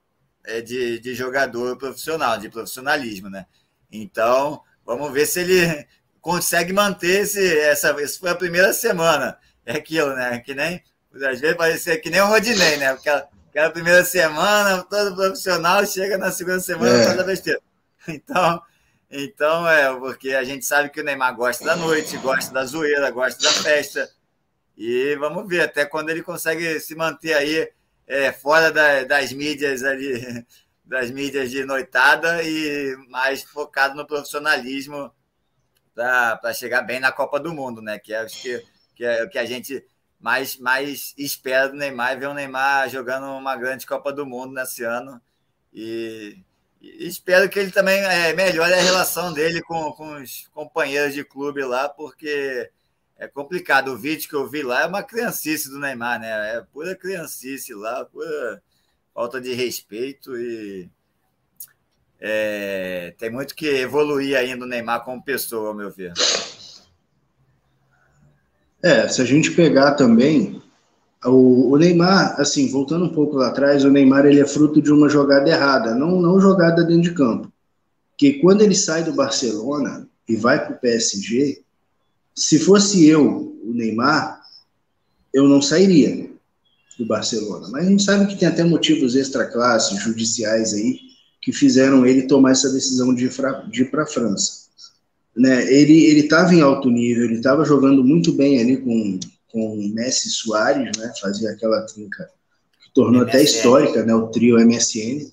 é, 0.44 0.61
de, 0.61 0.98
de 0.98 1.14
jogador 1.14 1.76
profissional, 1.76 2.38
de 2.38 2.48
profissionalismo, 2.48 3.30
né? 3.30 3.46
Então, 3.90 4.62
vamos 4.84 5.12
ver 5.12 5.26
se 5.26 5.40
ele 5.40 5.86
consegue 6.22 6.72
manter 6.72 7.22
esse, 7.22 7.59
essa. 7.59 7.90
Essa 8.00 8.18
foi 8.20 8.30
a 8.30 8.34
primeira 8.34 8.72
semana. 8.72 9.38
É 9.66 9.72
aquilo, 9.76 10.14
né? 10.14 10.38
Que 10.38 10.55
nem. 10.55 10.82
Às 11.14 11.40
vezes 11.40 11.57
parecia 11.57 12.00
que 12.00 12.09
nem 12.09 12.22
o 12.22 12.26
Rodinei, 12.26 12.78
né? 12.78 12.88
Aquela, 12.88 13.28
aquela 13.50 13.70
primeira 13.70 14.03
semana, 14.05 14.82
todo 14.84 15.14
profissional, 15.14 15.84
chega 15.84 16.16
na 16.16 16.32
segunda 16.32 16.61
semana 16.61 16.96
é. 16.96 17.05
faz 17.05 17.18
a 17.18 17.24
besteira. 17.24 17.61
Então, 18.09 18.61
então, 19.12 19.68
é, 19.68 19.94
porque 19.98 20.30
a 20.30 20.42
gente 20.42 20.64
sabe 20.64 20.88
que 20.88 21.00
o 21.00 21.04
Neymar 21.04 21.36
gosta 21.36 21.62
da 21.62 21.76
noite, 21.76 22.16
gosta 22.16 22.52
da 22.52 22.64
zoeira, 22.64 23.10
gosta 23.10 23.42
da 23.42 23.52
festa. 23.52 24.10
E 24.76 25.14
vamos 25.16 25.46
ver 25.46 25.60
até 25.60 25.84
quando 25.84 26.08
ele 26.08 26.22
consegue 26.22 26.80
se 26.80 26.94
manter 26.94 27.34
aí 27.34 27.70
é, 28.06 28.32
fora 28.32 28.72
da, 28.72 29.04
das 29.04 29.30
mídias 29.30 29.84
ali, 29.84 30.46
das 30.82 31.10
mídias 31.10 31.50
de 31.50 31.62
noitada 31.64 32.42
e 32.42 32.96
mais 33.10 33.42
focado 33.42 33.94
no 33.94 34.06
profissionalismo 34.06 35.12
para 35.94 36.54
chegar 36.54 36.80
bem 36.80 36.98
na 36.98 37.12
Copa 37.12 37.38
do 37.38 37.52
Mundo, 37.52 37.82
né? 37.82 37.98
Que 37.98 38.14
é, 38.14 38.24
que, 38.24 38.64
que 38.94 39.04
é 39.04 39.24
o 39.24 39.28
que 39.28 39.38
a 39.38 39.44
gente 39.44 39.84
mais, 40.18 40.56
mais 40.56 41.12
espera 41.18 41.68
do 41.68 41.76
Neymar, 41.76 42.18
ver 42.18 42.28
o 42.28 42.34
Neymar 42.34 42.88
jogando 42.88 43.26
uma 43.26 43.56
grande 43.56 43.86
Copa 43.86 44.10
do 44.10 44.24
Mundo 44.24 44.54
nesse 44.54 44.82
ano. 44.84 45.20
E 45.70 46.42
espero 46.83 47.49
que 47.49 47.59
ele 47.59 47.70
também 47.70 48.01
é, 48.01 48.35
melhore 48.35 48.72
a 48.72 48.80
relação 48.80 49.33
dele 49.33 49.62
com, 49.62 49.93
com 49.93 50.20
os 50.20 50.49
companheiros 50.53 51.14
de 51.14 51.24
clube 51.24 51.62
lá, 51.62 51.89
porque 51.89 52.70
é 53.16 53.28
complicado. 53.28 53.93
O 53.93 53.99
vídeo 53.99 54.28
que 54.28 54.35
eu 54.35 54.49
vi 54.49 54.62
lá 54.62 54.83
é 54.83 54.87
uma 54.87 55.03
criancice 55.03 55.70
do 55.70 55.78
Neymar, 55.78 56.20
né? 56.20 56.57
É 56.57 56.61
pura 56.72 56.97
criancice 56.97 57.74
lá, 57.74 58.05
pura 58.05 58.62
falta 59.14 59.41
de 59.41 59.53
respeito 59.53 60.37
e 60.37 60.89
é, 62.20 63.14
tem 63.18 63.30
muito 63.30 63.55
que 63.55 63.66
evoluir 63.66 64.37
ainda 64.37 64.64
o 64.64 64.68
Neymar 64.68 65.05
como 65.05 65.22
pessoa, 65.22 65.68
ao 65.68 65.74
meu 65.74 65.91
ver. 65.91 66.12
É, 68.83 69.09
se 69.09 69.20
a 69.20 69.24
gente 69.24 69.51
pegar 69.51 69.95
também 69.95 70.61
o, 71.24 71.70
o, 71.70 71.76
Neymar, 71.76 72.40
assim, 72.40 72.68
voltando 72.68 73.04
um 73.04 73.12
pouco 73.12 73.36
lá 73.36 73.48
atrás, 73.48 73.84
o 73.84 73.90
Neymar 73.90 74.26
ele 74.26 74.40
é 74.40 74.46
fruto 74.46 74.82
de 74.82 74.92
uma 74.92 75.08
jogada 75.08 75.48
errada, 75.48 75.94
não, 75.94 76.20
não 76.20 76.40
jogada 76.40 76.82
dentro 76.82 77.02
de 77.02 77.14
campo. 77.14 77.52
Que 78.16 78.34
quando 78.34 78.62
ele 78.62 78.74
sai 78.74 79.04
do 79.04 79.12
Barcelona 79.12 80.08
e 80.28 80.36
vai 80.36 80.64
para 80.64 80.74
o 80.74 80.78
PSG, 80.78 81.62
se 82.34 82.58
fosse 82.58 83.06
eu, 83.06 83.56
o 83.64 83.72
Neymar, 83.72 84.40
eu 85.32 85.48
não 85.48 85.62
sairia 85.62 86.30
do 86.98 87.06
Barcelona. 87.06 87.68
Mas 87.70 87.86
a 87.86 87.90
gente 87.90 88.02
sabe 88.02 88.26
que 88.26 88.38
tem 88.38 88.48
até 88.48 88.64
motivos 88.64 89.14
extra-classe, 89.14 89.96
judiciais 89.96 90.74
aí, 90.74 90.98
que 91.40 91.52
fizeram 91.52 92.06
ele 92.06 92.22
tomar 92.22 92.52
essa 92.52 92.70
decisão 92.70 93.14
de 93.14 93.26
ir 93.26 93.90
para 93.90 94.02
a 94.02 94.06
França. 94.06 94.62
Né? 95.36 95.72
Ele 95.72 96.20
estava 96.20 96.54
em 96.54 96.60
alto 96.60 96.90
nível, 96.90 97.24
ele 97.24 97.36
estava 97.36 97.64
jogando 97.64 98.04
muito 98.04 98.32
bem 98.32 98.60
ali 98.60 98.76
com, 98.76 99.18
com 99.53 99.76
Messi 99.94 100.28
e 100.28 100.30
Soares, 100.30 100.96
né? 100.96 101.12
fazia 101.20 101.50
aquela 101.50 101.82
trinca 101.82 102.28
que 102.82 102.90
tornou 102.94 103.22
MSN. 103.22 103.28
até 103.28 103.42
histórica, 103.44 104.05
né? 104.05 104.14
o 104.14 104.28
trio 104.28 104.59
MSN. 104.59 105.30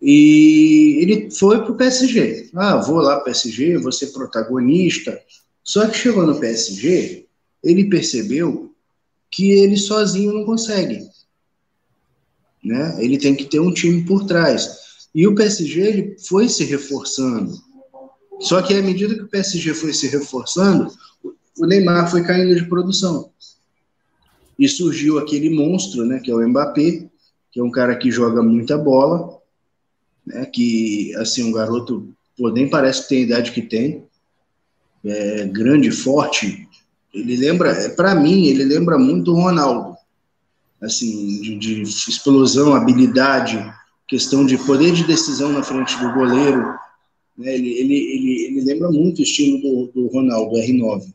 E 0.00 0.98
ele 1.00 1.30
foi 1.30 1.62
para 1.62 1.72
o 1.72 1.76
PSG. 1.76 2.50
Ah, 2.54 2.76
vou 2.76 2.96
lá 2.96 3.14
para 3.14 3.22
o 3.22 3.24
PSG, 3.24 3.78
vou 3.78 3.92
ser 3.92 4.08
protagonista. 4.08 5.18
Só 5.64 5.86
que 5.86 5.96
chegou 5.96 6.26
no 6.26 6.38
PSG, 6.38 7.26
ele 7.62 7.88
percebeu 7.88 8.74
que 9.30 9.52
ele 9.52 9.76
sozinho 9.76 10.32
não 10.32 10.44
consegue. 10.44 11.08
Né? 12.62 12.96
Ele 12.98 13.16
tem 13.16 13.34
que 13.34 13.44
ter 13.44 13.60
um 13.60 13.72
time 13.72 14.04
por 14.04 14.26
trás. 14.26 15.08
E 15.14 15.26
o 15.26 15.34
PSG 15.34 15.80
ele 15.80 16.16
foi 16.18 16.48
se 16.48 16.64
reforçando. 16.64 17.52
Só 18.40 18.60
que 18.60 18.74
à 18.74 18.82
medida 18.82 19.14
que 19.14 19.22
o 19.22 19.28
PSG 19.28 19.72
foi 19.72 19.92
se 19.92 20.08
reforçando, 20.08 20.92
o 21.58 21.66
Neymar 21.66 22.10
foi 22.10 22.22
caindo 22.22 22.54
de 22.54 22.66
produção. 22.66 23.30
E 24.58 24.68
surgiu 24.68 25.18
aquele 25.18 25.50
monstro, 25.50 26.04
né, 26.04 26.20
que 26.20 26.30
é 26.30 26.34
o 26.34 26.48
Mbappé, 26.48 27.08
que 27.50 27.60
é 27.60 27.62
um 27.62 27.70
cara 27.70 27.96
que 27.96 28.10
joga 28.10 28.42
muita 28.42 28.78
bola, 28.78 29.38
né, 30.26 30.46
que 30.46 31.14
assim 31.16 31.42
um 31.42 31.52
garoto, 31.52 32.14
pô, 32.36 32.50
nem 32.50 32.68
parece 32.68 33.02
que 33.02 33.08
tem 33.08 33.18
a 33.18 33.22
idade 33.22 33.52
que 33.52 33.62
tem, 33.62 34.04
é 35.04 35.46
grande, 35.46 35.90
forte. 35.90 36.68
Ele 37.12 37.36
lembra, 37.36 37.90
para 37.90 38.14
mim, 38.14 38.46
ele 38.46 38.64
lembra 38.64 38.98
muito 38.98 39.32
o 39.32 39.40
Ronaldo, 39.40 39.96
assim, 40.80 41.40
de, 41.40 41.58
de 41.58 41.82
explosão, 41.82 42.74
habilidade, 42.74 43.58
questão 44.06 44.46
de 44.46 44.56
poder 44.58 44.92
de 44.92 45.04
decisão 45.04 45.52
na 45.52 45.62
frente 45.62 45.98
do 45.98 46.12
goleiro. 46.12 46.62
Né? 47.36 47.54
Ele, 47.54 47.70
ele, 47.72 47.94
ele, 47.94 48.44
ele 48.44 48.60
lembra 48.62 48.90
muito 48.90 49.18
o 49.18 49.22
estilo 49.22 49.60
do, 49.60 49.92
do 49.92 50.06
Ronaldo, 50.08 50.56
R9. 50.56 51.12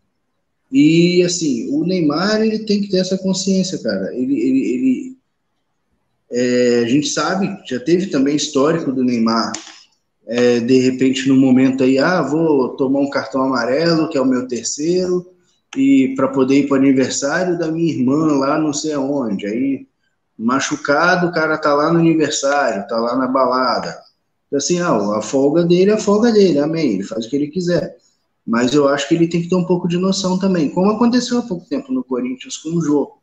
E, 0.71 1.23
assim, 1.23 1.69
o 1.71 1.85
Neymar, 1.85 2.41
ele 2.41 2.59
tem 2.59 2.81
que 2.81 2.89
ter 2.89 2.97
essa 2.97 3.17
consciência, 3.17 3.77
cara. 3.79 4.13
Ele, 4.13 4.39
ele, 4.39 4.65
ele 4.73 5.17
é, 6.29 6.83
a 6.83 6.87
gente 6.87 7.07
sabe, 7.07 7.57
já 7.65 7.79
teve 7.79 8.07
também 8.07 8.35
histórico 8.35 8.91
do 8.91 9.03
Neymar, 9.03 9.53
é, 10.27 10.59
de 10.59 10.79
repente, 10.79 11.27
no 11.29 11.37
momento 11.37 11.83
aí, 11.83 11.97
ah, 11.97 12.21
vou 12.21 12.75
tomar 12.75 12.99
um 12.99 13.09
cartão 13.09 13.41
amarelo, 13.41 14.09
que 14.09 14.17
é 14.17 14.21
o 14.21 14.25
meu 14.25 14.45
terceiro, 14.45 15.25
e 15.75 16.13
para 16.15 16.27
poder 16.27 16.59
ir 16.59 16.67
para 16.67 16.75
o 16.75 16.79
aniversário 16.79 17.57
da 17.57 17.71
minha 17.71 17.93
irmã 17.93 18.37
lá 18.37 18.59
não 18.59 18.73
sei 18.73 18.93
aonde. 18.93 19.45
Aí 19.45 19.87
machucado, 20.37 21.27
o 21.27 21.31
cara 21.31 21.57
tá 21.57 21.73
lá 21.73 21.91
no 21.91 21.99
aniversário, 21.99 22.87
tá 22.87 22.99
lá 22.99 23.15
na 23.15 23.27
balada. 23.27 23.97
Assim, 24.53 24.79
ah, 24.79 25.17
a 25.17 25.21
folga 25.21 25.63
dele 25.63 25.91
é 25.91 25.93
a 25.93 25.97
folga 25.97 26.31
dele, 26.31 26.59
amém, 26.59 26.93
ele 26.93 27.03
faz 27.03 27.25
o 27.25 27.29
que 27.29 27.35
ele 27.35 27.47
quiser. 27.47 27.97
Mas 28.47 28.73
eu 28.73 28.87
acho 28.87 29.09
que 29.09 29.15
ele 29.15 29.27
tem 29.27 29.41
que 29.41 29.49
ter 29.49 29.55
um 29.55 29.65
pouco 29.65 29.89
de 29.89 29.97
noção 29.97 30.39
também, 30.39 30.69
como 30.69 30.91
aconteceu 30.91 31.39
há 31.39 31.41
pouco 31.41 31.67
tempo 31.67 31.91
no 31.91 32.01
Corinthians 32.01 32.55
com 32.55 32.69
o 32.69 32.81
jogo. 32.81 33.21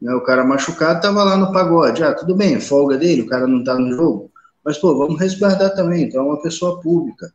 Né, 0.00 0.14
o 0.14 0.20
cara 0.22 0.44
machucado 0.44 1.00
tava 1.00 1.24
lá 1.24 1.36
no 1.36 1.52
pagode, 1.52 2.02
ah, 2.02 2.14
tudo 2.14 2.36
bem, 2.36 2.60
folga 2.60 2.96
dele, 2.96 3.22
o 3.22 3.26
cara 3.26 3.46
não 3.46 3.62
tá 3.64 3.76
no 3.76 3.92
jogo, 3.94 4.30
mas, 4.64 4.78
pô, 4.78 4.96
vamos 4.96 5.18
resguardar 5.18 5.74
também, 5.74 6.04
então 6.04 6.22
é 6.22 6.24
uma 6.24 6.42
pessoa 6.42 6.80
pública. 6.80 7.32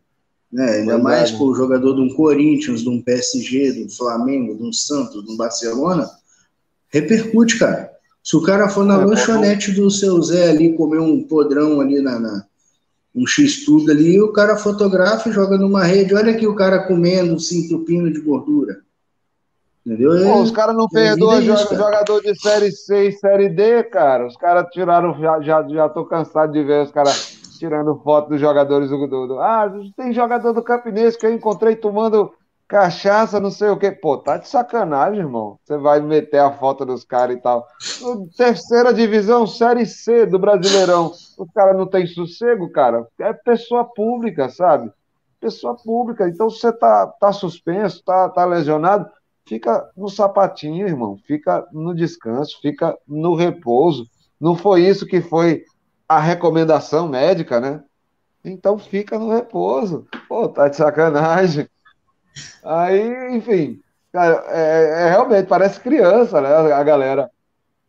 Né? 0.52 0.66
Ainda 0.78 0.98
mais 0.98 1.38
o 1.38 1.54
jogador 1.54 1.94
de 1.96 2.02
um 2.02 2.14
Corinthians, 2.14 2.82
de 2.82 2.90
um 2.90 3.02
PSG, 3.02 3.74
de 3.74 3.84
um 3.84 3.90
Flamengo, 3.90 4.56
de 4.56 4.64
um 4.64 4.72
Santos, 4.72 5.26
de 5.26 5.32
um 5.32 5.36
Barcelona, 5.36 6.10
repercute, 6.88 7.60
cara. 7.60 7.92
Se 8.24 8.36
o 8.36 8.42
cara 8.42 8.70
for 8.70 8.86
na 8.86 9.02
é, 9.02 9.06
lanchonete 9.06 9.72
do 9.72 9.90
seu 9.92 10.22
Zé 10.22 10.50
ali, 10.50 10.74
comer 10.74 11.00
um 11.00 11.24
podrão 11.24 11.82
ali 11.82 12.02
na, 12.02 12.20
na 12.20 12.46
um 13.18 13.26
X-tudo 13.26 13.91
ali, 13.91 14.22
o 14.22 14.32
cara 14.32 14.55
fotografa 14.55 15.28
e 15.28 15.32
joga 15.32 15.57
numa 15.57 15.84
rede. 15.84 16.13
Olha 16.13 16.32
aqui 16.32 16.45
o 16.45 16.55
cara 16.55 16.86
comendo, 16.88 17.39
se 17.39 17.65
entupindo 17.65 18.11
de 18.11 18.22
gordura. 18.22 18.82
Entendeu? 19.84 20.11
Pô, 20.11 20.39
é, 20.39 20.41
os 20.43 20.51
caras 20.51 20.76
não 20.76 20.88
perdoam 20.88 21.39
é 21.39 21.41
jogador 21.41 22.22
de 22.22 22.39
Série 22.39 22.72
C 22.72 23.07
e 23.07 23.11
Série 23.13 23.49
D, 23.49 23.84
cara. 23.86 24.28
Os 24.28 24.38
caras 24.38 24.68
tiraram, 24.72 25.20
já, 25.20 25.41
já, 25.41 25.68
já 25.68 25.89
tô 25.89 26.05
cansado 26.05 26.53
de 26.53 26.63
ver 26.63 26.84
os 26.84 26.91
caras 26.91 27.38
tirando 27.57 27.99
foto 28.03 28.30
dos 28.30 28.39
jogadores 28.39 28.89
do, 28.89 29.07
do, 29.07 29.28
do, 29.28 29.39
Ah, 29.39 29.74
tem 29.95 30.13
jogador 30.13 30.53
do 30.53 30.61
Campinense 30.61 31.18
que 31.18 31.26
eu 31.26 31.34
encontrei 31.34 31.76
tomando 31.76 32.32
cachaça, 32.68 33.39
não 33.39 33.49
sei 33.49 33.70
o 33.70 33.78
que. 33.78 33.91
Pô, 33.91 34.18
tá 34.18 34.38
de 34.38 34.47
sacanagem, 34.47 35.20
irmão. 35.20 35.57
Você 35.63 35.78
vai 35.78 36.01
meter 36.01 36.39
a 36.39 36.51
foto 36.51 36.86
dos 36.86 37.03
caras 37.03 37.38
e 37.38 37.39
tal. 37.39 37.65
Terceira 38.36 38.93
divisão, 38.93 39.47
Série 39.47 39.86
C 39.86 40.26
do 40.26 40.38
Brasileirão. 40.38 41.07
Os 41.07 41.51
caras 41.53 41.78
não 41.78 41.88
tem 41.88 42.05
sossego, 42.05 42.70
cara. 42.72 43.07
É 43.20 43.32
pessoa 43.32 43.86
pública, 43.86 44.49
sabe? 44.49 44.91
Pessoa 45.39 45.76
pública. 45.76 46.28
Então, 46.28 46.49
você 46.49 46.72
tá, 46.72 47.07
tá 47.07 47.32
suspenso, 47.32 48.03
tá, 48.03 48.28
tá 48.30 48.43
lesionado, 48.43 49.09
fica 49.45 49.89
no 49.95 50.09
sapatinho, 50.09 50.88
irmão. 50.88 51.18
Fica 51.26 51.65
no 51.72 51.95
descanso, 51.95 52.59
fica 52.61 52.97
no 53.07 53.36
repouso. 53.36 54.09
Não 54.39 54.55
foi 54.55 54.82
isso 54.82 55.05
que 55.05 55.22
foi 55.22 55.63
a 56.07 56.20
recomendação 56.20 57.07
médica, 57.07 57.59
né? 57.59 57.84
Então 58.43 58.78
fica 58.78 59.20
no 59.20 59.30
repouso. 59.30 60.07
Pô, 60.28 60.47
tá 60.47 60.68
de 60.68 60.76
sacanagem. 60.76 61.68
Aí, 62.64 63.36
enfim, 63.36 63.80
cara, 64.12 64.44
é, 64.48 65.04
é, 65.04 65.10
realmente 65.10 65.48
parece 65.48 65.80
criança, 65.80 66.42
né, 66.42 66.74
a 66.74 66.84
galera. 66.84 67.30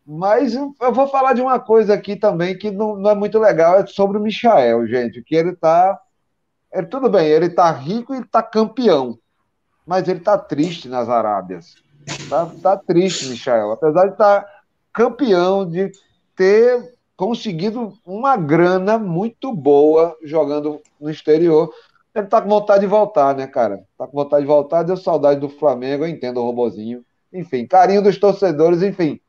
Mas 0.06 0.54
eu 0.54 0.74
vou 0.92 1.06
falar 1.08 1.34
de 1.34 1.42
uma 1.42 1.60
coisa 1.60 1.94
aqui 1.94 2.16
também 2.16 2.56
que 2.56 2.70
não, 2.70 2.96
não 2.96 3.10
é 3.10 3.14
muito 3.14 3.38
legal, 3.38 3.78
é 3.78 3.86
sobre 3.86 4.16
o 4.16 4.22
Michael, 4.22 4.86
gente, 4.86 5.22
que 5.22 5.34
ele 5.34 5.54
tá. 5.54 5.98
Ele, 6.72 6.86
tudo 6.86 7.10
bem, 7.10 7.26
ele 7.26 7.50
tá 7.50 7.70
rico 7.70 8.14
e 8.14 8.24
tá 8.24 8.42
campeão, 8.42 9.18
mas 9.86 10.08
ele 10.08 10.20
tá 10.20 10.38
triste 10.38 10.88
nas 10.88 11.08
Arábias. 11.08 11.76
Tá, 12.28 12.50
tá 12.62 12.76
triste, 12.76 13.28
Michael. 13.28 13.72
Apesar 13.72 14.06
de 14.06 14.12
estar 14.12 14.40
tá 14.42 14.48
campeão, 14.92 15.68
de 15.68 15.92
ter 16.34 16.94
conseguido 17.16 17.92
uma 18.06 18.36
grana 18.36 18.96
muito 18.96 19.52
boa 19.52 20.16
jogando 20.22 20.80
no 21.00 21.10
exterior, 21.10 21.68
ele 22.20 22.28
tá 22.28 22.40
com 22.40 22.48
vontade 22.48 22.80
de 22.80 22.86
voltar, 22.86 23.34
né, 23.34 23.46
cara? 23.46 23.84
Tá 23.96 24.06
com 24.06 24.16
vontade 24.16 24.42
de 24.42 24.48
voltar, 24.48 24.82
deu 24.82 24.96
saudade 24.96 25.40
do 25.40 25.48
Flamengo, 25.48 26.04
eu 26.04 26.08
entendo 26.08 26.38
o 26.38 26.44
robozinho. 26.44 27.04
enfim, 27.32 27.66
carinho 27.66 28.02
dos 28.02 28.18
torcedores, 28.18 28.82
enfim. 28.82 29.20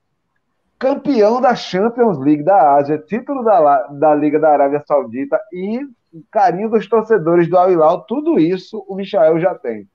Campeão 0.78 1.42
da 1.42 1.56
Champions 1.56 2.18
League 2.18 2.44
da 2.44 2.76
Ásia, 2.76 2.98
título 2.98 3.44
da, 3.44 3.88
da 3.88 4.16
Liga 4.16 4.40
da 4.40 4.50
Arábia 4.50 4.84
Saudita 4.88 5.40
e 5.52 5.82
carinho 6.32 6.70
dos 6.70 6.88
torcedores 6.88 7.50
do 7.50 7.58
Al 7.58 7.72
Hilal, 7.72 8.06
tudo 8.06 8.40
isso 8.40 8.84
o 8.88 8.96
Michael 8.96 9.40
já 9.40 9.54
tem. 9.54 9.88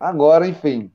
Agora, 0.00 0.46
enfim, 0.46 0.90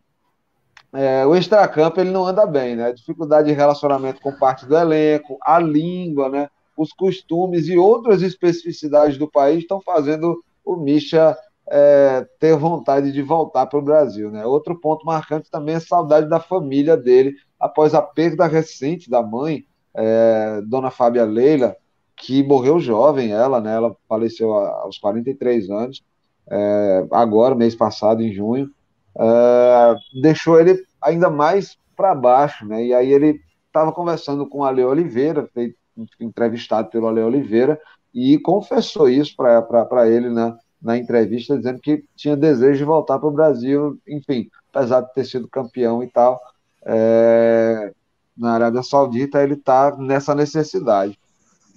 é, 0.93 1.25
o 1.25 1.35
extracampo 1.35 1.99
ele 1.99 2.11
não 2.11 2.25
anda 2.25 2.45
bem, 2.45 2.75
né? 2.75 2.91
Dificuldade 2.93 3.47
de 3.47 3.53
relacionamento 3.53 4.21
com 4.21 4.31
parte 4.37 4.65
do 4.65 4.77
elenco, 4.77 5.37
a 5.41 5.59
língua, 5.59 6.29
né? 6.29 6.49
Os 6.77 6.93
costumes 6.93 7.67
e 7.67 7.77
outras 7.77 8.21
especificidades 8.21 9.17
do 9.17 9.29
país 9.29 9.59
estão 9.59 9.81
fazendo 9.81 10.43
o 10.63 10.75
Misha 10.75 11.37
é, 11.69 12.27
ter 12.39 12.55
vontade 12.57 13.11
de 13.11 13.21
voltar 13.21 13.65
para 13.67 13.79
o 13.79 13.83
Brasil, 13.83 14.29
né? 14.31 14.45
Outro 14.45 14.79
ponto 14.79 15.05
marcante 15.05 15.49
também 15.49 15.75
é 15.75 15.77
a 15.77 15.81
saudade 15.81 16.29
da 16.29 16.39
família 16.39 16.97
dele 16.97 17.35
após 17.59 17.93
a 17.93 18.01
perda 18.01 18.45
recente 18.45 19.09
da 19.09 19.21
mãe, 19.21 19.65
é, 19.93 20.61
Dona 20.65 20.91
Fábia 20.91 21.23
Leila, 21.23 21.75
que 22.15 22.43
morreu 22.43 22.79
jovem, 22.79 23.31
ela, 23.31 23.59
né? 23.61 23.75
Ela 23.75 23.95
faleceu 24.07 24.53
aos 24.53 24.97
43 24.97 25.69
anos, 25.69 26.03
é, 26.49 27.07
agora, 27.11 27.55
mês 27.55 27.75
passado, 27.75 28.21
em 28.21 28.33
junho 28.33 28.69
uh, 29.15 30.21
deixou 30.21 30.59
ele 30.59 30.83
ainda 31.01 31.29
mais 31.29 31.77
para 31.95 32.15
baixo, 32.15 32.65
né? 32.65 32.83
E 32.85 32.93
aí 32.93 33.11
ele 33.11 33.41
estava 33.67 33.91
conversando 33.91 34.47
com 34.47 34.59
o 34.59 34.63
Ale 34.63 34.83
Oliveira, 34.83 35.47
foi 35.53 35.75
entrevistado 36.19 36.89
pelo 36.89 37.07
Ale 37.07 37.21
Oliveira, 37.21 37.79
e 38.13 38.37
confessou 38.39 39.09
isso 39.09 39.35
para 39.35 40.07
ele 40.07 40.29
na, 40.29 40.57
na 40.81 40.97
entrevista, 40.97 41.57
dizendo 41.57 41.79
que 41.79 42.03
tinha 42.15 42.35
desejo 42.35 42.77
de 42.77 42.83
voltar 42.83 43.17
para 43.17 43.27
o 43.27 43.31
Brasil, 43.31 43.97
enfim, 44.07 44.49
apesar 44.73 45.01
de 45.01 45.13
ter 45.13 45.25
sido 45.25 45.47
campeão 45.47 46.03
e 46.03 46.07
tal, 46.07 46.39
é, 46.85 47.91
na 48.37 48.53
Arábia 48.53 48.83
Saudita, 48.83 49.41
ele 49.41 49.53
está 49.53 49.95
nessa 49.97 50.35
necessidade. 50.35 51.17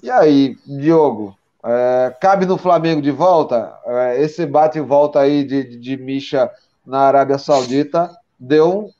E 0.03 0.11
aí, 0.11 0.57
Diogo, 0.66 1.37
é, 1.64 2.14
cabe 2.20 2.47
no 2.47 2.59
Flamengo 2.59 3.01
de 3.01 3.11
volta? 3.11 3.74
É, 3.84 4.22
esse 4.22 4.45
bate 4.47 4.78
e 4.78 4.82
volta 4.82 5.20
aí 5.20 5.45
de, 5.45 5.64
de, 5.64 5.76
de 5.78 5.97
Misha 5.97 6.51
na 6.84 7.01
Arábia 7.01 7.39
Saudita 7.39 8.11
deu 8.39 8.93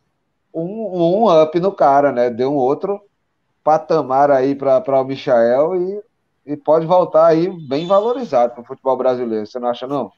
um, 0.53 0.62
um, 0.62 1.24
um 1.24 1.43
up 1.43 1.61
no 1.61 1.70
cara, 1.70 2.11
né? 2.11 2.30
Deu 2.30 2.53
um 2.53 2.57
outro 2.57 3.01
patamar 3.62 4.30
aí 4.30 4.55
para 4.55 5.01
o 5.01 5.05
Michael 5.05 5.76
e, 5.76 6.03
e 6.47 6.57
pode 6.57 6.86
voltar 6.86 7.26
aí 7.26 7.51
bem 7.66 7.86
valorizado 7.86 8.55
para 8.55 8.62
o 8.62 8.66
futebol 8.66 8.97
brasileiro. 8.97 9.47
Você 9.47 9.59
não 9.59 9.68
acha, 9.68 9.86
não? 9.86 10.12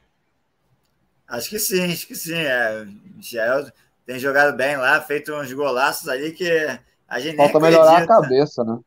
Acho 1.27 1.49
que 1.49 1.59
sim, 1.59 1.91
acho 1.91 2.07
que 2.07 2.15
sim. 2.15 2.35
É, 2.35 2.83
o 2.83 3.17
Michael 3.17 3.71
tem 4.05 4.19
jogado 4.19 4.55
bem 4.55 4.77
lá, 4.77 5.01
feito 5.01 5.33
uns 5.33 5.51
golaços 5.51 6.07
ali 6.07 6.31
que 6.31 6.49
a 7.07 7.19
gente 7.19 7.37
Falta 7.37 7.59
melhorar 7.59 8.03
a 8.03 8.07
cabeça, 8.07 8.63
né? 8.63 8.79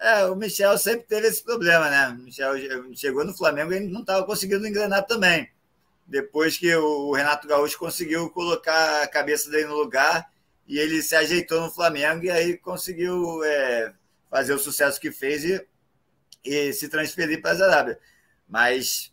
É, 0.00 0.26
o 0.26 0.36
Michel 0.36 0.76
sempre 0.78 1.06
teve 1.06 1.26
esse 1.26 1.42
problema, 1.42 1.90
né? 1.90 2.08
O 2.08 2.22
Michel 2.22 2.52
chegou 2.94 3.24
no 3.24 3.36
Flamengo 3.36 3.72
e 3.72 3.80
não 3.80 4.00
estava 4.00 4.24
conseguindo 4.24 4.66
engrenar 4.66 5.04
também 5.06 5.48
depois 6.06 6.58
que 6.58 6.74
o 6.74 7.12
Renato 7.12 7.48
Gaúcho 7.48 7.78
conseguiu 7.78 8.30
colocar 8.30 9.02
a 9.02 9.08
cabeça 9.08 9.50
dele 9.50 9.66
no 9.66 9.76
lugar 9.76 10.30
e 10.66 10.78
ele 10.78 11.02
se 11.02 11.16
ajeitou 11.16 11.62
no 11.62 11.70
Flamengo 11.70 12.24
e 12.24 12.30
aí 12.30 12.56
conseguiu 12.58 13.42
é, 13.42 13.92
fazer 14.30 14.52
o 14.52 14.58
sucesso 14.58 15.00
que 15.00 15.10
fez 15.10 15.44
e 15.44 15.66
se 16.72 16.88
transferir 16.88 17.40
para 17.40 17.62
a 17.62 17.68
Arábia. 17.68 17.98
Mas 18.48 19.12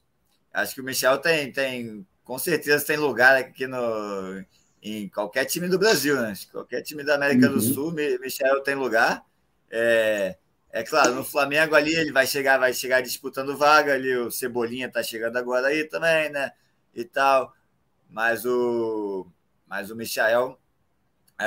acho 0.54 0.76
que 0.76 0.82
o 0.82 0.84
Michel 0.84 1.18
tem, 1.18 1.52
tem, 1.52 2.06
com 2.24 2.38
certeza 2.38 2.86
tem 2.86 2.98
lugar 2.98 3.38
aqui 3.38 3.68
no, 3.68 4.44
em 4.82 5.08
qualquer 5.10 5.46
time 5.46 5.68
do 5.68 5.80
Brasil, 5.80 6.20
né? 6.22 6.34
Qualquer 6.52 6.82
time 6.82 7.04
da 7.04 7.16
América 7.16 7.48
uhum. 7.48 7.54
do 7.54 7.62
Sul, 7.62 7.92
Michel 7.94 8.62
tem 8.62 8.76
lugar. 8.76 9.24
É, 9.70 10.36
é 10.72 10.84
claro, 10.84 11.16
no 11.16 11.24
Flamengo 11.24 11.76
ali 11.76 11.94
ele 11.94 12.12
vai 12.12 12.28
chegar, 12.28 12.58
vai 12.58 12.74
chegar 12.74 13.02
disputando 13.02 13.58
vaga 13.58 13.94
ali, 13.94 14.16
o 14.16 14.32
Cebolinha 14.32 14.88
está 14.88 15.02
chegando 15.02 15.38
agora 15.38 15.68
aí 15.68 15.86
também, 15.86 16.30
né? 16.30 16.52
e 16.94 17.04
tal. 17.04 17.54
Mas 18.10 18.46
o, 18.46 19.26
mas 19.68 19.90
o 19.90 19.96
Michael, 19.96 20.60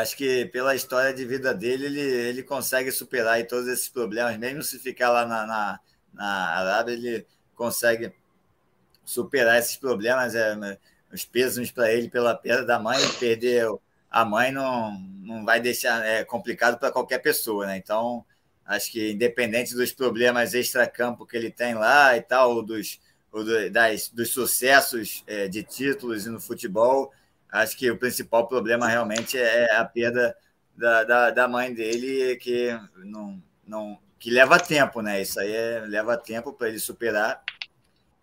acho 0.00 0.16
que 0.16 0.46
pela 0.46 0.74
história 0.74 1.12
de 1.12 1.24
vida 1.24 1.54
dele, 1.54 1.86
ele, 1.86 2.00
ele 2.00 2.42
consegue 2.42 2.90
superar 2.90 3.34
aí 3.34 3.44
todos 3.44 3.68
esses 3.68 3.88
problemas, 3.88 4.36
mesmo 4.36 4.62
se 4.62 4.78
ficar 4.78 5.10
lá 5.10 5.26
na, 5.26 5.46
na, 5.46 5.80
na 6.12 6.26
Arábia, 6.58 6.92
ele 6.92 7.26
consegue 7.54 8.12
superar 9.04 9.58
esses 9.58 9.76
problemas. 9.76 10.34
É, 10.34 10.78
os 11.12 11.24
pesos 11.24 11.70
para 11.70 11.92
ele 11.92 12.10
pela 12.10 12.34
perda 12.34 12.64
da 12.64 12.78
mãe, 12.78 12.98
perder 13.20 13.68
a 14.10 14.24
mãe 14.24 14.50
não, 14.52 14.92
não 14.98 15.44
vai 15.44 15.60
deixar 15.60 16.04
é 16.04 16.24
complicado 16.24 16.78
para 16.78 16.90
qualquer 16.90 17.18
pessoa, 17.18 17.66
né? 17.66 17.76
Então, 17.76 18.24
acho 18.64 18.90
que 18.92 19.12
independente 19.12 19.74
dos 19.74 19.92
problemas 19.92 20.54
extra-campo 20.54 21.26
que 21.26 21.36
ele 21.36 21.50
tem 21.50 21.74
lá 21.74 22.16
e 22.16 22.22
tal, 22.22 22.62
dos, 22.62 23.00
das, 23.72 24.08
dos 24.08 24.30
sucessos 24.30 25.24
é, 25.26 25.48
de 25.48 25.62
títulos 25.62 26.26
no 26.26 26.40
futebol, 26.40 27.12
acho 27.54 27.76
que 27.76 27.88
o 27.90 27.96
principal 27.96 28.48
problema 28.48 28.88
realmente 28.88 29.38
é 29.38 29.76
a 29.76 29.84
perda 29.84 30.36
da, 30.76 31.04
da, 31.04 31.30
da 31.30 31.48
mãe 31.48 31.72
dele, 31.72 32.36
que 32.36 32.68
não, 32.96 33.40
não 33.64 33.98
que 34.18 34.28
leva 34.30 34.58
tempo, 34.58 35.00
né? 35.00 35.22
Isso 35.22 35.38
aí 35.38 35.52
é, 35.52 35.80
leva 35.86 36.16
tempo 36.16 36.52
para 36.52 36.68
ele 36.68 36.80
superar. 36.80 37.42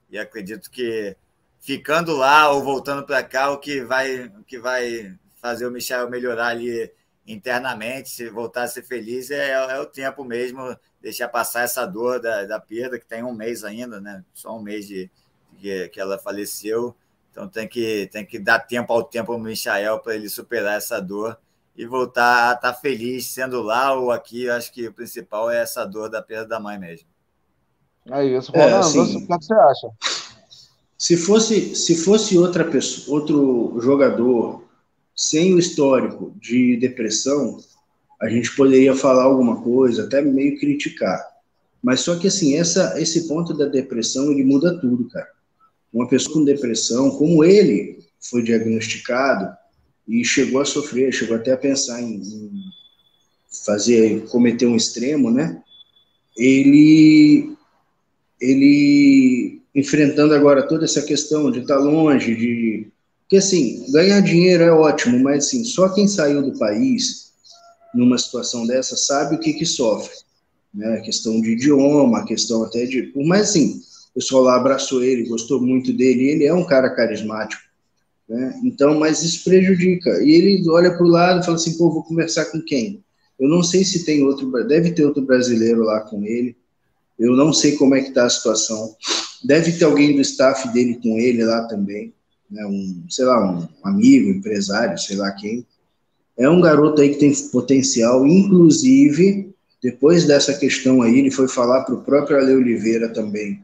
E 0.09 0.19
acredito 0.19 0.69
que 0.69 1.15
ficando 1.59 2.13
lá 2.15 2.51
ou 2.51 2.61
voltando 2.61 3.05
para 3.05 3.23
cá, 3.23 3.51
o 3.51 3.57
que 3.57 3.82
vai, 3.82 4.25
o 4.25 4.43
que 4.43 4.59
vai 4.59 5.15
fazer 5.36 5.65
o 5.65 5.71
Michel 5.71 6.09
melhorar 6.09 6.47
ali 6.47 6.91
internamente, 7.25 8.09
se 8.09 8.29
voltar 8.29 8.63
a 8.63 8.67
ser 8.67 8.84
feliz, 8.84 9.32
é, 9.32 9.51
é 9.51 9.79
o 9.79 9.86
tempo 9.86 10.25
mesmo 10.25 10.77
deixar 11.01 11.29
passar 11.29 11.63
essa 11.63 11.86
dor 11.86 12.19
da, 12.19 12.45
da 12.45 12.59
perda, 12.59 12.99
que 12.99 13.05
tem 13.05 13.23
um 13.23 13.34
mês 13.34 13.63
ainda, 13.63 14.01
né? 14.01 14.25
Só 14.34 14.57
um 14.57 14.61
mês 14.61 14.86
de, 14.86 15.09
de 15.53 15.88
que 15.89 16.01
ela 16.01 16.19
faleceu. 16.19 16.95
Então 17.32 17.47
tem 17.47 17.67
que, 17.67 18.09
tem 18.11 18.25
que 18.25 18.38
dar 18.38 18.59
tempo 18.59 18.91
ao 18.91 19.03
tempo 19.03 19.32
ao 19.32 19.39
Michael 19.39 19.99
para 19.99 20.15
ele 20.15 20.27
superar 20.27 20.77
essa 20.77 20.99
dor 20.99 21.38
e 21.75 21.86
voltar 21.86 22.49
a 22.49 22.53
estar 22.53 22.73
tá 22.73 22.79
feliz 22.79 23.27
sendo 23.27 23.61
lá 23.61 23.93
ou 23.93 24.11
aqui. 24.11 24.49
Acho 24.49 24.71
que 24.71 24.88
o 24.88 24.93
principal 24.93 25.49
é 25.49 25.61
essa 25.61 25.86
dor 25.86 26.09
da 26.09 26.21
perda 26.21 26.45
da 26.45 26.59
mãe 26.59 26.77
mesmo. 26.77 27.07
É 28.09 28.25
isso, 28.25 28.51
Ronaldo. 28.51 28.75
É, 28.75 28.79
assim, 28.79 29.17
o 29.17 29.27
que 29.27 29.45
você 29.45 29.53
acha? 29.53 29.88
Se 30.97 31.17
fosse, 31.17 31.75
se 31.75 31.95
fosse 31.95 32.38
outra 32.38 32.63
pessoa, 32.63 33.19
outro 33.19 33.79
jogador 33.82 34.63
sem 35.15 35.53
o 35.53 35.59
histórico 35.59 36.34
de 36.39 36.77
depressão, 36.77 37.57
a 38.21 38.29
gente 38.29 38.55
poderia 38.55 38.95
falar 38.95 39.23
alguma 39.23 39.61
coisa, 39.61 40.03
até 40.03 40.21
meio 40.21 40.59
criticar. 40.59 41.25
Mas 41.82 42.01
só 42.01 42.15
que 42.17 42.27
assim, 42.27 42.55
essa, 42.55 42.99
esse 43.01 43.27
ponto 43.27 43.53
da 43.53 43.65
depressão, 43.65 44.32
ele 44.32 44.43
muda 44.43 44.79
tudo, 44.79 45.09
cara. 45.09 45.28
Uma 45.93 46.08
pessoa 46.08 46.34
com 46.36 46.46
depressão, 46.46 47.12
como 47.12 47.43
ele 47.43 48.00
foi 48.20 48.42
diagnosticado 48.42 49.55
e 50.08 50.24
chegou 50.24 50.62
a 50.62 50.66
sofrer, 50.66 51.13
chegou 51.13 51.36
até 51.36 51.51
a 51.51 51.58
pensar 51.58 52.01
em, 52.01 52.16
em 52.16 52.51
fazer, 53.66 54.26
cometer 54.30 54.66
um 54.66 54.76
extremo, 54.76 55.30
né? 55.30 55.62
Ele, 56.38 57.54
ele 58.39 59.62
enfrentando 59.76 60.34
agora 60.34 60.68
toda 60.68 60.86
essa 60.86 61.01
questão 61.01 61.51
de 61.51 61.59
estar 61.59 61.78
longe, 61.78 62.36
de 62.36 62.92
porque 63.32 63.38
assim, 63.38 63.89
ganhar 63.93 64.20
dinheiro 64.20 64.62
é 64.62 64.74
ótimo, 64.74 65.18
mas 65.18 65.46
assim, 65.46 65.63
só 65.63 65.88
quem 65.88 66.05
saiu 66.05 66.42
do 66.42 66.59
país 66.59 67.32
numa 67.96 68.18
situação 68.18 68.68
dessa 68.68 68.97
sabe 68.97 69.38
o 69.38 69.39
que, 69.39 69.54
que 69.54 69.66
sofre. 69.66 70.13
Né? 70.74 70.97
A 70.97 71.01
questão 71.01 71.39
de 71.39 71.51
idioma, 71.51 72.20
a 72.20 72.26
questão 72.26 72.62
até 72.62 72.86
de. 72.86 73.04
Por 73.04 73.24
mais 73.24 73.51
assim, 73.51 73.82
o 74.12 74.16
pessoal 74.16 74.43
lá 74.43 74.55
abraçou 74.55 75.04
ele, 75.04 75.28
gostou 75.28 75.62
muito 75.62 75.93
dele, 75.93 76.28
ele 76.28 76.46
é 76.46 76.54
um 76.54 76.66
cara 76.66 76.89
carismático. 76.89 77.62
Né? 78.28 78.59
Então, 78.63 78.97
mas 79.00 79.24
isso 79.24 79.43
prejudica. 79.43 80.24
E 80.24 80.32
ele 80.32 80.70
olha 80.70 80.92
para 80.93 81.05
o 81.05 81.09
lado 81.09 81.42
e 81.42 81.46
fala 81.46 81.55
assim: 81.55 81.78
pô, 81.78 81.92
vou 81.92 82.04
conversar 82.04 82.46
com 82.46 82.62
quem? 82.62 83.04
Eu 83.39 83.50
não 83.50 83.63
sei 83.63 83.83
se 83.83 84.05
tem 84.05 84.24
outro, 84.24 84.51
deve 84.67 84.92
ter 84.92 85.05
outro 85.05 85.24
brasileiro 85.24 85.82
lá 85.83 86.01
com 86.01 86.24
ele. 86.24 86.55
Eu 87.17 87.36
não 87.36 87.51
sei 87.54 87.75
como 87.75 87.96
é 87.96 88.01
que 88.01 88.09
está 88.09 88.25
a 88.25 88.29
situação. 88.29 88.96
Deve 89.43 89.71
ter 89.71 89.86
alguém 89.86 90.16
do 90.16 90.21
staff 90.21 90.71
dele 90.71 91.00
com 91.01 91.17
ele 91.17 91.43
lá 91.43 91.67
também, 91.67 92.13
né? 92.50 92.66
um, 92.66 93.04
sei 93.09 93.25
lá, 93.25 93.51
um 93.51 93.67
amigo, 93.83 94.29
empresário, 94.29 94.97
sei 94.97 95.17
lá 95.17 95.32
quem. 95.32 95.66
É 96.38 96.50
um 96.50 96.62
garoto 96.62 97.01
aí 97.01 97.09
que 97.09 97.20
tem 97.20 97.33
potencial, 97.51 98.25
inclusive, 98.25 99.54
depois 99.82 100.25
dessa 100.25 100.54
questão 100.54 101.01
aí, 101.01 101.20
ele 101.20 101.32
foi 101.32 101.47
falar 101.47 101.83
para 101.83 101.96
o 101.96 102.04
próprio 102.04 102.38
Ale 102.38 102.54
Oliveira 102.54 103.09
também, 103.09 103.62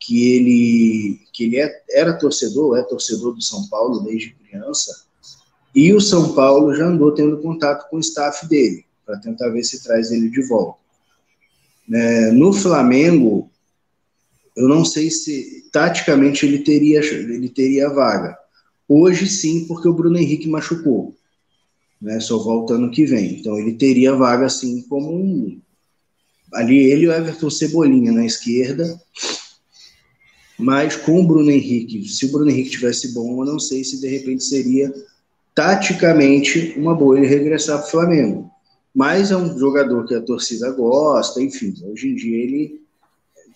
que 0.00 0.34
ele, 0.34 1.20
que 1.32 1.44
ele 1.44 1.60
é, 1.60 1.82
era 1.90 2.18
torcedor, 2.18 2.78
é 2.78 2.82
torcedor 2.82 3.34
do 3.34 3.42
São 3.42 3.68
Paulo 3.68 4.00
desde 4.00 4.34
criança, 4.34 5.04
e 5.74 5.92
o 5.92 6.00
São 6.00 6.34
Paulo 6.34 6.74
já 6.74 6.86
andou 6.86 7.12
tendo 7.12 7.38
contato 7.38 7.88
com 7.90 7.98
o 7.98 8.00
staff 8.00 8.48
dele, 8.48 8.84
para 9.04 9.18
tentar 9.18 9.50
ver 9.50 9.62
se 9.62 9.82
traz 9.84 10.10
ele 10.10 10.30
de 10.30 10.42
volta. 10.48 10.80
É, 11.92 12.30
no 12.32 12.52
Flamengo, 12.52 13.50
eu 14.56 14.66
não 14.66 14.84
sei 14.84 15.10
se 15.10 15.68
taticamente 15.70 16.46
ele 16.46 16.60
teria, 16.60 17.00
ele 17.00 17.48
teria 17.48 17.88
vaga. 17.90 18.36
Hoje 18.88 19.28
sim, 19.28 19.66
porque 19.66 19.88
o 19.88 19.92
Bruno 19.92 20.18
Henrique 20.18 20.48
machucou. 20.48 21.14
né? 22.00 22.18
Só 22.20 22.38
volta 22.38 22.74
ano 22.74 22.90
que 22.90 23.04
vem. 23.04 23.38
Então 23.38 23.58
ele 23.58 23.74
teria 23.74 24.14
vaga 24.14 24.46
assim 24.46 24.82
como 24.82 25.14
um 25.14 25.60
ali 26.52 26.78
ele 26.90 27.04
e 27.04 27.08
o 27.08 27.12
Everton 27.12 27.50
Cebolinha 27.50 28.12
na 28.12 28.26
esquerda, 28.26 29.00
mas 30.60 30.96
com 30.96 31.20
o 31.20 31.26
Bruno 31.26 31.50
Henrique, 31.50 32.08
se 32.08 32.26
o 32.26 32.32
Bruno 32.32 32.50
Henrique 32.50 32.70
tivesse 32.70 33.12
bom, 33.12 33.42
eu 33.42 33.52
não 33.52 33.58
sei 33.58 33.82
se 33.82 34.00
de 34.00 34.08
repente 34.08 34.44
seria 34.44 34.92
taticamente 35.54 36.74
uma 36.76 36.94
boa 36.94 37.18
ele 37.18 37.26
regressar 37.26 37.78
para 37.78 37.88
o 37.88 37.90
Flamengo. 37.90 38.50
Mas 38.94 39.30
é 39.30 39.36
um 39.36 39.58
jogador 39.58 40.06
que 40.06 40.14
a 40.14 40.20
torcida 40.20 40.70
gosta, 40.72 41.40
enfim, 41.42 41.74
hoje 41.84 42.08
em 42.08 42.14
dia 42.14 42.36
ele. 42.36 42.80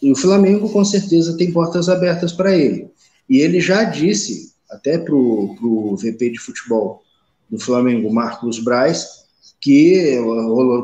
E 0.00 0.10
o 0.10 0.16
Flamengo 0.16 0.68
com 0.68 0.84
certeza 0.84 1.36
tem 1.36 1.52
portas 1.52 1.88
abertas 1.88 2.32
para 2.32 2.56
ele. 2.56 2.90
E 3.28 3.38
ele 3.38 3.60
já 3.60 3.84
disse, 3.84 4.52
até 4.70 4.98
para 4.98 5.14
o 5.14 5.96
VP 5.96 6.30
de 6.30 6.38
futebol 6.38 7.02
do 7.48 7.58
Flamengo, 7.58 8.12
Marcos 8.12 8.58
Braz, 8.58 9.24
que 9.60 10.18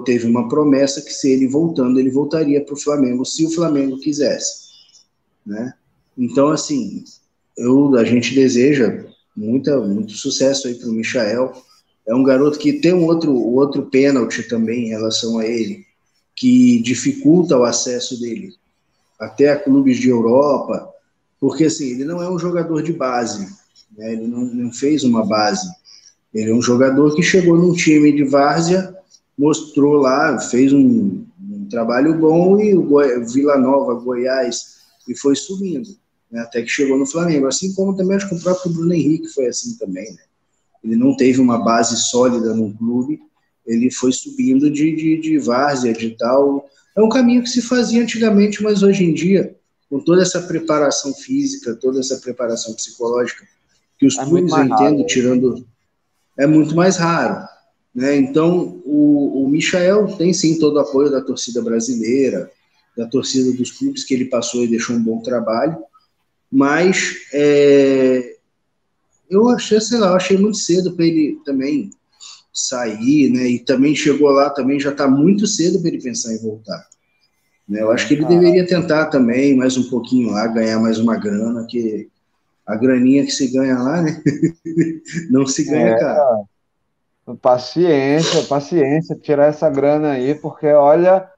teve 0.05 0.27
uma 0.27 0.49
promessa 0.49 1.03
que 1.03 1.13
se 1.13 1.31
ele 1.31 1.47
voltando, 1.47 2.01
ele 2.01 2.11
voltaria 2.11 2.65
para 2.65 2.75
o 2.75 2.81
Flamengo, 2.81 3.25
se 3.25 3.45
o 3.45 3.51
Flamengo 3.51 3.99
quisesse. 3.99 4.71
Né? 5.45 5.75
Então, 6.17 6.49
assim, 6.49 7.05
eu, 7.57 7.97
a 7.97 8.05
gente 8.05 8.35
deseja 8.35 9.05
muita, 9.37 9.81
muito 9.81 10.13
sucesso 10.13 10.69
aí 10.69 10.75
para 10.75 10.89
o 10.89 10.93
Michael. 10.93 11.53
É 12.07 12.15
um 12.15 12.25
garoto 12.25 12.59
que 12.59 12.75
tem 12.75 12.93
um 12.93 13.05
outro, 13.05 13.35
outro 13.35 13.87
pênalti 13.87 14.43
também 14.43 14.87
em 14.87 14.91
relação 14.91 15.39
a 15.39 15.47
ele, 15.47 15.85
que 16.35 16.81
dificulta 16.83 17.57
o 17.57 17.65
acesso 17.65 18.21
dele 18.21 18.55
até 19.21 19.51
a 19.51 19.59
clubes 19.59 19.99
de 19.99 20.09
Europa, 20.09 20.89
porque 21.39 21.65
assim, 21.65 21.91
ele 21.91 22.05
não 22.05 22.23
é 22.23 22.31
um 22.31 22.39
jogador 22.39 22.83
de 22.83 22.95
base, 22.95 23.47
né? 23.97 24.15
ele 24.15 24.27
não, 24.27 24.41
não 24.41 24.73
fez 24.73 25.05
uma 25.05 25.25
base. 25.25 25.69
Ele 26.33 26.51
é 26.51 26.55
um 26.55 26.63
jogador 26.63 27.15
que 27.15 27.23
chegou 27.23 27.59
num 27.59 27.75
time 27.75 28.13
de 28.13 28.25
várzea, 28.25 28.97
mostrou 29.37 29.95
lá, 29.97 30.39
fez 30.39 30.73
um, 30.73 31.25
um 31.39 31.67
trabalho 31.69 32.19
bom 32.19 32.59
e 32.61 32.75
o 32.75 32.83
Goi 32.83 33.25
Vila 33.27 33.59
Nova, 33.59 33.95
Goiás, 33.95 34.80
e 35.09 35.17
foi 35.17 35.35
subindo 35.35 35.89
né, 36.31 36.41
até 36.41 36.63
que 36.63 36.69
chegou 36.69 36.97
no 36.97 37.07
Flamengo. 37.07 37.47
Assim 37.47 37.75
como 37.75 37.97
também 37.97 38.17
acho 38.17 38.29
que 38.29 38.35
o 38.35 38.41
próprio 38.41 38.73
Bruno 38.73 38.95
Henrique 38.95 39.29
foi 39.29 39.47
assim 39.47 39.77
também. 39.77 40.11
Né? 40.13 40.23
Ele 40.85 40.97
não 40.97 41.17
teve 41.17 41.41
uma 41.41 41.63
base 41.63 41.97
sólida 41.97 42.55
no 42.55 42.73
clube, 42.75 43.21
ele 43.67 43.91
foi 43.91 44.13
subindo 44.13 44.71
de, 44.71 44.95
de, 44.95 45.21
de 45.21 45.39
várzea, 45.39 45.93
de 45.93 46.17
tal. 46.17 46.69
É 46.97 47.03
um 47.03 47.09
caminho 47.09 47.43
que 47.43 47.51
se 47.51 47.63
fazia 47.63 48.03
antigamente, 48.03 48.63
mas 48.63 48.83
hoje 48.83 49.05
em 49.05 49.13
dia, 49.13 49.55
com 49.89 50.01
toda 50.01 50.23
essa 50.23 50.41
preparação 50.43 51.13
física, 51.13 51.75
toda 51.75 52.01
essa 52.01 52.17
preparação 52.19 52.75
psicológica, 52.75 53.47
que 53.99 54.07
os 54.07 54.19
é 54.19 54.25
clubes, 54.25 54.53
eu 54.53 54.65
entendo, 54.65 55.07
tirando. 55.07 55.67
É 56.39 56.47
muito 56.47 56.75
mais 56.75 56.97
raro. 56.97 57.47
Né? 57.95 58.17
Então, 58.17 58.81
o, 58.85 59.45
o 59.45 59.49
Michael 59.49 60.17
tem 60.17 60.33
sim 60.33 60.59
todo 60.59 60.77
o 60.77 60.81
apoio 60.81 61.11
da 61.11 61.21
torcida 61.21 61.61
brasileira, 61.61 62.51
da 62.97 63.07
torcida 63.07 63.53
dos 63.53 63.71
clubes 63.71 64.05
que 64.05 64.15
ele 64.15 64.27
passou 64.27 64.65
e 64.65 64.69
deixou 64.69 64.97
um 64.97 65.03
bom 65.03 65.21
trabalho 65.23 65.77
mas 66.51 67.15
é, 67.33 68.35
eu 69.31 69.49
achei, 69.51 69.81
sei 69.81 69.99
lá, 69.99 70.15
achei 70.17 70.37
muito 70.37 70.57
cedo 70.57 70.93
para 70.97 71.07
ele 71.07 71.39
também 71.45 71.91
sair, 72.53 73.31
né? 73.31 73.47
E 73.47 73.59
também 73.61 73.95
chegou 73.95 74.31
lá, 74.31 74.51
também 74.51 74.81
já 74.81 74.91
está 74.91 75.07
muito 75.07 75.47
cedo 75.47 75.79
para 75.79 75.89
ele 75.89 76.03
pensar 76.03 76.35
em 76.35 76.43
voltar. 76.43 76.85
Né? 77.69 77.81
Eu 77.81 77.93
acho 77.93 78.09
que 78.09 78.15
ele 78.15 78.25
deveria 78.25 78.67
tentar 78.67 79.07
também 79.07 79.55
mais 79.55 79.77
um 79.77 79.89
pouquinho 79.89 80.31
lá, 80.31 80.49
ganhar 80.49 80.81
mais 80.81 80.99
uma 80.99 81.17
grana, 81.17 81.65
que 81.69 82.09
a 82.67 82.75
graninha 82.75 83.25
que 83.25 83.31
se 83.31 83.47
ganha 83.53 83.79
lá, 83.79 84.03
né? 84.03 84.21
Não 85.31 85.47
se 85.47 85.65
ganha, 85.65 85.91
é, 85.91 86.01
cara. 86.01 86.43
Paciência, 87.41 88.43
paciência, 88.43 89.15
tirar 89.15 89.47
essa 89.47 89.71
grana 89.71 90.13
aí, 90.13 90.35
porque 90.35 90.67
olha, 90.67 91.31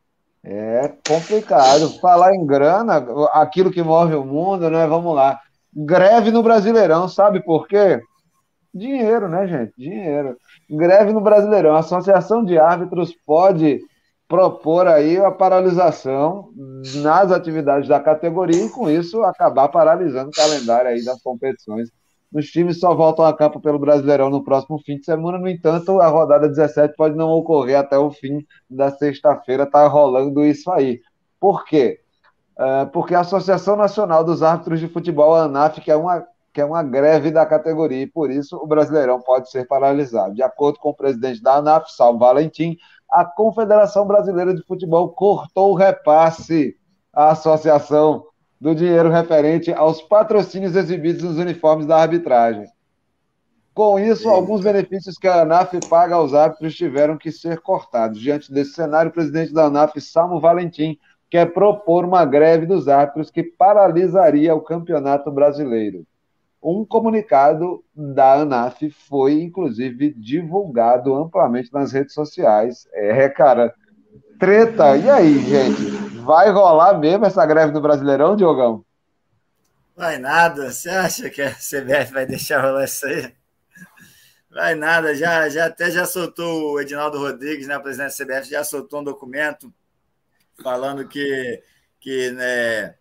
é 0.45 0.93
complicado. 1.07 1.99
Falar 2.01 2.35
em 2.35 2.45
grana, 2.45 2.97
aquilo 3.33 3.71
que 3.71 3.83
move 3.83 4.15
o 4.15 4.25
mundo, 4.25 4.69
né? 4.69 4.87
Vamos 4.87 5.15
lá. 5.15 5.39
Greve 5.75 6.31
no 6.31 6.43
Brasileirão, 6.43 7.09
sabe 7.09 7.43
por 7.43 7.67
quê? 7.67 8.01
Dinheiro, 8.75 9.29
né, 9.29 9.47
gente? 9.47 9.73
Dinheiro. 9.77 10.37
Greve 10.69 11.13
no 11.13 11.21
Brasileirão. 11.21 11.75
A 11.75 11.81
Associação 11.81 12.45
de 12.45 12.59
Árbitros 12.59 13.15
pode 13.25 13.81
propor 14.27 14.87
aí 14.87 15.19
a 15.19 15.31
paralisação 15.31 16.49
nas 17.03 17.31
atividades 17.31 17.89
da 17.89 18.01
categoria 18.01 18.65
e, 18.65 18.71
com 18.71 18.89
isso, 18.89 19.23
acabar 19.23 19.69
paralisando 19.69 20.31
o 20.31 20.33
calendário 20.33 20.91
aí 20.91 21.05
das 21.05 21.23
competições 21.23 21.91
os 22.33 22.47
times 22.47 22.81
só 22.81 22.95
voltam 22.95 23.25
a 23.25 23.37
campo 23.37 23.61
pelo 23.61 23.79
Brasileirão 23.79 24.31
no 24.31 24.43
próximo 24.43 24.79
fim 24.79 24.97
de 24.99 25.05
semana. 25.05 25.39
No 25.39 25.49
entanto, 25.49 26.01
a 26.01 26.09
rodada 26.09 26.49
17 26.49 26.95
pode 26.97 27.15
não 27.15 27.31
ocorrer 27.31 27.79
até 27.79 27.99
o 27.99 28.11
fim 28.11 28.45
da 28.71 28.91
sexta-feira. 28.91 29.65
Está 29.65 29.87
rolando 29.87 30.45
isso 30.45 30.71
aí. 30.71 31.01
Por 31.39 31.65
quê? 31.65 32.01
É, 32.59 32.85
porque 32.87 33.15
a 33.15 33.21
Associação 33.21 33.77
Nacional 33.77 34.25
dos 34.25 34.43
Árbitros 34.43 34.81
de 34.81 34.89
Futebol, 34.89 35.35
a 35.35 35.45
ANAF, 35.45 35.81
que 35.81 35.91
é 35.91 35.97
uma 35.97 36.27
que 36.53 36.61
é 36.61 36.65
uma 36.67 36.83
greve 36.83 37.31
da 37.31 37.47
categoria, 37.47 38.03
e 38.03 38.07
por 38.07 38.31
isso 38.31 38.59
o 38.59 38.67
Brasileirão 38.67 39.19
pode 39.23 39.51
ser 39.51 39.67
paralisado. 39.67 40.35
De 40.35 40.43
acordo 40.43 40.79
com 40.79 40.91
o 40.91 40.95
presidente 40.95 41.43
da 41.43 41.55
ANAF, 41.55 41.91
Salvo 41.91 42.19
Valentim, 42.19 42.77
a 43.11 43.25
Confederação 43.25 44.07
Brasileira 44.07 44.55
de 44.55 44.63
Futebol 44.63 45.09
cortou 45.09 45.73
o 45.73 45.75
repasse 45.75 46.77
à 47.11 47.31
associação 47.31 48.27
do 48.63 48.77
dinheiro 48.77 49.11
referente 49.11 49.73
aos 49.73 50.01
patrocínios 50.01 50.77
exibidos 50.77 51.25
nos 51.25 51.37
uniformes 51.37 51.85
da 51.85 51.97
arbitragem. 51.97 52.65
Com 53.75 53.99
isso, 53.99 54.29
alguns 54.29 54.61
benefícios 54.61 55.19
que 55.19 55.27
a 55.27 55.43
ANAF 55.43 55.81
paga 55.91 56.15
aos 56.15 56.33
árbitros 56.33 56.77
tiveram 56.77 57.19
que 57.19 57.33
ser 57.33 57.59
cortados. 57.61 58.21
Diante 58.21 58.53
desse 58.53 58.75
cenário, 58.75 59.11
o 59.11 59.13
presidente 59.13 59.53
da 59.53 59.65
ANAF, 59.65 60.01
Salmo 60.01 60.39
Valentim, 60.39 60.97
quer 61.29 61.47
propor 61.47 62.05
uma 62.05 62.25
greve 62.25 62.65
dos 62.65 62.87
árbitros 62.87 63.33
que 63.33 63.43
paralisaria 63.43 64.55
o 64.55 64.61
campeonato 64.61 65.29
brasileiro. 65.33 66.07
Um 66.63 66.85
comunicado 66.85 67.83
da 67.93 68.35
ANAF 68.35 68.89
foi, 68.91 69.43
inclusive, 69.43 70.15
divulgado 70.15 71.17
amplamente 71.17 71.73
nas 71.73 71.91
redes 71.91 72.15
sociais. 72.15 72.87
É, 72.93 73.29
cara, 73.29 73.75
treta. 74.43 74.97
E 74.97 75.09
aí, 75.09 75.39
gente? 75.39 75.83
Vai 76.25 76.51
rolar 76.51 76.99
mesmo 76.99 77.25
essa 77.25 77.47
greve 77.47 77.71
do 77.71 77.81
Brasileirão, 77.81 78.35
Diogão? 78.35 78.85
Vai 79.95 80.19
nada. 80.19 80.73
Você 80.73 80.89
acha 80.89 81.31
que 81.31 81.41
a 81.41 81.53
CBF 81.53 82.13
vai 82.13 82.27
deixar 82.27 82.61
rolar 82.61 82.85
isso 82.85 83.07
aí? 83.07 83.33
Vai 84.51 84.75
nada. 84.75 85.15
Já, 85.15 85.49
já 85.49 85.67
até 85.67 85.93
já 85.93 86.05
soltou 86.05 86.73
o 86.73 86.81
Edinaldo 86.81 87.19
Rodrigues, 87.19 87.69
né, 87.69 87.79
presidente 87.79 88.19
da 88.19 88.25
CBF, 88.25 88.51
já 88.51 88.65
soltou 88.65 89.01
um 89.01 89.05
documento 89.05 89.73
falando 90.61 91.07
que, 91.07 91.63
que 92.01 92.33
né, 92.33 92.97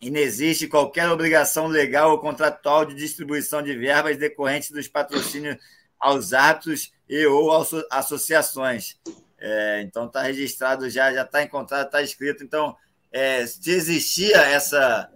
inexiste 0.00 0.68
qualquer 0.68 1.10
obrigação 1.10 1.66
legal 1.66 2.12
ou 2.12 2.18
contratual 2.18 2.86
de 2.86 2.94
distribuição 2.94 3.62
de 3.62 3.76
verbas 3.76 4.16
decorrentes 4.16 4.70
dos 4.70 4.88
patrocínios 4.88 5.58
aos 6.00 6.32
atos 6.32 6.94
e 7.06 7.26
ou 7.26 7.50
associações. 7.90 8.98
É, 9.48 9.80
então 9.82 10.06
está 10.06 10.22
registrado 10.22 10.90
já, 10.90 11.12
já 11.12 11.22
está 11.22 11.40
encontrado, 11.40 11.86
está 11.86 12.02
escrito. 12.02 12.42
Então, 12.42 12.76
é, 13.12 13.46
se 13.46 13.70
existia 13.70 14.38
essa, 14.38 15.08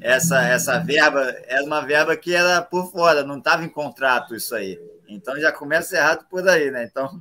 essa, 0.00 0.42
essa 0.42 0.78
verba, 0.80 1.22
era 1.46 1.62
uma 1.62 1.80
verba 1.80 2.16
que 2.16 2.34
era 2.34 2.60
por 2.60 2.90
fora, 2.90 3.22
não 3.22 3.38
estava 3.38 3.64
em 3.64 3.68
contrato 3.68 4.34
isso 4.34 4.56
aí. 4.56 4.76
Então 5.08 5.38
já 5.38 5.52
começa 5.52 5.96
errado 5.96 6.26
por 6.28 6.48
aí, 6.48 6.68
né? 6.72 6.82
Então, 6.90 7.20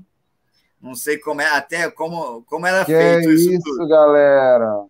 não 0.82 0.96
sei 0.96 1.20
como 1.20 1.40
é, 1.40 1.46
até 1.56 1.92
como, 1.92 2.42
como 2.46 2.66
era 2.66 2.84
que 2.84 2.98
feito 2.98 3.30
isso. 3.30 3.52
isso 3.52 3.64
tudo. 3.64 3.88
galera. 3.88 4.86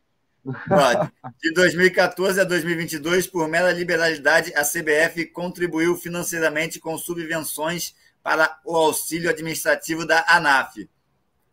de 1.41 1.53
2014 1.53 2.39
a 2.39 2.45
2022, 2.45 3.27
por 3.27 3.49
mera 3.49 3.73
liberalidade, 3.73 4.53
a 4.55 4.63
CBF 4.63 5.25
contribuiu 5.25 5.97
financeiramente 5.97 6.79
com 6.79 6.97
subvenções 6.97 7.93
para 8.23 8.59
o 8.63 8.77
auxílio 8.77 9.29
administrativo 9.29 10.07
da 10.07 10.23
ANAF 10.25 10.87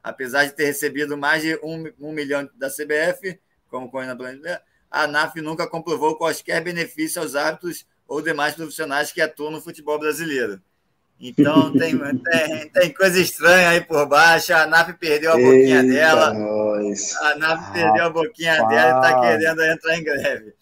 apesar 0.02 0.44
de 0.44 0.52
ter 0.52 0.66
recebido 0.66 1.16
mais 1.16 1.43
de 1.43 1.59
um, 1.62 1.90
um 2.01 2.12
milhão 2.12 2.48
da 2.55 2.68
CBF, 2.68 3.39
como 3.68 3.90
coordenador, 3.90 4.28
a 4.90 5.05
ANAF 5.05 5.40
nunca 5.40 5.68
comprovou 5.68 6.16
quaisquer 6.16 6.62
benefício 6.62 7.22
aos 7.22 7.36
árbitros 7.36 7.86
ou 8.09 8.20
demais 8.20 8.55
profissionais 8.55 9.12
que 9.12 9.20
atuam 9.20 9.52
no 9.52 9.60
futebol 9.60 9.98
brasileiro. 9.98 10.60
Então 11.20 11.70
tem, 11.78 11.97
tem, 11.98 12.68
tem, 12.70 12.94
coisa 12.94 13.20
estranha 13.20 13.70
aí 13.70 13.81
por 13.82 14.06
baixo. 14.06 14.52
A 14.52 14.62
ANAF 14.62 14.94
perdeu 14.94 15.32
a 15.32 15.36
boquinha 15.36 15.82
Eita 15.82 15.93
dela. 15.93 16.35
Nós. 16.35 17.14
A 17.16 17.28
ANAF 17.32 17.64
ah, 17.66 17.70
perdeu 17.72 18.05
a 18.05 18.10
boquinha 18.10 18.66
dela 18.66 18.94
e 18.94 19.06
está 19.06 19.20
querendo 19.20 19.62
entrar 19.62 19.97
em 19.97 20.05
greve. 20.05 20.55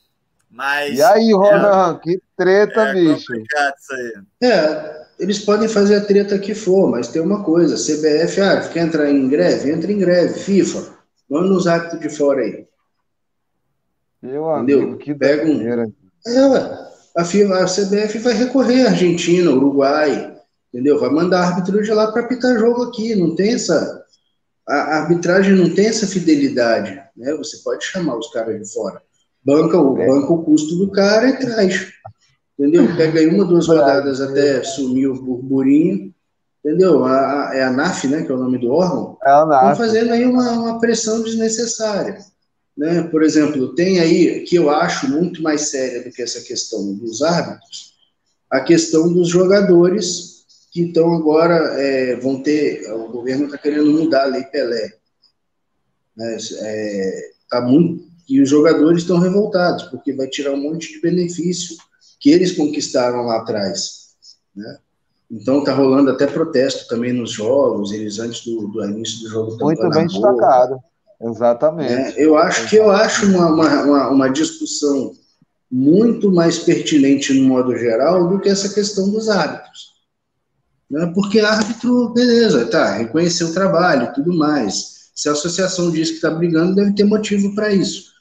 Mas, 0.51 0.98
e 0.98 1.02
aí, 1.02 1.32
Ronan, 1.32 1.97
é, 1.97 2.01
que 2.02 2.23
treta, 2.36 2.89
é 2.89 2.93
bicho. 2.93 3.35
Isso 3.35 3.94
aí. 3.94 4.12
É, 4.43 5.06
eles 5.19 5.40
podem 5.40 5.69
fazer 5.69 5.97
a 5.97 6.05
treta 6.05 6.39
que 6.39 6.55
for, 6.55 6.89
mas 6.90 7.09
tem 7.09 7.20
uma 7.20 7.43
coisa: 7.43 7.77
CBF, 7.77 8.40
ah, 8.40 8.69
quer 8.69 8.86
entrar 8.86 9.11
em 9.11 9.28
greve? 9.28 9.70
Entra 9.70 9.90
em 9.90 9.99
greve. 9.99 10.39
FIFA, 10.39 10.95
manda 11.28 11.53
os 11.53 11.66
hábitos 11.66 12.01
de 12.01 12.09
fora 12.09 12.43
aí. 12.43 12.66
Meu 14.23 14.51
Entendeu? 14.57 14.81
amigo, 14.81 14.97
que 14.99 15.15
Pega 15.15 15.47
um... 15.47 15.61
É, 15.62 16.89
a, 17.16 17.24
FIFA, 17.24 17.65
a 17.65 17.66
CBF 17.66 18.19
vai 18.19 18.35
recorrer 18.35 18.86
à 18.86 18.90
Argentina, 18.90 19.51
Uruguai, 19.51 20.36
entendeu? 20.73 20.99
Vai 20.99 21.11
mandar 21.11 21.40
árbitro 21.40 21.82
de 21.82 21.90
lá 21.93 22.11
para 22.11 22.23
apitar 22.23 22.59
jogo 22.59 22.85
aqui, 22.85 23.15
não 23.15 23.35
tem 23.35 23.55
essa... 23.55 24.05
A 24.66 24.99
arbitragem 24.99 25.55
não 25.55 25.74
tem 25.74 25.86
essa 25.86 26.07
fidelidade, 26.07 27.01
né? 27.16 27.35
Você 27.36 27.57
pode 27.65 27.85
chamar 27.85 28.19
os 28.19 28.31
caras 28.31 28.61
de 28.61 28.70
fora. 28.70 29.01
Banca 29.43 29.81
o, 29.81 29.99
é. 29.99 30.07
banca 30.07 30.31
o 30.31 30.43
custo 30.43 30.77
do 30.77 30.90
cara 30.90 31.31
e 31.31 31.39
traz. 31.39 31.90
Entendeu? 32.59 32.97
Pega 32.97 33.20
aí 33.20 33.28
uma, 33.28 33.44
duas 33.44 33.68
rodadas 33.68 34.20
até 34.20 34.62
sumir 34.64 35.06
o 35.06 35.22
burburinho. 35.22 36.12
Entendeu? 36.64 37.05
A, 37.05 37.51
a, 37.51 37.55
é 37.55 37.62
a 37.62 37.70
NAF, 37.70 38.09
né? 38.09 38.24
Que 38.24 38.32
é 38.32 38.35
o 38.35 38.39
nome 38.39 38.59
do 38.59 38.72
órgão. 38.72 39.16
É. 39.24 39.30
Estão 39.30 39.76
fazendo 39.76 40.12
aí 40.12 40.24
uma, 40.24 40.51
uma 40.52 40.80
pressão 40.80 41.22
desnecessária. 41.22 42.18
Né? 42.76 43.02
Por 43.05 43.22
exemplo, 43.22 43.74
tem 43.74 44.01
aí, 44.01 44.44
que 44.44 44.56
eu 44.56 44.70
acho 44.70 45.09
muito 45.09 45.43
mais 45.43 45.70
séria 45.70 46.02
do 46.02 46.10
que 46.10 46.22
essa 46.22 46.40
questão 46.40 46.94
dos 46.94 47.22
árbitros, 47.22 47.94
a 48.48 48.60
questão 48.60 49.12
dos 49.12 49.28
jogadores 49.28 50.44
que 50.72 50.82
estão 50.82 51.12
agora, 51.12 51.56
é, 51.80 52.16
vão 52.16 52.40
ter, 52.40 52.89
o 52.93 53.09
governo 53.09 53.47
está 53.47 53.59
querendo 53.59 53.90
mudar 53.90 54.24
a 54.24 54.26
Lei 54.26 54.44
Pelé. 54.44 54.93
Né? 56.16 56.36
É, 56.60 57.30
tá 57.51 57.60
muito, 57.60 58.06
e 58.28 58.40
os 58.40 58.48
jogadores 58.48 59.02
estão 59.02 59.18
revoltados, 59.18 59.85
porque 59.85 60.12
vai 60.12 60.28
tirar 60.28 60.52
um 60.52 60.62
monte 60.62 60.93
de 60.93 61.01
benefício 61.01 61.76
que 62.19 62.31
eles 62.31 62.53
conquistaram 62.53 63.27
lá 63.27 63.39
atrás. 63.39 64.09
Né? 64.55 64.78
Então 65.31 65.61
está 65.61 65.74
rolando 65.74 66.11
até 66.11 66.27
protesto 66.27 66.89
também 66.89 67.12
nos 67.12 67.32
jogos, 67.32 67.93
eles 67.93 68.19
antes 68.19 68.45
do, 68.45 68.69
do 68.69 68.85
início 68.85 69.20
do 69.20 69.28
jogo. 69.28 69.59
Muito 69.61 69.90
bem 69.90 70.07
destacado. 70.07 70.78
Exatamente. 71.20 71.93
É, 71.93 72.24
eu 72.24 72.36
acho 72.36 72.69
que 72.69 72.77
eu 72.77 72.90
acho 72.90 73.27
uma, 73.27 73.51
uma, 73.51 74.09
uma, 74.09 74.31
discussão 74.31 75.12
muito 75.70 76.31
mais 76.31 76.59
pertinente 76.59 77.35
no 77.35 77.49
modo 77.49 77.77
geral 77.77 78.28
do 78.28 78.40
que 78.40 78.49
essa 78.49 78.73
questão 78.73 79.11
dos 79.11 79.28
árbitros. 79.28 79.99
Né? 80.89 81.11
Porque 81.15 81.40
árbitro, 81.40 82.11
beleza, 82.11 82.66
tá, 82.66 82.93
reconheceu 82.93 83.49
o 83.49 83.53
trabalho 83.53 84.05
e 84.05 84.15
tudo 84.15 84.32
mais. 84.32 85.11
Se 85.15 85.28
a 85.28 85.32
associação 85.32 85.90
diz 85.90 86.09
que 86.11 86.16
está 86.16 86.31
brigando, 86.31 86.77
deve 86.77 86.95
ter 86.95 87.05
motivo 87.05 87.55
para 87.55 87.73
isso. 87.73 88.12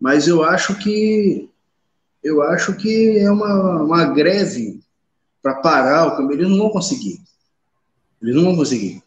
Mas 0.00 0.26
eu 0.26 0.42
acho 0.42 0.74
que 0.76 1.50
eu 2.26 2.42
acho 2.42 2.74
que 2.74 3.18
é 3.18 3.30
uma, 3.30 3.82
uma 3.82 4.04
greve 4.06 4.80
para 5.42 5.54
parar 5.56 6.20
o. 6.20 6.32
Eles 6.32 6.48
não 6.48 6.58
vão 6.58 6.70
conseguir. 6.70 7.20
Eles 8.20 8.34
não 8.34 8.44
vão 8.44 8.56
conseguir. 8.56 9.02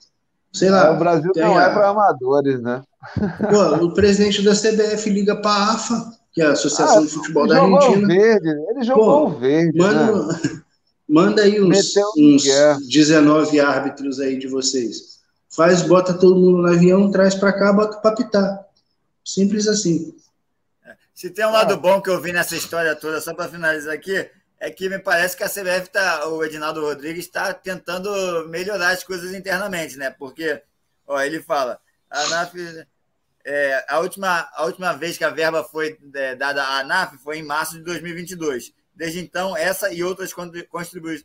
Sei 0.53 0.69
lá. 0.69 0.87
É, 0.87 0.91
o 0.91 0.97
Brasil 0.97 1.31
não 1.35 1.57
a... 1.57 1.63
é 1.63 1.73
para 1.73 1.89
amadores, 1.89 2.61
né? 2.61 2.81
Pô, 3.49 3.85
o 3.85 3.93
presidente 3.93 4.41
da 4.41 4.53
CBF 4.53 5.09
liga 5.09 5.35
para 5.35 5.51
a 5.51 5.73
AFA, 5.73 6.11
que 6.31 6.41
é 6.41 6.45
a 6.45 6.51
Associação 6.51 6.99
ah, 6.99 7.05
de 7.05 7.09
Futebol 7.09 7.47
da 7.47 7.61
Argentina. 7.61 8.07
Verde, 8.07 8.49
ele 8.69 8.83
jogou 8.83 9.31
Pô, 9.31 9.37
verde. 9.37 9.77
Manda, 9.77 10.25
né? 10.27 10.39
manda 11.07 11.41
aí 11.41 11.61
uns, 11.61 11.93
uns 12.17 12.43
19 12.87 13.59
árbitros 13.59 14.19
aí 14.19 14.37
de 14.37 14.47
vocês. 14.47 15.19
Faz, 15.49 15.81
bota 15.81 16.13
todo 16.13 16.39
mundo 16.39 16.59
no 16.59 16.67
avião, 16.67 17.11
traz 17.11 17.35
para 17.35 17.51
cá, 17.51 17.73
bota 17.73 17.97
para 17.97 18.15
pitar. 18.15 18.65
Simples 19.25 19.67
assim. 19.67 20.13
Se 21.19 21.29
tem 21.29 21.45
um 21.45 21.51
lado 21.51 21.75
bom 21.75 22.01
que 22.01 22.09
eu 22.09 22.21
vi 22.21 22.31
nessa 22.31 22.55
história 22.55 22.95
toda, 22.95 23.19
só 23.19 23.33
para 23.33 23.51
finalizar 23.51 23.93
aqui, 23.93 24.31
é 24.57 24.71
que 24.71 24.87
me 24.87 24.97
parece 24.99 25.35
que 25.35 25.43
a 25.43 25.49
CBF 25.49 25.89
tá, 25.89 26.25
o 26.29 26.41
Edinaldo 26.45 26.79
Rodrigues 26.79 27.25
está 27.25 27.53
tentando 27.53 28.47
melhorar 28.47 28.91
as 28.91 29.03
coisas 29.03 29.33
internamente, 29.33 29.97
né? 29.97 30.11
Porque, 30.11 30.63
ó, 31.05 31.19
ele 31.19 31.41
fala, 31.41 31.77
a 32.09 32.21
ANAF, 32.21 32.85
é, 33.43 33.85
a, 33.89 33.99
última, 33.99 34.49
a 34.53 34.63
última 34.63 34.93
vez 34.93 35.17
que 35.17 35.25
a 35.25 35.29
verba 35.29 35.61
foi 35.61 35.99
é, 36.15 36.35
dada 36.35 36.63
à 36.63 36.79
ANAF 36.79 37.17
foi 37.17 37.39
em 37.39 37.43
março 37.43 37.73
de 37.73 37.83
2022. 37.83 38.73
Desde 38.95 39.19
então, 39.19 39.57
essa 39.57 39.91
e 39.91 40.01
outras 40.01 40.31
contribui 40.31 41.21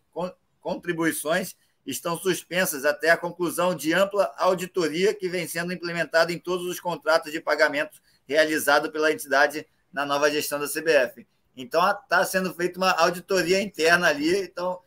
contribuições 0.61 1.55
estão 1.87 2.19
suspensas 2.19 2.85
até 2.85 3.11
a 3.11 3.17
conclusão 3.17 3.77
de 3.77 3.93
ampla 3.93 4.35
auditoria 4.39 5.15
que 5.15 5.29
vem 5.29 5.47
sendo 5.47 5.73
implementada 5.73 6.33
em 6.33 6.39
todos 6.41 6.67
os 6.67 6.81
contratos 6.81 7.31
de 7.31 7.41
pagamento 7.41 8.01
realizado 8.27 8.91
pela 8.91 9.13
entidade 9.13 9.65
na 9.95 10.05
nova 10.05 10.31
gestão 10.31 10.59
da 10.59 10.67
CBF. 10.67 11.25
Então 11.57 11.89
está 11.89 12.25
sendo 12.25 12.53
feita 12.53 12.79
uma 12.79 12.91
auditoria 12.91 13.63
interna 13.63 14.09
ali. 14.09 14.43
Então 14.43 14.81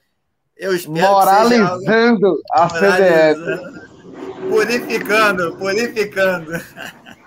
eu 0.56 0.76
espero 0.76 1.08
moralizando 1.08 2.36
que 2.36 2.52
a 2.52 2.68
CBF. 2.68 3.88
Purificando, 4.50 5.56
purificando. 5.56 6.52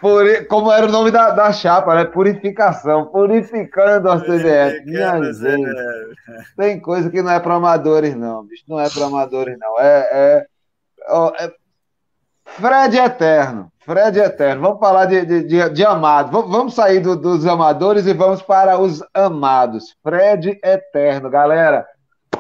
Puri... 0.01 0.45
Como 0.47 0.71
era 0.73 0.87
o 0.87 0.91
nome 0.91 1.11
da, 1.11 1.31
da 1.31 1.53
chapa, 1.53 1.95
né? 1.95 2.05
Purificação, 2.05 3.07
purificando 3.07 4.11
a 4.11 4.19
CBF. 4.19 4.85
Minha 4.85 5.33
gente. 5.33 5.71
Tem 6.57 6.81
coisa 6.81 7.11
que 7.11 7.23
não 7.23 7.31
é 7.31 7.41
para 7.41 7.55
amadores, 7.55 8.15
não, 8.15 8.45
bicho. 8.45 8.65
Não 8.69 8.79
é 8.79 8.89
para 8.89 9.07
amadores, 9.07 9.59
não. 9.59 9.79
É, 9.79 10.09
é, 10.13 10.47
é, 11.39 11.53
Fred 12.45 12.97
Eterno. 12.97 13.71
Fred 13.91 14.21
Eterno. 14.21 14.63
Vamos 14.63 14.79
falar 14.79 15.07
de, 15.07 15.27
de, 15.27 15.43
de, 15.43 15.69
de 15.71 15.85
amado. 15.85 16.31
Vamos 16.31 16.75
sair 16.75 17.01
do, 17.01 17.17
dos 17.17 17.45
amadores 17.45 18.07
e 18.07 18.15
vamos 18.15 18.41
para 18.41 18.79
os 18.79 19.03
amados. 19.13 19.97
Fred 20.01 20.61
Eterno, 20.63 21.29
galera. 21.29 21.85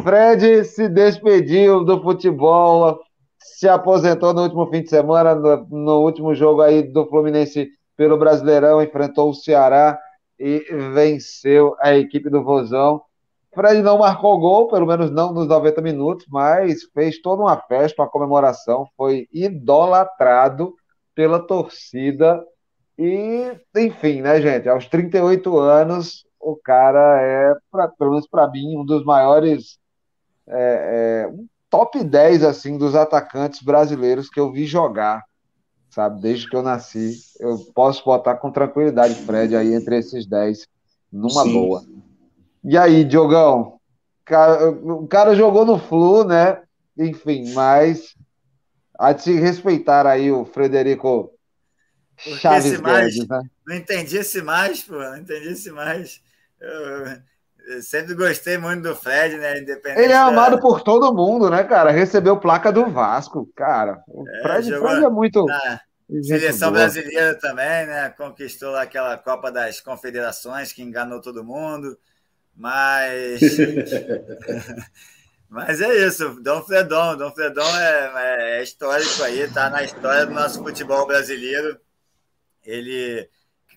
Fred 0.01 0.64
se 0.64 0.89
despediu 0.89 1.85
do 1.85 2.01
futebol, 2.01 3.01
se 3.36 3.68
aposentou 3.68 4.32
no 4.32 4.43
último 4.43 4.64
fim 4.68 4.82
de 4.82 4.90
semana, 4.90 5.35
no, 5.35 5.66
no 5.68 6.02
último 6.02 6.36
jogo 6.36 6.62
aí 6.62 6.85
do 6.85 7.05
Fluminense 7.09 7.68
pelo 7.97 8.16
Brasileirão, 8.16 8.81
enfrentou 8.81 9.31
o 9.31 9.35
Ceará 9.35 9.98
e 10.39 10.64
venceu 10.94 11.74
a 11.81 11.97
equipe 11.97 12.31
do 12.31 12.44
Vozão. 12.44 13.02
Fred 13.52 13.82
não 13.82 13.98
marcou 13.98 14.39
gol, 14.39 14.68
pelo 14.68 14.86
menos 14.86 15.10
não 15.10 15.32
nos 15.32 15.48
90 15.48 15.82
minutos, 15.82 16.27
mas 16.31 16.85
fez 16.94 17.20
toda 17.20 17.43
uma 17.43 17.56
festa, 17.56 18.02
uma 18.02 18.09
comemoração, 18.09 18.86
foi 18.97 19.27
idolatrado 19.32 20.74
pela 21.15 21.41
torcida. 21.41 22.45
E, 22.99 23.53
enfim, 23.77 24.20
né, 24.20 24.41
gente? 24.41 24.69
Aos 24.69 24.87
38 24.87 25.59
anos, 25.59 26.27
o 26.41 26.57
cara 26.57 27.20
é, 27.20 27.55
pra, 27.70 27.89
pelo 27.89 28.11
menos 28.11 28.28
para 28.28 28.49
mim, 28.51 28.77
um 28.77 28.85
dos 28.85 29.05
maiores. 29.05 29.78
É, 30.47 31.24
é, 31.24 31.28
um 31.28 31.47
top 31.69 32.03
10 32.03 32.43
assim, 32.43 32.77
dos 32.77 32.95
atacantes 32.95 33.62
brasileiros 33.62 34.28
que 34.28 34.41
eu 34.41 34.51
vi 34.51 34.66
jogar, 34.66 35.23
sabe? 35.89 36.20
Desde 36.20 36.49
que 36.49 36.57
eu 36.57 36.62
nasci. 36.62 37.19
Eu 37.39 37.59
posso 37.74 38.05
botar 38.05 38.35
com 38.37 38.51
tranquilidade 38.51 39.15
Fred 39.15 39.55
aí 39.55 39.73
entre 39.73 39.99
esses 39.99 40.27
10, 40.27 40.66
numa 41.12 41.45
Sim. 41.45 41.53
boa. 41.53 41.85
E 42.65 42.77
aí, 42.77 43.05
Diogão? 43.05 43.78
O 44.82 45.07
cara 45.07 45.35
jogou 45.35 45.65
no 45.65 45.78
Flu, 45.78 46.24
né? 46.24 46.62
Enfim, 46.99 47.53
mas 47.53 48.15
a 49.01 49.14
de 49.14 49.22
se 49.22 49.32
respeitar 49.32 50.06
aí 50.06 50.31
o 50.31 50.44
Frederico 50.44 51.32
Chaves 52.18 52.78
mais, 52.81 53.14
Guedes, 53.14 53.28
né? 53.28 53.40
Não 53.66 53.74
entendi 53.74 54.18
esse 54.18 54.43
mais, 54.43 54.82
pô. 54.82 54.98
Não 54.98 55.16
entendi 55.16 55.48
esse 55.48 55.70
mais. 55.70 56.20
Eu, 56.60 57.06
eu 57.77 57.82
sempre 57.82 58.14
gostei 58.14 58.59
muito 58.59 58.82
do 58.82 58.94
Fred, 58.94 59.39
né? 59.39 59.59
Independente 59.59 60.02
Ele 60.02 60.12
é 60.12 60.18
amado 60.18 60.56
da... 60.56 60.60
por 60.60 60.82
todo 60.82 61.14
mundo, 61.14 61.48
né, 61.48 61.64
cara? 61.64 61.90
Recebeu 61.90 62.39
placa 62.39 62.70
do 62.70 62.90
Vasco, 62.90 63.51
cara. 63.56 64.05
O 64.06 64.28
é, 64.28 64.43
Fred, 64.43 64.78
Fred 64.78 65.05
é 65.05 65.09
muito. 65.09 65.47
Na 65.47 65.81
seleção 66.22 66.70
brasileira 66.70 67.39
também, 67.39 67.86
né? 67.86 68.10
Conquistou 68.10 68.72
lá 68.72 68.82
aquela 68.82 69.16
Copa 69.16 69.51
das 69.51 69.81
Confederações 69.81 70.74
que 70.74 70.82
enganou 70.82 71.22
todo 71.22 71.43
mundo. 71.43 71.97
Mas. 72.55 73.40
Mas 75.51 75.81
é 75.81 76.06
isso, 76.06 76.40
Dom 76.40 76.62
Fredon. 76.62 77.16
Dom 77.16 77.32
Fredon 77.32 77.77
é, 77.77 78.59
é 78.59 78.62
histórico 78.62 79.24
aí, 79.24 79.51
tá 79.52 79.68
na 79.68 79.82
história 79.82 80.24
do 80.24 80.32
nosso 80.32 80.62
futebol 80.62 81.09
brasileiro. 81.09 81.77
Ele 82.62 83.28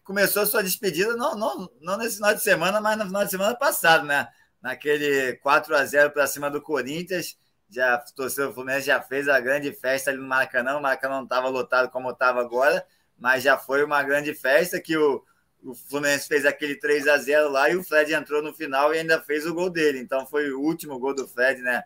começou 0.04 0.46
sua 0.46 0.62
despedida 0.62 1.16
não, 1.16 1.36
não, 1.36 1.70
não 1.82 1.98
nesse 1.98 2.18
final 2.18 2.36
de 2.36 2.44
semana, 2.44 2.80
mas 2.80 2.96
no 2.96 3.06
final 3.06 3.26
de 3.26 3.32
semana 3.32 3.56
passado, 3.56 4.06
né? 4.06 4.28
Naquele 4.62 5.34
4 5.38 5.76
a 5.76 5.84
0 5.84 6.12
para 6.12 6.28
cima 6.28 6.52
do 6.52 6.62
Corinthians. 6.62 7.36
Já 7.68 8.04
o 8.20 8.54
Fluminense 8.54 8.86
já 8.86 9.02
fez 9.02 9.28
a 9.28 9.40
grande 9.40 9.74
festa 9.74 10.12
ali 10.12 10.20
no 10.20 10.28
Maracanã. 10.28 10.78
O 10.78 10.82
Maracanã 10.82 11.16
não 11.16 11.24
estava 11.24 11.48
lotado 11.50 11.90
como 11.90 12.12
estava 12.12 12.40
agora, 12.40 12.86
mas 13.18 13.42
já 13.42 13.58
foi 13.58 13.84
uma 13.84 14.04
grande 14.04 14.36
festa 14.36 14.80
que 14.80 14.96
o, 14.96 15.26
o 15.64 15.74
Fluminense 15.74 16.28
fez 16.28 16.46
aquele 16.46 16.76
3 16.76 17.08
a 17.08 17.18
0 17.18 17.50
lá 17.50 17.70
e 17.70 17.76
o 17.76 17.84
Fred 17.84 18.14
entrou 18.14 18.44
no 18.44 18.54
final 18.54 18.94
e 18.94 19.00
ainda 19.00 19.22
fez 19.22 19.46
o 19.46 19.54
gol 19.54 19.70
dele. 19.70 20.00
Então 20.00 20.26
foi 20.26 20.52
o 20.52 20.60
último 20.60 21.00
gol 21.00 21.16
do 21.16 21.28
Fred, 21.28 21.62
né? 21.62 21.84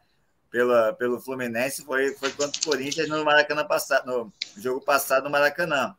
Pela, 0.50 0.94
pelo 0.94 1.20
Fluminense 1.20 1.84
foi, 1.84 2.14
foi 2.14 2.32
contra 2.32 2.60
o 2.60 2.66
Corinthians 2.66 3.10
no 3.10 3.24
Maracanã 3.24 3.66
passado, 3.66 4.06
no 4.06 4.34
jogo 4.62 4.82
passado 4.82 5.26
no 5.26 5.30
Maracanã. 5.30 5.96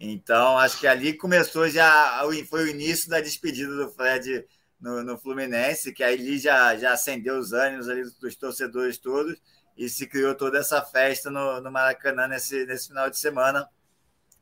Então, 0.00 0.58
acho 0.58 0.80
que 0.80 0.86
ali 0.86 1.16
começou 1.16 1.68
já, 1.68 2.20
foi 2.48 2.64
o 2.64 2.68
início 2.68 3.08
da 3.08 3.20
despedida 3.20 3.74
do 3.76 3.90
Fred 3.90 4.44
no, 4.80 5.04
no 5.04 5.18
Fluminense, 5.18 5.92
que 5.92 6.02
aí 6.02 6.38
já, 6.38 6.76
já 6.76 6.92
acendeu 6.92 7.38
os 7.38 7.52
ânimos 7.52 7.88
ali 7.88 8.02
dos 8.20 8.34
torcedores 8.36 8.98
todos 8.98 9.40
e 9.76 9.88
se 9.88 10.06
criou 10.06 10.34
toda 10.34 10.58
essa 10.58 10.82
festa 10.82 11.30
no, 11.30 11.60
no 11.60 11.70
Maracanã 11.70 12.26
nesse, 12.26 12.64
nesse 12.66 12.88
final 12.88 13.08
de 13.08 13.18
semana. 13.18 13.68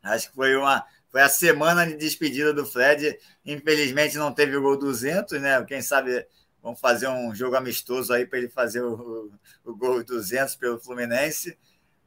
Acho 0.02 0.30
que 0.30 0.34
foi 0.36 0.56
uma, 0.56 0.84
foi 1.12 1.20
a 1.20 1.28
semana 1.28 1.86
de 1.86 1.96
despedida 1.96 2.52
do 2.52 2.66
Fred. 2.66 3.16
Infelizmente 3.46 4.16
não 4.16 4.32
teve 4.32 4.56
o 4.56 4.62
gol 4.62 4.76
200, 4.76 5.40
né? 5.40 5.64
Quem 5.64 5.80
sabe 5.80 6.26
Vamos 6.62 6.78
fazer 6.78 7.08
um 7.08 7.34
jogo 7.34 7.56
amistoso 7.56 8.12
aí 8.12 8.24
para 8.24 8.38
ele 8.38 8.48
fazer 8.48 8.80
o, 8.82 9.32
o, 9.64 9.74
gol 9.74 10.04
200 10.04 10.54
pelo 10.54 10.78
Fluminense. 10.78 11.58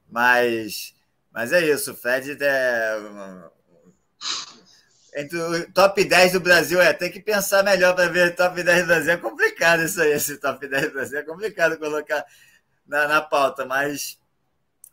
Mas, 0.10 0.96
mas 1.30 1.52
é 1.52 1.62
isso, 1.62 1.92
o 1.92 1.96
Fred 1.96 2.38
é. 2.40 2.98
Entre 5.18 5.38
o 5.38 5.72
top 5.74 6.04
10 6.04 6.34
do 6.34 6.40
Brasil 6.40 6.82
é, 6.82 6.94
tem 6.94 7.12
que 7.12 7.22
pensar 7.22 7.64
melhor 7.64 7.96
para 7.96 8.10
ver 8.10 8.36
top 8.36 8.64
10 8.64 8.82
do 8.82 8.88
Brasil. 8.88 9.12
É 9.12 9.18
complicado 9.18 9.84
isso 9.84 10.02
aí, 10.02 10.14
esse 10.14 10.38
top 10.38 10.66
10 10.66 10.86
do 10.86 10.92
Brasil. 10.92 11.20
É 11.20 11.24
complicado 11.24 11.78
colocar 11.78 12.26
na, 12.88 13.08
na 13.10 13.22
pauta, 13.22 13.66
mas 13.66 14.18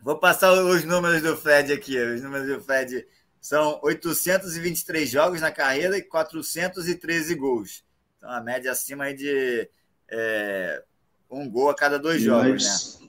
vou 0.01 0.19
passar 0.19 0.53
os 0.53 0.85
números 0.85 1.23
do 1.23 1.37
Fred 1.37 1.73
aqui. 1.73 1.97
Os 2.01 2.21
números 2.21 2.49
do 2.49 2.61
Fred 2.61 3.07
são 3.43 3.81
823 3.83 5.11
jogos 5.11 5.41
na 5.41 5.51
carreira 5.51 5.99
e 5.99 6.03
413 6.03 7.35
gols. 7.35 7.85
Então, 8.17 8.31
a 8.31 8.41
média 8.41 8.71
acima 8.71 9.13
de 9.13 9.69
é, 10.09 10.81
um 11.29 11.51
gol 11.51 11.69
a 11.69 11.75
cada 11.75 11.99
dois 11.99 12.23
jogos, 12.23 13.01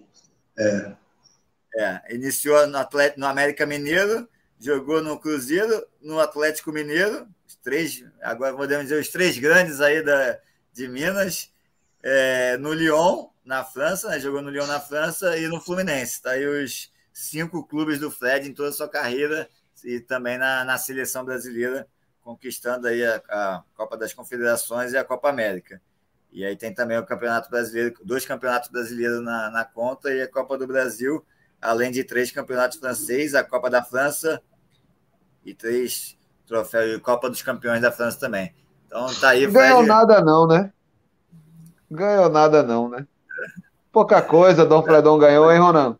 né? 0.57 0.95
É. 1.75 1.81
é. 1.83 2.15
Iniciou 2.15 2.65
no, 2.65 2.79
Atlético, 2.79 3.19
no 3.19 3.27
América 3.27 3.63
Mineiro, 3.67 4.27
jogou 4.59 5.03
no 5.03 5.19
Cruzeiro, 5.19 5.85
no 6.01 6.19
Atlético 6.19 6.71
Mineiro, 6.71 7.27
os 7.47 7.55
três, 7.57 8.03
agora 8.19 8.55
podemos 8.55 8.85
dizer 8.85 8.99
os 8.99 9.09
três 9.09 9.37
grandes 9.37 9.81
aí 9.81 10.01
da, 10.01 10.39
de 10.73 10.87
Minas, 10.87 11.53
é, 12.01 12.57
no 12.57 12.73
Lyon, 12.73 13.27
na 13.45 13.63
França, 13.63 14.09
né? 14.09 14.19
jogou 14.19 14.41
no 14.41 14.49
Lyon 14.49 14.65
na 14.65 14.79
França 14.79 15.37
e 15.37 15.47
no 15.47 15.61
Fluminense. 15.61 16.23
Tá 16.23 16.31
aí 16.31 16.47
os 16.47 16.91
cinco 17.13 17.63
clubes 17.67 17.99
do 17.99 18.09
Fred 18.09 18.49
em 18.49 18.53
toda 18.53 18.69
a 18.69 18.73
sua 18.73 18.89
carreira 18.89 19.47
e 19.83 19.99
também 19.99 20.37
na, 20.37 20.63
na 20.63 20.77
seleção 20.77 21.23
brasileira, 21.23 21.87
conquistando 22.21 22.87
aí 22.87 23.03
a, 23.05 23.21
a, 23.29 23.63
Copa 23.75 23.97
das 23.97 24.13
Confederações 24.13 24.93
e 24.93 24.97
a 24.97 25.03
Copa 25.03 25.29
América. 25.29 25.81
E 26.31 26.43
aí 26.43 26.55
tem 26.55 26.73
também 26.73 26.97
o 26.97 27.05
Campeonato 27.05 27.49
Brasileiro, 27.49 27.93
dois 28.03 28.25
campeonatos 28.25 28.69
brasileiros 28.69 29.21
na, 29.21 29.51
na 29.51 29.63
conta 29.63 30.11
e 30.11 30.21
a 30.21 30.27
Copa 30.27 30.57
do 30.57 30.65
Brasil, 30.65 31.23
além 31.61 31.91
de 31.91 32.03
três 32.03 32.31
campeonatos 32.31 32.79
franceses, 32.79 33.35
a 33.35 33.43
Copa 33.43 33.69
da 33.69 33.83
França 33.83 34.41
e 35.45 35.53
três 35.53 36.17
troféus 36.47 37.01
Copa 37.01 37.29
dos 37.29 37.41
Campeões 37.41 37.81
da 37.81 37.91
França 37.91 38.19
também. 38.19 38.53
Então 38.87 39.07
tá 39.19 39.29
aí. 39.29 39.45
Ganhou 39.45 39.77
Fred... 39.77 39.89
nada 39.89 40.21
não, 40.21 40.47
né? 40.47 40.71
Ganhou 41.89 42.29
nada 42.29 42.63
não, 42.63 42.89
né? 42.89 43.07
Pouca 43.91 44.21
coisa, 44.21 44.65
Dom 44.65 44.81
Fredon 44.81 45.19
ganhou, 45.19 45.51
hein, 45.51 45.59
Ronan? 45.59 45.97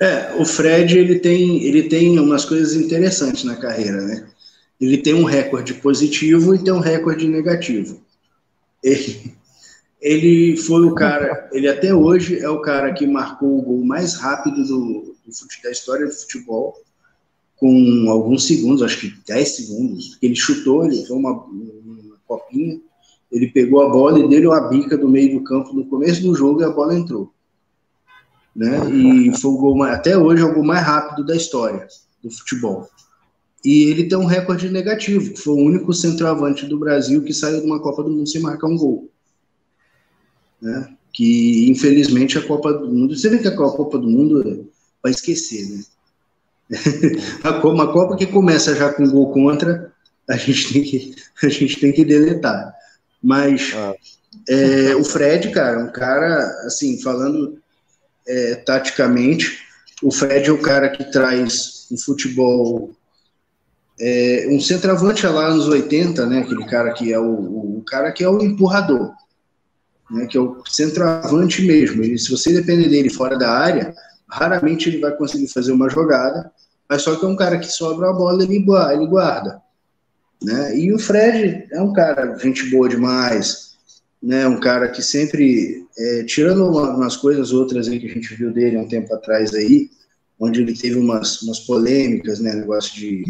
É, 0.00 0.32
o 0.40 0.44
Fred 0.44 0.96
ele 0.96 1.18
tem, 1.18 1.62
ele 1.64 1.88
tem 1.88 2.18
umas 2.20 2.44
coisas 2.44 2.74
interessantes 2.74 3.42
na 3.42 3.56
carreira, 3.56 4.00
né? 4.02 4.28
Ele 4.80 4.96
tem 4.96 5.12
um 5.12 5.24
recorde 5.24 5.74
positivo 5.74 6.54
e 6.54 6.62
tem 6.62 6.72
um 6.72 6.78
recorde 6.78 7.26
negativo. 7.26 8.00
Ele, 8.82 9.34
ele 10.00 10.56
foi 10.56 10.84
o 10.84 10.94
cara, 10.94 11.48
ele 11.52 11.68
até 11.68 11.92
hoje 11.92 12.38
é 12.38 12.48
o 12.48 12.60
cara 12.60 12.92
que 12.92 13.04
marcou 13.08 13.58
o 13.58 13.62
gol 13.62 13.84
mais 13.84 14.14
rápido 14.14 14.64
do, 14.64 15.16
do 15.26 15.62
da 15.64 15.70
história 15.70 16.06
do 16.06 16.12
futebol, 16.12 16.80
com 17.56 18.06
alguns 18.08 18.46
segundos, 18.46 18.82
acho 18.84 19.00
que 19.00 19.12
10 19.26 19.48
segundos. 19.48 20.18
Ele 20.22 20.36
chutou, 20.36 20.84
ele 20.84 21.04
foi 21.04 21.16
uma, 21.16 21.32
uma 21.32 22.16
copinha, 22.24 22.80
ele 23.32 23.48
pegou 23.48 23.82
a 23.82 23.88
bola 23.88 24.20
e 24.20 24.28
deu 24.28 24.50
uma 24.52 24.68
bica 24.68 24.96
do 24.96 25.08
meio 25.08 25.36
do 25.36 25.44
campo 25.44 25.72
no 25.72 25.86
começo 25.86 26.22
do 26.22 26.36
jogo 26.36 26.60
e 26.60 26.64
a 26.64 26.70
bola 26.70 26.94
entrou 26.94 27.32
né? 28.58 28.90
E 28.90 29.38
foi 29.38 29.52
o 29.52 29.56
gol 29.56 29.76
mais, 29.76 29.94
até 29.94 30.18
hoje 30.18 30.42
é 30.42 30.44
o 30.44 30.52
gol 30.52 30.64
mais 30.64 30.84
rápido 30.84 31.24
da 31.24 31.36
história 31.36 31.86
do 32.22 32.28
futebol. 32.28 32.90
E 33.64 33.84
ele 33.84 34.08
tem 34.08 34.18
um 34.18 34.24
recorde 34.24 34.68
negativo, 34.68 35.36
foi 35.36 35.54
o 35.54 35.64
único 35.64 35.92
centroavante 35.92 36.66
do 36.66 36.76
Brasil 36.76 37.22
que 37.22 37.32
saiu 37.32 37.60
de 37.60 37.66
uma 37.66 37.80
Copa 37.80 38.02
do 38.02 38.10
Mundo 38.10 38.28
sem 38.28 38.40
marcar 38.40 38.66
um 38.66 38.76
gol. 38.76 39.08
Né? 40.60 40.92
Que 41.12 41.70
infelizmente 41.70 42.36
a 42.36 42.44
Copa 42.44 42.72
do 42.72 42.92
Mundo, 42.92 43.16
você 43.16 43.28
vê 43.28 43.38
que 43.38 43.46
a 43.46 43.54
Copa 43.54 43.96
do 43.96 44.10
Mundo 44.10 44.68
vai 45.00 45.12
esquecer, 45.12 45.68
né? 45.70 45.84
uma 47.64 47.92
Copa 47.92 48.16
que 48.16 48.26
começa 48.26 48.74
já 48.74 48.92
com 48.92 49.08
gol 49.08 49.32
contra, 49.32 49.92
a 50.28 50.36
gente 50.36 50.72
tem 50.72 50.82
que, 50.82 51.14
a 51.46 51.48
gente 51.48 51.78
tem 51.78 51.92
que 51.92 52.04
deletar. 52.04 52.74
Mas 53.22 53.72
ah. 53.76 53.94
é, 54.48 54.96
o 54.96 55.04
Fred, 55.04 55.48
cara, 55.52 55.78
um 55.78 55.92
cara, 55.92 56.38
assim, 56.66 57.00
falando 57.00 57.56
é, 58.28 58.54
taticamente. 58.56 59.58
O 60.02 60.12
Fred 60.12 60.48
é 60.48 60.52
o 60.52 60.60
cara 60.60 60.90
que 60.90 61.10
traz 61.10 61.88
um 61.90 61.96
futebol. 61.96 62.92
É, 64.00 64.46
um 64.50 64.60
centroavante 64.60 65.26
lá 65.26 65.52
nos 65.52 65.66
80, 65.66 66.24
né? 66.26 66.40
Aquele 66.40 66.64
cara 66.66 66.92
que 66.92 67.12
é 67.12 67.18
o, 67.18 67.78
o, 67.78 67.82
cara 67.84 68.12
que 68.12 68.22
é 68.22 68.28
o 68.28 68.40
empurrador, 68.40 69.12
né? 70.10 70.26
Que 70.26 70.36
é 70.36 70.40
o 70.40 70.62
centroavante 70.68 71.62
mesmo. 71.62 72.04
Ele, 72.04 72.18
se 72.18 72.30
você 72.30 72.52
depender 72.52 72.88
dele 72.88 73.10
fora 73.10 73.36
da 73.36 73.50
área, 73.50 73.92
raramente 74.28 74.88
ele 74.88 75.00
vai 75.00 75.16
conseguir 75.16 75.48
fazer 75.48 75.72
uma 75.72 75.88
jogada. 75.88 76.52
Mas 76.88 77.02
só 77.02 77.16
que 77.16 77.24
é 77.24 77.28
um 77.28 77.36
cara 77.36 77.58
que 77.58 77.66
sobra 77.66 78.08
a 78.08 78.12
bola 78.12 78.42
ele, 78.42 78.54
ele 78.54 79.06
guarda, 79.06 79.60
né? 80.42 80.78
E 80.78 80.92
o 80.92 80.98
Fred 80.98 81.66
é 81.70 81.82
um 81.82 81.92
cara 81.92 82.38
gente 82.38 82.70
boa 82.70 82.88
demais 82.88 83.67
né, 84.22 84.46
um 84.48 84.58
cara 84.58 84.88
que 84.88 85.02
sempre, 85.02 85.86
é, 85.96 86.24
tirando 86.24 86.66
uma, 86.68 86.96
umas 86.96 87.16
coisas 87.16 87.52
outras 87.52 87.88
aí 87.88 87.98
que 87.98 88.06
a 88.06 88.12
gente 88.12 88.34
viu 88.34 88.52
dele 88.52 88.76
há 88.76 88.80
um 88.80 88.88
tempo 88.88 89.12
atrás 89.14 89.54
aí, 89.54 89.90
onde 90.38 90.60
ele 90.60 90.74
teve 90.74 90.96
umas, 90.96 91.42
umas 91.42 91.60
polêmicas, 91.60 92.40
né, 92.40 92.54
negócio 92.54 92.94
de 92.94 93.24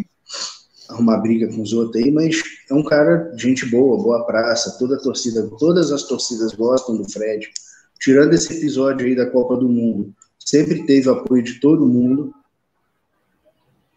arrumar 0.89 1.19
briga 1.19 1.47
com 1.48 1.62
os 1.62 1.73
outros 1.73 2.02
aí, 2.02 2.10
mas 2.10 2.43
é 2.70 2.74
um 2.74 2.82
cara, 2.82 3.32
gente 3.36 3.66
boa, 3.66 4.02
boa 4.02 4.24
praça, 4.24 4.77
toda 4.78 4.97
a 4.97 5.01
torcida, 5.01 5.48
todas 5.59 5.93
as 5.93 6.05
torcidas 6.05 6.55
gostam 6.55 6.97
do 6.97 7.10
Fred, 7.10 7.47
tirando 8.01 8.32
esse 8.32 8.55
episódio 8.55 9.06
aí 9.06 9.15
da 9.15 9.27
Copa 9.27 9.56
do 9.56 9.69
Mundo, 9.69 10.15
sempre 10.39 10.86
teve 10.86 11.10
apoio 11.10 11.43
de 11.43 11.60
todo 11.60 11.86
mundo, 11.86 12.32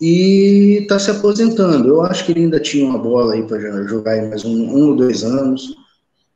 e 0.01 0.79
está 0.81 0.97
se 0.97 1.11
aposentando. 1.11 1.87
Eu 1.87 2.01
acho 2.01 2.25
que 2.25 2.31
ele 2.31 2.41
ainda 2.41 2.59
tinha 2.59 2.83
uma 2.83 2.97
bola 2.97 3.35
aí 3.35 3.43
para 3.43 3.59
jogar 3.83 4.27
mais 4.27 4.43
um, 4.43 4.75
um 4.75 4.87
ou 4.87 4.95
dois 4.95 5.23
anos, 5.23 5.75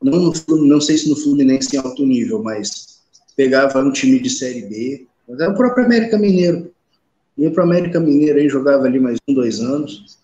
não, 0.02 0.34
não 0.48 0.82
sei 0.82 0.98
se 0.98 1.10
no 1.10 1.16
Fluminense 1.16 1.76
em 1.76 1.80
alto 1.80 2.06
nível, 2.06 2.42
mas 2.44 3.00
pegava 3.36 3.80
um 3.80 3.92
time 3.92 4.20
de 4.20 4.30
Série 4.30 4.62
B, 4.62 5.08
era 5.30 5.52
o 5.52 5.56
próprio 5.56 5.86
América 5.86 6.18
Mineiro. 6.18 6.72
Ia 7.38 7.52
para 7.52 7.64
o 7.64 7.68
América 7.68 8.00
Mineiro 8.00 8.40
aí, 8.40 8.48
jogava 8.48 8.86
ali 8.86 9.00
mais 9.00 9.18
um, 9.28 9.34
dois 9.34 9.60
anos. 9.60 10.18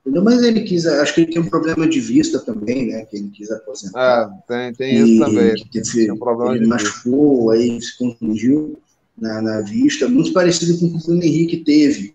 Entendeu? 0.00 0.22
Mas 0.22 0.42
ele 0.42 0.60
quis, 0.62 0.86
acho 0.86 1.14
que 1.14 1.22
ele 1.22 1.32
tem 1.32 1.42
um 1.42 1.48
problema 1.48 1.88
de 1.88 1.98
vista 1.98 2.38
também, 2.38 2.88
né? 2.88 3.04
Que 3.06 3.16
ele 3.16 3.30
quis 3.30 3.50
aposentar. 3.50 3.98
Ah, 3.98 4.30
tem, 4.46 4.74
tem 4.74 4.96
isso 4.96 5.14
e, 5.14 5.18
também. 5.18 5.54
Que 5.54 5.80
teve, 5.80 6.12
um 6.12 6.18
problema 6.18 6.56
ele 6.56 6.66
machucou, 6.66 7.50
aí 7.50 7.80
se 7.80 7.96
contundiu 7.96 8.78
na, 9.18 9.40
na 9.40 9.60
vista, 9.62 10.08
muito 10.08 10.32
parecido 10.32 10.78
com 10.78 10.86
o 10.86 10.90
que 10.90 10.96
o 10.96 11.00
Bruno 11.00 11.22
Henrique 11.22 11.58
teve, 11.58 12.14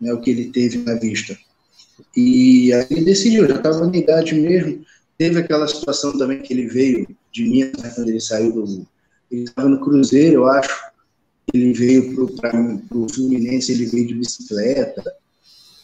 né? 0.00 0.12
O 0.12 0.20
que 0.20 0.30
ele 0.30 0.46
teve 0.46 0.78
na 0.78 0.94
vista. 0.94 1.36
E 2.16 2.72
aí 2.72 2.86
ele 2.90 3.04
decidiu, 3.04 3.48
já 3.48 3.56
estava 3.56 3.86
na 3.86 3.96
idade 3.96 4.34
mesmo, 4.34 4.84
Teve 5.18 5.40
aquela 5.40 5.66
situação 5.66 6.16
também 6.16 6.40
que 6.40 6.52
ele 6.52 6.68
veio 6.68 7.08
de 7.32 7.42
Minas, 7.44 7.82
né, 7.82 7.92
quando 7.94 8.08
ele 8.08 8.20
saiu 8.20 8.52
do. 8.52 8.86
Ele 9.30 9.42
estava 9.42 9.68
no 9.68 9.80
Cruzeiro, 9.80 10.36
eu 10.36 10.46
acho. 10.46 10.88
Ele 11.52 11.72
veio 11.72 12.30
para 12.36 12.52
o 12.92 13.08
Fluminense, 13.08 13.72
ele 13.72 13.86
veio 13.86 14.06
de 14.06 14.14
bicicleta. 14.14 15.02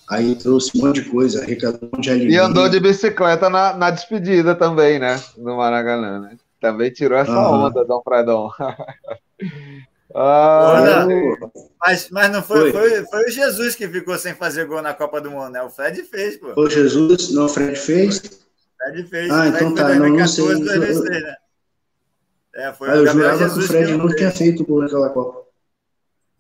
Aí 0.09 0.37
trouxe 0.37 0.71
um 0.77 0.87
monte 0.87 1.03
de 1.03 1.11
coisa, 1.11 1.43
arrecadou 1.43 1.91
de 1.99 2.11
alimento. 2.11 2.33
E 2.33 2.39
andou 2.39 2.69
de 2.69 2.79
bicicleta 2.79 3.51
na, 3.51 3.75
na 3.75 3.91
despedida 3.91 4.55
também, 4.55 4.99
né? 4.99 5.21
No 5.37 5.57
Maracanã, 5.57 6.21
né? 6.21 6.37
Também 6.61 6.91
tirou 6.91 7.19
essa 7.19 7.33
uhum. 7.33 7.65
onda, 7.67 7.85
Dom 7.85 8.03
Fredon. 8.03 8.51
ah, 10.15 11.07
mas, 11.81 12.09
mas 12.11 12.31
não 12.31 12.43
foi, 12.43 12.71
foi, 12.71 12.91
foi, 12.91 13.07
foi. 13.07 13.25
o 13.25 13.31
Jesus 13.31 13.75
que 13.75 13.89
ficou 13.89 14.17
sem 14.19 14.35
fazer 14.35 14.67
gol 14.67 14.83
na 14.83 14.95
Copa 14.95 15.21
do 15.21 15.31
Mundo, 15.31 15.51
né? 15.51 15.63
O 15.63 15.71
Fred 15.71 16.03
fez, 16.03 16.37
pô. 16.37 16.55
Foi 16.55 16.67
o 16.67 16.71
Jesus, 16.71 17.33
não, 17.33 17.47
o 17.47 17.49
Fred 17.49 17.77
fez. 17.77 18.44
Fred 18.85 19.09
fez. 19.09 19.31
Ah, 19.31 19.49
então 19.49 19.75
tá. 19.75 19.85
2014, 19.85 20.53
não, 20.53 20.59
não 20.59 20.67
sei. 20.67 20.79
2006, 20.79 21.23
né? 21.23 21.37
É, 22.55 22.73
foi 22.73 22.89
ah, 22.89 22.95
eu 22.95 23.07
jurava 23.07 23.39
Jesus 23.39 23.67
que 23.67 23.75
o 23.75 23.77
Fred 23.77 23.97
não 23.97 24.09
tinha 24.15 24.31
feito 24.31 24.65
gol 24.65 24.83
naquela 24.83 25.11
Copa. 25.11 25.45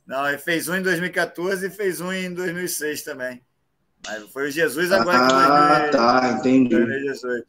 Não, 0.06 0.28
ele 0.28 0.38
fez 0.38 0.68
um 0.68 0.76
em 0.76 0.82
2014 0.82 1.66
e 1.66 1.70
fez 1.70 2.00
um 2.00 2.12
em 2.12 2.32
2006 2.32 3.02
também. 3.02 3.40
Mas 4.06 4.22
foi 4.30 4.48
o 4.48 4.50
Jesus 4.50 4.92
agora 4.92 5.18
ah, 5.18 5.28
que 5.28 5.34
Ah, 5.34 5.90
tá, 5.90 6.36
entendi. 6.38 6.76
2018. 6.76 7.46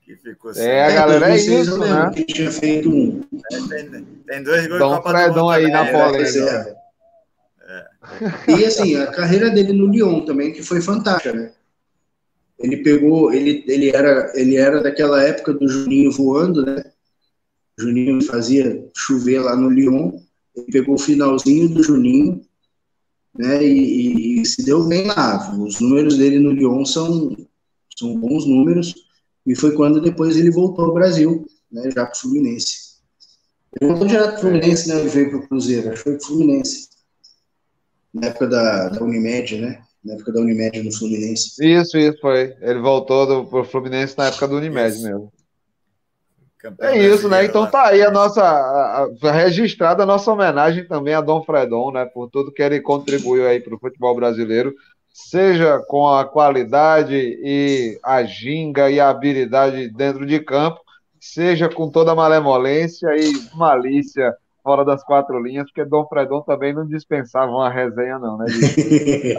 Que 0.00 0.16
ficou 0.16 0.50
assim. 0.50 0.62
É, 0.62 0.86
a 0.86 0.90
galera 0.90 1.30
é 1.30 1.36
isso, 1.36 1.78
né? 1.78 2.10
Que 2.14 2.24
tinha 2.24 2.50
feito 2.50 2.90
um. 2.90 3.22
É, 3.52 3.56
tem, 3.68 4.04
tem 4.26 4.42
dois 4.42 4.66
gols 4.66 4.80
Dom 4.80 4.96
Copa 4.96 5.10
Fredon 5.10 5.50
aí 5.50 5.70
na 5.70 5.84
né? 5.84 5.92
polêmica. 5.92 6.76
É. 7.68 8.50
E 8.50 8.64
assim, 8.64 8.96
a 8.96 9.06
carreira 9.06 9.50
dele 9.50 9.72
no 9.72 9.86
Lyon 9.86 10.24
também, 10.24 10.52
que 10.52 10.62
foi 10.62 10.80
fantástica, 10.80 11.32
né? 11.32 11.52
Ele 12.62 12.76
pegou, 12.78 13.32
ele, 13.32 13.64
ele, 13.66 13.90
era, 13.90 14.32
ele 14.34 14.56
era 14.56 14.80
daquela 14.80 15.22
época 15.22 15.52
do 15.52 15.68
Juninho 15.68 16.12
voando, 16.12 16.64
né? 16.64 16.84
Juninho 17.78 18.22
fazia 18.22 18.88
chover 18.96 19.40
lá 19.40 19.56
no 19.56 19.68
Lyon. 19.68 20.12
Ele 20.54 20.66
pegou 20.70 20.94
o 20.94 20.98
finalzinho 20.98 21.68
do 21.68 21.82
Juninho, 21.82 22.42
né? 23.36 23.64
E, 23.64 24.40
e, 24.40 24.46
se 24.46 24.64
deu 24.64 24.84
bem 24.84 25.06
lá. 25.06 25.58
Os 25.58 25.80
números 25.80 26.16
dele 26.16 26.38
no 26.38 26.52
Lyon 26.52 26.84
são, 26.84 27.36
são 27.98 28.16
bons 28.18 28.46
números. 28.46 28.94
E 29.44 29.56
foi 29.56 29.74
quando 29.74 30.00
depois 30.00 30.36
ele 30.36 30.52
voltou 30.52 30.84
ao 30.84 30.94
Brasil, 30.94 31.44
né, 31.70 31.90
já 31.90 32.06
para 32.06 32.14
o 32.14 32.16
Fluminense. 32.16 32.92
Ele 33.80 33.90
voltou 33.90 34.06
direto 34.06 34.28
para 34.28 34.36
o 34.36 34.40
Fluminense, 34.40 34.88
né? 34.88 35.00
Ele 35.00 35.08
veio 35.08 35.30
para 35.30 35.38
o 35.38 35.48
Cruzeiro, 35.48 35.88
acho 35.90 35.96
que 35.96 36.02
foi 36.04 36.12
para 36.16 36.22
o 36.22 36.26
Fluminense. 36.26 36.88
Na 38.14 38.28
época 38.28 38.46
da, 38.46 38.88
da 38.90 39.02
Unimed, 39.02 39.60
né? 39.60 39.82
Na 40.04 40.14
época 40.14 40.32
da 40.32 40.40
Unimed 40.40 40.82
no 40.82 40.92
Fluminense. 40.92 41.54
Isso, 41.64 41.96
isso, 41.96 42.18
foi. 42.20 42.56
Ele 42.60 42.80
voltou 42.80 43.46
para 43.46 43.60
o 43.60 43.64
Fluminense 43.64 44.18
na 44.18 44.26
época 44.26 44.48
do 44.48 44.56
Unimed 44.56 44.94
isso. 44.94 45.02
mesmo. 45.02 45.32
É 46.80 46.96
isso, 46.96 47.28
né? 47.28 47.44
Então 47.44 47.68
tá 47.68 47.88
aí 47.88 48.02
a 48.02 48.10
nossa 48.10 48.42
a, 48.42 49.08
a, 49.20 49.32
registrada 49.32 50.04
a 50.04 50.06
nossa 50.06 50.30
homenagem 50.30 50.86
também 50.86 51.12
a 51.12 51.20
Dom 51.20 51.42
Fredon, 51.42 51.90
né? 51.90 52.04
Por 52.04 52.30
tudo 52.30 52.52
que 52.52 52.62
ele 52.62 52.80
contribuiu 52.80 53.48
aí 53.48 53.58
para 53.60 53.74
o 53.74 53.78
futebol 53.78 54.14
brasileiro, 54.14 54.72
seja 55.12 55.80
com 55.88 56.08
a 56.08 56.24
qualidade 56.24 57.16
e 57.16 57.98
a 58.02 58.22
ginga 58.22 58.90
e 58.90 59.00
a 59.00 59.08
habilidade 59.08 59.88
dentro 59.88 60.24
de 60.24 60.38
campo, 60.38 60.80
seja 61.20 61.68
com 61.68 61.90
toda 61.90 62.12
a 62.12 62.16
malemolência 62.16 63.08
e 63.16 63.56
malícia 63.56 64.32
fora 64.62 64.84
das 64.84 65.02
quatro 65.02 65.42
linhas, 65.42 65.66
porque 65.66 65.84
Dom 65.84 66.06
Fredon 66.06 66.42
também 66.42 66.72
não 66.72 66.86
dispensava 66.86 67.50
uma 67.50 67.70
resenha, 67.70 68.18
não, 68.18 68.38
né? 68.38 68.46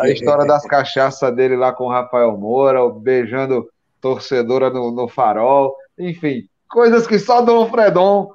A 0.02 0.10
história 0.10 0.46
das 0.46 0.66
cachaças 0.66 1.34
dele 1.36 1.56
lá 1.56 1.72
com 1.72 1.86
o 1.86 1.90
Rafael 1.90 2.38
Moura, 2.38 2.90
beijando 2.90 3.68
torcedora 4.02 4.70
no, 4.70 4.92
no 4.92 5.08
farol, 5.08 5.76
enfim 5.98 6.44
coisas 6.74 7.06
que 7.06 7.20
só 7.20 7.42
Dom 7.42 7.70
Fredon 7.70 8.32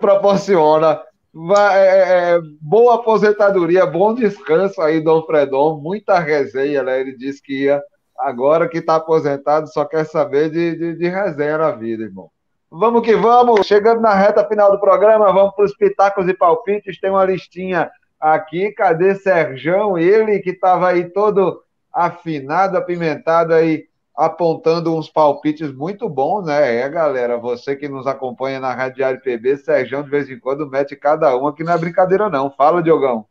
proporciona. 0.00 0.98
Vai, 1.32 1.86
é, 1.86 2.36
é, 2.36 2.40
boa 2.60 2.94
aposentadoria, 2.94 3.84
bom 3.84 4.14
descanso 4.14 4.80
aí, 4.80 5.00
Dom 5.00 5.22
Fredon. 5.26 5.80
Muita 5.80 6.18
resenha, 6.18 6.82
né? 6.82 7.00
Ele 7.00 7.14
disse 7.16 7.42
que 7.42 7.64
ia, 7.64 7.82
agora 8.18 8.68
que 8.68 8.78
está 8.78 8.96
aposentado, 8.96 9.70
só 9.70 9.84
quer 9.84 10.06
saber 10.06 10.48
de, 10.50 10.76
de, 10.76 10.96
de, 10.96 11.08
resenha 11.08 11.58
na 11.58 11.72
vida, 11.72 12.04
irmão. 12.04 12.30
Vamos 12.70 13.02
que 13.02 13.14
vamos, 13.14 13.66
chegando 13.66 14.00
na 14.00 14.14
reta 14.14 14.46
final 14.46 14.70
do 14.72 14.80
programa, 14.80 15.32
vamos 15.32 15.54
para 15.54 15.64
os 15.64 15.76
pitacos 15.76 16.28
e 16.28 16.34
palpites. 16.34 16.98
Tem 16.98 17.10
uma 17.10 17.24
listinha 17.24 17.90
aqui. 18.18 18.72
Cadê 18.72 19.14
Serjão? 19.14 19.96
Ele 19.96 20.40
que 20.40 20.50
estava 20.50 20.88
aí 20.88 21.10
todo 21.10 21.62
afinado, 21.92 22.76
apimentado 22.76 23.54
aí 23.54 23.84
apontando 24.16 24.96
uns 24.96 25.08
palpites 25.08 25.72
muito 25.72 26.08
bons, 26.08 26.46
né? 26.46 26.76
É, 26.76 26.88
galera, 26.88 27.36
você 27.36 27.74
que 27.74 27.88
nos 27.88 28.06
acompanha 28.06 28.60
na 28.60 28.72
Rádio 28.72 28.96
Diário 28.96 29.20
PB, 29.20 29.56
Sérgio 29.58 30.02
de 30.02 30.10
vez 30.10 30.30
em 30.30 30.38
quando 30.38 30.70
mete 30.70 30.94
cada 30.94 31.36
um 31.36 31.48
aqui, 31.48 31.64
não 31.64 31.72
é 31.72 31.78
brincadeira 31.78 32.30
não. 32.30 32.50
Fala, 32.50 32.82
Diogão. 32.82 33.26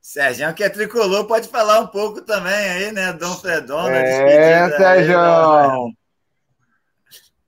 Sérgio, 0.00 0.52
que 0.54 0.64
é 0.64 0.68
tricolor, 0.68 1.26
pode 1.26 1.46
falar 1.46 1.78
um 1.80 1.86
pouco 1.86 2.20
também 2.22 2.52
aí, 2.52 2.92
né? 2.92 3.12
Dom 3.12 3.34
Fredon, 3.36 3.88
É, 3.88 4.70
Sérgio. 4.70 5.16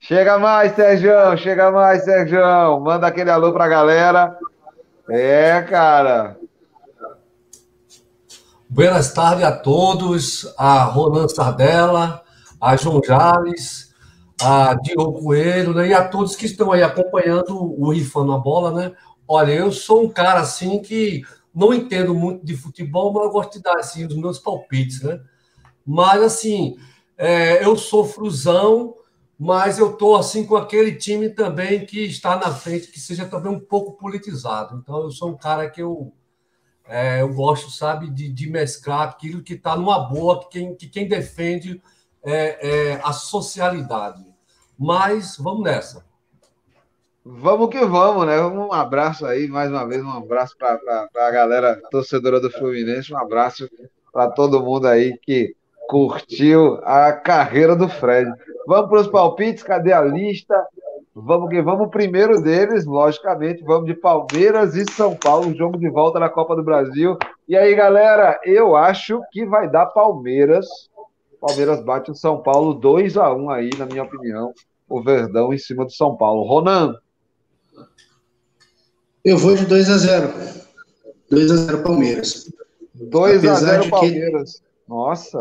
Chega 0.07 0.39
mais, 0.39 0.75
Sérgio, 0.75 1.35
chega 1.39 1.71
mais, 1.71 2.05
Sérgio. 2.05 2.39
Manda 2.79 3.07
aquele 3.07 3.31
alô 3.31 3.55
pra 3.55 3.67
galera. 3.67 4.39
É, 5.09 5.63
cara. 5.63 6.37
Boas 8.69 9.15
tardes 9.15 9.47
a 9.47 9.53
todos, 9.53 10.55
a 10.59 10.85
Ronan 10.85 11.27
Sardella, 11.27 12.23
a 12.61 12.77
João 12.77 13.01
Jales, 13.03 13.95
a 14.43 14.75
Diogo 14.75 15.23
Coelho, 15.23 15.73
né, 15.73 15.89
e 15.89 15.95
a 15.95 16.07
todos 16.07 16.37
que 16.37 16.45
estão 16.45 16.71
aí 16.71 16.83
acompanhando 16.83 17.57
o 17.59 17.91
Rifando 17.91 18.33
a 18.33 18.39
Bola, 18.39 18.73
né? 18.73 18.93
Olha, 19.27 19.53
eu 19.53 19.73
sou 19.73 20.05
um 20.05 20.11
cara 20.11 20.41
assim 20.41 20.83
que 20.83 21.23
não 21.55 21.73
entendo 21.73 22.15
muito 22.15 22.45
de 22.45 22.55
futebol, 22.55 23.11
mas 23.11 23.25
eu 23.25 23.31
gosto 23.31 23.53
de 23.55 23.63
dar 23.63 23.79
assim, 23.79 24.05
os 24.05 24.17
meus 24.17 24.39
palpites, 24.39 25.01
né? 25.01 25.19
Mas 25.87 26.23
assim, 26.23 26.77
é, 27.17 27.65
eu 27.65 27.75
sou 27.75 28.05
frusão, 28.05 28.97
mas 29.45 29.79
eu 29.79 29.93
tô 29.93 30.17
assim 30.17 30.47
com 30.47 30.57
aquele 30.57 30.95
time 30.95 31.29
também 31.29 31.85
que 31.85 32.03
está 32.03 32.35
na 32.35 32.51
frente, 32.51 32.89
que 32.89 32.99
seja 32.99 33.27
também 33.27 33.53
um 33.53 33.61
pouco 33.61 33.93
politizado. 33.93 34.79
Então 34.79 35.03
eu 35.03 35.11
sou 35.11 35.33
um 35.33 35.37
cara 35.37 35.69
que 35.69 35.83
eu 35.83 36.15
é, 36.87 37.21
eu 37.21 37.29
gosto, 37.29 37.71
sabe, 37.71 38.09
de, 38.09 38.31
de 38.31 38.49
mesclar 38.49 39.07
aquilo 39.07 39.43
que 39.43 39.53
está 39.53 39.77
numa 39.77 40.09
boa, 40.09 40.41
que 40.41 40.49
quem, 40.49 40.75
que 40.75 40.89
quem 40.89 41.07
defende 41.07 41.79
é, 42.23 42.93
é, 42.93 43.01
a 43.05 43.13
socialidade. 43.13 44.25
Mas 44.79 45.37
vamos 45.37 45.63
nessa. 45.63 46.07
Vamos 47.23 47.69
que 47.69 47.85
vamos, 47.85 48.27
né? 48.27 48.41
Um 48.41 48.73
abraço 48.73 49.27
aí, 49.27 49.47
mais 49.47 49.71
uma 49.71 49.87
vez, 49.87 50.03
um 50.03 50.11
abraço 50.11 50.57
para 50.57 51.07
a 51.15 51.31
galera 51.31 51.83
torcedora 51.91 52.41
do 52.41 52.51
Fluminense, 52.51 53.13
um 53.13 53.19
abraço 53.19 53.69
para 54.11 54.31
todo 54.31 54.63
mundo 54.63 54.87
aí 54.87 55.19
que 55.19 55.55
curtiu 55.89 56.79
a 56.83 57.13
carreira 57.13 57.75
do 57.77 57.89
Fred. 57.89 58.31
Vamos 58.67 58.89
para 58.89 59.01
os 59.01 59.09
palpites, 59.09 59.63
cadê 59.63 59.93
a 59.93 60.01
lista? 60.01 60.55
Vamos 61.15 61.49
que 61.49 61.63
vamos, 61.63 61.91
primeiro 61.91 62.43
deles, 62.43 62.85
logicamente, 62.85 63.63
vamos 63.63 63.87
de 63.87 63.95
Palmeiras 63.95 64.75
e 64.75 64.85
São 64.93 65.15
Paulo, 65.15 65.55
jogo 65.55 65.79
de 65.79 65.89
volta 65.89 66.19
na 66.19 66.29
Copa 66.29 66.57
do 66.57 66.63
Brasil. 66.65 67.17
E 67.49 67.57
aí, 67.57 67.75
galera, 67.75 68.41
eu 68.45 68.75
acho 68.75 69.21
que 69.31 69.47
vai 69.47 69.71
dar 69.71 69.87
Palmeiras 69.87 70.67
Palmeiras 71.45 71.85
bate 71.85 72.11
o 72.11 72.15
São 72.15 72.43
Paulo 72.43 72.73
2 72.73 73.19
a 73.19 73.35
1 73.35 73.51
aí, 73.51 73.71
na 73.77 73.85
minha 73.85 74.03
opinião. 74.03 74.55
O 74.89 75.03
Verdão 75.03 75.53
em 75.53 75.59
cima 75.59 75.85
do 75.85 75.93
São 75.93 76.17
Paulo. 76.17 76.43
Ronan. 76.43 76.95
Eu 79.23 79.37
vou 79.37 79.55
de 79.55 79.67
2 79.67 79.91
a 79.91 79.99
0. 79.99 80.33
2 81.31 81.51
a 81.51 81.57
0 81.57 81.83
Palmeiras. 81.83 82.51
2 82.95 83.45
a 83.45 83.55
0 83.57 83.91
Palmeiras. 83.91 84.55
Que... 84.55 84.65
Nossa. 84.89 85.39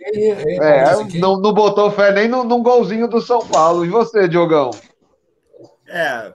É, 0.00 1.18
não, 1.18 1.40
não 1.40 1.52
botou 1.52 1.90
fé 1.90 2.12
nem 2.12 2.28
num, 2.28 2.44
num 2.44 2.62
golzinho 2.62 3.08
do 3.08 3.20
São 3.20 3.46
Paulo. 3.46 3.84
E 3.84 3.88
você, 3.88 4.28
Diogão? 4.28 4.70
É, 5.86 6.32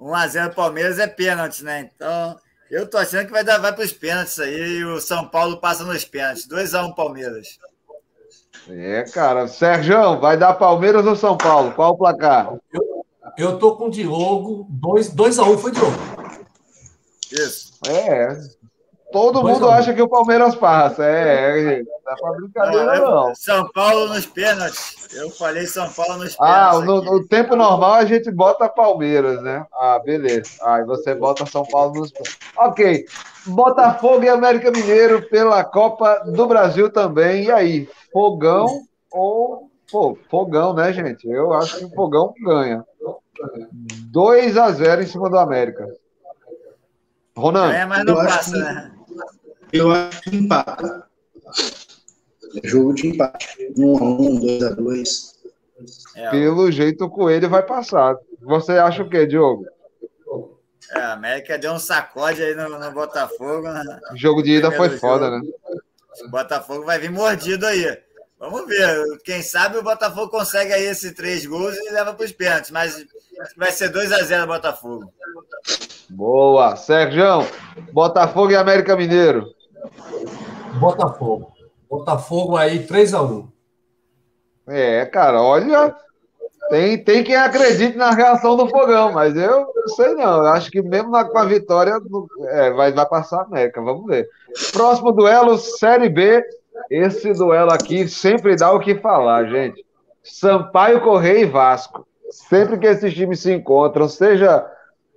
1x0 0.00 0.54
Palmeiras 0.54 0.98
é 0.98 1.06
pênalti, 1.06 1.64
né? 1.64 1.90
Então, 1.94 2.36
eu 2.70 2.88
tô 2.88 2.96
achando 2.96 3.26
que 3.26 3.32
vai 3.32 3.42
dar 3.42 3.58
vai 3.58 3.72
para 3.74 3.84
os 3.84 3.92
pênaltis 3.92 4.38
aí 4.38 4.78
e 4.78 4.84
o 4.84 5.00
São 5.00 5.26
Paulo 5.26 5.60
passa 5.60 5.84
nos 5.84 6.04
pênaltis. 6.04 6.46
2x1 6.48 6.88
um, 6.88 6.92
Palmeiras. 6.92 7.58
É, 8.68 9.04
cara. 9.12 9.48
Sérgio, 9.48 10.20
vai 10.20 10.36
dar 10.36 10.54
Palmeiras 10.54 11.04
ou 11.04 11.16
São 11.16 11.36
Paulo? 11.36 11.72
Qual 11.72 11.92
o 11.92 11.98
placar? 11.98 12.54
Eu, 12.72 13.04
eu 13.36 13.58
tô 13.58 13.76
com 13.76 13.86
o 13.86 13.90
Diogo. 13.90 14.68
2x1 14.70 15.54
um, 15.54 15.58
foi 15.58 15.72
Diogo. 15.72 15.96
Isso. 17.32 17.72
É. 17.88 18.38
Todo 19.12 19.42
mundo 19.42 19.68
acha 19.68 19.92
que 19.92 20.02
o 20.02 20.08
Palmeiras 20.08 20.54
passa. 20.54 21.04
É, 21.04 21.78
é 21.78 21.82
não 21.82 22.12
é 22.12 22.20
pra 22.20 22.32
brincadeira, 22.32 22.98
não. 23.00 23.26
não. 23.26 23.34
São 23.34 23.68
Paulo 23.72 24.08
nos 24.08 24.26
pênaltis. 24.26 25.08
Eu 25.14 25.30
falei 25.30 25.66
São 25.66 25.90
Paulo 25.90 26.18
nos 26.18 26.36
ah, 26.38 26.44
pênaltis. 26.44 26.80
Ah, 26.80 26.84
no, 26.84 27.02
no, 27.02 27.26
tempo 27.26 27.56
normal 27.56 27.94
a 27.94 28.04
gente 28.04 28.30
bota 28.30 28.68
Palmeiras, 28.68 29.42
né? 29.42 29.64
Ah, 29.72 29.98
beleza. 29.98 30.50
Aí 30.62 30.84
você 30.84 31.14
bota 31.14 31.46
São 31.46 31.64
Paulo 31.64 32.00
nos 32.00 32.12
pênaltis. 32.12 32.38
Ok. 32.56 33.04
Botafogo 33.46 34.24
e 34.24 34.28
América 34.28 34.70
Mineiro 34.70 35.28
pela 35.28 35.64
Copa 35.64 36.22
do 36.26 36.46
Brasil 36.46 36.90
também. 36.90 37.44
E 37.44 37.50
aí, 37.50 37.88
fogão 38.12 38.66
ou. 39.10 39.68
Pô, 39.90 40.16
fogão, 40.30 40.72
né, 40.72 40.92
gente? 40.92 41.28
Eu 41.28 41.52
acho 41.52 41.78
que 41.78 41.84
o 41.84 41.90
fogão 41.90 42.32
ganha. 42.44 42.84
2 44.12 44.56
a 44.56 44.70
0 44.70 45.02
em 45.02 45.06
cima 45.06 45.28
do 45.28 45.36
América. 45.36 45.84
Ronan. 47.36 47.72
É, 47.72 47.86
mas 47.86 48.04
não 48.04 48.14
passa, 48.14 48.56
né? 48.56 48.92
Eu 49.72 49.90
acho 49.90 50.20
que 50.22 50.36
empata. 50.36 51.06
É 52.62 52.68
jogo 52.68 52.94
de 52.94 53.08
empate. 53.08 53.72
1 53.76 53.98
a 53.98 54.02
1 54.02 54.40
2 54.40 54.62
a 54.62 54.70
2 54.70 55.40
é, 56.16 56.30
Pelo 56.30 56.70
jeito 56.70 57.04
o 57.04 57.10
Coelho 57.10 57.48
vai 57.48 57.62
passar. 57.62 58.16
Você 58.42 58.72
acha 58.72 59.02
o 59.02 59.08
quê, 59.08 59.26
Diogo? 59.26 59.66
É, 60.92 60.98
a 60.98 61.12
América 61.12 61.58
deu 61.58 61.72
um 61.72 61.78
sacode 61.78 62.42
aí 62.42 62.54
no, 62.54 62.68
no 62.68 62.92
Botafogo. 62.92 63.62
Né? 63.70 64.00
O 64.12 64.16
jogo 64.16 64.42
de 64.42 64.52
ida 64.56 64.72
foi 64.72 64.88
jogo. 64.88 65.00
foda, 65.00 65.30
né? 65.30 65.40
O 66.24 66.28
Botafogo 66.28 66.84
vai 66.84 66.98
vir 66.98 67.10
mordido 67.10 67.64
aí. 67.66 67.96
Vamos 68.38 68.66
ver. 68.66 69.18
Quem 69.24 69.42
sabe 69.42 69.76
o 69.76 69.82
Botafogo 69.82 70.30
consegue 70.30 70.72
aí 70.72 70.84
esses 70.84 71.12
três 71.12 71.46
gols 71.46 71.76
e 71.76 71.92
leva 71.92 72.14
para 72.14 72.24
os 72.24 72.32
pênaltis. 72.32 72.70
Mas 72.70 73.04
vai 73.56 73.70
ser 73.70 73.90
2 73.90 74.10
a 74.12 74.22
0 74.22 74.46
Botafogo. 74.46 75.12
Boa. 76.08 76.74
Sérgio, 76.74 77.46
Botafogo 77.92 78.50
e 78.50 78.56
América 78.56 78.96
Mineiro. 78.96 79.46
Botafogo. 80.78 81.52
Botafogo 81.88 82.56
aí 82.56 82.86
3 82.86 83.14
a 83.14 83.22
1 83.22 83.48
É, 84.68 85.06
cara, 85.06 85.42
olha. 85.42 85.94
Tem, 86.70 87.02
tem 87.02 87.24
quem 87.24 87.34
acredite 87.34 87.96
na 87.96 88.12
reação 88.12 88.56
do 88.56 88.68
fogão, 88.68 89.12
mas 89.12 89.36
eu 89.36 89.72
não 89.74 89.88
sei 89.88 90.14
não. 90.14 90.36
Eu 90.36 90.46
acho 90.46 90.70
que 90.70 90.80
mesmo 90.80 91.10
na, 91.10 91.24
com 91.24 91.36
a 91.36 91.44
vitória 91.44 91.98
é, 92.48 92.70
vai, 92.70 92.92
vai 92.92 93.06
passar 93.08 93.40
a 93.40 93.44
América. 93.44 93.82
Vamos 93.82 94.06
ver. 94.06 94.28
Próximo 94.72 95.10
duelo, 95.10 95.58
Série 95.58 96.08
B. 96.08 96.44
Esse 96.88 97.32
duelo 97.32 97.72
aqui 97.72 98.06
sempre 98.06 98.54
dá 98.54 98.70
o 98.72 98.78
que 98.78 98.94
falar, 98.94 99.46
gente. 99.46 99.84
Sampaio, 100.22 101.00
Correia 101.00 101.40
e 101.40 101.46
Vasco. 101.46 102.06
Sempre 102.30 102.78
que 102.78 102.86
esses 102.86 103.12
times 103.12 103.40
se 103.40 103.52
encontram, 103.52 104.08
seja 104.08 104.64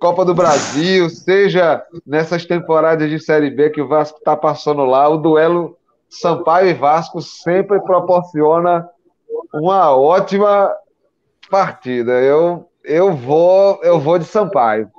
Copa 0.04 0.22
do 0.22 0.34
Brasil, 0.34 1.08
seja 1.08 1.82
nessas 2.06 2.44
temporadas 2.44 3.08
de 3.08 3.18
Série 3.18 3.48
B 3.48 3.70
que 3.70 3.80
o 3.80 3.88
Vasco 3.88 4.18
está 4.18 4.36
passando 4.36 4.84
lá, 4.84 5.08
o 5.08 5.16
duelo 5.16 5.78
Sampaio 6.10 6.68
e 6.68 6.74
Vasco 6.74 7.22
sempre 7.22 7.80
proporciona 7.80 8.86
uma 9.54 9.96
ótima 9.96 10.70
partida. 11.50 12.20
Eu, 12.20 12.68
eu 12.84 13.16
vou 13.16 13.80
eu 13.82 13.98
vou 13.98 14.18
de 14.18 14.26
Sampaio. 14.26 14.90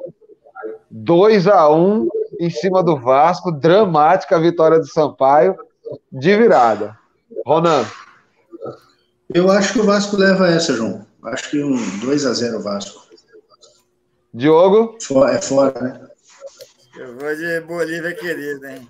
2 0.90 1.50
a 1.50 1.70
1 1.70 2.08
em 2.40 2.50
cima 2.50 2.82
do 2.82 2.98
Vasco, 2.98 3.52
dramática 3.52 4.40
vitória 4.40 4.80
do 4.80 4.88
Sampaio 4.88 5.56
de 6.12 6.36
virada. 6.36 6.98
Ronan. 7.46 7.86
Eu 9.32 9.52
acho 9.52 9.74
que 9.74 9.82
o 9.82 9.86
Vasco 9.86 10.18
leva 10.18 10.48
essa, 10.48 10.74
João. 10.74 11.06
Acho 11.26 11.52
que 11.52 11.64
um 11.64 12.00
2 12.00 12.26
a 12.26 12.34
0 12.34 12.60
Vasco. 12.64 13.05
Diogo? 14.36 14.98
É 15.32 15.42
fora, 15.42 15.82
né? 15.82 16.08
Eu 16.98 17.18
vou 17.18 17.34
de 17.34 17.62
Bolívia 17.62 18.14
querida, 18.14 18.74
hein? 18.74 18.90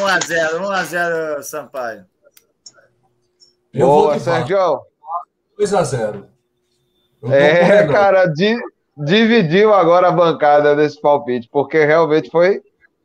1 0.00 0.06
a 0.06 0.20
0 0.20 0.62
1 0.64 0.70
a 0.70 0.84
0 0.84 1.42
Sampaio. 1.42 2.06
Eu 3.74 3.86
Boa, 3.88 4.16
Sérgio. 4.20 4.80
2 5.58 5.74
a 5.74 5.82
0 5.82 6.26
É, 7.24 7.84
cara, 7.88 8.26
di, 8.26 8.56
dividiu 8.96 9.74
agora 9.74 10.06
a 10.06 10.12
bancada 10.12 10.76
desse 10.76 11.00
palpite, 11.00 11.48
porque 11.50 11.84
realmente 11.84 12.30
foi, 12.30 12.62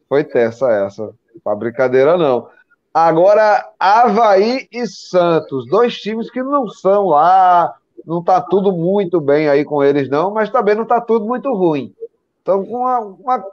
foi 0.07 0.23
terça 0.23 0.69
essa. 0.71 1.11
Pra 1.43 1.55
brincadeira, 1.55 2.15
não. 2.15 2.47
Agora, 2.93 3.67
Havaí 3.79 4.67
e 4.71 4.85
Santos, 4.85 5.65
dois 5.67 5.99
times 5.99 6.29
que 6.29 6.43
não 6.43 6.69
são 6.69 7.07
lá, 7.07 7.73
não 8.05 8.23
tá 8.23 8.41
tudo 8.41 8.71
muito 8.71 9.19
bem 9.19 9.47
aí 9.47 9.63
com 9.63 9.83
eles, 9.83 10.09
não, 10.09 10.31
mas 10.31 10.49
também 10.49 10.75
não 10.75 10.85
tá 10.85 10.99
tudo 10.99 11.25
muito 11.25 11.53
ruim. 11.53 11.93
Então, 12.41 12.61
uma, 12.63 12.99
uma, 12.99 13.45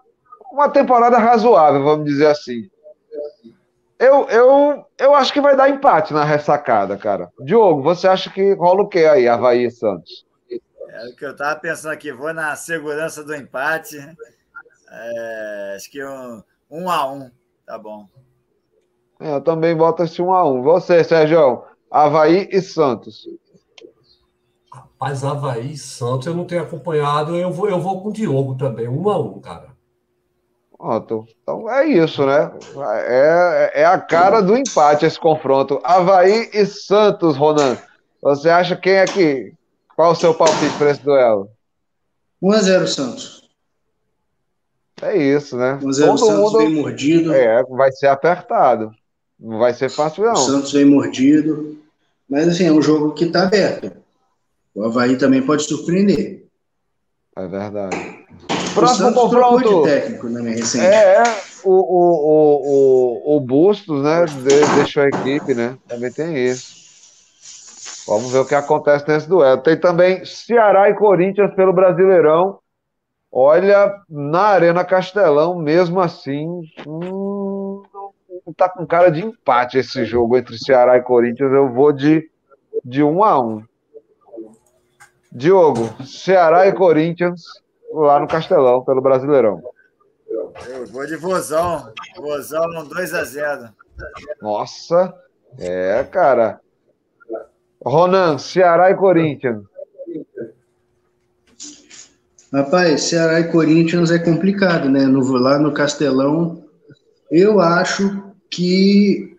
uma 0.53 0.69
temporada 0.69 1.19
razoável, 1.19 1.83
vamos 1.83 2.07
dizer 2.07 2.27
assim. 2.27 2.69
Eu, 3.99 4.29
eu, 4.29 4.85
eu 4.97 5.15
acho 5.15 5.33
que 5.33 5.41
vai 5.41 5.57
dar 5.57 5.69
empate 5.69 6.13
na 6.13 6.25
ressacada, 6.25 6.97
cara. 6.97 7.31
Diogo, 7.41 7.83
você 7.83 8.07
acha 8.07 8.31
que 8.31 8.55
rola 8.55 8.83
o 8.83 8.89
quê 8.89 9.01
aí, 9.01 9.27
Havaí 9.27 9.67
e 9.67 9.71
Santos? 9.71 10.25
É 10.51 11.09
o 11.09 11.17
que 11.17 11.25
eu 11.25 11.35
tava 11.35 11.59
pensando 11.59 11.93
aqui, 11.93 12.13
vou 12.13 12.33
na 12.33 12.55
segurança 12.57 13.25
do 13.25 13.35
empate. 13.35 13.99
É, 14.91 15.75
acho 15.77 15.91
que 15.91 16.03
um, 16.05 16.43
um 16.71 16.91
a 16.91 17.13
um, 17.13 17.31
tá 17.67 17.77
bom. 17.77 18.07
É, 19.21 19.35
eu 19.35 19.41
também 19.41 19.77
boto 19.77 20.05
esse 20.05 20.23
1 20.23 20.33
a 20.33 20.49
1 20.49 20.63
Você, 20.63 21.03
Sérgio, 21.03 21.65
Havaí 21.91 22.49
e 22.53 22.63
Santos. 22.63 23.29
Rapaz, 24.73 25.25
Havaí 25.25 25.73
e 25.73 25.79
Santos 25.79 26.27
eu 26.27 26.35
não 26.35 26.45
tenho 26.45 26.63
acompanhado. 26.63 27.37
Eu 27.37 27.51
vou, 27.51 27.69
eu 27.69 27.81
vou 27.81 28.03
com 28.03 28.11
o 28.11 28.13
Diogo 28.13 28.55
também, 28.57 28.89
1 28.89 29.09
a 29.09 29.19
1 29.19 29.41
cara. 29.41 29.79
Pronto. 30.77 31.27
Então 31.43 31.69
é 31.69 31.87
isso, 31.87 32.25
né? 32.25 32.53
É, 33.07 33.83
é 33.83 33.85
a 33.85 33.99
cara 33.99 34.41
do 34.41 34.57
empate 34.57 35.05
esse 35.05 35.19
confronto. 35.19 35.81
Havaí 35.83 36.51
e 36.53 36.65
Santos, 36.67 37.37
Ronan. 37.37 37.77
Você 38.23 38.49
acha 38.49 38.77
quem 38.77 38.95
é 38.95 39.05
que. 39.05 39.53
Qual 39.97 40.13
o 40.13 40.15
seu 40.15 40.33
palpite 40.33 40.77
para 40.79 40.91
esse 40.91 41.03
duelo? 41.03 41.51
1x0 42.41 42.87
Santos. 42.87 43.51
É 45.03 45.17
isso, 45.17 45.57
né? 45.57 45.81
1x0 45.83 46.19
Santos 46.19 46.53
mundo... 46.53 46.59
bem 46.59 46.75
mordido. 46.75 47.33
É, 47.33 47.65
vai 47.65 47.91
ser 47.91 48.07
apertado. 48.07 48.93
Não 49.39 49.59
vai 49.59 49.75
ser 49.75 49.89
fácil, 49.89 50.25
não. 50.25 50.33
O 50.35 50.37
Santos 50.37 50.73
vem 50.73 50.85
mordido. 50.85 51.79
Mas, 52.29 52.47
assim, 52.47 52.67
é 52.67 52.73
um 52.73 52.83
jogo 52.83 53.15
que 53.15 53.25
está 53.25 53.45
aberto. 53.45 53.93
O 54.79 54.85
Havaí 54.85 55.19
também 55.19 55.43
pode 55.43 55.65
surpreender. 55.65 56.47
É 57.37 57.49
verdade. 57.49 58.25
Próximo 58.75 59.13
confronto. 59.13 59.83
De 59.83 59.89
técnico 59.89 60.29
recente. 60.29 60.87
É, 60.87 61.21
o, 61.65 61.73
o, 61.73 62.13
o, 62.29 63.35
o, 63.35 63.37
o 63.37 63.41
Bustos, 63.41 64.05
né? 64.05 64.25
Deixou 64.77 65.03
a 65.03 65.09
equipe, 65.09 65.53
né? 65.53 65.77
Também 65.89 66.13
tem 66.13 66.37
isso. 66.37 66.79
Vamos 68.07 68.31
ver 68.31 68.39
o 68.39 68.47
que 68.47 68.55
acontece 68.55 69.09
nesse 69.09 69.29
duelo. 69.29 69.61
Tem 69.61 69.77
também 69.77 70.25
Ceará 70.25 70.89
e 70.89 70.95
Corinthians 70.95 71.53
pelo 71.57 71.73
Brasileirão. 71.73 72.61
Olha, 73.33 73.93
na 74.09 74.43
Arena 74.43 74.85
Castelão, 74.85 75.59
mesmo 75.59 76.01
assim, 76.01 76.63
hum, 76.87 77.83
tá 78.57 78.69
com 78.69 78.87
cara 78.87 79.11
de 79.11 79.25
empate 79.25 79.77
esse 79.77 80.05
jogo 80.05 80.37
entre 80.37 80.57
Ceará 80.57 80.97
e 80.97 81.03
Corinthians. 81.03 81.53
Eu 81.53 81.69
vou 81.69 81.93
de, 81.93 82.31
de 82.85 83.03
um 83.03 83.25
a 83.25 83.41
um. 83.41 83.68
Diogo, 85.31 85.95
Ceará 86.05 86.67
e 86.67 86.73
Corinthians 86.73 87.43
lá 87.93 88.19
no 88.19 88.27
Castelão, 88.27 88.83
pelo 88.85 89.01
Brasileirão. 89.01 89.63
Eu 90.69 90.87
vou 90.87 91.07
de 91.07 91.17
Vozão. 91.17 91.93
Vozão 92.17 92.85
2 92.87 93.15
a 93.15 93.25
0 93.25 93.69
Nossa, 94.41 95.15
é, 95.59 96.05
cara. 96.05 96.61
Ronan, 97.85 98.39
Ceará 98.39 98.91
e 98.91 98.95
Corinthians. 98.95 99.65
Rapaz, 102.53 103.03
Ceará 103.03 103.41
e 103.41 103.51
Corinthians 103.53 104.11
é 104.11 104.19
complicado, 104.19 104.89
né? 104.89 105.05
No, 105.05 105.21
lá 105.37 105.59
no 105.59 105.73
Castelão, 105.73 106.65
eu 107.31 107.61
acho 107.61 108.33
que 108.51 109.37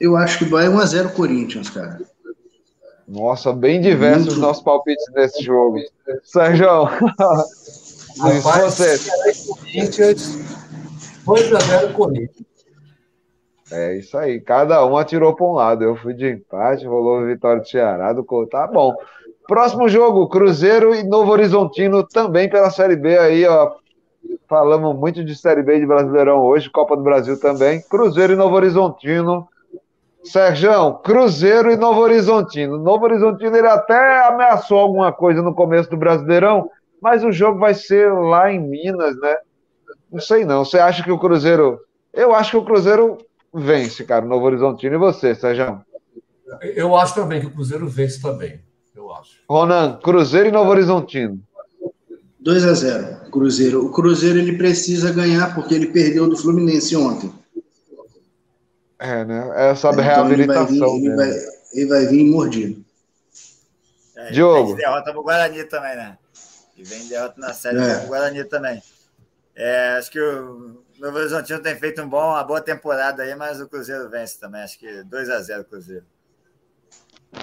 eu 0.00 0.16
acho 0.16 0.38
que 0.38 0.44
vai 0.46 0.66
1x0 0.66 1.12
Corinthians, 1.12 1.70
cara. 1.70 2.00
Nossa, 3.06 3.52
bem 3.52 3.80
diversos 3.80 4.34
os 4.34 4.38
nossos 4.38 4.62
palpites 4.62 5.04
nesse 5.14 5.42
jogo. 5.42 5.78
Sérgio, 6.22 6.84
Rapaz, 8.18 8.74
você. 8.74 8.98
Corinthians, 9.48 10.38
2x0 11.26 11.92
Corinthians. 11.92 12.54
É 13.72 13.96
isso 13.96 14.16
aí, 14.16 14.40
cada 14.40 14.84
um 14.86 14.96
atirou 14.96 15.34
para 15.34 15.46
um 15.46 15.52
lado. 15.52 15.82
Eu 15.82 15.96
fui 15.96 16.14
de 16.14 16.28
empate, 16.28 16.86
rolou 16.86 17.26
vitória 17.26 17.60
do 17.60 17.68
Ceará, 17.68 18.12
do 18.12 18.24
Tá 18.46 18.66
bom. 18.66 18.94
Próximo 19.46 19.88
jogo, 19.88 20.28
Cruzeiro 20.28 20.94
e 20.94 21.02
Novo 21.02 21.32
Horizontino, 21.32 22.06
também 22.06 22.48
pela 22.48 22.70
Série 22.70 22.96
B 22.96 23.18
aí, 23.18 23.46
ó. 23.46 23.72
Falamos 24.48 24.96
muito 24.96 25.24
de 25.24 25.34
Série 25.34 25.62
B 25.62 25.80
de 25.80 25.86
Brasileirão 25.86 26.40
hoje, 26.40 26.70
Copa 26.70 26.96
do 26.96 27.02
Brasil 27.02 27.38
também. 27.38 27.82
Cruzeiro 27.82 28.32
e 28.32 28.36
Novo 28.36 28.54
Horizontino. 28.54 29.48
Sérgio, 30.24 30.94
Cruzeiro 30.94 31.70
e 31.70 31.76
Novo 31.76 32.00
Horizontino. 32.00 32.78
Novo 32.78 33.04
Horizontino 33.04 33.56
ele 33.56 33.68
até 33.68 34.26
ameaçou 34.26 34.78
alguma 34.78 35.12
coisa 35.12 35.42
no 35.42 35.54
começo 35.54 35.90
do 35.90 35.96
Brasileirão, 35.96 36.70
mas 37.00 37.22
o 37.22 37.30
jogo 37.30 37.58
vai 37.58 37.74
ser 37.74 38.10
lá 38.12 38.50
em 38.50 38.58
Minas, 38.58 39.16
né? 39.20 39.36
Não 40.10 40.20
sei 40.20 40.44
não. 40.44 40.64
Você 40.64 40.78
acha 40.78 41.02
que 41.02 41.12
o 41.12 41.18
Cruzeiro. 41.18 41.78
Eu 42.12 42.34
acho 42.34 42.52
que 42.52 42.56
o 42.56 42.64
Cruzeiro 42.64 43.18
vence, 43.52 44.04
cara, 44.04 44.24
o 44.24 44.28
Novo 44.28 44.46
Horizontino. 44.46 44.94
E 44.94 44.98
você, 44.98 45.34
Sérgio? 45.34 45.80
Eu 46.62 46.96
acho 46.96 47.14
também 47.14 47.40
que 47.40 47.46
o 47.46 47.50
Cruzeiro 47.50 47.86
vence 47.88 48.22
também. 48.22 48.60
Eu 48.94 49.12
acho. 49.12 49.40
Ronan, 49.48 49.98
Cruzeiro 50.02 50.48
e 50.48 50.52
Novo 50.52 50.70
Horizontino. 50.70 51.40
2 52.40 52.64
a 52.66 52.74
0 52.74 53.30
Cruzeiro. 53.30 53.86
O 53.86 53.90
Cruzeiro 53.90 54.38
ele 54.38 54.56
precisa 54.56 55.12
ganhar 55.12 55.54
porque 55.54 55.74
ele 55.74 55.86
perdeu 55.86 56.28
do 56.28 56.36
Fluminense 56.36 56.94
ontem. 56.94 57.32
É, 59.04 59.22
né? 59.22 59.70
É 59.70 59.74
sobre 59.74 60.02
então, 60.02 60.14
reabilitação. 60.14 60.96
Ele 60.96 61.14
vai, 61.14 61.26
vir, 61.28 61.36
ele, 61.36 61.36
vai, 61.36 61.54
ele 61.74 61.86
vai 61.86 62.06
vir 62.06 62.24
mordido. 62.24 62.84
É, 64.16 64.30
Diogo. 64.30 64.68
Vem 64.68 64.76
derrota 64.76 65.12
pro 65.12 65.22
Guarani 65.22 65.64
também, 65.64 65.94
né? 65.94 66.16
E 66.74 66.82
vem 66.82 67.06
derrota 67.06 67.38
na 67.38 67.52
série 67.52 67.78
é. 67.78 67.98
pro 67.98 68.08
Guarani 68.08 68.44
também. 68.44 68.82
É, 69.54 69.96
acho 69.98 70.10
que 70.10 70.18
o 70.18 70.82
Novo 70.98 71.18
Horizontino 71.18 71.60
tem 71.60 71.76
feito 71.76 72.00
um 72.00 72.08
bom, 72.08 72.30
uma 72.30 72.42
boa 72.42 72.62
temporada 72.62 73.22
aí, 73.22 73.34
mas 73.34 73.60
o 73.60 73.68
Cruzeiro 73.68 74.08
vence 74.08 74.40
também. 74.40 74.62
Acho 74.62 74.78
que 74.78 75.02
2 75.04 75.28
a 75.28 75.40
0 75.40 75.64
Cruzeiro. 75.64 76.04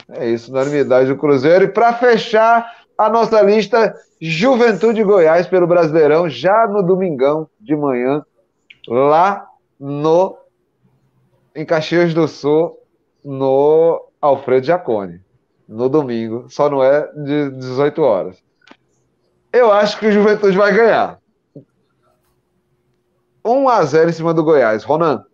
É 0.10 0.28
isso, 0.28 0.52
unanimidade 0.52 1.10
do 1.10 1.18
Cruzeiro. 1.18 1.66
E 1.66 1.68
para 1.68 1.94
fechar 1.94 2.86
a 2.98 3.08
nossa 3.08 3.40
lista, 3.42 3.96
Juventude 4.20 5.04
Goiás 5.04 5.46
pelo 5.46 5.68
Brasileirão, 5.68 6.28
já 6.28 6.66
no 6.68 6.82
domingão 6.82 7.48
de 7.60 7.76
manhã, 7.76 8.26
lá 8.88 9.48
no 9.80 10.41
em 11.56 11.66
Caxias 11.66 12.14
do 12.14 12.28
Sul, 12.28 12.80
no 13.24 14.10
Alfredo 14.20 14.66
Jacone, 14.66 15.22
no 15.68 15.90
domingo, 15.90 16.50
só 16.50 16.70
não 16.70 16.84
é 16.84 17.12
de 17.14 17.52
18 17.52 18.02
horas. 18.02 18.44
Eu 19.52 19.72
acho 19.72 20.00
que 20.00 20.08
o 20.08 20.12
Juventude 20.12 20.58
vai 20.58 20.74
ganhar. 20.74 21.20
1 23.44 23.70
a 23.70 23.84
0 23.84 24.10
em 24.10 24.14
cima 24.14 24.34
do 24.34 24.44
Goiás. 24.44 24.84
Ronan. 24.84 25.26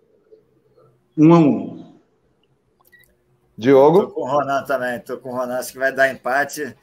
1 1.17 1.33
a 1.33 1.39
1. 1.39 1.77
Diogo? 3.57 4.07
Tô 4.07 4.13
com 4.13 4.21
o 4.21 4.27
Ronan 4.27 4.63
também, 4.63 4.99
tô 4.99 5.17
com 5.17 5.29
o 5.29 5.35
Ronan, 5.35 5.57
acho 5.57 5.73
que 5.73 5.79
vai 5.79 5.91
dar 5.91 6.09
empate. 6.09 6.75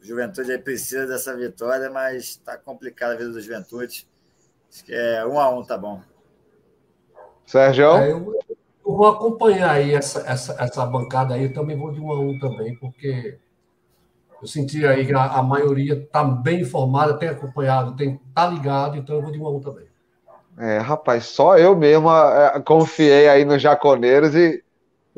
O 0.00 0.04
Juventude 0.04 0.58
precisa 0.58 1.06
dessa 1.06 1.34
vitória, 1.34 1.90
mas 1.90 2.24
está 2.24 2.56
complicada 2.58 3.14
a 3.14 3.16
vida 3.16 3.30
do 3.30 3.40
Juventude. 3.40 4.06
Acho 4.70 4.84
que 4.84 4.94
é 4.94 5.24
um 5.26 5.38
a 5.40 5.50
um, 5.50 5.64
tá 5.64 5.76
bom. 5.76 6.00
Sérgio? 7.46 7.96
É, 7.96 8.12
eu, 8.12 8.38
eu, 8.90 8.96
vou 8.96 9.06
acompanhar 9.06 9.70
aí 9.70 9.94
essa, 9.94 10.20
essa, 10.26 10.56
essa 10.58 10.86
bancada 10.86 11.34
aí, 11.34 11.44
eu 11.44 11.52
também 11.52 11.76
vou 11.76 11.92
de 11.92 12.00
um 12.00 12.10
a 12.10 12.18
um 12.18 12.38
também, 12.38 12.74
porque 12.76 13.38
eu 14.40 14.48
senti 14.48 14.86
aí 14.86 15.06
que 15.06 15.12
a, 15.12 15.24
a 15.24 15.42
maioria 15.42 15.94
está 15.94 16.24
bem 16.24 16.60
informada, 16.60 17.18
tem 17.18 17.28
acompanhado, 17.28 17.96
tem 17.96 18.20
tá 18.34 18.46
ligado, 18.46 18.96
então 18.96 19.16
eu 19.16 19.22
vou 19.22 19.32
de 19.32 19.38
um 19.38 19.46
a 19.46 19.50
um 19.50 19.60
também. 19.60 19.84
É, 20.58 20.78
rapaz, 20.78 21.24
só 21.24 21.56
eu 21.56 21.74
mesmo 21.76 22.10
é, 22.10 22.60
confiei 22.60 23.28
aí 23.28 23.44
nos 23.44 23.62
jaconeiros 23.62 24.34
e, 24.34 24.62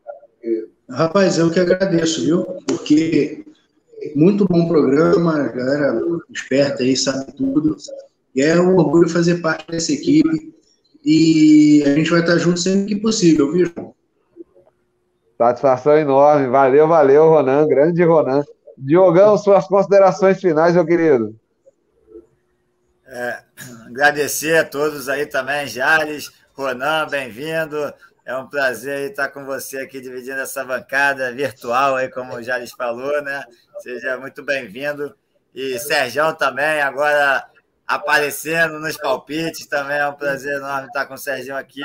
Rapaz, 0.90 1.38
eu 1.38 1.52
que 1.52 1.60
agradeço, 1.60 2.24
viu? 2.24 2.46
Porque 2.68 3.46
muito 4.16 4.46
bom 4.46 4.68
programa, 4.68 5.50
galera 5.50 6.02
esperta 6.34 6.84
aí, 6.84 6.96
sabe 6.96 7.32
tudo. 7.34 7.76
E 8.36 8.42
é 8.42 8.60
um 8.60 8.76
orgulho 8.76 9.10
fazer 9.10 9.42
parte 9.42 9.72
dessa 9.72 9.92
equipe. 9.92 10.54
E 11.04 11.84
a 11.86 11.94
gente 11.96 12.10
vai 12.10 12.22
estar 12.22 12.38
junto 12.38 12.60
sempre 12.60 12.96
que 12.96 13.02
possível, 13.02 13.52
viu? 13.52 13.72
Satisfação 15.42 15.98
enorme. 15.98 16.48
Valeu, 16.48 16.86
valeu, 16.86 17.30
Ronan. 17.30 17.66
Grande 17.66 18.04
Ronan. 18.04 18.44
Diogão, 18.78 19.38
suas 19.38 19.66
considerações 19.68 20.42
finais, 20.42 20.76
meu 20.76 20.86
querido. 20.86 21.34
É, 23.08 23.40
agradecer 23.88 24.58
a 24.58 24.66
todos 24.66 25.08
aí 25.08 25.26
também, 25.26 25.66
Jales, 25.66 26.30
Ronan, 26.54 27.08
bem-vindo. 27.08 27.94
É 28.26 28.36
um 28.36 28.48
prazer 28.48 29.12
estar 29.12 29.30
com 29.30 29.46
você 29.46 29.78
aqui 29.78 30.02
dividindo 30.02 30.42
essa 30.42 30.66
bancada 30.66 31.32
virtual 31.32 31.96
aí, 31.96 32.10
como 32.10 32.36
o 32.36 32.44
Jales 32.44 32.74
falou, 32.74 33.22
né? 33.22 33.42
Seja 33.80 34.18
muito 34.18 34.44
bem-vindo. 34.44 35.16
E 35.56 35.80
Serjão 35.80 36.34
também, 36.34 36.82
agora 36.82 37.46
aparecendo 37.88 38.78
nos 38.78 38.98
palpites, 38.98 39.66
também 39.68 40.00
é 40.00 40.08
um 40.08 40.14
prazer 40.14 40.58
enorme 40.58 40.88
estar 40.88 41.06
com 41.06 41.14
o 41.14 41.18
Serjão 41.18 41.56
aqui. 41.56 41.82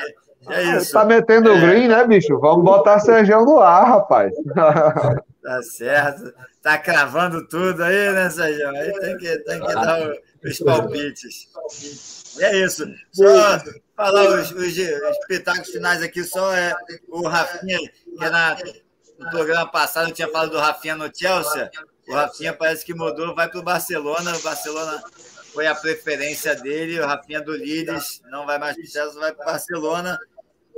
É 0.48 0.76
isso. 0.76 0.92
Tá 0.92 1.04
metendo 1.04 1.50
o 1.50 1.56
é... 1.56 1.60
green, 1.60 1.88
né, 1.88 2.06
bicho? 2.06 2.38
Vamos 2.38 2.64
botar 2.64 2.98
Serjão 3.00 3.44
no 3.44 3.60
ar, 3.60 3.84
rapaz. 3.84 4.32
Tá 5.44 5.62
certo. 5.62 6.32
Tá 6.62 6.78
cravando 6.78 7.46
tudo 7.46 7.84
aí, 7.84 8.12
né, 8.12 8.30
Serjão? 8.30 8.74
Aí 8.74 8.92
tem 8.98 9.18
que, 9.18 9.38
tem 9.40 9.60
que 9.60 9.74
dar 9.74 10.10
os 10.42 10.58
palpites. 10.58 11.48
E 12.38 12.42
é 12.42 12.64
isso. 12.64 12.86
Só 13.12 13.60
falar 13.94 14.40
os, 14.40 14.50
os, 14.52 14.78
os 14.78 15.26
pitacos 15.28 15.68
finais 15.68 16.02
aqui, 16.02 16.24
só 16.24 16.50
é 16.54 16.74
o 17.08 17.28
Rafinha, 17.28 17.78
que 17.78 18.30
na, 18.30 18.56
no 19.18 19.30
programa 19.30 19.70
passado 19.70 20.08
eu 20.08 20.14
tinha 20.14 20.28
falado 20.28 20.52
do 20.52 20.58
Rafinha 20.58 20.96
no 20.96 21.10
Chelsea. 21.14 21.70
O 22.08 22.14
Rafinha 22.14 22.52
parece 22.52 22.84
que 22.84 22.94
mudou, 22.94 23.34
vai 23.34 23.48
para 23.48 23.60
o 23.60 23.62
Barcelona. 23.62 24.36
O 24.36 24.42
Barcelona 24.42 25.02
foi 25.52 25.66
a 25.66 25.74
preferência 25.74 26.54
dele. 26.54 27.00
O 27.00 27.06
Rafinha 27.06 27.40
do 27.40 27.52
Leeds 27.52 28.22
não 28.30 28.44
vai 28.44 28.58
mais 28.58 28.76
para 28.76 28.84
o 28.84 28.88
Chelsea, 28.88 29.20
vai 29.20 29.32
para 29.32 29.42
o 29.42 29.46
Barcelona. 29.46 30.18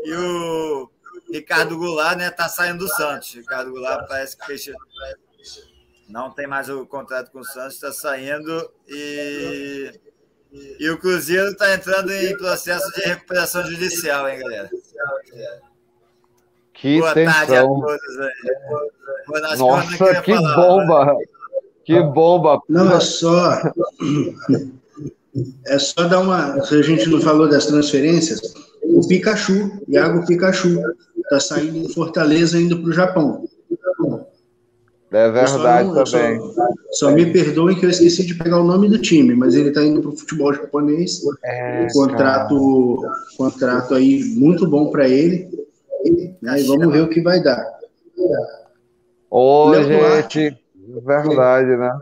E 0.07 0.15
o 0.15 0.89
Ricardo 1.33 1.77
Goulart 1.77 2.17
né, 2.17 2.31
tá 2.31 2.49
saindo 2.49 2.85
do 2.85 2.89
Santos. 2.95 3.35
Ricardo 3.35 3.73
Goulart 3.73 4.07
parece 4.07 4.37
que 4.37 4.47
fechou. 4.47 4.75
Não 6.09 6.31
tem 6.31 6.47
mais 6.47 6.69
o 6.69 6.87
contrato 6.87 7.33
com 7.33 7.41
o 7.41 7.45
Santos, 7.45 7.75
está 7.75 7.93
saindo. 7.93 8.71
E 8.89 10.01
e 10.79 10.89
o 10.91 10.99
Cruzeiro 10.99 11.49
está 11.49 11.75
entrando 11.75 12.13
em 12.13 12.37
processo 12.37 12.91
de 12.93 13.03
recuperação 13.03 13.65
judicial, 13.67 14.29
hein, 14.29 14.39
galera? 14.39 14.71
Que 16.75 17.01
Boa 17.01 17.15
tensão. 17.15 17.35
tarde 17.35 17.57
a 17.57 17.63
todos 17.63 18.21
aí. 18.21 19.59
Nossa, 19.59 20.23
que 20.23 20.35
falar, 20.35 20.57
bomba! 20.57 21.05
Né? 21.07 21.25
Que 21.85 22.03
bomba! 22.03 22.61
Não, 22.69 22.97
é 22.97 23.01
só. 23.01 23.73
É 25.67 25.79
só 25.79 26.05
dar 26.05 26.21
uma. 26.21 26.63
Se 26.65 26.77
a 26.77 26.83
gente 26.83 27.09
não 27.09 27.21
falou 27.21 27.49
das 27.49 27.67
transferências, 27.67 28.41
o 28.97 29.07
Pikachu, 29.07 29.71
Iago 29.87 30.27
Pikachu, 30.27 30.81
está 31.19 31.39
saindo 31.39 31.87
de 31.87 31.93
Fortaleza 31.93 32.59
indo 32.59 32.81
para 32.81 32.89
o 32.89 32.93
Japão. 32.93 33.45
É 35.13 35.31
verdade 35.31 35.89
não, 35.89 36.05
também. 36.05 36.41
Só, 36.41 36.69
só, 36.91 37.11
me 37.13 37.27
perdoem 37.27 37.79
que 37.79 37.87
eu 37.87 37.91
esqueci 37.91 38.27
de 38.27 38.35
pegar 38.35 38.59
o 38.59 38.65
nome 38.65 38.89
do 38.89 38.99
time, 38.99 39.35
mas 39.35 39.55
ele 39.55 39.69
está 39.69 39.85
indo 39.85 40.01
para 40.01 40.11
o 40.11 40.17
futebol 40.17 40.53
japonês. 40.53 41.21
É, 41.45 41.87
contrato, 41.93 43.03
contrato 43.37 43.95
aí 43.95 44.25
muito 44.37 44.67
bom 44.67 44.91
para 44.91 45.09
ele. 45.09 45.49
Né, 46.43 46.63
vamos 46.67 46.93
ver 46.93 47.03
o 47.03 47.09
que 47.09 47.21
vai 47.21 47.43
dar. 47.43 47.65
Ô, 49.31 49.69
Léo 49.69 49.85
gente, 49.85 49.99
Duarte, 49.99 50.59
verdade, 51.05 51.77
né? 51.77 51.99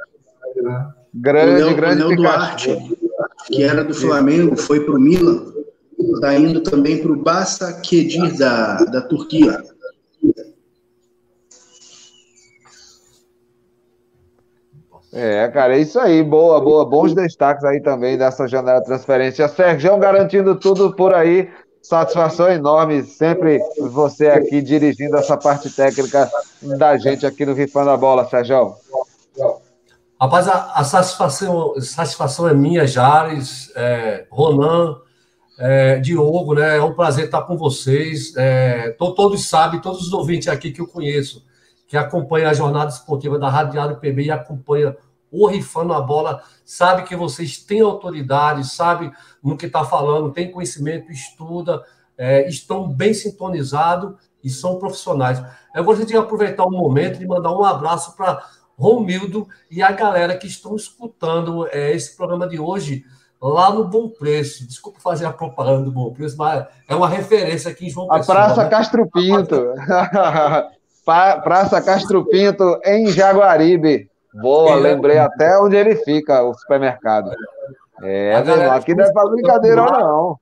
Grande, 1.12 1.62
o 1.62 1.66
Léo, 1.66 1.76
grande 1.76 2.02
o 2.02 2.08
Léo 2.08 2.16
Duarte, 2.16 2.98
que 3.46 3.62
era 3.62 3.84
do 3.84 3.94
Flamengo, 3.94 4.56
foi 4.56 4.80
para 4.80 4.94
o 4.94 5.00
Milan, 5.00 5.53
está 5.98 6.34
indo 6.34 6.60
também 6.62 7.00
para 7.00 7.12
o 7.12 7.22
Basta 7.22 7.72
Kedir 7.80 8.36
da, 8.36 8.76
da 8.84 9.00
Turquia. 9.00 9.62
É, 15.12 15.46
cara, 15.48 15.76
é 15.76 15.80
isso 15.80 15.98
aí. 16.00 16.24
Boa, 16.24 16.60
boa. 16.60 16.84
Bons 16.84 17.14
destaques 17.14 17.64
aí 17.64 17.80
também 17.80 18.18
dessa 18.18 18.48
janela 18.48 18.80
de 18.80 18.86
transferência. 18.86 19.46
Sérgio 19.48 19.96
garantindo 19.96 20.56
tudo 20.56 20.94
por 20.96 21.14
aí. 21.14 21.48
Satisfação 21.80 22.50
enorme 22.50 23.04
sempre 23.04 23.60
você 23.78 24.28
aqui 24.28 24.60
dirigindo 24.60 25.16
essa 25.16 25.36
parte 25.36 25.70
técnica 25.70 26.28
da 26.78 26.96
gente 26.96 27.24
aqui 27.26 27.46
no 27.46 27.52
Rifando 27.52 27.90
a 27.90 27.96
Bola, 27.96 28.28
Sérgio. 28.28 28.74
Rapaz, 30.20 30.48
a, 30.48 30.72
a 30.74 30.82
satisfação, 30.82 31.74
satisfação 31.80 32.48
é 32.48 32.54
minha, 32.54 32.86
Jares, 32.86 33.70
é, 33.76 34.26
Ronan, 34.30 34.96
É, 35.56 35.98
Diogo, 35.98 36.54
né? 36.54 36.78
É 36.78 36.82
um 36.82 36.94
prazer 36.94 37.26
estar 37.26 37.42
com 37.42 37.56
vocês. 37.56 38.34
É, 38.36 38.90
todos 38.90 39.48
sabem, 39.48 39.80
todos 39.80 40.02
os 40.02 40.12
ouvintes 40.12 40.48
aqui 40.48 40.72
que 40.72 40.80
eu 40.80 40.86
conheço, 40.86 41.44
que 41.86 41.96
acompanham 41.96 42.50
a 42.50 42.54
jornada 42.54 42.90
esportiva 42.90 43.38
da 43.38 43.48
Rádio 43.48 43.72
Diário 43.72 43.96
PB 43.96 44.24
e 44.24 44.30
acompanham 44.30 44.96
o 45.30 45.46
Rifando 45.46 45.92
a 45.92 46.00
Bola, 46.00 46.42
sabe 46.64 47.02
que 47.02 47.16
vocês 47.16 47.58
têm 47.58 47.80
autoridade, 47.80 48.64
sabe 48.68 49.10
no 49.42 49.56
que 49.56 49.66
está 49.66 49.84
falando, 49.84 50.32
tem 50.32 50.50
conhecimento, 50.50 51.10
estuda, 51.10 51.82
é, 52.16 52.48
estão 52.48 52.88
bem 52.88 53.12
sintonizados 53.12 54.14
e 54.42 54.48
são 54.48 54.78
profissionais. 54.78 55.42
Eu 55.74 55.82
gostaria 55.82 56.12
de 56.12 56.16
aproveitar 56.16 56.64
o 56.64 56.70
momento 56.70 57.18
de 57.18 57.26
mandar 57.26 57.50
um 57.50 57.64
abraço 57.64 58.14
para 58.16 58.44
Romildo 58.78 59.48
e 59.70 59.82
a 59.82 59.90
galera 59.90 60.36
que 60.36 60.46
estão 60.46 60.76
escutando 60.76 61.66
é, 61.68 61.92
esse 61.92 62.16
programa 62.16 62.46
de 62.46 62.58
hoje 62.58 63.04
lá 63.40 63.72
no 63.72 63.84
Bom 63.84 64.08
Preço. 64.08 64.66
Desculpa 64.66 64.98
fazer 65.00 65.26
a 65.26 65.32
propaganda 65.32 65.82
do 65.82 65.92
Bom 65.92 66.12
Preço, 66.12 66.36
mas 66.36 66.66
é 66.88 66.94
uma 66.94 67.08
referência 67.08 67.70
aqui 67.70 67.86
em 67.86 67.90
João 67.90 68.08
Pessoa. 68.08 68.38
A 68.38 68.44
Praça 68.44 68.64
né? 68.64 68.70
Castro 68.70 69.10
Pinto. 69.10 69.74
Praça 71.04 71.82
Castro 71.82 72.24
Pinto, 72.26 72.80
em 72.84 73.08
Jaguaribe. 73.08 74.10
Boa, 74.32 74.74
lembrei 74.74 75.18
até 75.18 75.58
onde 75.58 75.76
ele 75.76 75.94
fica, 75.96 76.42
o 76.42 76.54
supermercado. 76.54 77.30
É, 78.02 78.42
meu 78.42 78.72
aqui 78.72 78.94
não 78.94 79.04
é 79.04 79.12
para 79.12 79.30
brincadeira, 79.30 79.82
não. 79.82 80.38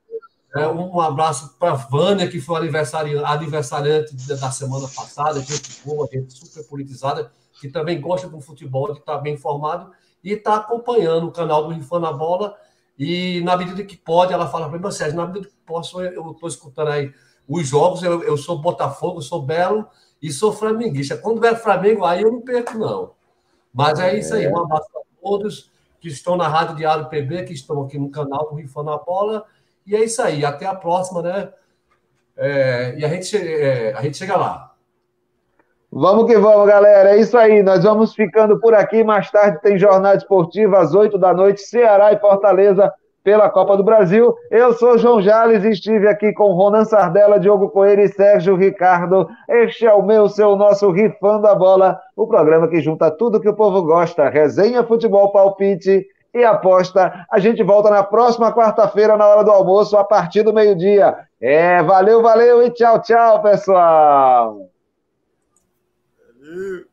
É, 0.54 0.66
um 0.68 1.00
abraço 1.00 1.56
para 1.58 1.72
a 1.72 1.74
Vânia, 1.74 2.28
que 2.28 2.40
foi 2.40 2.58
aniversariante, 2.58 3.24
aniversariante 3.24 4.14
da 4.28 4.50
semana 4.50 4.86
passada, 4.94 5.40
gente 5.40 5.80
boa, 5.84 6.06
gente 6.12 6.32
super 6.34 6.62
politizada, 6.68 7.30
que 7.60 7.68
também 7.68 8.00
gosta 8.00 8.28
do 8.28 8.40
futebol, 8.40 8.92
que 8.92 9.00
está 9.00 9.16
bem 9.16 9.34
informado 9.34 9.90
e 10.22 10.32
está 10.32 10.56
acompanhando 10.56 11.26
o 11.26 11.32
canal 11.32 11.64
do 11.64 11.70
Rifando 11.70 12.06
a 12.06 12.12
Bola. 12.12 12.54
E 12.98 13.40
na 13.40 13.56
medida 13.56 13.82
que 13.84 13.96
pode, 13.96 14.32
ela 14.32 14.48
fala 14.48 14.68
para 14.68 14.78
mim, 14.78 14.90
Sérgio, 14.90 15.16
na 15.16 15.26
medida 15.26 15.48
que 15.48 15.54
posso, 15.66 16.00
eu 16.00 16.32
estou 16.32 16.48
escutando 16.48 16.88
aí 16.88 17.12
os 17.48 17.66
jogos, 17.66 18.02
eu, 18.02 18.22
eu 18.22 18.36
sou 18.36 18.58
Botafogo, 18.58 19.18
eu 19.18 19.22
sou 19.22 19.42
Belo 19.42 19.86
e 20.20 20.30
sou 20.30 20.52
flamenguista. 20.52 21.16
Quando 21.16 21.40
vier 21.40 21.60
Flamengo, 21.60 22.04
aí 22.04 22.22
eu 22.22 22.30
não 22.30 22.40
perco, 22.40 22.78
não. 22.78 23.12
Mas 23.74 23.98
é 23.98 24.16
isso 24.18 24.34
aí, 24.34 24.46
um 24.46 24.58
abraço 24.58 24.88
a 24.96 25.02
todos 25.20 25.72
que 26.00 26.08
estão 26.08 26.36
na 26.36 26.48
Rádio 26.48 26.76
Diário 26.76 27.08
PB, 27.08 27.44
que 27.44 27.52
estão 27.52 27.82
aqui 27.82 27.98
no 27.98 28.10
canal 28.10 28.50
do 28.50 28.56
Rifando 28.56 28.90
a 28.90 28.98
Bola. 28.98 29.44
E 29.86 29.96
é 29.96 30.04
isso 30.04 30.20
aí, 30.20 30.44
até 30.44 30.66
a 30.66 30.74
próxima, 30.74 31.22
né? 31.22 31.52
É, 32.36 32.94
e 32.98 33.04
a 33.04 33.08
gente, 33.08 33.36
é, 33.36 33.94
a 33.94 34.02
gente 34.02 34.16
chega 34.16 34.36
lá. 34.36 34.71
Vamos 35.94 36.24
que 36.24 36.38
vamos, 36.38 36.66
galera. 36.66 37.10
É 37.10 37.18
isso 37.18 37.36
aí. 37.36 37.62
Nós 37.62 37.84
vamos 37.84 38.14
ficando 38.14 38.58
por 38.58 38.72
aqui. 38.72 39.04
Mais 39.04 39.30
tarde 39.30 39.60
tem 39.60 39.78
jornada 39.78 40.16
esportiva 40.16 40.78
às 40.78 40.94
8 40.94 41.18
da 41.18 41.34
noite, 41.34 41.60
Ceará 41.60 42.10
e 42.14 42.18
Fortaleza 42.18 42.90
pela 43.22 43.50
Copa 43.50 43.76
do 43.76 43.84
Brasil. 43.84 44.34
Eu 44.50 44.72
sou 44.72 44.96
João 44.96 45.20
Jales 45.20 45.62
e 45.64 45.68
estive 45.68 46.08
aqui 46.08 46.32
com 46.32 46.54
Ronan 46.54 46.86
Sardella, 46.86 47.38
Diogo 47.38 47.68
Coelho 47.68 48.00
e 48.00 48.08
Sérgio 48.08 48.56
Ricardo. 48.56 49.28
Este 49.46 49.84
é 49.84 49.92
o 49.92 50.02
meu, 50.02 50.30
seu, 50.30 50.56
nosso 50.56 50.90
Rifando 50.90 51.46
a 51.46 51.54
Bola, 51.54 52.00
o 52.16 52.26
programa 52.26 52.68
que 52.68 52.80
junta 52.80 53.10
tudo 53.10 53.38
que 53.38 53.48
o 53.48 53.54
povo 53.54 53.82
gosta: 53.82 54.30
resenha, 54.30 54.82
futebol, 54.82 55.30
palpite 55.30 56.06
e 56.32 56.42
aposta. 56.42 57.26
A 57.30 57.38
gente 57.38 57.62
volta 57.62 57.90
na 57.90 58.02
próxima 58.02 58.50
quarta-feira, 58.50 59.18
na 59.18 59.28
hora 59.28 59.44
do 59.44 59.50
almoço, 59.50 59.94
a 59.98 60.04
partir 60.04 60.42
do 60.42 60.54
meio-dia. 60.54 61.14
É, 61.38 61.82
valeu, 61.82 62.22
valeu 62.22 62.62
e 62.62 62.70
tchau, 62.70 62.98
tchau, 63.02 63.42
pessoal! 63.42 64.71
shoot. 66.52 66.91